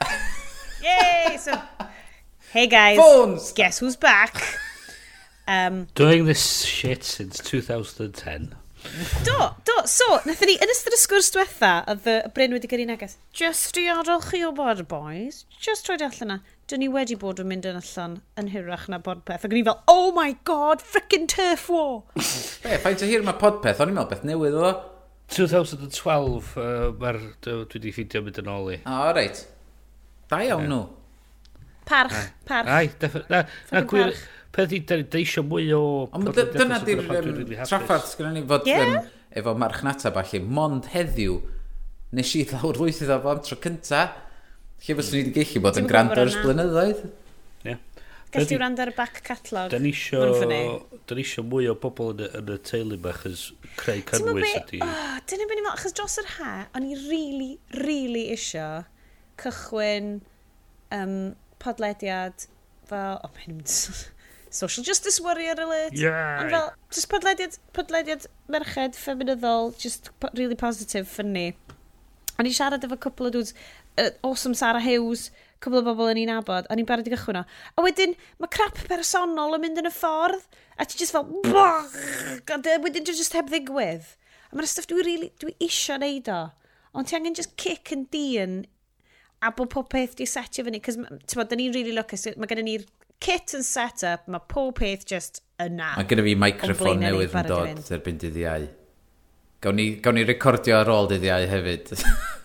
Yay, 0.81 1.37
so, 1.37 1.57
hey 2.53 2.67
guys, 2.67 2.97
Phones. 2.97 3.51
guess 3.53 3.79
who's 3.79 3.95
back? 3.95 4.37
Um, 5.47 5.87
Doing 5.95 6.25
this 6.25 6.63
shit 6.65 7.03
since 7.03 7.39
2010. 7.39 8.55
do, 9.23 9.37
do, 9.65 9.73
so, 9.85 10.05
nath 10.25 10.41
e 10.41 10.47
ni, 10.49 10.55
yn 10.63 10.71
ystod 10.73 10.95
y 10.95 10.97
sgwrs 10.97 11.29
diwetha, 11.35 11.73
oedd 11.91 12.07
y 12.09 12.15
Bryn 12.33 12.55
wedi 12.55 12.69
gyrru 12.71 12.87
neges, 12.89 13.17
just 13.35 13.77
i 13.77 13.83
adael 13.93 14.23
chi 14.25 14.41
o 14.47 14.49
bod, 14.57 14.81
boys, 14.89 15.43
just 15.61 15.89
roed 15.91 16.01
allan 16.05 16.33
na, 16.33 16.37
dyn 16.71 16.83
ni 16.85 16.87
wedi 16.91 17.17
bod 17.19 17.41
yn 17.41 17.49
mynd 17.51 17.65
yn 17.67 17.79
allan 17.79 18.13
yn 18.39 18.49
hirach 18.53 18.87
na 18.91 19.01
podpeth. 19.03 19.43
Ac 19.43 19.51
o'n 19.51 19.59
i 19.59 19.63
fel, 19.67 19.81
oh 19.91 20.11
my 20.15 20.31
god, 20.47 20.83
frickin' 20.93 21.27
turf 21.31 21.67
war! 21.71 22.01
Be, 22.63 22.77
faint 22.85 23.03
o 23.03 23.09
hir 23.09 23.25
mae 23.27 23.35
podpeth? 23.41 23.81
O'n 23.83 23.91
i'n 23.91 23.97
meddwl 23.97 24.11
beth 24.13 24.23
newydd 24.27 24.57
o. 24.61 24.71
2012, 25.31 26.55
uh, 26.59 26.89
mae'r 26.99 27.19
dwi 27.43 27.57
wedi 27.75 27.93
ffidio 27.95 28.23
mynd 28.23 28.39
yn 28.41 28.51
ôl 28.51 28.71
i. 28.73 28.79
O, 28.83 28.95
oh, 28.95 29.11
reit. 29.15 29.43
Da 30.31 30.41
iawn 30.47 30.67
nhw. 30.71 30.81
Parch, 31.87 32.17
parch. 32.47 32.71
Ai, 32.71 32.89
na, 33.31 33.43
na 33.71 33.83
gwir, 33.87 34.15
peth 34.55 34.75
i 34.75 34.81
deisio 34.85 35.43
mwy 35.47 35.71
o... 35.75 35.83
Ond 36.15 36.31
dyna 36.35 36.79
di'r 36.87 37.03
traffarth 37.65 38.15
gyda 38.19 38.31
ni 38.35 38.43
fod 38.47 38.67
efo 38.67 39.55
marchnata 39.59 40.11
falle, 40.15 40.43
mond 40.43 40.91
heddiw, 40.91 41.39
nes 42.15 42.35
i 42.35 42.43
ddawr 42.47 42.79
lwyth 42.79 43.03
iddo 43.03 43.19
fo 43.23 43.35
am 43.35 43.43
tro 43.43 43.59
cyntaf, 43.63 44.19
Lle 44.81 44.97
fyswn 44.97 45.17
ni 45.17 45.23
wedi 45.23 45.33
gallu 45.37 45.61
bod 45.61 45.77
yn 45.77 45.89
gwrando 45.89 46.21
ers 46.23 46.37
blynyddoedd? 46.41 47.01
Ie. 47.69 47.75
Gallu 48.33 48.47
di... 48.49 48.57
wrando 48.57 48.81
ar 48.81 48.89
y 48.89 48.95
back 48.97 49.19
catalog. 49.27 49.69
Da 49.73 49.79
ni 49.81 49.91
isio 49.91 51.43
mwy 51.45 51.67
o 51.69 51.75
bobl 51.83 52.15
yn 52.15 52.23
y, 52.25 52.29
yn 52.39 52.49
y 52.55 52.57
teulu 52.65 52.97
ma, 53.03 53.13
chys 53.21 53.43
creu 53.77 54.01
cynnwys 54.07 54.55
ydi. 54.63 54.79
Oh, 54.81 55.19
Dyna 55.29 55.45
beth 55.45 55.59
ni'n 55.59 55.67
meddwl, 55.67 55.81
chys 55.83 55.97
dros 55.99 56.17
yr 56.23 56.31
ha, 56.37 56.53
o'n 56.77 56.87
i 56.87 56.95
really, 57.03 57.51
really 57.83 58.23
isio 58.33 58.69
cychwyn 59.41 60.15
um, 60.95 61.15
podlediad 61.61 62.47
fel, 62.89 63.19
oh, 63.21 63.31
mae'n 63.37 63.59
mynd 63.59 63.75
social 64.51 64.83
justice 64.83 65.21
warrior 65.23 65.59
alert. 65.61 65.93
Yeah. 65.93 66.41
Ond 66.41 66.55
fel, 66.55 66.71
just 66.89 67.11
podlediad, 67.11 67.59
podlediad 67.77 68.25
merched, 68.51 68.97
ffeminyddol, 68.97 69.75
just 69.77 70.09
po 70.19 70.33
really 70.33 70.57
positive, 70.57 71.07
funny. 71.07 71.51
O'n 72.41 72.49
i 72.49 72.53
siarad 72.55 72.83
efo 72.87 72.97
cwpl 72.97 73.29
o 73.29 73.31
dwi'n 73.35 73.53
uh, 73.97 74.09
awesome 74.23 74.53
Sarah 74.57 74.83
Hughes, 74.83 75.29
cwbl 75.61 75.81
o 75.81 75.85
bobl 75.85 76.11
yn 76.13 76.21
i'n 76.23 76.33
abod, 76.33 76.67
a 76.69 76.77
ni'n 76.77 76.87
barod 76.89 77.07
i 77.07 77.13
gychwyn 77.13 77.41
o. 77.41 77.43
A 77.77 77.85
wedyn, 77.85 78.15
mae 78.41 78.51
crap 78.53 78.79
personol 78.89 79.57
yn 79.57 79.65
mynd 79.65 79.81
yn 79.81 79.89
y 79.89 79.93
ffordd, 79.93 80.47
a 80.77 80.87
ti 80.87 80.99
just 81.01 81.13
fel, 81.15 81.27
a 81.51 82.77
wedyn 82.81 83.05
ti'n 83.05 83.17
just 83.17 83.37
heb 83.37 83.51
ddigwydd. 83.51 84.07
A 84.51 84.57
mae'n 84.57 84.69
stuff 84.69 84.89
dwi, 84.89 85.05
really, 85.05 85.29
dwi 85.41 85.55
isio 85.63 85.99
neud 86.01 86.31
o. 86.33 86.41
Ond 86.97 87.07
ti 87.07 87.15
angen 87.15 87.37
just 87.37 87.55
kick 87.61 87.93
and 87.95 88.09
dyn, 88.11 88.63
a 89.41 89.53
bod 89.55 89.71
pob 89.73 89.87
peth 89.93 90.17
di 90.17 90.27
setio 90.29 90.65
fyny, 90.67 90.81
cos, 90.83 90.97
ti'n 90.97 91.39
bod, 91.39 91.51
da 91.51 91.59
ni'n 91.59 91.73
really 91.75 91.93
lwcus, 91.95 92.27
mae 92.35 92.49
gen 92.49 92.65
ni'r 92.67 92.89
kit 93.21 93.53
and 93.53 93.65
set 93.65 94.03
up, 94.07 94.27
mae 94.27 94.41
pob 94.49 94.75
peth 94.81 95.05
just 95.07 95.43
yna. 95.61 95.93
Mae 95.95 96.09
gen 96.09 96.25
fi 96.25 96.35
microffon 96.41 97.01
newydd 97.05 97.37
yn 97.37 97.49
dod 97.49 97.95
erbyn 97.97 98.21
dydd 98.21 98.43
iau. 98.43 98.67
Gawn 99.61 99.77
ni, 99.77 99.89
gawn 100.01 100.17
ni 100.17 100.25
recordio 100.25 100.81
ar 100.81 100.89
ôl 100.89 101.09
dydd 101.11 101.27
iau 101.29 101.49
hefyd. 101.53 101.93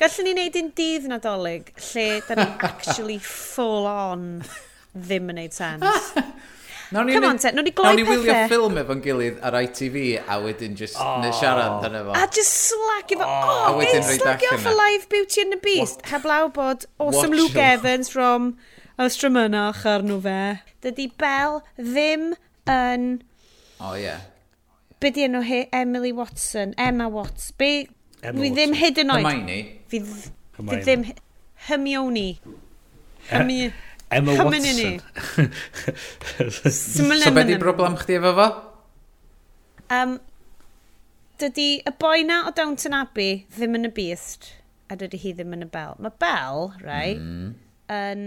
Gallwn 0.00 0.24
ni 0.24 0.32
wneud 0.32 0.54
un 0.56 0.70
dydd 0.78 1.10
nadolig 1.10 1.74
lle 1.90 2.06
da 2.24 2.38
ni 2.38 2.46
actually 2.70 3.18
full 3.20 3.88
on 3.90 4.24
ddim 4.96 5.28
yn 5.32 5.42
neud 5.42 5.56
sens. 5.56 6.14
Nawn 6.90 7.06
ni, 7.06 7.12
Come 7.14 7.28
on, 7.28 7.38
te, 7.38 7.52
nawn 7.54 7.68
ni 7.68 7.70
gloi 7.70 7.84
pethau. 7.84 7.94
Nawn 7.94 8.00
ni 8.00 8.06
wylio 8.08 8.36
ffilm 8.50 8.78
efo'n 8.80 9.02
gilydd 9.04 9.36
ar 9.46 9.56
ITV 9.60 9.98
a 10.24 10.38
wedyn 10.42 10.72
just 10.78 10.98
oh. 10.98 11.20
neu 11.22 11.30
siarad 11.38 11.84
dan 11.84 11.94
efo. 12.00 12.16
A 12.18 12.24
just 12.34 12.56
slag 12.64 13.14
efo. 13.14 13.28
Oh, 13.28 13.52
oh 13.52 13.68
a 13.68 13.76
wedyn 13.78 14.02
rhaid 14.08 14.24
allan 14.26 14.56
off 14.56 14.66
a 14.66 14.72
live 14.74 15.06
Beauty 15.12 15.44
and 15.44 15.54
the 15.54 15.60
Beast. 15.62 16.00
What? 16.00 16.10
Heblaw 16.14 16.48
bod 16.56 16.88
awesome 16.98 17.30
Watch 17.30 17.42
Luke 17.42 17.60
off. 17.60 17.76
Evans 17.76 18.10
from 18.10 18.50
Ystramynach 18.98 19.84
arno 19.86 20.18
fe. 20.24 20.40
Dydy 20.82 21.06
Bel 21.20 21.60
ddim 21.78 22.26
yn... 22.66 23.06
O, 23.78 23.92
oh, 23.92 23.94
ie. 23.94 24.08
Yeah. 24.08 24.26
Be 25.00 25.14
di 25.14 25.28
enw 25.28 25.44
hi? 25.46 25.62
Emily 25.72 26.10
Watson. 26.12 26.74
Emma 26.76 27.06
Watson. 27.08 27.54
Be, 27.56 27.86
Er 28.22 28.36
fi 28.36 28.50
ddim 28.52 28.74
hyd 28.76 29.00
yn 29.00 29.14
oed. 29.14 29.28
Hermione. 29.28 29.60
Fi 29.90 30.02
ddim... 30.84 31.06
Hermione. 31.68 32.26
E- 32.36 32.58
Hermione. 33.30 33.72
Emma 34.10 34.34
Watson. 34.44 35.00
so 36.70 37.30
be 37.30 37.44
di 37.46 37.56
broblem 37.62 37.94
chdi 38.00 38.16
efo 38.18 38.32
fo? 38.34 38.46
Um, 39.94 40.16
dydy 41.38 41.68
y 41.86 41.92
boi 42.02 42.24
na 42.26 42.40
o 42.48 42.52
Downton 42.56 42.96
Abbey 42.98 43.44
ddim 43.54 43.78
yn 43.78 43.86
y 43.86 43.92
beast 43.94 44.50
a 44.90 44.96
dydy 44.98 45.20
hi 45.22 45.34
ddim 45.38 45.54
yn 45.54 45.66
y 45.66 45.68
bel. 45.70 45.94
Mae 46.02 46.16
bel, 46.22 46.72
right, 46.82 47.20
mm. 47.22 47.52
yn, 47.94 48.24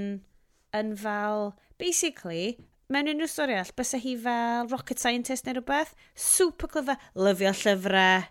yn 0.79 0.93
fel, 1.01 1.51
basically, 1.81 2.55
mewn 2.87 3.11
unrhyw 3.11 3.31
stori 3.31 3.57
all, 3.59 3.73
bys 3.75 3.91
hi 3.99 4.15
fel 4.23 4.71
rocket 4.71 5.03
scientist 5.03 5.47
neu 5.47 5.57
rhywbeth, 5.57 5.91
super 6.15 6.71
clyfar, 6.71 7.03
lyfio 7.19 7.51
llyfrau, 7.59 8.29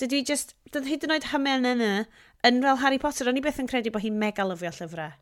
Dydw 0.00 0.16
i 0.16 0.24
just, 0.24 0.54
dydd 0.72 0.86
hyd 0.88 1.04
yn 1.04 1.12
oed 1.12 1.26
hymen 1.28 1.68
yna, 1.68 1.92
yn 2.48 2.62
fel 2.64 2.78
Harry 2.80 2.98
Potter, 3.02 3.28
o'n 3.28 3.36
i 3.36 3.42
beth 3.44 3.60
yn 3.60 3.68
credu 3.68 3.92
bod 3.92 4.04
hi'n 4.06 4.16
mega 4.20 4.46
lyfio 4.48 4.72
llyfrau. 4.72 5.12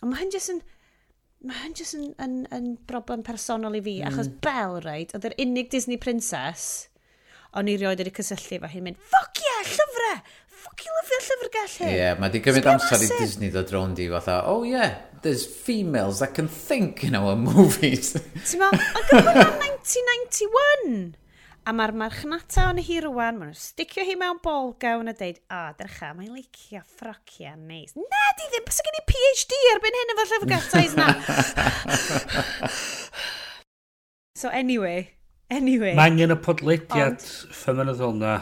Ond 0.00 0.12
mae 0.12 0.22
hyn 0.22 0.32
jyst 0.32 0.54
yn, 0.54 0.62
mae 1.44 1.58
hyn 1.66 1.74
jyst 1.76 1.98
yn, 1.98 2.06
yn, 2.24 2.38
yn, 2.54 2.70
broblem 2.88 3.24
personol 3.26 3.76
i 3.76 3.82
fi, 3.84 3.98
mm. 4.00 4.08
achos 4.08 4.30
Belle, 4.44 4.80
right, 4.86 5.12
oedd 5.12 5.28
yr 5.28 5.36
unig 5.44 5.68
Disney 5.74 6.00
princess, 6.00 6.88
o'n 7.58 7.68
i 7.68 7.76
rioed 7.76 8.00
wedi 8.00 8.14
cysylltu 8.20 8.62
fo 8.62 8.72
hi'n 8.72 8.88
mynd, 8.88 9.04
ffoc 9.10 9.42
ie, 9.42 9.48
yeah, 9.50 9.72
llyfrau! 9.74 10.18
Ffoc 10.58 10.86
i 10.86 10.96
lyfio 10.96 11.20
llyfrgell 11.26 11.76
hyn! 11.82 11.92
Ie, 11.92 12.00
yeah, 12.00 12.18
mae 12.22 12.32
di 12.32 12.40
gymryd 12.48 12.72
amser 12.72 13.04
i 13.04 13.12
Disney 13.20 13.52
ddod 13.52 13.76
rownd 13.76 14.00
i 14.00 14.08
fatha, 14.16 14.40
oh 14.48 14.64
yeah, 14.64 14.96
there's 15.20 15.44
females 15.44 16.24
that 16.24 16.32
can 16.38 16.48
think 16.48 17.04
in 17.04 17.18
our 17.18 17.36
movies. 17.48 18.14
Ti'n 18.48 18.64
meddwl, 18.64 18.92
ond 18.96 19.10
gyda 19.12 19.48
1991! 19.60 21.27
A 21.68 21.72
mae'r 21.76 21.92
marchnata 22.00 22.62
o'n 22.70 22.78
hi 22.80 22.94
rwan, 23.04 23.36
maen 23.36 23.50
nhw'n 23.50 23.56
sticio 23.60 24.00
hi 24.08 24.14
mewn 24.16 24.38
bol 24.40 24.70
gawn 24.80 25.10
a 25.10 25.12
deud, 25.12 25.36
a, 25.52 25.58
oh, 25.58 25.72
drycha, 25.76 26.14
mae'n 26.16 26.30
licio 26.32 26.80
ffrocia 26.80 27.50
neis. 27.60 27.92
Na, 27.92 28.20
di 28.38 28.46
ddim, 28.48 28.62
bys 28.64 28.78
gen 28.86 28.96
i 28.96 29.02
PhD 29.10 29.58
erbyn 29.74 29.98
hyn 29.98 30.12
efo'r 30.14 30.30
llyfrgelloedd 30.30 30.94
na. 30.96 31.08
so, 34.40 34.48
anyway, 34.48 35.10
anyway. 35.52 35.92
Mae 35.98 36.14
angen 36.14 36.32
y 36.32 36.38
podlediad 36.46 37.20
ffemynyddol 37.60 38.16
na, 38.16 38.38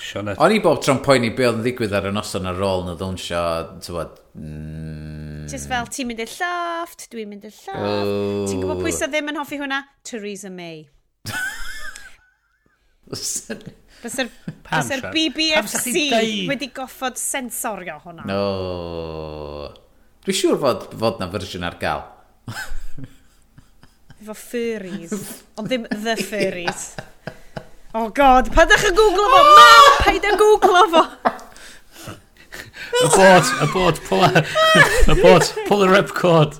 Sionet. 0.00 0.40
O'n 0.40 0.54
i 0.56 0.62
bob 0.64 0.80
tro'n 0.80 1.02
poeni 1.04 1.28
be 1.36 1.44
oedd 1.50 1.58
yn 1.58 1.66
ddigwydd 1.66 1.92
ar 1.98 2.08
y 2.08 2.14
noson 2.16 2.48
ar 2.48 2.64
ôl 2.64 2.86
na 2.86 2.96
ddawnsio, 2.96 3.42
tywod, 3.84 4.16
Mm. 4.30 5.48
Just 5.50 5.66
fel, 5.66 5.88
ti'n 5.90 6.06
mynd 6.06 6.20
i'r 6.22 6.30
lloft, 6.30 7.08
dwi'n 7.10 7.28
mynd 7.32 7.44
i'r 7.48 7.50
lloft. 7.50 7.74
Oh. 7.74 8.44
Ti'n 8.46 8.60
gwybod 8.62 8.84
pwy 8.84 8.92
sydd 8.94 9.10
ddim 9.10 9.32
yn 9.32 9.40
hoffi 9.40 9.58
hwnna? 9.58 9.80
Theresa 10.06 10.52
May. 10.54 10.84
Fysa'r 14.00 15.06
BBFC 15.12 15.94
wedi 16.48 16.70
goffod 16.74 17.18
sensorio 17.20 17.98
hwnna. 18.04 18.24
No. 18.28 18.42
Dwi'n 20.24 20.36
siŵr 20.36 20.60
fod, 20.60 20.86
fod 21.00 21.20
na 21.20 21.30
fersiwn 21.32 21.66
ar 21.68 21.76
gael. 21.80 22.04
Efo 24.20 24.36
furries. 24.36 25.14
Ond 25.56 25.70
ddim 25.70 25.86
the 26.04 26.16
furries. 26.20 26.90
Oh 27.96 28.08
god, 28.14 28.52
pa 28.54 28.66
ddech 28.68 28.84
yn 28.90 28.94
googlo 28.94 29.26
fo! 29.32 29.40
Mam, 29.56 29.86
paid 30.04 30.26
yn 30.28 30.36
googlo 30.38 30.82
fo! 30.92 31.04
Y 33.00 33.66
bod, 33.72 33.98
pull, 34.06 34.26
bod, 35.22 35.48
pull 35.66 35.80
the 35.82 35.88
ripcord. 35.88 36.58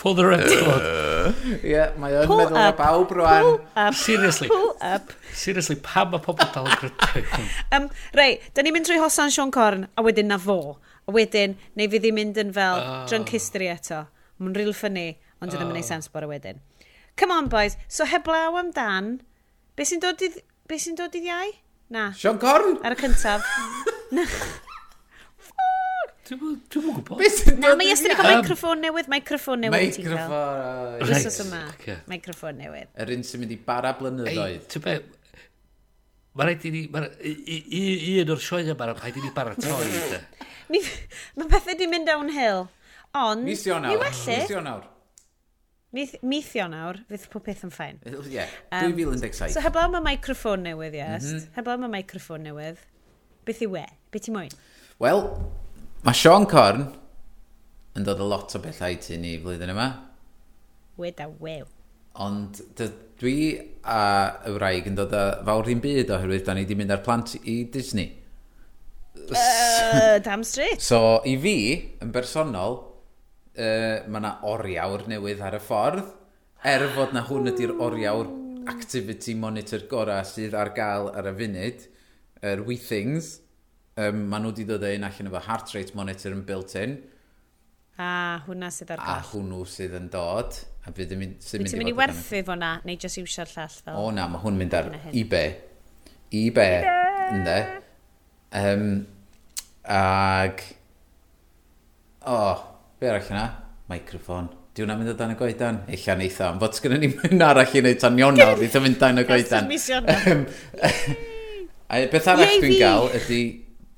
Pull 0.00 0.14
the 0.14 0.24
ripcord. 0.24 0.84
Ie, 1.30 1.72
yeah, 1.72 1.94
mae 2.00 2.14
yn 2.20 2.30
meddwl 2.30 2.58
up, 2.60 2.78
bawb 2.78 3.14
rwan. 3.16 3.48
Seriously. 3.96 4.50
Pull 4.50 4.72
up. 4.84 5.12
Seriously, 5.36 5.76
pam 5.84 6.12
mae 6.14 6.22
pobl 6.24 6.48
dal 6.54 6.68
yn 6.70 6.78
grytau? 6.82 7.44
um, 7.76 7.88
Rei, 8.16 8.38
da 8.54 8.64
ni'n 8.64 8.76
mynd 8.76 8.88
trwy 8.88 9.00
Hosan 9.02 9.34
Sean 9.34 9.52
Corn, 9.54 9.86
a 9.96 10.04
wedyn 10.06 10.30
na 10.32 10.38
fo. 10.40 10.78
A 11.08 11.14
wedyn, 11.14 11.56
neu 11.78 11.90
fydd 11.92 12.08
i'n 12.10 12.18
mynd 12.18 12.40
yn 12.42 12.54
fel 12.56 12.78
ah. 12.80 12.90
oh. 13.00 13.08
drunk 13.10 13.32
history 13.34 13.70
eto. 13.72 14.04
Mae'n 14.40 14.56
real 14.56 14.74
funny, 14.76 15.08
ond 15.40 15.50
oh. 15.50 15.56
ddim 15.56 15.72
yn 15.72 15.80
ei 15.80 15.86
ah. 15.86 15.90
sens 15.92 16.10
bore 16.12 16.30
wedyn. 16.30 16.62
Come 17.20 17.34
on, 17.36 17.50
boys. 17.52 17.76
So, 17.88 18.06
heblaw 18.08 18.58
amdan, 18.60 19.18
be 19.76 19.88
sy'n 19.88 20.02
dod 20.02 20.22
i... 20.24 20.32
Be 20.70 20.78
sy'n 20.78 20.94
dod 20.94 21.16
i 21.18 21.24
ddiau? 21.24 21.54
Na. 21.90 22.10
Sean 22.14 22.38
Corn? 22.38 22.76
Ar 22.86 22.94
y 22.94 23.00
cyntaf. 23.00 23.42
Dwi'n 26.30 26.42
mwyn 26.86 26.98
gwybod. 27.00 27.22
Na, 27.58 27.72
mae 27.78 27.90
ystod 27.90 28.12
i'n 28.14 28.20
cael 28.20 28.36
microffon 28.40 28.84
newydd, 28.84 29.08
microffon 29.10 29.64
newydd 29.64 29.96
ti'n 29.96 30.06
cael. 30.06 30.34
Microffon, 31.00 31.56
right. 31.56 32.04
Microffon 32.12 32.60
newydd. 32.60 32.92
Yr 33.02 33.14
un 33.16 33.24
sy'n 33.26 33.42
mynd 33.42 33.56
i 33.56 33.58
bara 33.66 33.94
blynyddoedd. 33.98 34.68
Ti'n 34.70 34.84
be, 34.84 35.00
Mae 36.38 36.46
rhaid 36.46 36.64
i 36.68 36.70
ni... 36.70 36.84
Un 38.22 38.30
o'r 38.30 38.42
sioe 38.42 38.62
yma, 38.62 38.76
mae 38.78 38.94
rhaid 38.94 39.18
i 39.18 39.24
ni 39.24 39.32
baratoi. 39.34 40.20
Mae 40.70 41.50
pethau 41.50 41.74
di 41.78 41.88
mynd 41.90 42.06
downhill. 42.06 42.68
Ond... 43.18 43.42
Mithio 43.42 43.80
nawr. 43.82 43.98
Mithio 43.98 44.62
nawr. 44.62 44.86
Mithio 45.90 46.68
nawr, 46.70 47.00
fydd 47.10 47.24
pob 47.32 47.42
peth 47.48 47.64
yn 47.66 47.72
ffain. 47.74 47.98
Ie, 48.06 48.44
2017. 48.70 49.50
So 49.56 49.62
heblaw 49.64 49.88
mae 49.90 50.04
microffon 50.12 50.62
newydd, 50.62 50.94
yes. 50.94 51.26
Mm. 51.26 51.48
Heblaw 51.56 51.80
mae 51.82 51.90
microffon 51.96 52.46
newydd. 52.46 52.78
Beth 53.48 53.64
i 53.66 53.68
we? 53.72 53.82
Beth 54.14 54.30
i 54.30 54.34
moyn? 54.36 54.54
Wel, 55.02 55.24
Mae 56.00 56.16
Sean 56.16 56.46
Corn 56.48 56.86
yn 57.92 58.04
dod 58.06 58.22
o 58.24 58.26
lot 58.30 58.54
o 58.56 58.58
bethau 58.64 58.94
i 58.94 58.96
ti 59.04 59.18
ni 59.20 59.34
flwyddyn 59.36 59.72
yma. 59.74 59.88
Weda 60.96 61.26
wew. 61.28 61.66
Ond 62.24 62.56
dwi 63.20 63.34
a 63.84 63.98
y 64.48 64.54
wraig 64.54 64.88
yn 64.88 64.96
dod 64.96 65.12
â 65.12 65.24
fawr 65.44 65.68
un 65.68 65.82
byd 65.84 66.12
oherwydd 66.16 66.46
da 66.46 66.54
ni 66.56 66.64
wedi 66.64 66.78
mynd 66.80 66.94
ar 66.96 67.02
plant 67.04 67.34
i 67.42 67.58
Disney. 67.74 68.14
Uh, 69.28 70.16
damn 70.24 70.40
straight. 70.40 70.80
So 70.80 71.20
i 71.28 71.36
fi, 71.42 71.54
yn 72.00 72.14
bersonol, 72.16 72.78
uh, 73.60 74.00
mae 74.08 74.22
yna 74.22 74.32
oriawr 74.48 75.04
newydd 75.12 75.44
ar 75.44 75.58
y 75.58 75.62
ffordd. 75.66 76.00
Er 76.64 76.86
fod 76.96 77.12
na 77.12 77.26
hwn 77.28 77.52
ydy'r 77.52 77.76
oriawr 77.76 78.32
activity 78.72 79.36
monitor 79.36 79.84
gorau 79.92 80.24
sydd 80.24 80.56
ar 80.56 80.72
gael 80.72 81.12
ar 81.12 81.28
y 81.28 81.36
funud, 81.44 81.86
yr 82.40 82.56
er 82.56 82.64
We 82.64 82.80
Things 82.80 83.34
um, 83.98 84.18
maen 84.30 84.44
nhw 84.44 84.50
wedi 84.52 84.64
dod 84.68 84.84
ein 84.86 85.04
allan 85.06 85.30
efo 85.30 85.40
heart 85.46 85.68
rate 85.74 85.92
monitor 85.98 86.32
yn 86.36 86.44
built-in. 86.46 86.92
A 88.00 88.10
hwnna 88.46 88.68
sydd 88.72 88.90
ar 88.94 88.98
gael. 89.00 89.12
A 89.12 89.14
hwnnw 89.32 89.60
sydd 89.68 89.94
yn 89.98 90.06
dod. 90.12 90.50
A 90.86 90.88
bydd 90.96 91.10
yn 91.16 91.20
mynd... 91.20 91.34
Fydd 91.44 91.66
ti'n 91.68 91.80
mynd 91.82 91.92
i 91.92 91.96
werthu 91.96 92.38
fo 92.46 92.54
na, 92.56 92.70
neu 92.86 92.96
jyst 93.00 93.20
iwsio'r 93.20 93.50
llall 93.52 93.76
fel? 93.76 93.96
O 94.00 94.02
na, 94.16 94.24
mae 94.32 94.40
hwn 94.44 94.56
mynd 94.60 94.74
ar 94.78 94.86
eBay. 95.12 95.48
eBay, 96.32 96.74
ynddo. 97.34 97.58
Um, 98.60 98.86
ag... 99.84 100.54
O, 102.20 102.36
oh, 102.36 102.58
be 103.00 103.06
arall 103.10 103.30
yna? 103.34 103.46
Microphone. 103.92 104.48
Di 104.72 104.78
hwnna'n 104.84 104.98
mynd 105.02 105.12
o 105.12 105.14
dan 105.18 105.34
y 105.34 105.36
goedan? 105.36 105.76
Eilla 105.90 106.14
neitha, 106.16 106.44
ond 106.54 106.60
fod 106.62 106.74
sgynnu 106.78 106.98
ni 107.02 107.08
mynd 107.18 107.42
arall 107.44 107.74
i 107.74 107.82
wneud 107.82 108.00
tan 108.00 108.20
Ion 108.20 108.36
nawr, 108.38 108.56
ddim 108.60 108.80
yn 108.80 108.84
mynd 108.86 109.00
dan 109.02 109.20
y 109.20 109.22
goedan. 109.28 109.64
A 111.90 111.92
beth 112.12 112.28
arall 112.30 112.60
dwi'n 112.62 112.76
gael 112.78 113.08
ydy 113.18 113.40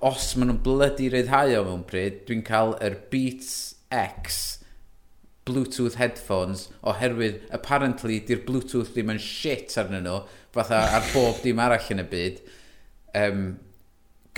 os 0.02 0.32
maen 0.36 0.50
nhw'n 0.50 0.62
blydi 0.64 1.10
ryddhau 1.12 1.54
o 1.58 1.64
mewn 1.68 1.84
bryd, 1.88 2.22
dwi'n 2.28 2.44
cael 2.46 2.74
yr 2.82 2.98
Beats 3.12 3.52
X 3.94 4.40
Bluetooth 5.46 5.98
headphones 5.98 6.68
oherwydd 6.86 7.42
apparently 7.54 8.20
di'r 8.26 8.44
Bluetooth 8.46 8.92
ddim 8.94 9.10
yn 9.14 9.22
shit 9.22 9.74
arnyn 9.80 10.06
nhw 10.06 10.22
fatha 10.54 10.84
ar 10.98 11.06
bob 11.12 11.42
dim 11.42 11.62
arall 11.62 11.90
yn 11.94 12.02
y 12.02 12.08
byd. 12.12 12.42
Um, 13.18 13.46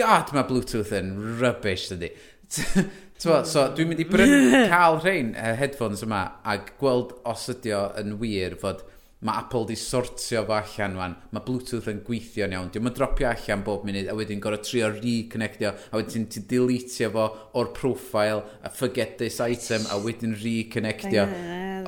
God 0.00 0.32
mae 0.34 0.46
Bluetooth 0.48 0.92
yn 0.96 1.12
rubbish 1.40 1.86
dydy 1.92 2.10
so 3.22 3.62
dwi'n 3.76 3.88
mynd 3.90 4.02
i 4.02 4.06
brynu 4.08 4.64
cael 4.70 4.98
rhain 5.00 5.32
uh, 5.38 5.52
headphones 5.58 6.02
yma 6.04 6.24
ac 6.54 6.74
gweld 6.80 7.14
os 7.30 7.46
ydy 7.52 7.72
o 7.76 7.84
yn 8.00 8.16
wir 8.20 8.56
fod 8.60 8.82
mae 9.24 9.40
Apple 9.40 9.64
di 9.70 9.76
sortio 9.80 10.42
fo 10.44 10.52
allan 10.58 10.96
fan, 11.00 11.14
mae 11.32 11.44
Bluetooth 11.46 11.88
yn 11.88 12.02
gweithio'n 12.04 12.54
iawn, 12.56 12.68
diwm 12.72 12.90
yn 12.90 12.96
dropio 12.96 13.30
allan 13.30 13.62
bob 13.64 13.86
munud, 13.88 14.10
a 14.10 14.16
wedyn 14.18 14.42
gorau 14.44 14.60
trio 14.60 14.90
reconnectio, 14.92 15.72
a 15.72 16.00
wedyn 16.00 16.26
ti 16.32 16.42
deletio 16.50 17.08
fo 17.14 17.24
o'r 17.56 17.70
profile, 17.76 18.42
a 18.60 18.68
forget 18.68 19.16
this 19.22 19.40
item, 19.40 19.88
a 19.88 19.96
wedyn 20.04 20.36
reconnectio. 20.42 21.24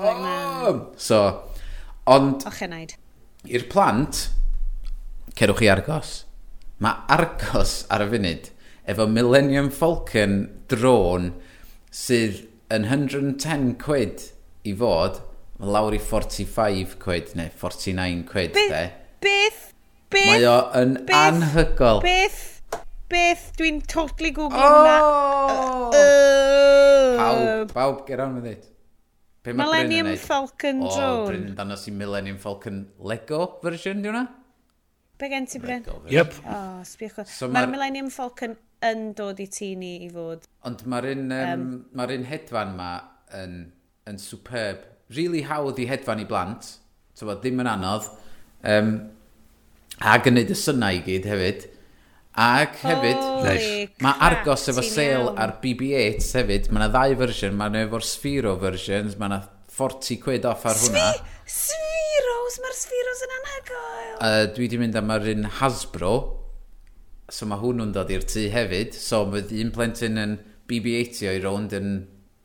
Oh! 0.01 0.81
So, 0.97 1.21
ond... 2.09 2.47
Och 2.49 2.63
I'r 3.47 3.69
plant, 3.71 4.25
cerwch 5.39 5.61
chi 5.61 5.69
argos. 5.71 6.17
Mae 6.83 7.05
argos 7.15 7.85
ar 7.93 8.03
y 8.03 8.09
funud 8.11 8.49
efo 8.91 9.07
Millennium 9.11 9.69
Falcon 9.71 10.41
drone, 10.73 11.35
sydd 11.95 12.43
yn 12.73 12.89
110 12.89 13.77
quid 13.83 14.29
i 14.67 14.75
fod 14.77 15.21
lawr 15.59 15.95
i 15.97 15.99
45 16.03 16.99
quid 17.01 17.33
neu 17.39 17.49
49 17.49 18.25
quid 18.29 18.53
Be, 18.53 18.69
de. 18.69 18.83
Beth? 19.25 19.63
Beth? 20.13 20.29
Mae 20.29 20.47
o 20.47 20.57
yn 20.81 20.95
beth, 21.09 21.17
anhygol. 21.17 22.01
Beth? 22.05 22.43
Beth? 23.11 23.51
Dwi'n 23.59 23.81
totally 23.89 24.33
googling 24.37 24.61
oh! 24.61 24.87
na. 24.87 24.97
Uh, 25.97 27.13
pawb, 27.21 27.73
pawb, 27.73 28.01
get 28.07 28.21
on 28.21 28.37
with 28.37 28.47
it. 28.47 28.67
Be 29.43 29.53
Millennium 29.53 30.17
Falcon 30.17 30.83
o, 30.83 30.91
drone. 30.91 31.23
O, 31.23 31.27
Bryn, 31.31 31.55
danos 31.57 31.87
i 31.87 31.95
Millennium 31.95 32.39
Falcon 32.43 32.89
Lego 32.99 33.61
version, 33.63 34.03
di 34.03 34.11
hwnna? 34.11 34.27
Be 35.17 35.31
gen 35.33 35.47
ti, 35.47 35.61
Bryn? 35.63 35.87
Yep. 36.11 36.41
O, 36.43 36.57
oh, 36.57 36.81
sbiwch 36.85 37.23
so 37.31 37.49
Mae'r 37.49 37.71
Millennium 37.71 38.11
Falcon 38.13 38.59
yn 38.85 39.13
dod 39.17 39.39
i 39.41 39.47
ti 39.49 39.71
ni 39.79 39.95
i 40.05 40.11
fod. 40.13 40.45
Ond 40.69 40.83
mae'r 40.91 41.09
un, 41.15 41.31
um, 41.39 41.65
um, 41.95 42.05
un 42.19 42.27
hedfan 42.29 42.75
ma 42.77 42.91
yn, 43.39 43.57
yn 44.11 44.21
superb 44.21 44.85
really 45.15 45.45
hawdd 45.47 45.79
i 45.83 45.87
hedfan 45.91 46.23
i 46.23 46.27
blant, 46.29 46.77
tyfo, 47.17 47.37
ddim 47.41 47.63
yn 47.63 47.71
anodd, 47.71 48.09
um, 48.67 48.93
a 50.03 50.17
gwneud 50.23 50.53
y 50.53 50.59
synau 50.59 50.99
i 50.99 51.03
gyd 51.07 51.29
hefyd. 51.31 51.67
Ac 52.37 52.83
hefyd, 52.83 53.17
Holy 53.17 53.85
mae 54.05 54.13
crap, 54.13 54.25
Argos 54.27 54.67
efo 54.69 54.83
sale 54.85 55.31
ar 55.41 55.55
BB-8 55.63 56.27
hefyd, 56.41 56.67
mae 56.69 56.83
yna 56.83 56.89
ddau 56.93 57.15
fersiwn, 57.23 57.55
mae 57.57 57.73
yna 57.73 57.85
efo'r 57.87 58.05
Sphero 58.05 58.57
versions, 58.61 59.17
mae 59.17 59.31
yna 59.31 59.39
40 59.77 60.21
quid 60.25 60.49
off 60.49 60.67
ar 60.69 60.77
hwnna. 60.83 61.07
Spheros, 61.49 62.59
mae'r 62.65 62.77
Spheros 62.77 63.23
yn 63.25 63.33
anhygoel. 63.39 64.11
Uh, 64.17 64.43
dwi 64.53 64.67
wedi 64.67 64.81
mynd 64.83 64.99
am 65.01 65.15
yr 65.17 65.31
un 65.33 65.49
Hasbro, 65.61 66.13
so 67.33 67.49
mae 67.49 67.63
hwnnw'n 67.63 67.95
dod 67.97 68.13
i'r 68.13 68.27
tŷ 68.29 68.47
hefyd, 68.53 68.97
so 69.01 69.25
mae 69.31 69.47
un 69.63 69.73
plentyn 69.73 70.21
yn 70.21 70.37
BB-80 70.69 71.31
o'i 71.33 71.41
rownd 71.45 71.73
yn 71.79 71.91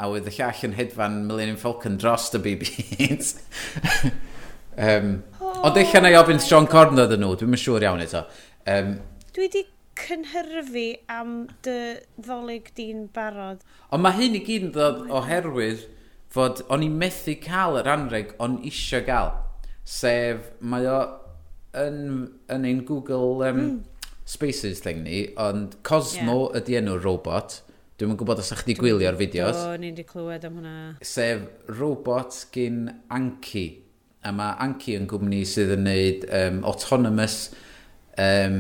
a 0.02 0.10
oedd 0.10 0.30
y 0.32 0.34
llall 0.38 0.64
yn 0.68 0.78
hedfan 0.78 1.20
Millennium 1.28 1.60
Falcon 1.62 2.00
dros 2.02 2.32
y 2.34 2.42
BB-8. 2.42 3.36
um, 4.88 5.14
oh. 5.40 5.60
Ond 5.68 5.78
eich 5.78 5.94
yna 6.00 6.14
i 6.14 6.18
ofyn 6.18 6.42
oh. 6.42 6.48
Sean 6.48 6.70
Corn 6.72 7.00
oedd 7.02 7.14
nhw, 7.20 7.36
dwi'n 7.38 7.60
siŵr 7.62 7.86
iawn 7.86 8.02
eto. 8.04 8.26
Um, 8.66 8.96
Dwi 9.36 9.46
wedi 9.46 9.64
cynhyrfu 10.02 10.88
am 11.12 11.36
dy 11.66 11.78
ddolig 12.18 12.72
di'n 12.78 13.08
barod. 13.14 13.62
Ond 13.94 14.04
mae 14.04 14.18
hyn 14.18 14.38
i 14.40 14.44
gyd 14.46 14.70
yn 14.70 14.76
dod 14.76 15.04
oherwydd 15.14 15.86
fod 16.32 16.64
o'n 16.72 16.86
i 16.86 16.90
methu 16.90 17.36
cael 17.44 17.78
yr 17.82 17.90
anreg 17.92 18.36
o'n 18.42 18.60
isio 18.68 19.02
gael. 19.08 19.34
Sef 19.88 20.52
mae 20.60 20.88
o 20.88 21.00
yn, 21.78 22.30
yn 22.52 22.68
ein 22.68 22.86
Google 22.88 23.44
um, 23.48 23.62
mm. 23.62 24.08
Spaces 24.32 24.80
thing 24.80 25.04
ni, 25.04 25.26
ond 25.40 25.76
Cosmo 25.88 26.38
yeah. 26.46 26.62
ydi 26.62 26.78
enw 26.80 26.96
robot. 27.04 27.60
Dwi'n 28.02 28.16
gwybod 28.18 28.40
os 28.42 28.48
ydych 28.50 28.64
chi 28.66 28.74
gwylio'r 28.80 29.18
fideos. 29.20 29.58
Do, 29.60 29.74
ni 29.78 29.92
wedi 29.92 30.04
clywed 30.10 30.46
am 30.48 30.56
hwnna. 30.58 30.76
Sef 31.06 31.44
robot 31.78 32.34
gyn 32.56 32.88
Anki. 33.14 33.66
A 34.26 34.32
mae 34.34 34.56
Anki 34.66 34.96
yn 34.98 35.06
gwmni 35.10 35.44
sydd 35.46 35.76
yn 35.76 35.84
gwneud 35.84 36.26
um, 36.34 36.58
autonomous 36.72 37.36
um, 38.18 38.58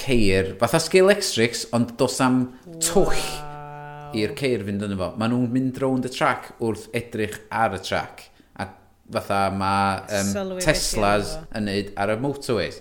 ceir. 0.00 0.54
Fatha 0.62 0.80
scale 0.80 1.10
electrics, 1.10 1.66
ond 1.76 1.92
dos 2.00 2.16
am 2.24 2.38
twll 2.78 3.12
wow. 3.12 4.16
i'r 4.16 4.32
ceir 4.40 4.64
fynd 4.64 4.86
yn 4.88 4.96
efo. 4.96 5.10
Maen 5.20 5.34
nhw'n 5.34 5.52
mynd 5.58 5.82
round 5.84 6.08
y 6.08 6.14
track 6.16 6.54
wrth 6.64 6.88
edrych 6.96 7.36
ar 7.52 7.76
y 7.76 7.82
track. 7.84 8.24
A 8.56 8.70
fatha 9.18 9.42
mae 9.52 10.00
um, 10.22 10.56
Teslas 10.64 11.36
yn 11.50 11.68
gwneud 11.68 11.92
ar 12.00 12.14
y 12.16 12.18
motorways. 12.24 12.80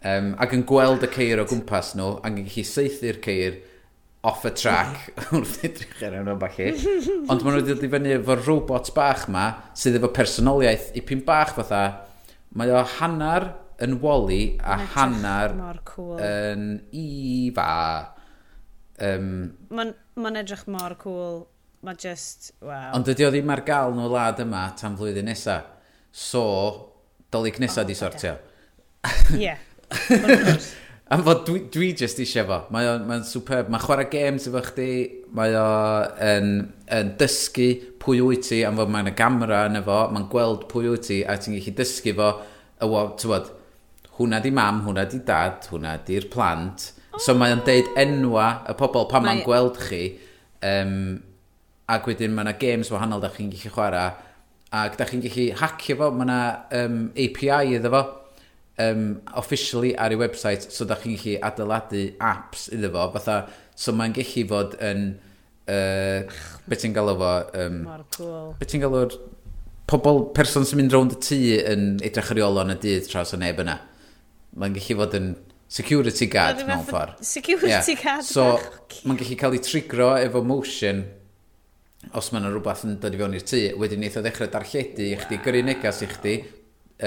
Um, 0.00 0.32
ac 0.40 0.56
yn 0.56 0.64
gweld 0.64 1.04
y 1.04 1.12
ceir 1.12 1.44
o 1.44 1.48
gwmpas 1.52 1.92
nhw, 2.00 2.22
ac 2.24 2.32
yn 2.32 2.48
gallu 2.48 2.68
saethu'r 2.72 3.20
ceir 3.28 3.62
off 4.24 4.44
y 4.48 4.52
track 4.56 5.10
wrth 5.34 5.58
edrych 5.68 6.02
ar 6.06 6.16
enw 6.20 6.36
falle. 6.40 6.70
Ond 7.28 7.44
maen 7.44 7.44
nhw 7.44 7.60
wedi 7.60 7.74
dod 7.74 7.84
i 7.84 7.90
fyny 7.92 8.14
efo 8.16 8.36
robot 8.40 8.90
bach 8.96 9.26
ma 9.32 9.44
sydd 9.76 9.98
efo 10.00 10.10
personoliaeth 10.16 10.92
i 10.96 11.04
pyn 11.04 11.22
bach 11.26 11.52
fatha. 11.58 11.82
Mae 12.56 12.72
o 12.72 12.82
hannar 12.98 13.50
yn 13.84 13.98
Wally 14.02 14.56
a 14.62 14.78
Netach, 14.78 14.94
hannar 14.94 15.56
cool. 15.88 16.16
yn 16.22 16.68
Eva. 16.94 17.70
Um, 19.02 19.28
Mae'n 19.74 19.92
ma 20.22 20.32
edrych 20.40 20.64
mor 20.70 20.94
cool. 21.02 21.42
Mae 21.84 21.98
just, 22.00 22.54
wow. 22.64 22.94
Ond 22.96 23.04
dydy 23.04 23.26
o 23.26 23.32
ddim 23.34 23.50
ar 23.52 23.60
gael 23.66 23.92
nhw 23.92 24.08
lad 24.08 24.40
yma 24.40 24.70
tan 24.78 24.96
flwyddyn 24.96 25.28
nesa. 25.28 25.58
So, 26.14 26.44
dolyg 27.34 27.60
nesa 27.60 27.82
oh, 27.82 27.90
di 27.90 27.98
sortio. 27.98 28.38
Ie. 29.34 29.50
Yeah. 29.50 29.60
Am 31.12 31.20
fod 31.20 31.42
dwi, 31.44 31.58
dwi 31.68 31.90
just 31.92 32.20
eisiau 32.22 32.46
fo. 32.48 32.56
Mae 32.72 32.86
o'n 32.88 33.02
mae 33.04 33.24
superb. 33.28 33.68
Mae 33.72 33.82
chwarae 33.82 34.06
games 34.08 34.46
efo 34.48 34.62
chdi, 34.64 34.86
mae 35.36 35.52
o'n 35.60 36.48
yn 36.96 37.10
dysgu 37.20 37.66
pwy 38.00 38.22
wyt 38.24 38.48
ti, 38.48 38.62
am 38.64 38.80
fod 38.80 38.92
mae'n 38.92 39.10
y 39.10 39.12
gamera 39.18 39.66
yn 39.68 39.76
efo, 39.82 39.98
mae'n 40.14 40.30
gweld 40.32 40.64
pwy 40.70 40.88
wyt 40.94 41.04
ti, 41.10 41.18
a 41.28 41.36
ti'n 41.36 41.58
gallu 41.58 41.74
dysgu 41.76 42.16
fo, 42.16 42.30
ywo, 42.88 43.04
ti'n 43.20 43.34
bod, 43.34 43.52
hwnna 44.16 44.40
di 44.40 44.54
mam, 44.56 44.80
hwnna 44.86 45.04
di 45.12 45.20
dad, 45.28 45.68
hwnna 45.68 45.98
di'r 46.08 46.30
plant. 46.32 46.88
So 47.20 47.36
mae 47.36 47.52
o'n 47.52 47.62
deud 47.68 47.92
enwa 48.00 48.48
y 48.72 48.78
pobl 48.80 49.04
pan 49.12 49.28
mae'n 49.28 49.44
gweld 49.44 49.76
chi, 49.84 50.02
um, 50.64 50.98
ac 51.92 52.08
wedyn 52.08 52.32
mae 52.32 52.48
yna 52.48 52.56
games 52.56 52.88
wahanol 52.94 53.20
da 53.20 53.28
chi'n 53.34 53.52
gallu 53.52 53.76
chwarae, 53.76 54.08
ac 54.80 54.96
da 54.96 55.12
chi'n 55.12 55.28
gallu 55.28 55.50
hacio 55.60 56.00
fo, 56.00 56.14
mae 56.16 56.30
yna 56.30 56.42
um, 56.80 57.00
API 57.12 57.76
iddo 57.76 57.92
fo, 57.92 58.06
um, 58.78 59.20
officially 59.34 59.94
ar 59.96 60.14
ei 60.14 60.18
website 60.18 60.70
so 60.72 60.86
da 60.88 60.96
chi'n 61.00 61.16
gallu 61.16 61.36
adeiladu 61.48 62.02
apps 62.32 62.68
iddo 62.74 62.90
fo. 62.94 63.06
Fatha 63.14 63.38
so 63.74 63.94
mae'n 63.96 64.14
gallu 64.16 64.44
fod 64.50 64.76
yn 64.82 65.06
uh, 65.70 66.36
beth 66.68 66.84
ti'n 66.84 66.96
galw 66.96 67.16
fo 67.20 67.32
um, 67.62 67.80
cool. 68.16 68.52
beth 68.60 68.74
ti'n 68.74 68.84
galw'r 68.84 69.16
pobl 69.90 70.22
person 70.36 70.66
sy'n 70.66 70.80
mynd 70.80 70.94
rownd 70.96 71.16
y 71.16 71.20
tŷ 71.28 71.40
yn 71.72 71.90
edrych 72.04 72.30
ar 72.32 72.40
iolo 72.42 72.64
yn 72.64 72.76
y 72.76 72.78
dydd 72.86 73.10
traws 73.10 73.34
o 73.36 73.40
neb 73.40 73.60
yna. 73.64 73.78
Mae'n 74.58 74.78
gallu 74.78 75.00
fod 75.02 75.18
yn 75.20 75.34
security 75.74 76.28
guard 76.30 76.62
mewn 76.68 76.84
ffordd. 76.86 77.18
security 77.24 77.96
yeah. 77.96 78.02
guard 78.02 78.26
so 78.28 78.54
mae'n 79.04 79.20
gallu 79.20 79.38
cael 79.40 79.56
ei 79.56 79.62
trigro 79.64 80.14
efo 80.20 80.42
motion 80.46 81.02
os 82.14 82.30
mae 82.30 82.42
yna 82.42 82.50
rhywbeth 82.52 82.84
yn 82.86 82.98
dod 83.00 83.14
i 83.16 83.20
fewn 83.20 83.36
i'r 83.38 83.46
tŷ. 83.48 83.60
Wedyn 83.80 84.04
eitha 84.06 84.22
ddechrau 84.24 84.50
darlledu 84.52 85.06
i 85.08 85.18
chdi 85.20 85.38
gyrru 85.44 85.62
negas 85.64 86.02
i 86.04 86.08
chdi 86.10 86.34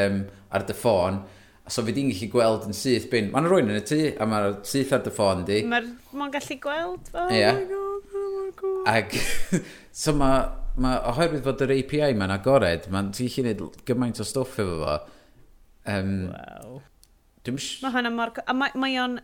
um, 0.04 0.24
ar 0.50 0.66
dy 0.68 0.76
ffôn. 0.78 1.20
So 1.72 1.84
fi 1.84 1.94
di'n 1.96 2.12
gallu 2.14 2.30
gweld 2.32 2.68
yn 2.70 2.76
syth 2.78 3.10
bin. 3.12 3.32
Mae'n 3.34 3.50
rwy'n 3.50 3.72
yn 3.74 3.80
y 3.80 3.84
tŷ, 3.88 4.00
a 4.22 4.28
mae'r 4.30 4.60
syth 4.68 4.94
ar 4.96 5.04
dy 5.06 5.14
ffôn 5.16 5.44
di. 5.48 5.62
Mae'n 5.68 6.34
gallu 6.34 6.60
gweld. 6.64 7.12
Oh 7.14 7.28
yeah. 7.34 7.58
my 7.58 7.68
god, 7.72 8.18
oh 8.22 8.30
my 8.36 8.52
god. 8.62 8.90
Ag, 8.94 9.16
so 10.04 10.16
mae, 10.18 10.44
ma, 10.80 10.98
oherwydd 11.12 11.46
fod 11.48 11.64
yr 11.68 11.76
API 11.78 12.14
mae'n 12.18 12.36
agored, 12.38 12.88
mae'n 12.94 13.12
ti'n 13.16 13.32
gallu 13.34 13.56
gwneud 13.56 13.82
gymaint 13.90 14.24
o 14.24 14.28
stwff 14.28 14.60
efo 14.64 14.78
fo. 14.84 15.00
Um, 15.88 16.14
wow. 16.32 16.80
Mae 17.48 17.94
hwnna 17.94 18.12
mor... 18.12 18.34
A 18.44 18.56
mae 18.56 18.98
o'n 19.00 19.22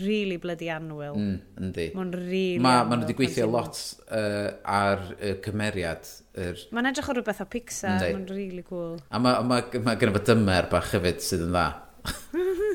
really 0.00 0.36
bloody 0.40 0.70
anwyl. 0.72 1.14
Mm, 1.14 1.36
yndi. 1.60 1.86
Mae'n 1.96 2.12
really 2.16 2.62
Ma, 2.62 2.80
Maen 2.84 3.02
nhw 3.02 3.08
wedi 3.08 3.16
gweithio 3.18 3.46
lot 3.50 3.78
uh, 4.08 4.50
ar 4.66 5.04
y 5.16 5.32
uh, 5.32 5.38
cymeriad. 5.44 6.10
Er... 6.34 6.58
Mae'n 6.74 6.90
edrych 6.90 7.10
o 7.10 7.16
rhywbeth 7.16 7.42
o 7.44 7.48
Pixar, 7.50 8.02
mae'n 8.02 8.26
really 8.32 8.64
cool. 8.66 8.98
A 9.10 9.22
mae 9.22 9.40
ma, 9.46 9.60
ma, 9.86 9.96
gen 10.00 10.12
i 10.12 10.16
fo 10.16 10.24
dymer 10.30 10.70
bach 10.72 10.92
hefyd 10.96 11.22
sydd 11.24 11.46
yn 11.46 11.54
dda. 11.54 11.66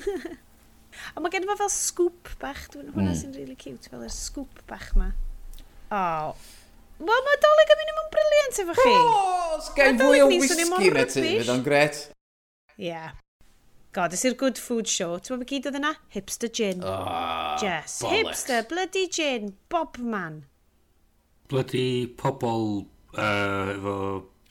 a 1.16 1.24
mae 1.24 1.34
gen 1.34 1.48
i 1.48 1.52
fo 1.52 1.58
fel 1.64 1.74
scoop 1.74 2.36
bach, 2.42 2.68
dwi'n 2.74 2.94
hwnna 2.94 3.12
mm. 3.12 3.20
sy'n 3.24 3.36
really 3.36 3.58
cute, 3.60 3.92
fel 3.92 4.06
y 4.06 4.12
scoop 4.14 4.64
bach 4.70 4.94
ma. 5.00 5.12
Oh, 5.94 6.32
Wel, 6.96 7.24
mae 7.28 7.40
doleg 7.44 7.72
yn 7.74 7.80
mynd 7.82 7.92
yn 7.92 8.12
briliant 8.14 8.60
efo 8.64 8.74
chi. 8.78 8.92
O, 8.96 9.08
oh, 9.12 9.56
sgai 9.66 9.92
fwy 10.00 10.22
o 10.24 10.28
whisky 10.32 10.64
na 10.96 11.04
ti, 11.12 11.24
fydd 11.26 11.52
o'n 11.52 11.64
gret. 11.66 11.98
Ie. 12.80 12.88
Yeah. 12.88 13.12
God, 13.96 14.12
ys 14.12 14.26
i'r 14.28 14.34
Good 14.36 14.58
Food 14.60 14.90
Show, 14.92 15.16
ti'n 15.24 15.38
meddwl 15.38 15.48
gyd 15.48 15.68
oedd 15.70 15.78
yna? 15.80 15.94
Hipster 16.12 16.50
gin. 16.52 16.82
Ah, 16.84 16.98
oh, 17.56 17.64
yes. 17.64 18.02
Bollocks. 18.04 18.18
Hipster, 18.18 18.66
bloody 18.68 19.06
gin, 19.08 19.54
bob 19.72 19.96
man. 20.04 20.42
Bloody 21.48 22.10
pobl 22.20 22.66
uh, 23.16 23.72
efo 23.72 23.94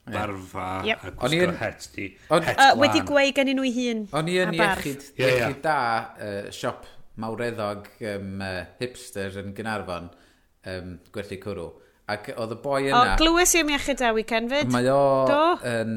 barf 0.09 0.55
a, 0.57 0.69
yep. 0.89 1.03
a 1.05 1.12
gwisgo 1.19 1.51
het 1.61 1.89
di. 1.93 2.07
On, 2.33 2.45
het 2.47 2.61
uh, 2.61 2.71
wedi 2.81 3.03
gweu 3.05 3.35
gan 3.37 3.51
nhw 3.51 3.66
i 3.69 3.73
hun. 3.77 4.01
O'n 4.16 4.31
i 4.33 4.39
yn 4.47 4.57
iechyd, 4.57 5.05
yeah, 5.19 5.29
yeah. 5.29 5.37
iechyd 5.43 5.61
da 5.66 5.77
uh, 6.15 6.39
siop 6.55 6.89
mawreddog 7.21 7.91
um, 8.15 8.31
uh, 8.41 8.62
hipster 8.81 9.37
yn 9.43 9.53
Gynarfon, 9.59 10.09
um, 10.73 10.95
gwerthu 11.12 11.37
cwrw. 11.43 11.66
Ac 12.15 12.33
oedd 12.33 12.57
y 12.57 12.59
boi 12.65 12.81
yna... 12.87 13.03
O, 13.12 13.21
glywes 13.21 13.53
i 13.57 13.61
am 13.61 13.75
iechyd 13.77 14.01
a 14.09 14.15
weekend 14.16 14.53
fyd. 14.53 14.73
Mae 14.73 14.89
o 14.93 15.05
yn 15.69 15.95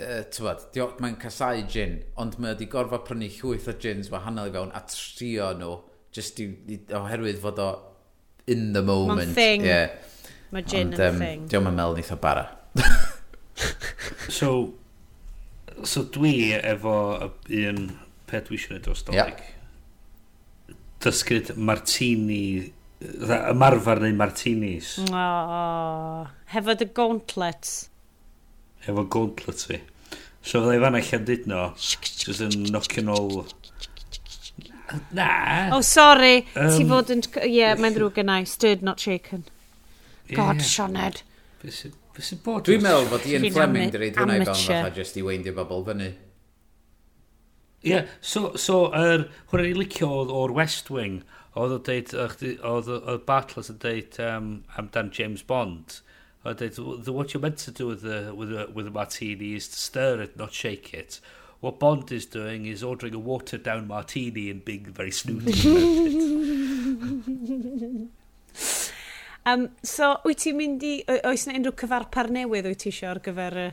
uh, 0.00 0.22
tywed, 0.32 0.66
mae'n 1.02 1.16
casau 1.20 1.62
gin, 1.70 1.98
ond 2.20 2.38
mae 2.38 2.54
wedi 2.54 2.68
gorfod 2.72 3.04
prynu 3.08 3.28
llwyth 3.38 3.70
o 3.70 3.76
gins 3.82 4.10
wahanol 4.12 4.50
i 4.50 4.54
fewn 4.54 4.74
a 4.76 4.82
trio 4.88 5.52
nhw, 5.58 5.78
just 6.14 6.40
i, 6.42 6.48
i, 6.72 6.78
oherwydd 6.98 7.40
fod 7.42 7.60
o 7.62 7.70
in 8.46 8.72
the 8.72 8.82
moment. 8.82 9.18
Mae'n 9.18 9.34
thing. 9.34 9.66
Yeah. 9.66 9.90
Mae 10.52 10.66
gin 10.68 10.92
yn 10.92 11.00
um, 11.06 11.18
thing. 11.22 11.48
Diolch 11.48 11.70
yn 11.70 11.78
mel 11.78 11.96
nith 11.96 12.12
bara. 12.20 12.46
so, 14.38 14.50
so 15.84 16.04
dwi 16.12 16.52
efo 16.58 16.96
un 17.22 17.82
peth 18.28 18.48
dwi 18.48 18.60
eisiau 18.60 18.82
dros 18.84 19.04
Dolig. 19.08 19.40
Yep. 19.42 20.76
Dysgyd 21.02 21.54
martini, 21.56 22.72
ymarfer 23.02 24.02
neu 24.04 24.14
martinis. 24.14 24.94
Oh, 25.10 26.28
hefo 26.52 26.76
dy 26.78 26.90
gauntlets 26.94 27.91
efo 28.86 29.06
gauntlet 29.10 29.64
fi. 29.70 29.80
So 30.42 30.62
fydda 30.62 30.76
i 30.76 30.82
fanna 30.82 31.02
Llandudno, 31.06 31.64
jyst 31.78 32.44
yn 32.48 32.70
knock 32.70 32.98
yn 33.02 33.10
ôl... 33.12 33.42
Na. 35.16 35.28
Oh, 35.72 35.80
sorry. 35.80 36.42
Um, 36.58 36.72
Ti 36.74 36.86
fod 36.90 37.12
yn... 37.14 37.22
Ie, 37.40 37.48
yeah, 37.54 37.78
mae'n 37.80 37.94
ddrwg 37.96 38.18
yn 38.20 38.32
i. 38.34 38.42
Stirred, 38.50 38.82
not 38.84 39.00
shaken. 39.00 39.46
God, 40.32 40.58
yeah. 40.58 40.66
Sioned. 40.66 41.22
Beth 41.62 42.26
sy'n 42.26 42.42
bod? 42.44 42.66
Dwi'n 42.66 42.82
meddwl 42.84 43.08
bod 43.08 43.24
Ian 43.28 43.46
Fleming 43.54 43.92
di 43.92 44.00
reid 44.02 44.18
hwnna 44.20 44.36
i 44.36 44.44
fewn 44.44 44.58
fatha 44.66 44.92
just 44.98 45.16
i 45.16 45.24
weindio 45.24 45.54
bobl 45.56 45.84
fyny. 45.86 46.10
Ie, 47.82 47.88
yeah, 47.88 48.10
so, 48.20 48.52
so 48.60 48.84
er, 48.94 49.24
hwnna 49.50 49.70
i 49.70 49.76
licio 49.78 50.10
o'r 50.26 50.52
West 50.58 50.90
Wing, 50.92 51.22
oedd 51.56 51.76
o 51.78 51.80
dweud, 51.86 52.12
oedd 52.68 52.90
y 52.92 53.16
Bartles 53.26 53.72
yn 53.72 53.80
deud 53.82 54.18
um, 54.26 54.50
amdan 54.78 55.08
James 55.16 55.42
Bond, 55.46 56.02
I 56.44 56.54
did, 56.54 56.74
the, 56.74 57.12
what 57.12 57.32
you're 57.32 57.40
meant 57.40 57.58
to 57.58 57.70
do 57.70 57.86
with 57.86 58.02
the, 58.02 58.34
with, 58.34 58.50
the, 58.50 58.68
with 58.72 58.86
the 58.86 58.90
martini 58.90 59.54
is 59.54 59.68
to 59.68 59.76
stir 59.76 60.22
it, 60.22 60.36
not 60.36 60.52
shake 60.52 60.92
it. 60.92 61.20
What 61.60 61.78
Bond 61.78 62.10
is 62.10 62.26
doing 62.26 62.66
is 62.66 62.82
ordering 62.82 63.14
a 63.14 63.20
watered 63.20 63.62
down 63.62 63.86
martini 63.86 64.50
and 64.50 64.64
being 64.64 64.86
very 64.86 65.12
snooty 65.12 65.52
about 65.60 65.68
it. 68.56 68.92
um, 69.46 69.68
so, 69.84 70.16
wyt 70.26 70.42
ti'n 70.42 70.58
mynd 70.58 70.82
i... 70.82 70.96
Oes 71.30 71.46
yna 71.46 71.54
unrhyw 71.60 71.76
cyfarpar 71.84 72.32
newydd 72.34 72.66
wyt 72.72 72.82
ti 72.82 72.90
eisiau 72.90 73.12
ar 73.12 73.22
gyfer 73.22 73.58
y... 73.68 73.70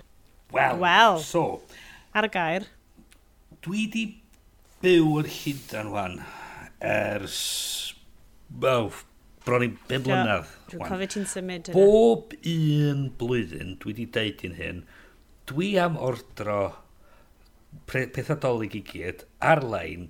Wel, 0.54 0.78
well, 0.86 1.18
so... 1.26 1.66
Ar 2.14 2.30
y 2.30 2.32
gair. 2.38 2.70
Dwi 3.66 3.90
di 3.90 4.06
byw 4.86 5.18
yn 5.24 5.34
Llundain 5.40 5.90
wan 5.96 6.22
ers... 6.86 7.42
Wel, 8.62 8.94
bron 9.46 9.66
i 9.66 9.74
5 9.90 10.06
mlynedd. 10.06 10.46
Yeah 10.46 10.59
Dwi'n 10.70 10.86
cofio 10.86 11.10
ti'n 11.16 11.28
symud... 11.30 11.72
yna. 11.72 11.76
Bob 11.76 12.36
un 12.54 13.08
blwyddyn, 13.20 13.76
dwi 13.82 13.94
wedi 13.94 14.06
deud 14.18 14.46
i'n 14.48 14.58
hyn, 14.60 14.84
dwi 15.50 15.74
am 15.82 15.98
ordro 15.98 16.62
pethau 17.90 18.38
dolyg 18.44 18.78
i 18.80 18.84
gyd 18.86 19.26
ar-lein, 19.52 20.10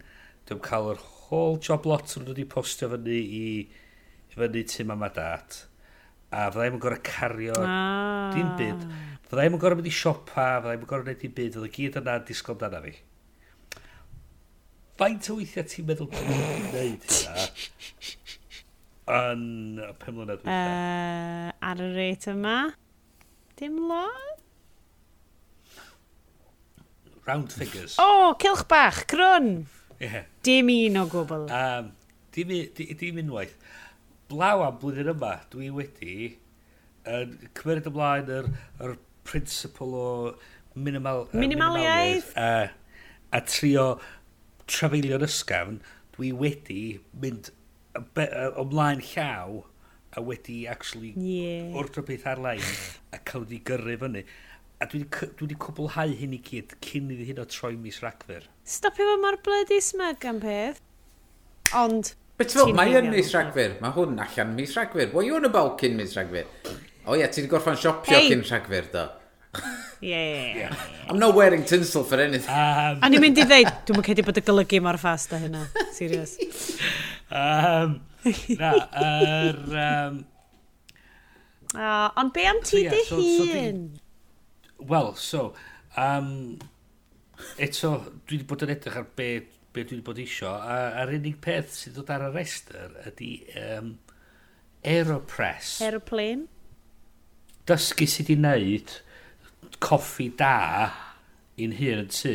dwi'n 0.50 0.62
cael 0.66 0.94
yr 0.94 1.02
whole 1.30 1.60
job 1.64 1.88
lot 1.90 2.16
yn 2.18 2.28
dod 2.28 2.40
i 2.42 2.48
postio 2.50 2.90
fyny 2.94 3.20
i 3.20 3.48
fyny 4.36 4.64
tu 4.70 4.86
mama 4.88 5.10
dat 5.14 5.64
a 6.30 6.50
fyddai'm 6.54 6.78
yn 6.78 6.82
gorau 6.84 7.02
cario 7.06 7.56
ah. 7.64 8.30
dim 8.36 8.52
byd. 8.60 8.86
Fyddai'm 9.30 9.56
yn 9.58 9.62
gorau 9.62 9.80
mynd 9.80 9.90
i 9.90 9.94
siopa 9.94 10.48
fyddai'm 10.60 10.84
yn 10.84 10.90
gorau 10.90 11.08
gwneud 11.08 11.22
dim 11.24 11.36
byd 11.38 11.58
fydda 11.58 11.72
gyd 11.78 12.00
yna 12.04 12.18
disgol 12.28 12.60
dana 12.62 12.82
fi. 12.86 12.96
Faint 15.00 15.32
o 15.32 15.40
weithiau 15.40 15.66
ti'n 15.72 15.90
meddwl 15.90 16.12
bod 16.12 16.26
ti'n 16.28 16.70
gwneud 16.70 17.10
hynna? 17.10 17.50
Yn 19.10 19.80
y 19.82 19.90
pum 19.98 20.20
mlynedd 20.20 20.44
uh, 20.46 21.50
Ar 21.66 21.80
y 21.82 21.88
reit 21.96 22.28
yma. 22.30 22.58
Dim 23.58 23.80
lot. 23.90 24.44
Round 27.26 27.52
figures. 27.54 27.98
O, 27.98 28.06
oh, 28.06 28.36
cilch 28.42 28.68
bach, 28.70 29.02
crwn. 29.10 29.66
Yeah. 30.00 30.30
Dim 30.46 30.70
un 30.74 31.02
o 31.02 31.08
gwbl. 31.10 31.50
Um, 31.50 31.92
dim, 32.36 32.54
dim, 32.78 32.94
dim 33.02 33.20
unwaith. 33.24 33.58
Blaw 34.30 34.62
am 34.68 34.78
blwyddyn 34.82 35.10
yma, 35.16 35.34
dwi 35.50 35.72
wedi 35.74 36.16
uh, 37.10 37.26
cymryd 37.58 37.90
ymlaen 37.90 38.30
yr, 38.38 38.50
yr 38.86 38.98
principle 39.28 39.90
o 39.98 40.10
minimal, 40.78 41.26
uh, 41.28 41.38
minimaliaeth. 41.42 42.30
Uh, 42.38 42.70
a 43.34 43.42
trio 43.46 43.88
trafeilio'n 44.70 45.26
ysgafn, 45.26 45.82
dwi 46.14 46.30
wedi 46.46 46.84
mynd 47.18 47.50
be, 48.16 48.28
uh, 48.28 48.52
ymlaen 48.64 49.04
llaw 49.14 49.64
a 50.18 50.24
wedi 50.26 50.62
actually 50.68 51.14
yeah. 51.16 51.74
ordro 51.78 52.04
beth 52.06 52.26
ar-lein 52.28 52.64
a 53.14 53.20
cael 53.20 53.46
wedi 53.46 53.62
gyrru 53.70 53.98
fyny. 54.04 54.24
A 54.80 54.88
dwi 54.88 55.04
wedi 55.42 55.58
cwblhau 55.60 56.16
hyn 56.22 56.38
i 56.38 56.42
gyd 56.50 56.78
cyn 56.86 57.12
iddi 57.14 57.28
hyn 57.32 57.44
o 57.44 57.48
troi 57.50 57.76
mis 57.78 58.00
ragfyr. 58.06 58.48
Stopio 58.64 59.10
fo 59.12 59.20
mor 59.22 59.40
blydi 59.46 59.82
smeg 59.84 60.26
am 60.30 60.42
peth. 60.46 60.82
Ond... 61.76 62.16
Bet 62.40 62.54
fel, 62.56 62.72
mae 62.72 62.94
yn 62.96 63.10
mis 63.12 63.34
Rhagfyr. 63.36 63.74
Mae 63.84 63.92
hwn 63.98 64.22
allan 64.24 64.54
mis 64.56 64.72
Rhagfyr. 64.78 65.12
What 65.12 65.26
you 65.28 65.36
on 65.36 65.48
about 65.50 65.76
cyn 65.82 65.98
mis 66.00 66.16
Rhagfyr? 66.16 66.48
O 67.04 67.12
oh, 67.12 67.16
ie, 67.18 67.20
yeah, 67.20 67.32
ti 67.34 67.42
wedi 67.42 67.52
gorffan 67.52 67.76
siopio 67.80 68.16
hey. 68.16 68.30
cyn 68.32 68.46
rhagfyr, 68.48 68.88
do. 68.94 69.04
Yeah. 70.02 70.56
yeah. 70.56 70.76
I'm 71.10 71.20
not 71.20 71.36
wearing 71.36 71.66
tinsel 71.66 72.04
for 72.04 72.20
anything. 72.20 72.50
Um, 72.50 73.04
a 73.04 73.10
ni'n 73.12 73.24
mynd 73.24 73.42
i 73.42 73.46
ddeud, 73.50 73.72
dwi'n 73.88 74.00
mynd 74.00 74.08
cedi 74.08 74.24
bod 74.26 74.40
y 74.40 74.44
golygu 74.48 74.80
mor 74.86 75.00
ffast 75.02 75.36
a 75.36 75.42
hynna. 75.42 75.66
Serious. 75.98 76.38
um, 77.30 78.00
na, 78.60 78.74
er, 78.96 79.64
um, 79.84 80.20
Uh, 81.76 82.10
ond 82.18 82.34
be 82.34 82.46
am 82.50 82.62
ti 82.64 82.70
so, 82.70 82.78
yeah, 82.78 82.90
dy 82.90 83.04
so, 83.06 83.18
hun? 83.46 84.00
Wel, 84.90 85.14
so, 85.16 85.42
um, 86.02 86.58
eto, 87.62 87.92
dwi 88.26 88.40
wedi 88.40 88.48
bod 88.50 88.64
yn 88.66 88.72
edrych 88.74 88.96
ar 88.98 89.06
be, 89.20 89.28
be 89.70 89.84
dwi 89.84 90.00
wedi 90.00 90.06
bod 90.08 90.22
isio, 90.24 90.50
a, 90.50 90.80
a'r 91.04 91.14
unig 91.20 91.38
peth 91.44 91.76
sydd 91.78 92.00
dod 92.00 92.10
ar 92.16 92.26
y 92.26 92.32
restr 92.34 92.96
ydy 93.12 93.30
um, 93.62 93.92
Aeropress. 94.82 95.76
Aeroplane? 95.86 96.48
Dysgu 97.70 98.10
sydd 98.10 98.32
wedi 98.32 98.40
wneud 98.40 98.96
coffi 99.78 100.30
da 100.40 100.90
i'n 101.60 101.76
hun 101.78 102.04
yn 102.06 102.10
tu. 102.14 102.34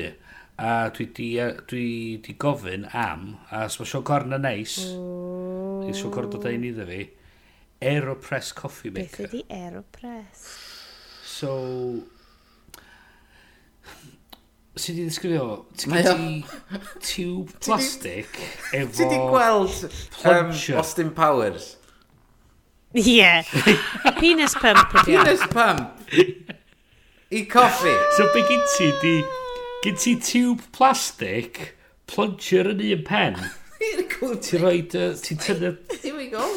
A 0.54 0.88
dwi 0.94 1.08
di, 1.16 1.28
uh, 1.42 1.56
dwi 1.66 1.86
di 2.22 2.36
gofyn 2.38 2.86
am, 2.94 3.32
a 3.50 3.64
os 3.66 3.80
mae 3.80 3.90
Sean 3.90 4.04
Corn 4.06 4.36
yn 4.36 4.44
neis, 4.46 4.76
mm. 4.86 5.88
i 5.90 5.94
Sean 5.98 6.14
Corn 6.14 6.30
dod 6.30 6.46
ein 6.46 6.66
iddo 6.68 6.86
fi, 6.86 7.02
Aeropress 7.82 8.54
Coffee 8.54 8.94
Maker. 8.94 9.26
Beth 9.26 9.34
ydi 9.34 9.42
Aeropress? 9.50 10.44
So, 11.26 11.56
Sut 14.74 14.96
i 14.96 15.04
ddisgrifio? 15.04 15.44
Ti'n 15.78 15.92
gyda 15.94 16.14
tube 16.98 17.52
plastic 17.62 18.38
efo... 18.74 18.90
Ti 18.96 19.06
di 19.06 19.18
gweld 19.30 19.84
um, 20.26 20.50
Austin 20.80 21.12
Powers? 21.14 21.76
Ie. 22.94 23.04
Yeah. 23.06 23.46
Penis 24.20 24.54
pump. 24.58 24.90
Penis 25.06 25.46
pump. 25.50 25.94
I 27.34 27.42
coffi. 27.50 27.90
So 28.16 28.32
be 28.32 28.42
gyd 28.46 28.62
ti 28.76 28.92
di... 29.02 29.14
Gyd 29.82 29.96
ti 29.98 30.12
tiwb 30.22 30.60
plastic, 30.76 31.74
plunger 32.06 32.68
yn 32.70 32.78
un 32.94 33.02
pen. 33.08 33.34
Ti'n 34.44 34.62
roed... 34.62 34.94
Ti'n 35.24 35.38
tynnu... 35.42 35.72
Here 35.96 36.14
we 36.14 36.28
go. 36.30 36.44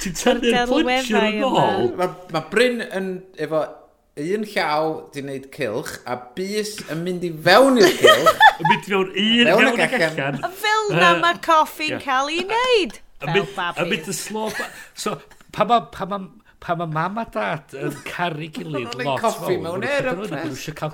Ti'n 0.00 0.16
tynnu'r 0.22 0.64
plunger 0.72 1.28
yn 1.28 1.44
ôl. 1.50 1.92
Mae 2.00 2.32
ma 2.32 2.40
Bryn 2.48 2.80
yn 2.86 3.12
efo 3.36 3.60
un 4.24 4.48
llaw 4.54 4.88
di 5.12 5.20
wneud 5.26 5.52
cilch 5.52 6.00
a 6.08 6.16
bus 6.32 6.80
yn 6.88 7.04
mynd 7.04 7.28
i 7.28 7.30
fewn 7.44 7.76
i'r 7.82 7.92
cilch. 8.00 8.40
Yn 8.60 8.66
mynd 8.70 8.84
i 8.88 8.90
fewn 8.94 9.12
un 9.12 9.52
fewn 9.52 9.84
y 9.84 9.86
A 10.48 10.50
Fel 10.64 10.84
na 10.96 11.12
mae 11.20 11.36
coffi'n 11.44 12.00
cael 12.00 12.32
ei 12.32 12.40
wneud. 12.48 13.02
Fel 13.20 13.44
babi. 13.52 13.84
Yn 13.84 13.92
mynd 13.92 14.08
y 14.08 14.16
slo... 14.16 14.48
So, 14.96 15.20
pa 15.52 15.68
ma, 15.68 15.84
pa 16.60 16.76
mae 16.76 16.90
mam 16.92 17.18
a 17.20 17.24
dad 17.32 17.72
yn 17.76 17.94
caru 18.04 18.48
gilydd 18.52 18.96
lot 19.00 19.22
coffi 19.22 19.56
mewn 19.62 19.84
aeropress. 19.88 20.30
Mae 20.30 20.44
nhw 20.44 20.52
eisiau 20.52 20.76
cael... 20.76 20.92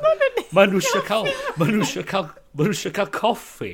Mae 0.54 0.70
nhw 0.70 0.82
eisiau 0.82 1.04
cael... 1.08 1.30
Mae 1.58 1.72
nhw 1.72 1.82
eisiau 1.82 2.06
cael... 2.06 2.28
Mae 2.56 2.68
nhw 2.68 2.76
eisiau 2.76 2.94
cael 2.96 3.10
coffi 3.16 3.72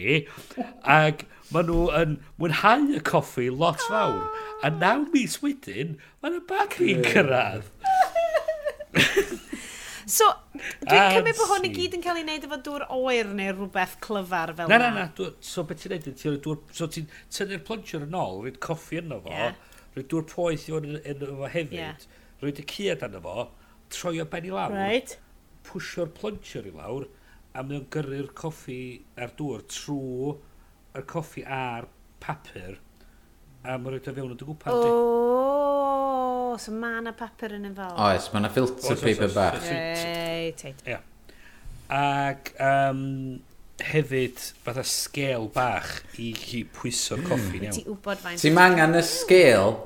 ac 0.97 1.27
mae 1.53 1.67
nhw 1.69 1.83
yn 2.01 2.15
mwynhau 2.41 2.89
y 2.97 3.03
coffi 3.09 3.51
lot 3.53 3.83
fawr. 3.91 4.23
A 4.65 4.73
naw 4.73 5.05
mis 5.13 5.37
wedyn, 5.45 5.99
mae 6.23 6.33
nhw 6.33 6.45
babi'n 6.49 7.05
cyrraedd. 7.11 7.69
So, 10.13 10.27
dwi'n 10.83 11.13
cymryd 11.15 11.37
bod 11.39 11.51
hwn 11.53 11.67
i 11.69 11.73
gyd 11.77 11.95
yn 11.97 12.03
cael 12.05 12.19
ei 12.19 12.25
wneud 12.25 12.47
efo 12.49 12.59
dŵr 12.67 12.87
oer 12.93 13.29
neu 13.37 13.53
rhywbeth 13.53 13.99
clyfar 14.05 14.55
fel 14.57 14.73
na. 14.73 14.81
Na, 14.81 14.89
na, 14.97 15.05
na. 15.13 15.29
So, 15.45 15.65
beth 15.69 15.85
ti'n 15.85 15.95
neud? 15.95 16.49
So, 16.75 16.89
ti'n 16.89 17.07
tynnu'r 17.33 17.63
plunger 17.69 18.09
yn 18.09 18.17
ôl, 18.19 18.41
rhaid 18.47 18.59
coffi 18.65 19.03
yno 19.05 19.21
fo. 19.27 19.37
Yeah 19.37 19.61
rwy 19.95 20.07
dŵr 20.09 20.29
poeth 20.31 20.69
i 20.69 20.77
o'n 20.77 20.89
yno 20.99 21.35
fo 21.41 21.51
hefyd, 21.53 21.75
yeah. 21.77 22.07
rwy 22.43 22.55
dy 22.57 22.65
cyd 22.69 23.05
arno 23.07 23.21
fo, 23.25 23.49
troi 23.93 24.23
o 24.23 24.29
ben 24.33 24.49
i 24.49 24.55
lawr, 24.55 24.77
right. 24.77 25.17
pwysio'r 25.69 26.13
plunger 26.17 26.69
i 26.69 26.73
lawr, 26.77 27.09
a 27.53 27.65
mae 27.67 27.83
o'n 27.83 27.89
gyrru'r 27.93 28.33
coffi 28.39 28.81
ar 29.21 29.35
dŵr 29.39 29.67
trwy 29.69 30.33
y 30.97 31.05
coffi 31.09 31.45
a'r 31.45 31.89
papur, 32.23 32.79
a 33.63 33.77
mae'n 33.77 33.95
rhaid 33.95 34.11
o 34.11 34.17
fewn 34.17 34.35
o 34.35 34.39
dy 34.41 34.49
gwpan. 34.49 34.81
O, 34.81 36.57
so 36.61 36.75
mae 36.77 36.99
yna 37.03 37.15
papur 37.17 37.57
yn 37.59 37.71
efo. 37.71 37.93
Oes, 38.09 38.29
mae 38.33 38.43
yna 38.43 38.53
filter 38.53 39.01
paper 39.01 39.33
bach. 39.37 39.65
Reit, 39.69 40.69
Ac, 41.93 42.55
um, 42.57 43.43
hefyd 43.91 44.41
fatha 44.65 44.85
sgel 44.87 45.49
bach 45.55 45.91
i 46.21 46.33
chi 46.37 46.63
pwyso'r 46.65 47.21
hmm. 47.21 47.29
coffi 47.31 47.47
coffi'n 47.49 47.67
iawn. 47.69 47.77
Ti'n 47.79 47.91
wybod 47.93 48.23
faint. 48.23 48.43
Ti'n 48.43 48.57
mangan 48.57 48.99
y 48.99 49.05
sgel 49.07 49.77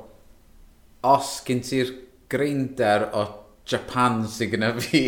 os 1.06 1.34
gen 1.46 1.62
ti'r 1.66 1.92
greindar 2.32 3.08
o 3.14 3.26
Japan 3.66 4.22
sy'n 4.30 4.52
gyda 4.52 4.72
fi. 4.78 5.02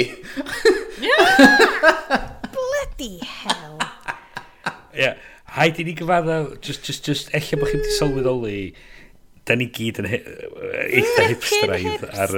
Bloody 2.55 3.15
hell. 3.23 3.79
Ie, 3.79 5.05
yeah. 5.05 5.19
haid 5.55 5.79
i 5.79 5.87
ni 5.87 5.95
gyfadda, 5.99 6.41
just, 6.59 6.83
just, 6.87 7.07
just, 7.07 7.31
eich 7.37 7.53
bod 7.59 7.71
chi'n 7.71 7.85
sylweddoli 7.99 8.61
da 9.49 9.57
ni 9.57 9.69
gyd 9.73 10.03
yn 10.03 10.11
he, 10.11 10.19
eitha 10.99 11.29
hipsteraidd. 11.31 12.05
Ar... 12.13 12.35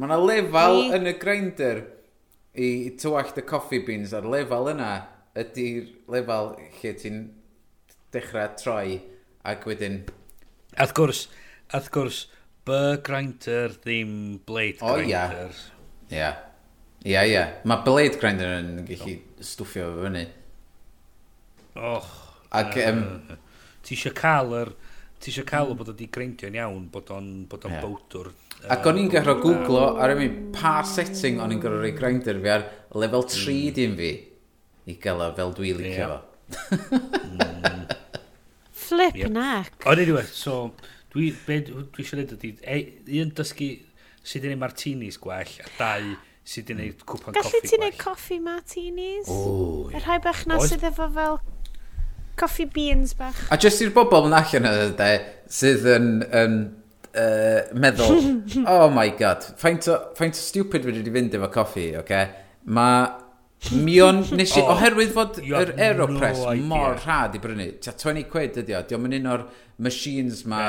Mae 0.00 0.08
yna 0.08 0.18
lefel 0.22 0.80
Ni... 0.80 0.88
yn 0.96 1.12
y 1.12 1.14
grinder 1.20 1.84
i 2.58 2.70
tywallt 2.98 3.38
y 3.38 3.44
coffee 3.46 3.84
beans 3.86 4.14
a'r 4.16 4.26
lefel 4.28 4.72
yna 4.72 4.92
ydy'r 5.38 5.92
lefel 6.12 6.54
lle 6.80 6.94
ti'n 7.02 7.20
dechrau 8.14 8.56
troi 8.58 8.98
ac 9.48 9.66
wedyn... 9.68 10.02
Ath 10.78 10.94
gwrs, 10.96 11.26
ath 11.74 11.88
gwrs, 11.94 12.26
Burr 12.68 12.98
Grinder 13.04 13.72
ddim 13.80 14.40
Blade 14.46 14.82
oh, 14.82 14.96
Grinder. 14.98 15.52
O, 15.52 16.12
ia. 16.12 16.32
Ia, 17.06 17.22
ia. 17.24 17.44
Mae 17.68 17.84
Blade 17.86 18.18
Grinder 18.20 18.58
yn 18.58 18.82
gallu 18.88 19.14
oh. 19.16 19.44
stwffio 19.52 19.88
fo 19.94 20.04
fyny. 20.04 20.26
Och. 21.78 22.10
Ac... 22.58 22.76
Uh, 22.76 22.90
um, 22.90 23.40
ti 23.84 23.96
eisiau 23.96 24.16
cael 24.16 24.54
yr... 24.62 24.74
Ti 25.18 25.32
eisiau 25.32 25.48
cael 25.48 25.72
mm. 25.72 25.80
bod 25.80 25.92
wedi 25.94 26.10
greindio'n 26.14 26.58
iawn, 26.60 26.84
bod 26.92 27.08
o'n 27.14 27.30
bod 27.50 27.64
on 27.66 27.74
yeah. 27.74 27.84
bowdwr. 27.84 28.28
Ac 28.74 28.86
o'n 28.90 29.00
i'n 29.00 29.08
gorfod 29.10 29.40
googlo 29.42 29.84
ar 30.02 30.12
ymwneud 30.14 30.38
pa 30.54 30.78
setting 30.86 31.40
o'n 31.42 31.54
i'n 31.54 31.62
gorfod 31.62 31.84
rei 31.84 31.94
grinder 31.96 32.38
fi 32.42 32.52
ar 32.54 32.66
lefel 33.00 33.26
3 33.32 33.56
mm. 33.56 33.74
dim 33.78 33.96
fi 33.98 34.12
i 34.88 34.96
gael 35.02 35.24
o 35.24 35.28
fel 35.36 35.52
dwi'n 35.56 35.82
licio 35.82 35.98
yeah. 35.98 36.14
fo. 36.16 36.18
Flip 38.88 39.18
yep. 39.20 39.34
nac. 39.34 39.74
Ond 39.84 40.00
anyway, 40.00 40.24
so, 40.32 40.70
dwi, 41.12 41.28
be, 41.44 41.60
dwi 41.66 41.84
eisiau 42.04 42.22
dweud 42.22 42.38
ydy, 42.38 42.54
e, 42.64 42.78
un 43.20 43.34
dysgu 43.36 43.74
sydd 44.28 44.48
yn 44.48 44.56
ei 44.56 44.60
martinis 44.60 45.20
gwell, 45.20 45.52
a 45.64 45.68
dau 45.76 46.16
sydd 46.48 46.72
yn 46.72 46.82
ei 46.86 46.94
cwpan 47.02 47.36
coffi 47.36 47.42
gwell. 47.42 47.52
Gallu 47.52 47.70
ti'n 47.72 47.86
ei 47.86 47.94
coffi 48.00 48.40
martinis? 48.44 49.28
O, 49.28 49.38
ie. 49.90 49.98
Yr 49.98 50.06
rhai 50.06 50.18
bach 50.24 50.42
na 50.48 50.60
sydd 50.64 50.88
efo 50.88 51.08
fel 51.14 51.38
coffi 52.38 52.68
beans 52.72 53.14
bach. 53.18 53.44
A 53.52 53.60
jyst 53.60 53.84
i'r 53.84 53.92
bobl 53.94 54.28
yn 54.30 54.36
allan 54.38 54.68
yna, 54.72 54.90
de, 54.96 55.12
sydd 55.52 55.84
yn, 55.92 56.10
yn 56.40 56.58
uh, 57.12 57.62
meddwl, 57.76 58.20
oh 58.72 58.88
my 58.94 59.10
god, 59.20 59.44
faint 59.60 59.88
o, 59.92 60.00
faint 60.18 60.38
o 60.38 60.42
stupid 60.42 60.88
wedi 60.88 61.02
wedi 61.02 61.16
fynd 61.18 61.36
efo 61.36 61.52
coffi, 61.60 61.90
oce? 61.92 62.04
Okay? 62.06 62.46
Mae 62.78 63.27
Mi 63.74 63.96
o'n, 64.00 64.20
nes 64.38 64.52
i, 64.54 64.60
oh, 64.62 64.70
oherwydd 64.76 65.10
fod 65.16 65.40
yr 65.42 65.72
Aeropress 65.74 66.44
no 66.44 66.54
mor 66.70 66.94
rhad 67.00 67.34
i 67.34 67.40
brynu, 67.42 67.66
tia 67.82 67.92
20 67.98 68.28
quid 68.30 68.60
ydi 68.62 68.76
o, 68.78 68.84
diolch 68.86 69.08
yn 69.08 69.16
un 69.18 69.32
o'r 69.32 69.44
machines 69.84 70.44
ma, 70.48 70.60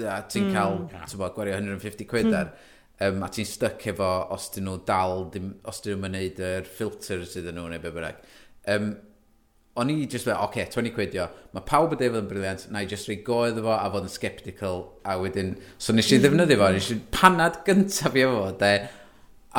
yeah. 0.00 0.24
ti'n 0.26 0.48
mm. 0.48 0.56
cael, 0.56 0.80
ti'n 0.90 1.22
bod, 1.22 1.36
gwario 1.36 1.54
150 1.56 2.08
quid 2.10 2.26
hmm. 2.26 2.36
ar, 2.40 2.50
um, 3.06 3.22
a 3.22 3.30
ti'n 3.32 3.46
stuck 3.48 3.86
efo 3.94 4.10
os 4.34 4.50
dyn 4.56 4.66
nhw 4.66 4.80
dal, 4.88 5.28
dim, 5.32 5.54
os 5.70 5.78
dyn 5.84 5.94
nhw'n 5.94 6.18
mynd 6.18 6.42
yr 6.50 6.68
filter 6.80 7.22
sydd 7.22 7.52
yn 7.52 7.60
nhw 7.60 7.70
neu 7.70 7.86
be 7.86 7.94
bynnag. 7.94 8.20
Um, 8.74 8.92
o'n 9.78 9.94
i 9.94 9.98
just 10.10 10.26
fel, 10.26 10.34
oce, 10.34 10.50
okay, 10.50 10.66
20 10.74 10.94
quid 10.96 11.12
dio, 11.14 11.30
mae 11.54 11.66
pawb 11.66 11.94
y 11.94 12.00
defaid 12.00 12.24
yn 12.24 12.30
briliant, 12.30 12.64
na 12.74 12.82
i 12.82 12.90
just 12.90 13.06
rei 13.08 13.20
goedd 13.26 13.60
efo 13.62 13.76
a 13.78 13.90
fod 13.94 14.08
yn 14.08 14.14
sceptical, 14.14 14.88
a 15.06 15.14
wedyn, 15.22 15.54
so 15.78 15.94
nes 15.94 16.10
i 16.10 16.18
ddefnyddio 16.18 16.58
fo, 16.58 16.72
mm. 16.72 16.80
nes 16.80 16.94
i 16.96 16.98
panad 17.14 17.60
gyntaf 17.66 18.18
i 18.18 18.26
efo, 18.26 18.48
de, 18.58 18.72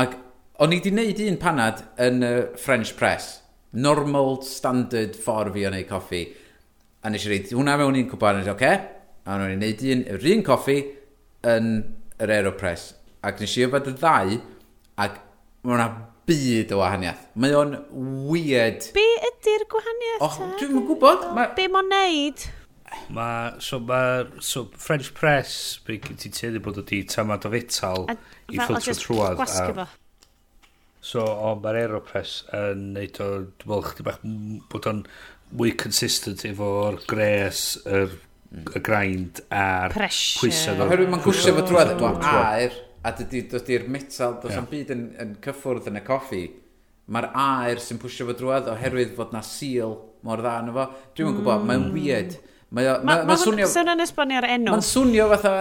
ac 0.04 0.20
O'n 0.60 0.74
i 0.76 0.78
wedi 0.82 0.92
wneud 0.92 1.20
un 1.24 1.38
panad 1.40 1.78
yn 2.04 2.24
y 2.26 2.30
French 2.60 2.90
press. 3.00 3.38
Normal, 3.80 4.42
standard 4.44 5.14
ffordd 5.16 5.54
fi 5.56 5.62
o 5.64 5.70
wneud 5.70 5.86
coffi. 5.88 6.20
A 7.00 7.12
nes 7.14 7.24
i 7.24 7.30
reid 7.32 7.54
hwnna 7.56 7.78
mewn 7.80 7.96
un 7.96 8.10
cwpan, 8.12 8.42
nes 8.42 8.50
i, 8.50 8.52
oce? 8.52 8.58
Okay. 8.58 8.98
A 9.24 9.38
o'n 9.38 9.46
i'n 9.46 9.56
wneud 9.56 9.84
un, 9.94 10.02
yr 10.18 10.26
un 10.34 10.44
coffi 10.50 10.76
yn 11.48 11.70
yr 12.20 12.34
Aeropress. 12.36 12.90
Ac 13.24 13.40
nes 13.40 13.54
i 13.56 13.64
yfad 13.70 13.88
y 13.88 13.94
ddau, 14.02 14.36
ac 15.00 15.16
mae 15.64 15.78
hwnna 15.78 15.88
byd 16.28 16.76
o 16.76 16.82
wahaniaeth. 16.82 17.24
Mae 17.40 17.56
o'n 17.62 17.74
weird. 18.28 18.92
Be 19.00 19.08
ydy'r 19.30 19.64
gwahaniaeth? 19.72 20.28
Oh, 20.28 20.52
dwi'n 20.60 20.84
gwybod. 20.92 21.26
Ma... 21.40 21.48
Be 21.56 21.70
mo'n 21.72 21.88
neud? 21.94 22.50
Ma, 23.16 23.30
so, 23.64 23.80
ma, 23.80 24.02
so 24.44 24.68
French 24.76 25.14
press, 25.16 25.80
ti'n 25.88 26.36
teulu 26.36 26.66
bod 26.68 26.84
ydi 26.84 27.06
tamad 27.08 27.48
o 27.48 27.56
fetal 27.56 28.10
i 28.12 28.60
ffiltro 28.60 29.00
trwad. 29.06 29.40
A 29.40 29.42
gwasgu 29.46 29.80
fo. 29.80 29.90
So, 31.00 31.24
ond 31.24 31.62
mae'r 31.64 31.78
Aeropress 31.86 32.42
yn 32.56 32.90
neud 32.96 33.20
o, 33.24 33.28
dwi'n 33.62 33.70
meddwl, 33.72 33.86
chdi 33.88 34.06
bach 34.08 34.24
bod 34.72 34.88
o'n 34.90 35.06
mwy 35.60 35.72
consistent 35.80 36.44
efo'r 36.50 37.00
gres, 37.10 37.62
yr 37.88 38.12
mm. 38.12 38.66
y 38.76 38.82
grind 38.84 39.40
a'r 39.56 39.96
pwysau. 39.96 40.84
Oherwydd 40.86 41.14
mae'n 41.14 41.24
gwsio 41.24 41.56
fo 41.56 41.64
drwedd, 41.70 41.96
dwi'n 42.02 42.28
aer, 42.34 42.76
a 43.08 43.14
dydy'r 43.16 43.88
metal, 43.88 44.36
does 44.44 44.52
yeah. 44.52 44.60
am 44.60 44.68
byd 44.70 44.94
yn, 44.96 45.08
yn 45.24 45.34
cyffwrdd 45.46 45.88
yn 45.90 46.02
y 46.02 46.04
coffi. 46.10 46.44
Mae'r 47.10 47.32
aer 47.48 47.80
sy'n 47.82 48.02
pwysio 48.02 48.28
fo 48.28 48.36
drwedd 48.38 48.68
oherwydd 48.70 49.16
fod 49.18 49.32
na 49.34 49.42
seal 49.46 49.96
mor 50.28 50.44
dda 50.44 50.60
yn 50.66 50.74
efo. 50.74 50.90
Dwi'n 51.16 51.32
mm. 51.32 51.40
gwybod, 51.40 51.68
mae'n 51.70 51.92
weird. 51.96 52.36
Mae'n 52.76 52.90
ma, 52.92 52.98
ma, 53.00 53.22
ma, 53.24 53.32
ma 53.32 53.38
swnio... 53.40 53.72
Mae'n 54.68 54.84
swnio 54.86 55.32
fatha 55.32 55.54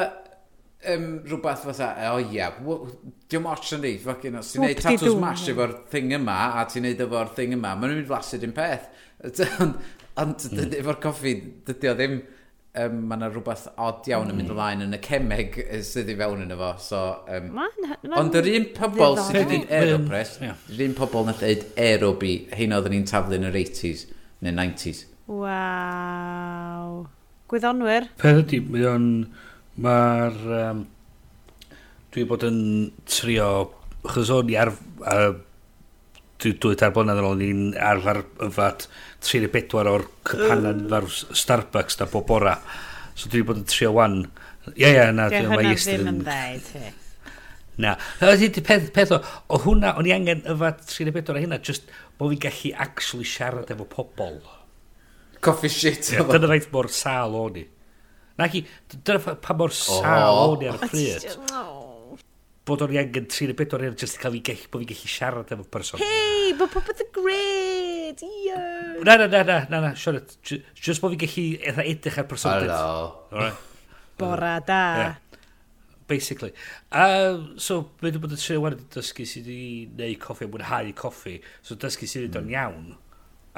um, 0.87 1.07
rhywbeth 1.27 1.65
fatha, 1.67 1.91
o 2.09 2.15
oh, 2.15 2.23
ie, 2.23 2.39
yeah, 2.39 2.55
diwm 3.31 3.51
ots 3.51 3.75
yn 3.77 3.85
di, 3.85 3.95
fucking, 4.03 4.39
os 4.39 4.55
ti'n 4.55 4.67
neud 4.67 4.83
tatws 4.85 5.19
mash 5.21 5.49
efo'r 5.53 5.75
thing 5.93 6.15
yma, 6.17 6.39
a 6.61 6.67
ti'n 6.71 6.87
neud 6.87 7.05
efo'r 7.07 7.33
thing 7.37 7.55
yma, 7.57 7.75
maen 7.75 7.93
nhw'n 7.93 8.03
mynd 8.03 8.11
flasu 8.11 8.41
dim 8.43 8.55
peth. 8.57 8.91
Ond 10.19 10.45
mm. 10.51 10.75
efo'r 10.81 11.01
coffi, 11.03 11.35
dydy 11.67 11.91
o 11.91 11.95
ddim, 11.99 12.19
um, 12.79 13.01
mae 13.11 13.19
yna 13.19 13.31
rhywbeth 13.33 13.67
odd 13.75 14.09
iawn 14.11 14.31
yn 14.31 14.39
mynd 14.39 14.49
mm. 14.49 14.55
ymlaen 14.55 14.87
yn 14.87 14.97
y 14.97 15.01
cemeg 15.03 15.59
e, 15.65 15.83
sydd 15.87 16.13
i 16.13 16.17
fewn 16.19 16.45
yn 16.45 16.55
efo. 16.55 16.71
So, 16.83 17.03
um, 17.35 17.51
ond 18.19 18.39
yr 18.39 18.51
un 18.55 18.71
pobl 18.77 19.19
sydd 19.25 19.41
wedi 19.43 19.61
dweud 19.65 19.77
aeropress, 19.81 20.39
yr 20.45 20.87
un 20.87 20.97
pobl 20.99 21.29
na 21.29 21.35
dweud 21.39 21.67
aerobi, 21.89 22.35
hein 22.55 22.75
oedden 22.77 22.97
ni'n 22.97 23.11
taflu 23.11 23.39
yn 23.39 23.51
yr 23.51 23.61
80s 23.65 24.07
neu 24.47 24.55
90s. 24.55 25.05
Waw. 25.29 27.05
Gwyddonwyr? 27.51 28.11
Peth 28.21 28.43
ydy, 28.45 28.63
mae 28.71 28.89
o'n... 28.95 29.13
Mae'r... 29.85 30.39
Um, 30.61 30.87
dwi 32.15 32.25
bod 32.29 32.47
yn 32.49 32.63
trio... 33.09 33.51
Chos 34.09 34.33
o'n 34.35 34.51
i 34.53 34.59
ar... 34.59 34.73
Uh, 35.03 35.33
dwi 36.39 36.55
dwi 36.63 36.77
ar 36.79 36.95
blynedd 36.95 37.21
yn 37.23 37.27
ôl 37.27 37.41
ni'n 37.41 37.63
arfer 37.83 38.23
yfad 38.47 38.87
34 39.27 39.91
o'r 39.91 40.07
cypanan 40.29 40.85
uh. 40.87 41.09
Starbucks 41.35 41.99
na 41.99 42.07
bob 42.13 42.29
bora. 42.29 42.55
So 43.19 43.31
dwi 43.33 43.43
bod 43.47 43.63
yn 43.63 43.69
trio 43.71 43.93
wan. 43.97 44.23
Ie, 44.75 44.93
ie, 44.93 45.11
na. 45.15 45.29
Dwi 45.33 45.45
hwnna 45.51 45.75
ddim 45.75 46.11
yn 46.13 46.25
dda 46.27 46.93
Na. 47.79 47.95
Ydy 48.27 48.63
peth, 48.67 48.89
peth 48.95 49.15
o, 49.15 49.21
o 49.55 49.59
hwnna, 49.63 49.95
o'n 50.01 50.07
i 50.09 50.15
angen 50.15 50.43
yfa 50.51 50.73
34 50.83 51.37
o 51.37 51.43
hynna, 51.45 51.61
just 51.63 51.91
bod 52.19 52.33
fi'n 52.33 52.43
gallu 52.43 52.73
actually 52.85 53.27
siarad 53.27 53.71
efo 53.71 53.87
pobl. 53.91 54.41
Coffee 55.41 55.71
shit. 55.71 56.11
Yeah, 56.11 56.27
dyna 56.27 56.51
rhaid 56.51 56.67
mor 56.75 56.91
sal 56.91 57.37
o'n 57.39 57.61
i. 57.63 57.65
Nac 58.39 58.55
i, 58.55 58.62
dyna 58.94 59.36
pa 59.43 59.56
mor 59.59 59.74
sawl 59.74 60.59
ni 60.60 60.70
ar 60.70 60.78
y 60.78 60.90
pryd. 60.93 61.28
Bod 62.69 62.82
o'n 62.85 62.93
iangen 62.93 63.28
34 63.32 63.86
er 63.89 63.94
jyst 63.97 64.19
i 64.19 64.23
cael 64.23 64.35
fi 64.36 64.43
gell, 64.51 64.65
bod 64.73 64.82
fi'n 64.85 64.90
gallu 64.90 65.10
siarad 65.10 65.55
efo 65.56 65.65
person. 65.73 66.02
Hei, 66.05 66.51
bod 66.59 66.70
popeth 66.74 67.01
yn 67.06 67.09
gred, 67.16 68.20
iyo. 68.27 68.59
Na, 69.09 69.16
na, 69.16 69.24
na, 69.24 69.40
na, 69.48 69.56
na, 69.73 69.81
na, 69.86 69.94
siarad. 69.98 70.36
Jyst 70.44 71.01
bod 71.02 71.16
fi'n 71.16 71.23
gallu 71.24 71.47
edrych 71.86 72.20
ar 72.20 72.28
person. 72.28 72.69
I 72.69 73.55
Bora 74.19 74.59
da. 74.66 74.82
Yeah 74.98 75.16
basically. 76.09 76.52
Um, 76.90 77.55
so, 77.60 77.82
mae 78.01 78.09
wedi 78.09 78.23
bod 78.23 78.32
yn 78.35 78.40
trio 78.40 78.62
wedi 78.65 78.86
dysgu 78.94 79.27
sydd 79.28 79.51
wedi 79.51 79.82
gwneud 79.93 80.23
coffi 80.23 80.47
a 80.47 80.51
mwynhau 80.51 80.94
coffi. 80.97 81.36
So, 81.60 81.77
dysgu 81.77 82.09
sydd 82.09 82.24
wedi 82.24 82.40
mm. 82.40 82.47
o'n 82.47 82.55
iawn 82.55 82.86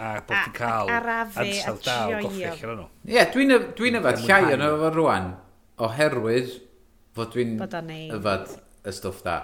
a 0.01 0.15
bod 0.25 0.37
ti'n 0.47 0.57
cael 0.57 0.91
ansawdd 0.95 1.85
da 1.85 1.97
o 2.07 2.23
goffi 2.25 2.47
allan 2.49 2.81
nhw. 2.81 2.89
Ie, 3.11 3.23
dwi'n 3.35 3.55
dwi 3.77 3.93
yfad 4.01 4.25
llai 4.25 4.41
yn 4.57 4.65
efo 4.67 4.91
rwan, 4.97 5.31
oherwydd 5.87 6.57
fod 7.17 7.35
dwi'n 7.35 7.55
yfad 8.17 8.57
y 8.87 8.95
stwff 8.97 9.23
da. 9.27 9.37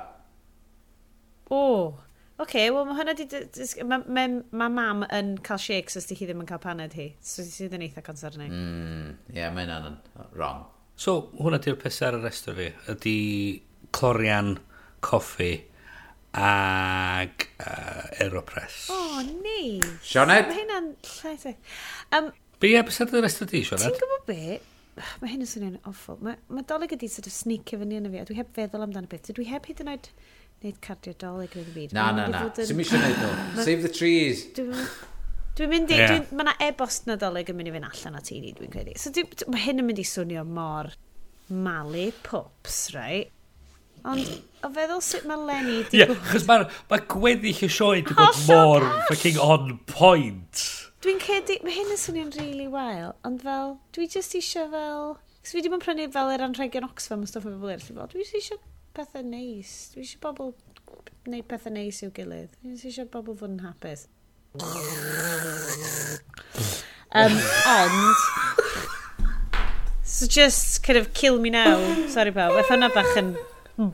O, 1.51 1.61
oce, 1.61 2.43
okay, 2.43 2.71
wel 2.75 2.89
mae 2.89 2.99
hwnna 3.01 3.15
di... 3.19 3.29
Mae 3.87 4.01
ma, 4.07 4.29
ma 4.63 4.71
mam 4.73 5.05
yn 5.15 5.37
cael 5.47 5.61
shakes 5.63 5.99
os 6.01 6.09
di 6.09 6.17
hi 6.19 6.29
ddim 6.29 6.43
yn 6.43 6.49
cael 6.49 6.63
paned 6.63 6.97
hi, 6.99 7.11
so 7.21 7.45
sydd 7.47 7.77
yn 7.77 7.85
eitha 7.87 8.05
concerning. 8.07 8.51
Mm, 8.51 9.13
ie, 9.31 9.39
yeah, 9.43 9.53
mae 9.55 9.69
hwnna'n 9.69 10.01
wrong. 10.35 10.65
So, 10.97 11.29
hwnna 11.37 11.61
di'r 11.63 11.77
peth 11.81 12.01
ar 12.07 12.17
y 12.17 12.23
rest 12.25 12.49
o 12.49 12.57
fi, 12.57 12.71
Ydy 12.93 13.17
clorian 13.97 14.57
coffi 15.05 15.53
ag 16.37 17.47
uh, 17.61 18.23
Aeropress. 18.23 18.87
O, 18.93 18.97
oh, 18.97 19.21
neis. 19.43 19.85
Sioned? 20.05 20.51
Mae 20.51 20.63
hynna'n 20.63 20.91
llais 21.17 21.47
Um, 22.15 22.33
Be 22.61 22.73
e, 22.73 22.81
beth 22.87 23.03
ydy'r 23.05 23.25
rest 23.25 23.43
o 23.45 23.49
di, 23.49 23.63
Sioned? 23.67 23.85
Ti'n 23.85 24.01
gwybod 24.01 24.27
be? 24.29 24.59
Mae 25.21 25.29
hyn 25.33 25.45
yn 25.45 25.49
swnio'n 25.51 25.81
awful. 25.89 26.17
Mae, 26.25 26.39
mae 26.49 26.65
doleg 26.69 26.95
ydi 26.97 27.09
sort 27.13 27.29
of 27.29 27.35
sneaky 27.37 27.77
fyny 27.81 27.99
yn 27.99 28.09
y 28.09 28.13
fi, 28.15 28.23
a 28.23 28.29
dwi 28.29 28.39
heb 28.39 28.53
feddwl 28.57 28.87
amdano 28.87 29.11
beth. 29.11 29.29
Dwi 29.37 29.49
heb 29.51 29.69
hyd 29.69 29.83
yn 29.85 29.93
oed 29.93 30.09
wneud 30.63 30.79
cardio 30.85 31.13
doleg 31.21 31.57
yn 31.61 31.69
y 31.69 31.75
byd. 31.75 31.97
Na, 31.97 32.07
na, 32.17 32.29
na. 32.33 32.47
Sym 32.57 32.81
eisiau 32.81 33.03
wneud 33.03 33.21
nhw. 33.21 33.67
Save 33.67 33.85
the 33.85 33.93
trees. 33.93 34.47
Dwi'n 35.57 35.73
mynd 35.73 35.93
i... 35.93 36.01
Yeah. 36.01 36.25
Mae 36.33 36.47
yna 36.47 36.57
e-bost 36.69 37.09
nadolig 37.09 37.53
yn 37.53 37.61
mynd 37.61 37.73
i 37.73 37.77
fynd 37.77 37.91
allan 37.91 38.17
at 38.21 38.33
i 38.33 38.41
ni, 38.41 38.55
dwi'n 38.57 38.73
credu. 38.73 38.97
So 39.01 39.13
dwi, 39.13 39.27
mae 39.53 39.67
hyn 39.67 39.85
yn 39.85 39.89
mynd 39.91 40.01
i 40.01 40.07
swnio 40.09 40.45
mor 40.49 40.93
malu 41.53 42.09
pups, 42.25 42.87
right? 42.97 43.33
Ond 44.07 44.23
o 44.63 44.71
feddwl 44.71 45.01
sut 45.03 45.25
mae 45.27 45.39
Lenny 45.49 45.81
di 45.91 45.99
yeah, 46.01 46.11
bod... 46.11 46.21
Chos 46.31 46.45
mae 46.47 46.67
ma 46.91 46.99
gweddill 47.11 47.65
y 47.67 47.69
sioe 47.73 48.03
di 48.07 48.15
bod 48.15 48.39
mor 48.47 48.85
fucking 49.09 49.39
on 49.43 49.79
point. 49.91 50.63
Dwi'n 51.03 51.19
cedi... 51.23 51.59
Mae 51.67 51.75
hyn 51.75 51.91
yn 51.91 52.01
swnio'n 52.01 52.33
really 52.39 52.69
wael, 52.71 53.13
ond 53.27 53.43
fel... 53.43 53.77
Dwi 53.97 54.07
just 54.13 54.37
eisiau 54.39 54.69
fel... 54.71 55.17
Cos 55.43 55.55
fi 55.55 55.63
ddim 55.63 55.75
yn 55.79 55.83
prynu 55.83 56.07
fel 56.15 56.31
yr 56.35 56.45
anrhegion 56.47 56.87
Oxfam 56.87 57.25
a 57.27 57.31
stwff 57.31 57.49
o 57.49 57.55
bobl 57.57 57.75
eraill. 57.75 57.99
Fel, 57.99 58.11
dwi 58.13 58.23
eisiau 58.27 58.63
pethau 58.97 59.27
neis. 59.27 59.73
Dwi 59.95 60.05
eisiau 60.07 60.23
bobl 60.23 60.55
gwneud 61.27 61.47
pethau 61.51 61.75
neis 61.75 61.99
i'w 62.07 62.13
gilydd. 62.15 62.55
Dwi 62.63 62.77
just 62.77 62.87
eisiau 62.93 63.11
bobl 63.11 63.35
fod 63.43 63.57
yn 63.57 63.63
hapus. 63.67 64.07
um, 67.11 67.37
ond... 67.75 68.07
So 70.07 70.31
just 70.31 70.83
kind 70.87 70.97
of 70.97 71.13
kill 71.13 71.41
me 71.43 71.51
now. 71.51 71.77
Sorry 72.09 72.31
pal, 72.33 72.55
beth 72.55 72.71
hwnna 72.71 72.89
bach 72.95 73.19
yn 73.19 73.35
Hmm. 73.77 73.93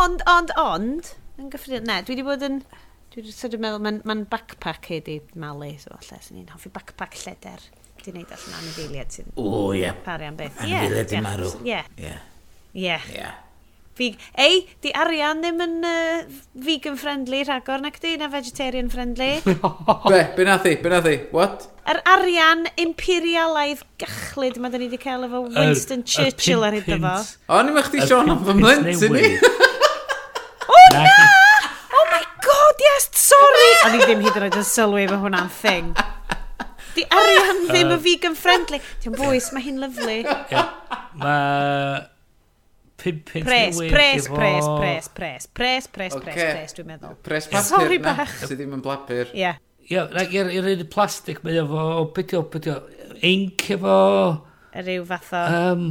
ond, 0.00 0.22
ond, 0.30 0.54
ond, 0.60 1.10
yn 1.40 1.50
gyffredin, 1.52 1.88
ne, 1.90 2.00
dwi 2.06 2.16
wedi 2.16 2.26
bod 2.26 2.46
yn... 2.46 2.62
Dwi 3.10 3.24
wedi 3.24 3.34
sort 3.34 3.56
of 3.56 3.62
meddwl, 3.62 3.82
mae'n 3.82 4.00
ma 4.06 4.16
backpack 4.30 4.86
hyd 4.92 5.08
i 5.10 5.18
malu, 5.42 5.72
so 5.82 5.90
falle, 5.96 6.20
sy'n 6.22 6.38
ni'n 6.38 6.52
hoffi 6.54 6.70
backpack 6.74 7.18
lleder. 7.24 7.64
Di 8.00 8.14
wneud 8.14 8.32
allan 8.32 8.56
am 8.56 9.06
sy'n... 9.16 9.32
O, 9.34 9.72
ie. 9.76 9.90
Pari 10.06 10.30
am 10.30 10.38
beth. 10.38 10.62
Am 10.62 10.70
yeah, 10.70 10.86
yeah. 11.02 11.24
marw. 11.26 11.50
Ie. 11.66 11.82
Ie. 11.98 12.98
Ie. 13.18 13.30
Fig... 13.98 14.16
Ei, 14.38 14.62
di 14.84 14.92
arian 14.94 15.42
ddim 15.42 15.58
yn 15.64 15.74
uh, 15.84 16.20
vegan 16.64 16.96
friendly 17.00 17.42
rhagor 17.44 17.82
nac 17.82 17.98
di, 18.02 18.14
na 18.20 18.28
vegetarian 18.32 18.88
friendly. 18.92 19.40
be, 20.12 20.20
be 20.36 20.46
nath 20.46 20.68
i, 20.70 20.76
be 20.80 20.92
nath 20.92 21.08
i, 21.10 21.16
what? 21.34 21.66
Yr 21.90 21.98
er 21.98 22.02
arian 22.12 22.66
imperialaidd 22.78 23.82
gachlyd 24.00 24.60
mae 24.62 24.70
da 24.70 24.78
ni 24.78 24.86
wedi 24.86 25.00
cael 25.02 25.26
efo 25.26 25.42
Winston 25.48 26.04
er, 26.04 26.12
Churchill 26.12 26.62
ar 26.68 26.76
hyd 26.78 26.86
fo. 26.86 27.16
O, 27.50 27.62
ni 27.66 27.74
ma'ch 27.74 27.90
di 27.92 28.04
Sean 28.06 28.30
am 28.30 28.44
fy 28.46 28.54
mlint 28.60 29.04
ni. 29.10 29.32
O 30.70 30.78
na! 30.94 31.02
Oh 31.98 32.06
my 32.12 32.22
god, 32.46 32.86
yes, 32.86 33.10
sorry! 33.18 33.72
O'n 33.88 33.98
i 33.98 34.04
ddim 34.04 34.22
hyd 34.28 34.38
yn 34.38 34.46
oed 34.46 34.60
yn 34.62 34.68
sylwi 34.70 35.02
efo 35.08 35.18
hwnna'n 35.24 35.50
thing. 35.58 35.90
Di 36.94 37.04
arian 37.18 37.66
ddim 37.66 37.92
yn 37.96 38.00
vegan 38.06 38.38
friendly. 38.38 38.80
Ti'n 39.02 39.18
bwys, 39.18 39.50
mae 39.56 39.66
hi'n 39.66 39.82
lyflu. 39.82 40.16
Mae 41.18 42.08
pum 43.00 43.18
pint 43.26 43.46
pres, 43.48 43.80
pres, 43.80 44.28
pres, 44.28 44.28
pres, 44.28 44.68
pres, 44.76 45.48
pres, 45.48 45.48
pres, 45.50 45.88
pres, 45.88 46.36
pres, 46.36 46.76
dwi'n 46.76 46.88
meddwl. 46.92 47.16
Pres 47.26 47.48
papur 47.50 47.96
na, 48.04 48.14
sydd 48.36 48.58
ddim 48.58 48.76
yn 48.76 48.84
blapur. 48.84 49.32
Ie. 49.36 49.54
Ie, 49.90 49.98
ac 49.98 50.34
i'r 50.36 50.68
un 50.70 50.84
plastig, 50.92 51.40
mae 51.42 51.56
efo, 51.58 51.84
beth 52.14 52.36
o, 52.38 52.44
beth 52.52 52.68
o, 52.70 52.76
inc 53.26 53.64
efo... 53.74 53.96
Ryw 54.76 55.06
fath 55.08 55.32
o... 55.34 55.40
Um, 55.50 55.86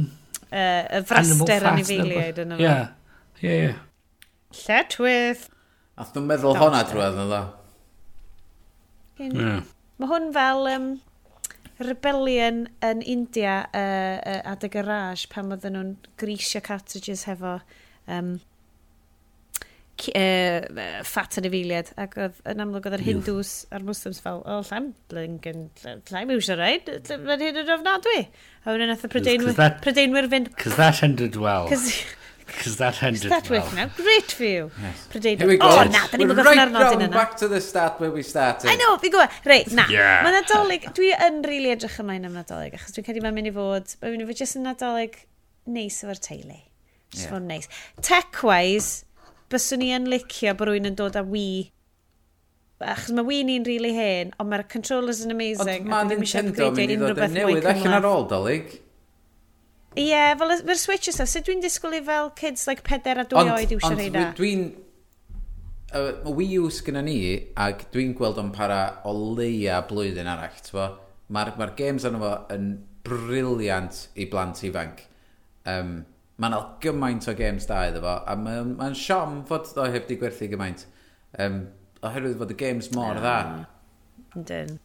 uh, 0.48 0.82
y 0.96 1.02
fraster 1.10 1.66
anifeiliaid 1.68 2.40
yn 2.46 2.54
efo. 2.56 2.64
Ie, 2.64 3.44
ie, 3.44 3.58
ie. 3.66 3.74
Lletwydd. 4.62 5.44
Ath 6.00 6.14
nhw'n 6.16 6.30
meddwl 6.30 6.56
honna 6.56 6.80
drwydd, 6.88 7.20
yn 7.20 7.34
dda. 7.34 7.42
Ie. 9.20 9.52
Mae 10.00 10.08
hwn 10.14 10.30
fel 10.32 10.70
um, 10.72 10.88
rebellion 11.86 12.64
yn 12.84 13.02
India 13.02 13.62
uh, 13.72 14.18
uh, 14.18 14.38
adeg 14.52 14.74
y 14.74 14.80
garage 14.80 15.30
pan 15.32 15.52
oedden 15.54 15.76
nhw'n 15.76 15.96
grisio 16.20 16.62
cartridges 16.64 17.26
hefo 17.28 17.58
um, 18.10 18.34
uh, 20.08 21.02
fat 21.06 21.40
yn 21.40 21.48
y 21.48 21.52
filiad. 21.52 21.92
ac 22.00 22.16
oedd 22.20 22.38
yn 22.52 22.64
amlwg 22.64 22.88
oedd 22.88 22.98
yr 23.00 23.06
Hindus 23.08 23.54
a'r 23.72 23.84
Muslims 23.86 24.22
fel 24.24 24.42
o 24.44 24.60
llaim 24.68 24.92
blinkin 25.12 25.68
llaim 26.10 26.32
yw 26.36 26.44
siarad 26.44 26.90
rhaid 26.90 27.12
mae'n 27.26 27.44
hyn 27.46 27.60
yn 27.64 27.74
ofnadwy. 27.76 28.22
A 28.64 28.76
wna 28.76 28.90
nath 28.92 29.04
y 29.08 29.12
Prydeinwyr 29.16 30.30
fynd 30.32 30.54
Cos 30.60 30.80
that 30.80 31.04
ended 31.06 31.40
well. 31.40 31.68
Cos... 31.70 31.92
Because 32.52 32.76
that 32.76 33.02
ended 33.02 33.30
that 33.30 33.48
well. 33.48 33.62
working 33.62 33.78
out? 33.78 33.96
Great 33.96 34.32
for 34.32 34.44
you. 34.44 34.70
Yes. 34.80 35.08
Here 35.12 35.46
we 35.46 35.56
oh, 35.56 35.58
go. 35.58 35.68
Oh, 35.68 35.84
na, 35.84 36.06
da 36.06 36.18
ni'n 36.18 36.28
We're 36.28 36.44
right 36.44 36.72
round 36.72 37.02
yna. 37.02 37.10
back 37.10 37.36
to 37.38 37.48
the 37.48 37.60
start 37.60 38.00
where 38.00 38.10
we 38.10 38.22
started. 38.22 38.70
I 38.70 38.76
know, 38.76 38.96
fi 38.98 39.10
gwybod. 39.10 39.40
Reit, 39.52 39.72
na. 39.72 39.86
Yeah. 39.90 40.22
Mae 40.26 40.36
Nadolig, 40.36 40.86
dwi 40.96 41.12
yn 41.16 41.42
rili 41.42 41.48
really 41.48 41.74
edrych 41.76 41.98
ymlaen 42.02 42.28
am 42.28 42.36
Nadolig, 42.38 42.76
achos 42.78 42.96
dwi'n 42.96 43.08
credu 43.08 43.24
mae'n 43.24 43.36
mynd 43.38 43.50
i 43.50 43.54
fod, 43.56 43.96
mae'n 44.02 44.16
mynd 44.16 44.26
i 44.26 44.30
fod 44.30 44.44
jyst 44.44 44.60
yn 44.60 44.66
Nadolig 44.68 45.18
neis 45.70 46.00
efo'r 46.04 46.22
teulu. 46.28 46.60
Just 47.10 47.26
yeah. 47.26 47.34
fod 47.34 47.48
neis. 47.48 47.70
Tech-wise, 48.06 49.04
byswn 49.52 49.86
i 49.86 49.92
yn 49.98 50.08
licio 50.10 50.56
bod 50.58 50.72
rwy'n 50.72 50.90
yn 50.92 50.98
dod 50.98 51.18
â 51.18 51.26
Wii 51.26 51.68
achos 52.80 53.12
mae 53.12 53.26
Wii 53.26 53.42
ni'n 53.44 53.64
rili 53.66 53.90
really 53.90 53.96
hen, 53.96 54.30
ond 54.40 54.48
mae'r 54.48 54.64
controllers 54.72 55.20
yn 55.24 55.34
amazing. 55.34 55.84
Ond 55.84 55.90
mae 55.90 56.06
Nintendo 56.08 56.70
mynd 56.72 56.94
i 56.94 56.96
ddod 57.00 57.20
yn 57.26 57.34
newydd 57.36 57.68
allan 57.74 57.96
ar 57.98 58.08
ôl, 58.08 58.24
dolyg. 58.30 58.70
Ie, 59.98 60.04
yeah, 60.06 60.36
fel 60.38 60.52
mae'r 60.54 60.78
Switch 60.78 61.10
ysaf, 61.10 61.26
sut 61.30 61.48
dwi'n 61.48 61.62
disgwyl 61.64 61.96
i 61.98 62.00
fel 62.06 62.30
kids 62.38 62.68
like 62.70 62.84
4 62.86 63.24
a 63.24 63.26
2 63.26 63.40
oed 63.56 63.74
iwsio 63.74 63.96
rheina? 63.96 64.28
Ond 64.28 64.38
dwi'n... 64.38 64.68
Uh, 65.90 66.30
Wii 66.30 66.60
U 66.62 66.68
sgyna 66.70 67.00
ni, 67.02 67.16
ac 67.58 67.88
dwi'n 67.90 68.12
gweld 68.14 68.38
o'n 68.38 68.52
para 68.54 69.00
o 69.10 69.14
leia 69.38 69.80
blwyddyn 69.88 70.30
arall, 70.30 70.94
Mae'r 71.30 71.50
ma 71.58 71.66
games 71.78 72.04
arno 72.06 72.18
fo 72.22 72.30
yn 72.54 72.70
briliant 73.06 73.98
i 74.18 74.26
blant 74.30 74.62
ifanc. 74.66 75.02
Um, 75.70 75.92
mae'n 76.42 76.56
al 76.56 76.64
gymaint 76.82 77.28
o 77.30 77.34
games 77.38 77.66
da 77.70 77.84
iddo 77.90 78.02
fo, 78.02 78.14
a 78.26 78.34
mae'n 78.38 78.72
ma 78.78 78.88
siom 78.98 79.40
fod 79.46 79.70
o 79.78 79.86
heb 79.90 80.08
di 80.08 80.18
gwerthu 80.18 80.48
gymaint. 80.50 80.86
Um, 81.38 81.60
oherwydd 82.06 82.38
fod 82.40 82.54
y 82.54 82.58
games 82.62 82.90
mor 82.96 83.18
yeah. 83.18 83.26
dda. 83.26 84.44
Dyn. 84.50 84.78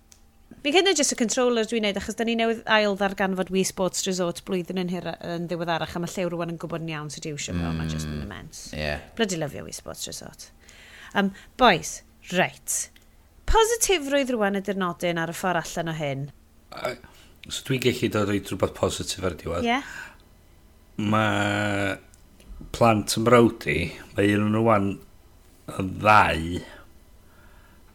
Fi'n 0.66 0.74
cynnig 0.74 0.98
jyst 0.98 1.14
y 1.14 1.18
controllers 1.20 1.70
dwi'n 1.70 1.84
neud, 1.86 1.98
achos 2.00 2.18
da 2.18 2.26
ni 2.26 2.34
newydd 2.38 2.64
ail 2.74 2.96
ddarganfod 2.98 3.52
Wii 3.54 3.66
Sports 3.70 4.06
Resort 4.08 4.42
blwyddyn 4.48 4.80
yn, 4.82 4.90
hira, 4.90 5.14
yn 5.22 5.46
ddiweddarach, 5.50 5.94
a 5.94 6.02
mae 6.02 6.10
llew 6.10 6.32
rwan 6.34 6.54
yn 6.54 6.58
gwybod 6.62 6.82
yn 6.82 6.90
iawn 6.90 7.12
sydd 7.14 7.28
i'w 7.30 7.38
siwm, 7.42 7.60
mm, 7.62 7.76
mae'n 7.78 7.92
just 7.92 8.10
yn 8.10 8.24
immense. 8.24 8.72
Yeah. 8.74 9.04
Bloody 9.18 9.38
lyfio 9.38 9.62
Wii 9.66 9.76
Sports 9.78 10.10
Resort. 10.10 10.48
Um, 11.14 11.30
boys, 11.62 12.00
right. 12.34 12.78
Positifrwydd 13.50 14.34
rwan 14.34 14.58
ydy'r 14.58 14.80
nodyn 14.82 15.22
ar 15.22 15.34
y 15.34 15.36
ffordd 15.38 15.62
allan 15.62 15.92
o 15.92 15.96
hyn. 16.00 16.24
Uh, 16.74 16.96
so 17.46 17.66
dwi'n 17.68 17.84
gallu 17.86 18.10
dod 18.16 18.34
o'i 18.34 18.42
rhywbeth 18.42 18.74
positif 18.80 19.26
ar 19.26 19.38
y 19.38 19.42
diwedd. 19.44 19.68
Yeah. 19.70 19.92
Mae 20.98 22.00
plant 22.74 23.18
yn 23.20 23.28
mrawd 23.28 23.70
mae 23.70 24.34
un 24.34 24.48
o'n 24.48 24.58
nhw 24.58 24.74
yn 24.80 25.94
ddau, 26.02 26.64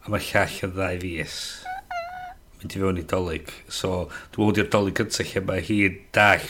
a 0.05 0.15
mae 0.15 0.25
llall 0.31 0.57
yn 0.69 0.73
ddau 0.79 1.03
fus 1.03 1.37
mynd 2.61 2.75
i 2.75 2.81
fewn 2.81 3.01
i 3.01 3.05
dolyg. 3.13 3.53
So, 3.67 3.93
dwi'n 4.33 4.49
meddwl 4.49 4.65
i'r 4.65 4.73
dolyg 4.75 4.97
gyntaf 4.99 5.31
lle 5.33 5.45
mae 5.47 5.63
hi'n 5.67 5.97
dall 6.15 6.49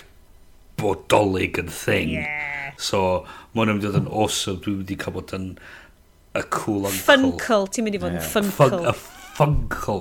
bod 0.82 1.06
dolyg 1.12 1.60
yn 1.62 1.72
thing. 1.72 2.16
Yeah. 2.18 2.74
So, 2.82 3.04
mae 3.54 3.64
hwnna'n 3.64 3.80
mynd 3.80 3.88
i 3.88 3.92
fod 3.92 4.02
yn 4.02 4.12
awesome. 4.12 4.60
Dwi'n 4.66 4.82
mynd 4.82 4.94
i 4.94 5.00
cael 5.02 5.16
bod 5.18 5.36
yn 5.38 5.48
a 6.38 6.44
cool 6.56 6.88
uncle. 6.90 7.06
Funkle, 7.08 7.62
ti'n 7.72 7.88
mynd 7.88 8.00
i 8.00 8.04
fod 8.04 8.16
yn 8.16 8.20
yeah. 8.20 8.32
funkle. 8.36 8.82
A 8.92 8.96
funkle. 9.38 10.00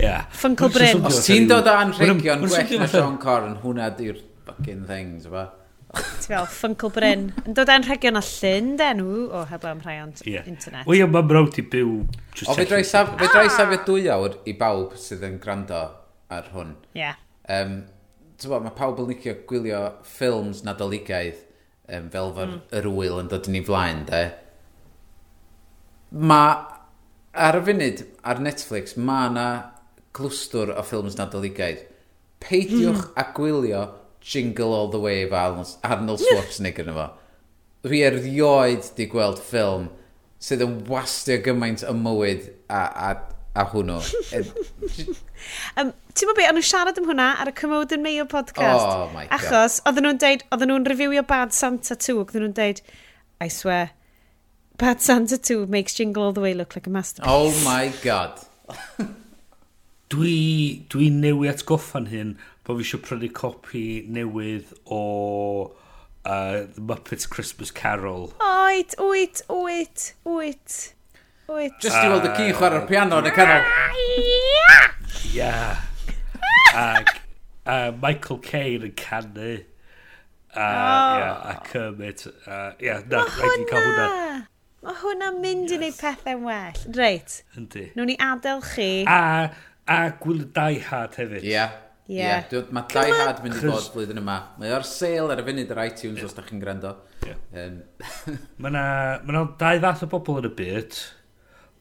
Yeah. 0.00 0.30
Funkle 0.34 0.70
Bryn. 0.74 1.04
Os 1.08 1.20
ti'n 1.26 1.50
dod 1.50 1.68
o 1.70 1.76
anrhegion 1.80 2.48
gwell 2.48 2.80
na 2.80 2.88
Sean 2.90 3.20
Corn, 3.22 3.58
hwnna 3.62 3.92
di'r 3.98 4.18
fucking 4.48 4.88
thing, 4.88 5.18
ti'n 5.24 5.63
Ti'n 5.98 6.28
fel, 6.28 6.46
Funkle 6.50 6.90
Bryn. 6.94 7.24
Yn 7.44 7.56
dod 7.56 7.70
e'n 7.72 7.84
rhegion 7.86 8.18
o 8.18 8.22
llyn, 8.24 8.74
den 8.80 9.00
nhw, 9.00 9.24
o 9.34 9.42
heb 9.50 9.64
am 9.68 9.80
rhai 9.84 9.96
ond 10.02 10.22
yeah. 10.28 10.46
internet. 10.50 10.86
Wel, 10.88 11.06
mam 11.10 11.32
rawd 11.36 11.58
i 11.60 11.64
byw... 11.74 11.96
O, 12.46 12.54
fe 12.56 12.66
drai 12.68 12.82
saf, 12.88 13.14
fe 13.20 13.28
drai 13.30 13.46
ah! 13.46 13.54
safio 13.54 13.80
dwy 13.86 14.08
awr 14.12 14.38
i 14.48 14.54
bawb 14.58 14.96
sydd 15.00 15.24
yn 15.26 15.40
gwrando 15.42 15.82
ar 16.34 16.48
hwn. 16.54 16.76
Ie. 16.94 17.02
Yeah. 17.04 17.20
Um, 17.50 17.82
bo, 18.44 18.60
mae 18.64 18.76
pawb 18.76 19.02
yn 19.02 19.10
licio 19.12 19.36
gwylio 19.48 19.82
ffilms 20.08 20.64
nadoligaidd 20.66 21.42
um, 21.88 22.08
fel 22.12 22.32
fy'r 22.36 22.50
mm. 22.50 22.62
yr 22.80 22.88
wyl 22.96 23.20
yn 23.22 23.30
dod 23.32 23.50
yn 23.50 23.58
ei 23.60 23.66
flaen, 23.66 24.04
de. 24.08 24.22
Mae, 26.14 26.56
ar 27.34 27.58
y 27.58 27.64
funud, 27.68 28.06
ar 28.22 28.42
Netflix, 28.42 28.96
mae 28.96 29.30
yna 29.32 29.48
glwstwr 30.14 30.74
o 30.74 30.86
ffilms 30.86 31.18
nadoligaidd. 31.18 31.84
Peidiwch 32.44 33.06
mm. 33.06 33.12
a 33.18 33.28
gwylio 33.36 33.84
Jingle 34.24 34.72
All 34.72 34.88
The 34.88 35.00
Way 35.02 35.26
efo 35.26 35.42
Arnold 35.84 36.22
Schwarzenegger 36.24 36.88
yna 36.88 36.96
fo. 36.96 37.06
Rhi 37.84 38.00
erioed 38.06 38.88
di 38.96 39.06
gweld 39.12 39.40
ffilm 39.44 39.90
sydd 40.44 40.64
yn 40.64 40.78
wastio 40.88 41.36
gymaint 41.44 41.84
y 41.84 41.92
mywyd 41.96 42.46
a, 42.72 42.80
a, 42.80 43.10
a 43.60 43.66
hwnnw. 43.72 44.00
um, 45.80 45.92
Ti'n 46.14 46.30
meddwl 46.30 46.38
beth, 46.38 46.50
o'n 46.52 46.58
nhw 46.58 46.64
siarad 46.68 47.00
am 47.00 47.08
hwnna 47.10 47.28
ar 47.42 47.50
y 47.50 47.54
Cymod 47.58 47.92
yn 47.96 48.04
Mayo 48.04 48.24
podcast. 48.30 48.86
Oh 48.86 49.10
my 49.12 49.26
god. 49.26 49.34
Achos, 49.36 49.80
oedden 49.84 50.06
nhw'n 50.06 50.20
deud, 50.22 50.46
oedden 50.54 50.72
nhw'n 50.72 50.88
reviewio 50.92 51.24
Bad 51.26 51.52
Santa 51.56 51.96
2, 51.98 52.16
oedden 52.22 52.46
nhw'n 52.46 52.56
deud, 52.56 52.80
I 53.44 53.50
swear, 53.52 53.90
Bad 54.78 55.02
Santa 55.02 55.36
2 55.36 55.66
makes 55.66 55.94
Jingle 55.98 56.22
All 56.22 56.32
The 56.32 56.44
Way 56.44 56.54
look 56.54 56.76
like 56.76 56.86
a 56.86 56.90
masterpiece. 56.90 57.30
Oh 57.30 57.52
my 57.66 57.92
god. 58.02 58.40
dwi, 60.14 60.86
dwi 60.92 61.10
newi 61.10 61.50
atgoffa'n 61.50 62.08
hyn 62.12 62.36
bod 62.64 62.78
fi 62.78 62.84
eisiau 62.84 63.00
prynu 63.04 63.28
copi 63.36 63.86
newydd 64.08 64.70
o 64.88 65.00
uh, 66.24 66.64
The 66.74 66.80
Muppets 66.80 67.28
Christmas 67.28 67.70
Carol. 67.70 68.32
Oed, 68.40 68.94
oed, 68.98 69.42
oed, 69.52 70.12
oed. 70.24 70.78
Oed. 71.48 71.74
Just 71.82 71.98
i 71.98 72.08
weld 72.08 72.24
y 72.24 72.32
ci 72.38 72.54
chwarae'r 72.56 72.86
piano 72.88 73.20
yn 73.20 73.28
y 73.28 73.34
canol. 73.36 73.68
Yeah. 75.34 75.84
Ac 76.72 77.12
uh, 77.66 77.92
Michael 78.00 78.40
Caine 78.48 78.88
yn 78.88 78.96
canu. 78.96 79.52
Uh, 80.54 80.60
oh. 80.60 81.18
yeah, 81.18 81.50
a 81.50 81.60
Kermit. 81.68 82.26
Uh, 82.46 82.72
yeah, 82.80 83.02
na, 83.10 83.26
Mae 83.26 83.36
hwnna. 83.36 83.68
Cael 83.68 83.88
hwnna. 83.90 84.10
Mae 84.84 85.00
hwnna'n 85.02 85.40
mynd 85.44 85.68
yes. 85.68 85.76
i 85.76 85.82
wneud 85.82 86.00
pethau'n 86.00 86.44
well. 86.48 86.84
Reit. 86.96 87.40
Yndi. 87.58 87.90
Nw'n 87.92 88.14
ni 88.14 88.20
adael 88.22 88.64
chi. 88.72 88.90
A, 89.04 89.50
a 89.84 90.04
gwyl 90.22 90.46
dau 90.56 90.78
hard 90.88 91.20
hefyd. 91.20 91.42
Ia. 91.42 91.58
Yeah. 91.58 91.80
Yeah. 92.06 92.44
yeah. 92.52 92.64
Mae 92.74 92.84
Die 92.92 93.12
Hard 93.16 93.40
mynd 93.44 93.56
i 93.56 93.64
bod 93.64 93.86
blwyddyn 93.94 94.20
yma. 94.20 94.36
Mae 94.60 94.72
o'r 94.76 94.84
sale 94.84 95.32
ar 95.32 95.40
y 95.40 95.44
funud 95.46 95.70
yr 95.72 95.80
iTunes 95.86 96.20
yeah. 96.20 96.28
os 96.28 96.36
da 96.36 96.44
chi'n 96.44 96.60
gwrando. 96.60 96.92
Yeah. 97.24 97.38
Um. 97.56 97.78
mae 98.60 98.72
yna 98.74 98.84
ma 99.24 99.44
dau 99.60 99.80
fath 99.86 100.04
o 100.04 100.10
bobl 100.12 100.42
yn 100.42 100.50
y 100.50 100.52
byd. 100.58 100.98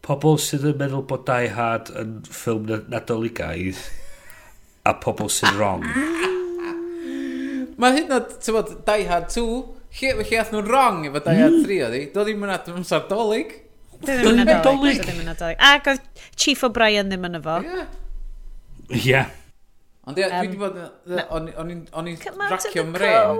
Pobl 0.03 0.39
sydd 0.43 0.69
yn 0.71 0.79
meddwl 0.79 1.03
bod 1.09 1.25
Die 1.27 1.51
Hard 1.57 1.91
yn 1.99 2.15
ffilm 2.27 2.71
nadoligaidd 2.91 3.83
a 4.87 4.95
pobl 5.03 5.31
sy'n 5.31 5.59
wrong. 5.59 5.83
mae 7.79 7.99
hyn 7.99 8.15
o, 8.15 8.23
ti'n 8.23 8.55
bod, 8.55 8.73
Die 8.87 9.07
Hard 9.11 9.29
2, 9.35 9.45
lle, 9.99 10.15
lle 10.23 10.39
ath 10.39 10.55
nhw'n 10.55 10.67
wrong 10.71 11.03
efo 11.09 11.23
Die 11.27 11.37
Hard 11.39 11.59
3 11.67 11.83
oedd 11.89 11.99
hi? 11.99 12.03
Doedd 12.15 12.31
ddim 12.31 12.47
yn 12.47 12.55
adnod 12.55 12.87
sardolig. 12.87 13.55
Doedd 13.99 14.23
ddim 14.23 14.43
yn 14.43 14.51
nadolig. 14.53 15.05
Ac 15.59 15.93
oedd 15.93 16.27
Chief 16.35 16.63
O'Brien 16.67 17.11
ddim 17.11 17.27
yn 17.27 17.39
efo. 17.43 17.59
Ie. 17.63 17.71
Yeah. 17.75 19.07
yeah. 19.11 19.39
Ond 20.03 20.19
ie, 20.19 20.27
dwi 20.27 20.47
wedi 20.49 20.59
bod... 20.59 20.75
O'n 21.31 22.07
i'n 22.11 22.17
racio 22.51 22.83
mrein 22.83 23.37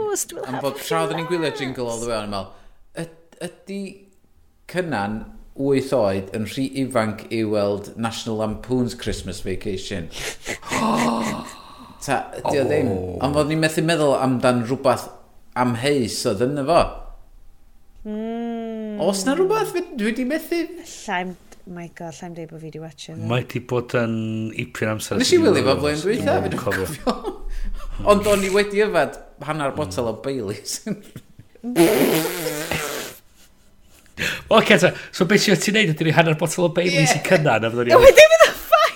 am 0.48 0.60
bod 0.64 0.78
tra 0.80 1.04
oedden 1.04 1.20
ni'n 1.20 1.28
gwylio 1.28 1.52
jingle 1.60 1.90
all 1.92 2.00
the 2.00 2.08
way 2.08 2.16
on 2.16 2.30
i'n 2.30 2.38
meddwl, 2.38 2.46
ydy 3.44 3.80
cynnan 4.72 5.18
wyth 5.60 5.92
oed 5.98 6.32
yn 6.38 6.48
rhy 6.48 6.70
ifanc 6.86 7.26
i 7.36 7.44
weld 7.46 7.92
National 8.00 8.40
Lampoon's 8.40 8.96
Christmas 8.96 9.44
Vacation. 9.44 10.08
Ta, 12.04 12.24
ydy 12.40 12.60
o 12.60 12.66
ddim. 12.68 12.90
Oh. 12.92 13.20
Ond 13.24 13.36
fod 13.38 13.52
ni'n 13.52 13.62
methu 13.64 13.84
meddwl 13.86 14.16
amdan 14.18 14.64
rhywbeth 14.64 15.10
amheus 15.60 16.22
oedd 16.32 16.48
yn 16.48 16.64
efo. 16.64 16.82
Mm. 18.08 19.04
Os 19.04 19.28
na 19.28 19.36
rhywbeth 19.36 19.76
dwi 20.00 20.14
wedi 20.14 20.26
methu? 20.28 20.64
Llaim 20.88 21.36
my 21.68 21.88
god, 21.96 22.14
llaim 22.18 22.34
dweud 22.36 22.50
bod 22.52 22.60
fi 22.62 22.68
wedi 22.68 22.80
watch 22.82 23.10
it. 23.10 23.20
Mae 23.30 23.44
di 23.48 23.62
bod 23.70 23.94
yn 23.96 24.16
ipyn 24.60 24.90
amser. 24.94 25.20
Nes 25.22 25.32
i 25.32 25.40
wylio 25.40 25.64
fo 25.68 25.76
flaen 25.80 26.02
dwi'n 26.02 26.26
fe 26.28 26.50
dwi'n 26.52 26.60
cofio. 26.60 27.14
Ond 28.12 28.28
o'n 28.28 28.44
i 28.44 28.50
wedi 28.52 28.84
yfad 28.84 29.20
hanner 29.48 29.72
mm. 29.72 29.78
botel 29.78 30.10
o 30.12 30.16
Baileys. 30.26 30.82
Oce, 34.54 34.76
ta. 34.78 34.92
so 35.16 35.26
beth 35.30 35.42
sy'n 35.46 35.58
ti'n 35.62 35.80
neud 35.80 35.94
ydy'n 35.96 36.18
hanner 36.18 36.38
botel 36.40 36.68
o 36.68 36.70
Baileys 36.76 37.14
yeah. 37.16 37.22
i 37.22 37.28
cynnan? 37.30 37.64
No, 37.94 38.02
wedi 38.04 38.28
fydd 38.34 38.46
yn 38.50 38.56
ffai! 38.60 38.92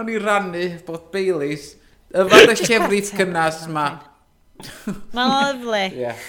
O'n 0.00 0.12
i 0.12 0.16
rannu 0.22 0.64
bod 0.86 1.10
Baileys. 1.14 1.72
Y 2.14 2.26
fad 2.30 2.54
y 2.54 2.58
llefrith 2.62 3.10
cynnas 3.18 3.64
ma. 3.74 3.88
Mae'n 5.16 5.64
lyflu. 5.64 5.86
Yeah. 5.98 6.26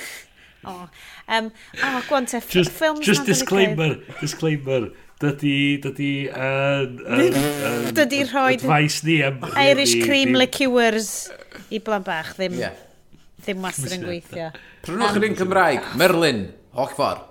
Oh. 0.65 0.89
Um, 1.27 1.51
oh, 1.83 2.03
gwan 2.09 2.25
te, 2.25 2.39
just, 2.49 2.71
ffilms... 2.73 3.01
Just 3.05 3.25
disclaimer, 3.25 3.95
disclaimer 4.19 4.89
dydy, 5.21 5.79
dydy, 5.83 6.11
uh, 6.29 7.91
dydy 7.95 8.23
rhoi 8.29 8.57
advice 8.57 9.05
ni 9.07 9.21
am... 9.23 9.39
Irish 9.61 9.95
cream 10.03 10.35
liqueurs 10.35 11.29
i 11.71 11.79
blan 11.83 12.03
bach, 12.05 12.33
ddim, 12.35 12.57
yeah. 12.59 12.75
ddim 13.45 13.63
wastad 13.63 13.95
yn 13.95 14.03
gweithio. 14.07 14.49
Prynwch 14.85 15.21
yn 15.21 15.29
un 15.29 15.39
Cymraeg, 15.39 15.87
Merlin, 16.01 16.43
Hochfor. 16.75 17.23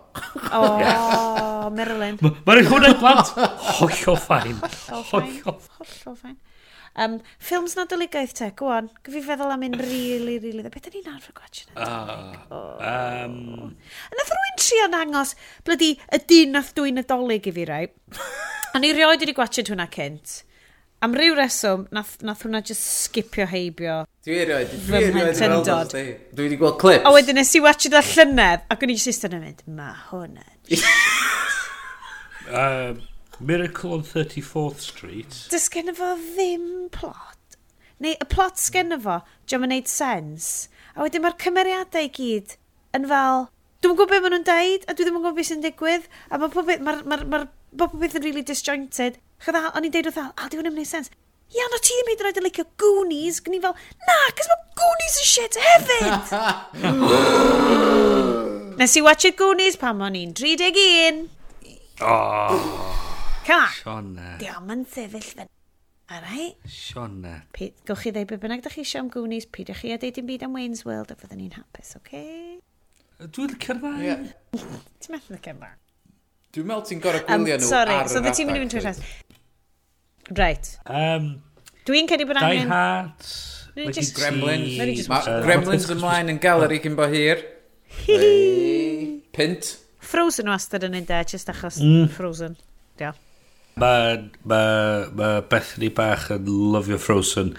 O, 0.55 0.63
Merlin. 1.79 2.17
Mae'r 2.23 2.65
hwnna'n 2.71 2.99
blant 3.03 3.35
hollio 3.81 4.17
ffain. 4.23 4.59
Hollio 4.89 5.03
ffain. 5.11 5.61
Hollio 5.77 6.17
ffain. 6.17 6.37
Um, 6.95 7.17
ffilms 7.43 7.75
nadoligaidd 7.75 8.33
te, 8.39 8.53
go 8.55 8.69
on. 8.71 8.89
Gwyfi 9.03 9.25
feddwl 9.27 9.51
am 9.51 9.65
un 9.67 9.77
really, 9.81 10.39
really... 10.39 10.63
Beth 10.63 10.87
ydyn 10.91 11.03
ni'n 11.03 11.15
arfer 11.17 11.35
gwachio 11.35 11.67
nadolig? 11.75 12.41
Oh. 12.51 12.55
oh. 12.55 12.83
Um... 12.87 13.73
Nath 14.15 14.35
rwy'n 14.37 14.59
trio 14.63 14.89
nangos 14.93 15.35
blydi 15.67 15.95
y 15.99 16.21
dyn 16.31 16.55
nath 16.55 16.71
dwi'n 16.77 17.01
nadolig 17.01 17.49
i 17.51 17.55
fi, 17.57 17.65
rai. 17.71 17.85
a 18.75 18.83
ni 18.83 18.93
rioed 18.95 19.25
wedi 19.25 19.35
gwachod 19.35 19.73
hwnna 19.73 19.89
cynt. 19.95 20.43
Am 21.03 21.17
ryw 21.19 21.35
reswm, 21.37 21.83
nath, 21.93 22.15
nath 22.25 22.45
hwnna 22.47 22.61
just 22.65 22.87
skipio 23.09 23.49
heibio. 23.51 23.97
Dwi 24.25 24.37
erioed, 24.45 24.77
dwi 24.87 25.01
erioed 25.01 25.43
yn 25.49 25.55
gweld 25.67 25.97
Dwi 25.97 26.45
wedi 26.47 26.61
gweld 26.61 26.79
clips. 26.81 27.03
A 27.05 27.13
wedyn 27.17 27.41
nes 27.41 27.51
i 27.59 27.63
watch 27.65 27.89
it 27.91 27.97
a 27.99 28.05
llynedd, 28.07 28.69
ac 28.71 28.87
o'n 28.87 28.95
i 28.95 28.97
just 29.01 29.11
eistedd 29.11 29.35
yn 29.35 29.43
mynd, 29.49 29.67
ma 29.81 29.91
hwnna. 30.13 30.47
um, 32.55 33.03
Miracle 33.41 33.93
on 33.93 34.03
34th 34.03 34.81
Street. 34.81 35.33
Dys 35.51 35.69
gen 35.73 35.95
fo 35.97 36.15
ddim 36.21 36.89
plot. 36.95 37.59
Neu 38.03 38.15
y 38.15 38.27
plot 38.31 38.61
sgen 38.61 38.95
fo, 39.03 39.21
jo 39.51 39.59
ma'n 39.59 39.73
neud 39.75 39.91
sens. 39.91 40.69
A 40.95 41.03
wedyn 41.03 41.25
mae'r 41.25 41.37
cymeriadau 41.43 42.07
i 42.07 42.13
gyd 42.15 42.57
yn 42.97 43.09
fel... 43.11 43.49
Dwi'n 43.85 43.99
gwybod 43.99 44.13
beth 44.15 44.23
maen 44.25 44.33
nhw'n 44.37 44.47
deud, 44.49 44.87
a 44.89 44.95
dwi 44.95 45.05
ddim 45.05 45.19
yn 45.19 45.25
gwybod 45.25 45.37
beth 45.39 45.49
sy'n 45.51 45.65
digwydd, 45.65 46.07
a 46.31 46.39
mae 46.41 46.53
pob 46.53 46.71
beth, 46.71 46.81
mae'r 46.85 47.03
ma, 47.05 47.19
ma, 47.21 47.41
ma, 47.45 47.89
beth 48.01 48.17
yn 48.17 48.25
really 48.25 48.45
disjointed. 48.47 49.19
Chydda, 49.45 49.67
o'n 49.75 49.85
i'n 49.85 49.93
deud 49.93 50.09
wrth 50.09 50.23
al, 50.23 50.33
a 50.39 50.49
di 50.49 50.57
hwn 50.61 50.71
yn 50.71 50.89
sens. 50.89 51.11
Ia, 51.53 51.67
no 51.69 51.79
ti 51.85 51.93
ddim 51.99 52.11
hyd 52.15 52.23
yn 52.23 52.29
oed 52.31 52.41
yn 52.41 52.47
licio 52.47 52.65
Goonies, 52.81 53.43
gni 53.45 53.61
fel, 53.63 53.77
na, 54.09 54.19
cys 54.39 54.49
mae 54.51 54.61
Goonies 54.81 55.21
yn 55.21 55.29
shit 55.35 55.55
hefyd! 55.67 56.25
Nes 58.81 58.97
i 58.97 59.05
watch 59.05 59.29
it 59.29 59.37
Goonies 59.39 59.77
pan 59.79 60.03
o'n 60.03 60.17
i'n 60.19 60.33
31. 60.35 61.27
Oh. 62.03 63.04
Come 63.45 63.61
on. 63.61 63.75
Sione. 63.77 64.31
Diolch 64.41 64.73
yn 64.75 64.85
sefyll 64.89 65.29
fan. 65.37 65.51
Alright. 66.13 66.57
Siona. 66.69 67.39
Gwch 67.57 68.03
chi 68.03 68.13
ddeud 68.13 68.29
beth 68.31 68.43
bynnag 68.43 68.65
da 68.65 68.73
chi 68.73 68.83
eisiau 68.85 69.05
am 69.05 69.11
Goonies, 69.13 69.47
peidiwch 69.53 69.83
chi 69.85 69.93
a 69.95 69.99
deud 70.01 70.17
dim 70.17 70.29
byd 70.29 70.47
am 70.47 70.57
Wayne's 70.57 70.85
World 70.89 71.13
a 71.13 71.17
fyddwn 71.21 71.43
ni'n 71.43 71.57
hapus, 71.59 71.95
oce? 71.99 72.03
Okay? 72.03 73.29
Dwi'n 73.37 73.57
cyrfa. 73.63 73.95
Yeah. 74.05 74.29
Ti'n 74.57 75.15
meddwl 75.15 75.39
y 75.39 75.41
cyrfa? 75.45 75.71
Dwi'n 76.55 76.69
meddwl 76.71 76.87
ti'n 76.91 77.03
gorau 77.05 77.25
gwylio 77.29 77.59
nhw 77.61 77.69
sorry, 77.69 77.97
ar 77.99 78.13
so 78.13 78.21
yr 78.21 78.37
ti'n 78.37 78.51
mynd 78.51 78.61
i 78.61 78.65
fynd 78.65 78.77
trwy'r 78.77 79.03
Right. 80.41 80.71
Um, 80.89 81.27
Dwi'n 81.85 82.09
credu 82.09 82.25
bod 82.31 82.41
angen... 82.41 82.65
Die 82.65 82.73
Hard. 82.73 83.27
Just... 83.93 84.17
Gremlins. 84.17 84.79
Just... 85.03 85.11
Uh, 85.11 85.43
Gremlins 85.45 85.89
ymlaen 85.93 86.33
yn 86.33 86.41
galeri 86.41 86.81
cyn 86.85 86.97
bo 86.97 87.09
hir. 87.13 87.43
Pint. 89.37 89.75
Frozen 90.05 90.49
wastad 90.53 90.87
yn 90.89 90.97
un 91.01 91.09
de, 91.09 91.21
just 91.29 91.53
achos 91.53 91.81
mm. 91.83 92.09
Frozen. 92.17 92.57
Diolch. 93.01 93.24
Mae 93.81 94.31
ma, 94.47 94.61
ma 95.19 95.31
Bethany 95.51 95.91
bach 95.91 96.29
yn 96.35 96.47
lyfio 96.75 96.99
Frozen. 97.03 97.55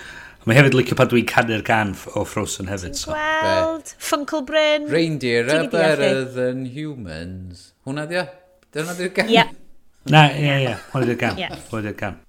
Mae 0.46 0.56
hefyd 0.56 0.78
licio 0.78 0.96
pan 0.96 1.10
dwi'n 1.12 1.28
canu'r 1.28 1.64
gan 1.66 1.92
o 2.16 2.24
Frozen 2.30 2.70
hefyd. 2.72 2.96
So. 3.00 3.12
Gweld, 3.12 3.96
Funkle 4.00 4.44
Bryn. 4.48 4.88
Reindeer 4.92 5.50
are 5.52 5.68
better 5.68 6.24
than 6.24 6.66
humans. 6.72 7.74
Hwna 7.88 8.06
di 8.08 8.22
o? 8.22 8.28
Dyna 8.72 8.96
di'r 8.96 9.12
gan? 9.18 9.34
Ie. 9.34 9.44
Na, 10.14 10.28
ie, 10.32 10.54
ie. 10.70 10.78
Hwna 10.94 11.10
di'r 11.10 11.20
gan. 11.20 11.44
Hwna 11.72 11.84
di'r 11.90 12.00
gan. 12.00 12.22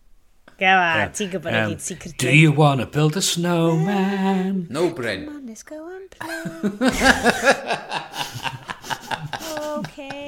Gawa, 0.57 0.85
yeah. 0.97 1.09
ti'n 1.13 1.29
gwybod 1.35 1.53
um, 1.53 1.73
gyd 1.75 1.83
secret 1.85 2.15
Do 2.17 2.31
you 2.33 2.51
want 2.51 2.81
to 2.81 2.87
build 2.89 3.17
a 3.21 3.23
snowman? 3.23 4.67
No, 4.73 4.89
Bryn. 4.89 5.27
Come 5.27 5.37
on, 5.37 5.47
let's 5.47 5.63
go 5.63 5.77
and 5.93 6.09
play. 6.11 6.33
okay. 9.77 10.26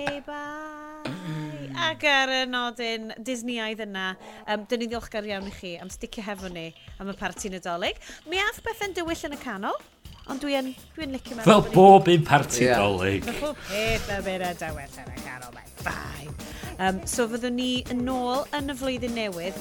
Ac 1.99 2.05
ar 2.07 2.31
y 2.31 2.43
nodyn 2.47 3.09
Disneyaidd 3.27 3.81
yna, 3.83 4.13
um, 4.47 4.61
dyn 4.71 4.85
ni'n 4.85 4.91
ddiolchgar 4.93 5.25
iawn 5.27 5.49
i 5.49 5.51
chi 5.51 5.73
am 5.83 5.89
sticio 5.91 6.23
hefo 6.23 6.47
ni 6.53 6.69
am 7.03 7.09
y 7.11 7.15
parti 7.19 7.51
Nadolig. 7.51 7.97
Mi 8.31 8.39
ath 8.39 8.61
bethau'n 8.63 8.93
dywyll 8.95 9.25
yn 9.27 9.35
y 9.35 9.39
canol, 9.43 9.75
ond 10.31 10.39
dwi'n 10.45 10.69
dwi, 10.95 11.09
licio 11.11 11.35
mewn... 11.35 11.43
Fel 11.43 11.65
bob 11.75 12.07
un 12.13 12.23
parti 12.29 12.69
yeah. 12.69 12.79
Nadolig. 12.79 13.27
Fel 13.27 13.41
bob 13.41 13.65
peth 13.67 14.13
y 14.15 14.19
byr 14.29 14.45
y 14.47 14.51
dywyll 14.61 15.01
yn 15.03 15.11
y 15.11 15.25
canol, 15.25 15.57
mae'n 15.57 15.73
ffain. 15.81 16.31
Um, 16.79 17.03
so 17.11 17.27
fyddwn 17.33 17.59
ni 17.59 17.69
yn 17.91 18.07
ôl 18.15 18.47
yn 18.61 18.71
y 18.71 18.79
flwyddyn 18.79 19.19
newydd 19.19 19.59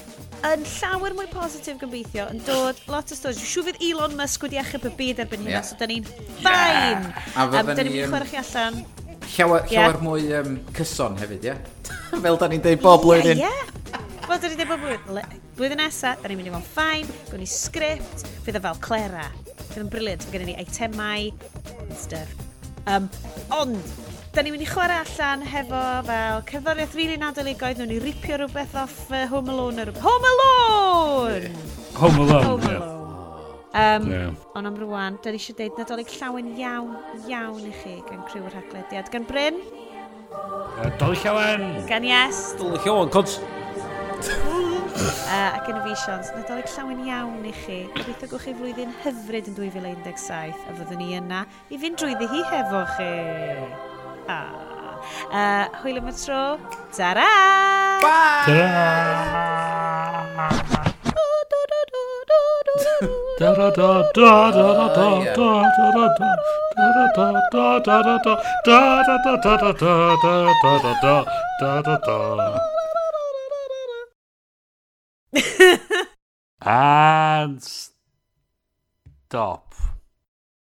yn 0.51 0.69
llawer 0.76 1.18
mwy 1.18 1.26
positif 1.34 1.81
gobeithio, 1.81 2.27
yn 2.35 2.45
dod 2.45 2.85
lot 2.85 3.09
o 3.09 3.18
stori. 3.18 3.34
Dwi'n 3.39 3.49
siŵr 3.55 3.69
fydd 3.72 3.81
Elon 3.89 4.14
Musk 4.22 4.45
wedi 4.45 4.61
achub 4.61 4.85
y 4.85 4.93
byd 5.01 5.26
erbyn 5.26 5.41
hynna, 5.41 5.57
yeah. 5.57 5.65
so 5.65 5.81
da 5.81 5.89
ni'n 5.89 6.05
ffain! 6.05 7.01
Yeah. 7.01 7.34
A 7.34 7.49
fydden 7.49 7.65
um, 7.65 7.73
ni... 7.73 7.81
Da 7.81 7.89
ni'n 7.89 8.14
chwarae 8.14 8.30
chi 8.30 8.41
allan 8.45 8.81
Llawer, 9.36 9.66
llawer 9.68 9.98
yeah. 9.98 10.04
mwy 10.04 10.30
um, 10.40 10.58
cyson 10.78 11.18
hefyd, 11.20 11.44
ie? 11.44 11.54
Yeah? 11.54 11.91
Fel 12.24 12.40
da 12.40 12.49
ni'n 12.52 12.64
deud 12.64 12.82
bob 12.84 13.04
blwyddyn. 13.04 13.41
Ie, 13.41 13.49
ie. 13.49 14.02
Wel, 14.28 14.40
da 14.40 14.49
ni'n 14.49 14.60
deud 14.60 14.72
bob 14.72 14.84
blwyddyn. 14.86 15.45
Blwyddyn 15.58 15.82
nesaf, 15.82 16.22
da 16.22 16.32
ni'n 16.32 16.40
mynd 16.40 16.49
i 16.49 16.54
fod 16.54 16.64
yn 16.64 16.68
ffain, 16.72 17.14
gwn 17.32 17.44
i 17.44 17.49
sgript, 17.52 18.26
fydd 18.45 18.60
o 18.60 18.64
fel 18.66 18.82
Clara. 18.84 19.30
Fydd 19.68 19.84
yn 19.84 19.94
briliant, 19.94 20.28
fydd 20.28 20.40
gen 20.40 20.52
i 20.54 20.58
eitemau, 20.64 21.32
stuff. 21.98 22.36
Um, 22.88 23.10
ond, 23.58 23.95
da 24.36 24.44
ni'n 24.44 24.56
mynd 24.56 24.68
i 24.68 24.70
chwarae 24.70 25.02
allan 25.04 25.48
hefo 25.48 25.82
fel 26.08 26.45
cerddoriaeth 26.52 26.95
rili 26.95 27.10
really 27.12 27.24
nadoligaidd, 27.24 27.82
nhw'n 27.82 27.98
i 27.98 28.04
ripio 28.04 28.40
rhywbeth 28.44 28.78
off 28.84 29.02
uh, 29.12 29.26
Home 29.34 29.52
Alone. 29.56 29.90
Home 30.04 30.30
Alone! 30.36 31.52
Home 31.98 32.24
Alone! 32.28 32.45
Home 32.45 32.70
Alone. 32.70 32.94
Yeah. 32.94 33.07
Um, 33.73 34.10
yeah. 34.10 34.31
Ond 34.56 34.68
am 34.68 34.77
rwan, 34.80 35.18
da 35.22 35.31
ni 35.31 35.38
eisiau 35.41 35.57
dweud 35.57 35.76
nadolig 35.81 36.14
llawen 36.15 36.53
iawn, 36.56 36.94
iawn 37.27 37.65
i 37.68 37.73
chi 37.81 37.98
gan 38.07 38.23
criw 38.30 38.48
yr 38.48 38.56
haglediad. 38.56 39.11
Gan 39.14 39.27
Bryn? 39.27 39.60
Uh, 40.31 40.89
Dolly 41.02 41.19
llawen! 41.23 41.68
Gan 41.89 42.07
Yes! 42.07 42.56
Dolig 42.60 42.88
llawen, 42.88 43.11
cons! 43.14 43.39
uh, 45.27 45.53
a 45.53 45.60
yn 45.68 45.77
y 45.77 45.84
fi 45.84 45.95
Sions, 46.03 46.31
nadolig 46.35 46.72
llawn 46.73 47.03
iawn 47.06 47.45
i 47.48 47.53
chi. 47.60 47.80
Gobeithio 47.98 48.31
gwch 48.31 48.48
chi 48.48 48.56
flwyddyn 48.57 48.95
hyfryd 49.03 49.52
yn 49.52 49.57
2017 49.60 50.56
a 50.56 50.77
fyddwn 50.80 51.02
ni 51.03 51.10
yna 51.19 51.44
i 51.69 51.81
fynd 51.81 51.99
drwyddi 52.02 52.27
hi 52.34 52.41
hefo 52.53 52.81
chi. 52.95 53.11
Ah. 54.31 54.49
Uh, 55.27 55.65
hwyl 55.84 56.02
am 56.02 56.10
y 56.11 56.15
tro. 56.18 56.44
Ta-ra! 56.95 57.31
Bye! 58.03 58.45
Ta-ra! 58.49 59.98
and 76.62 77.64
stop. 77.64 77.94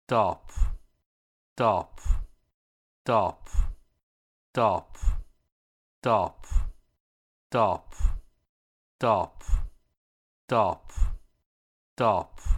Stop. 0.06 0.50
Stop. 1.54 1.90
Stop. 3.04 3.38
Stop. 4.52 4.88
Stop. 6.02 6.46
Stop. 7.50 7.94
Stop. 8.98 9.44
Stop 10.48 11.15
stop. 11.96 12.55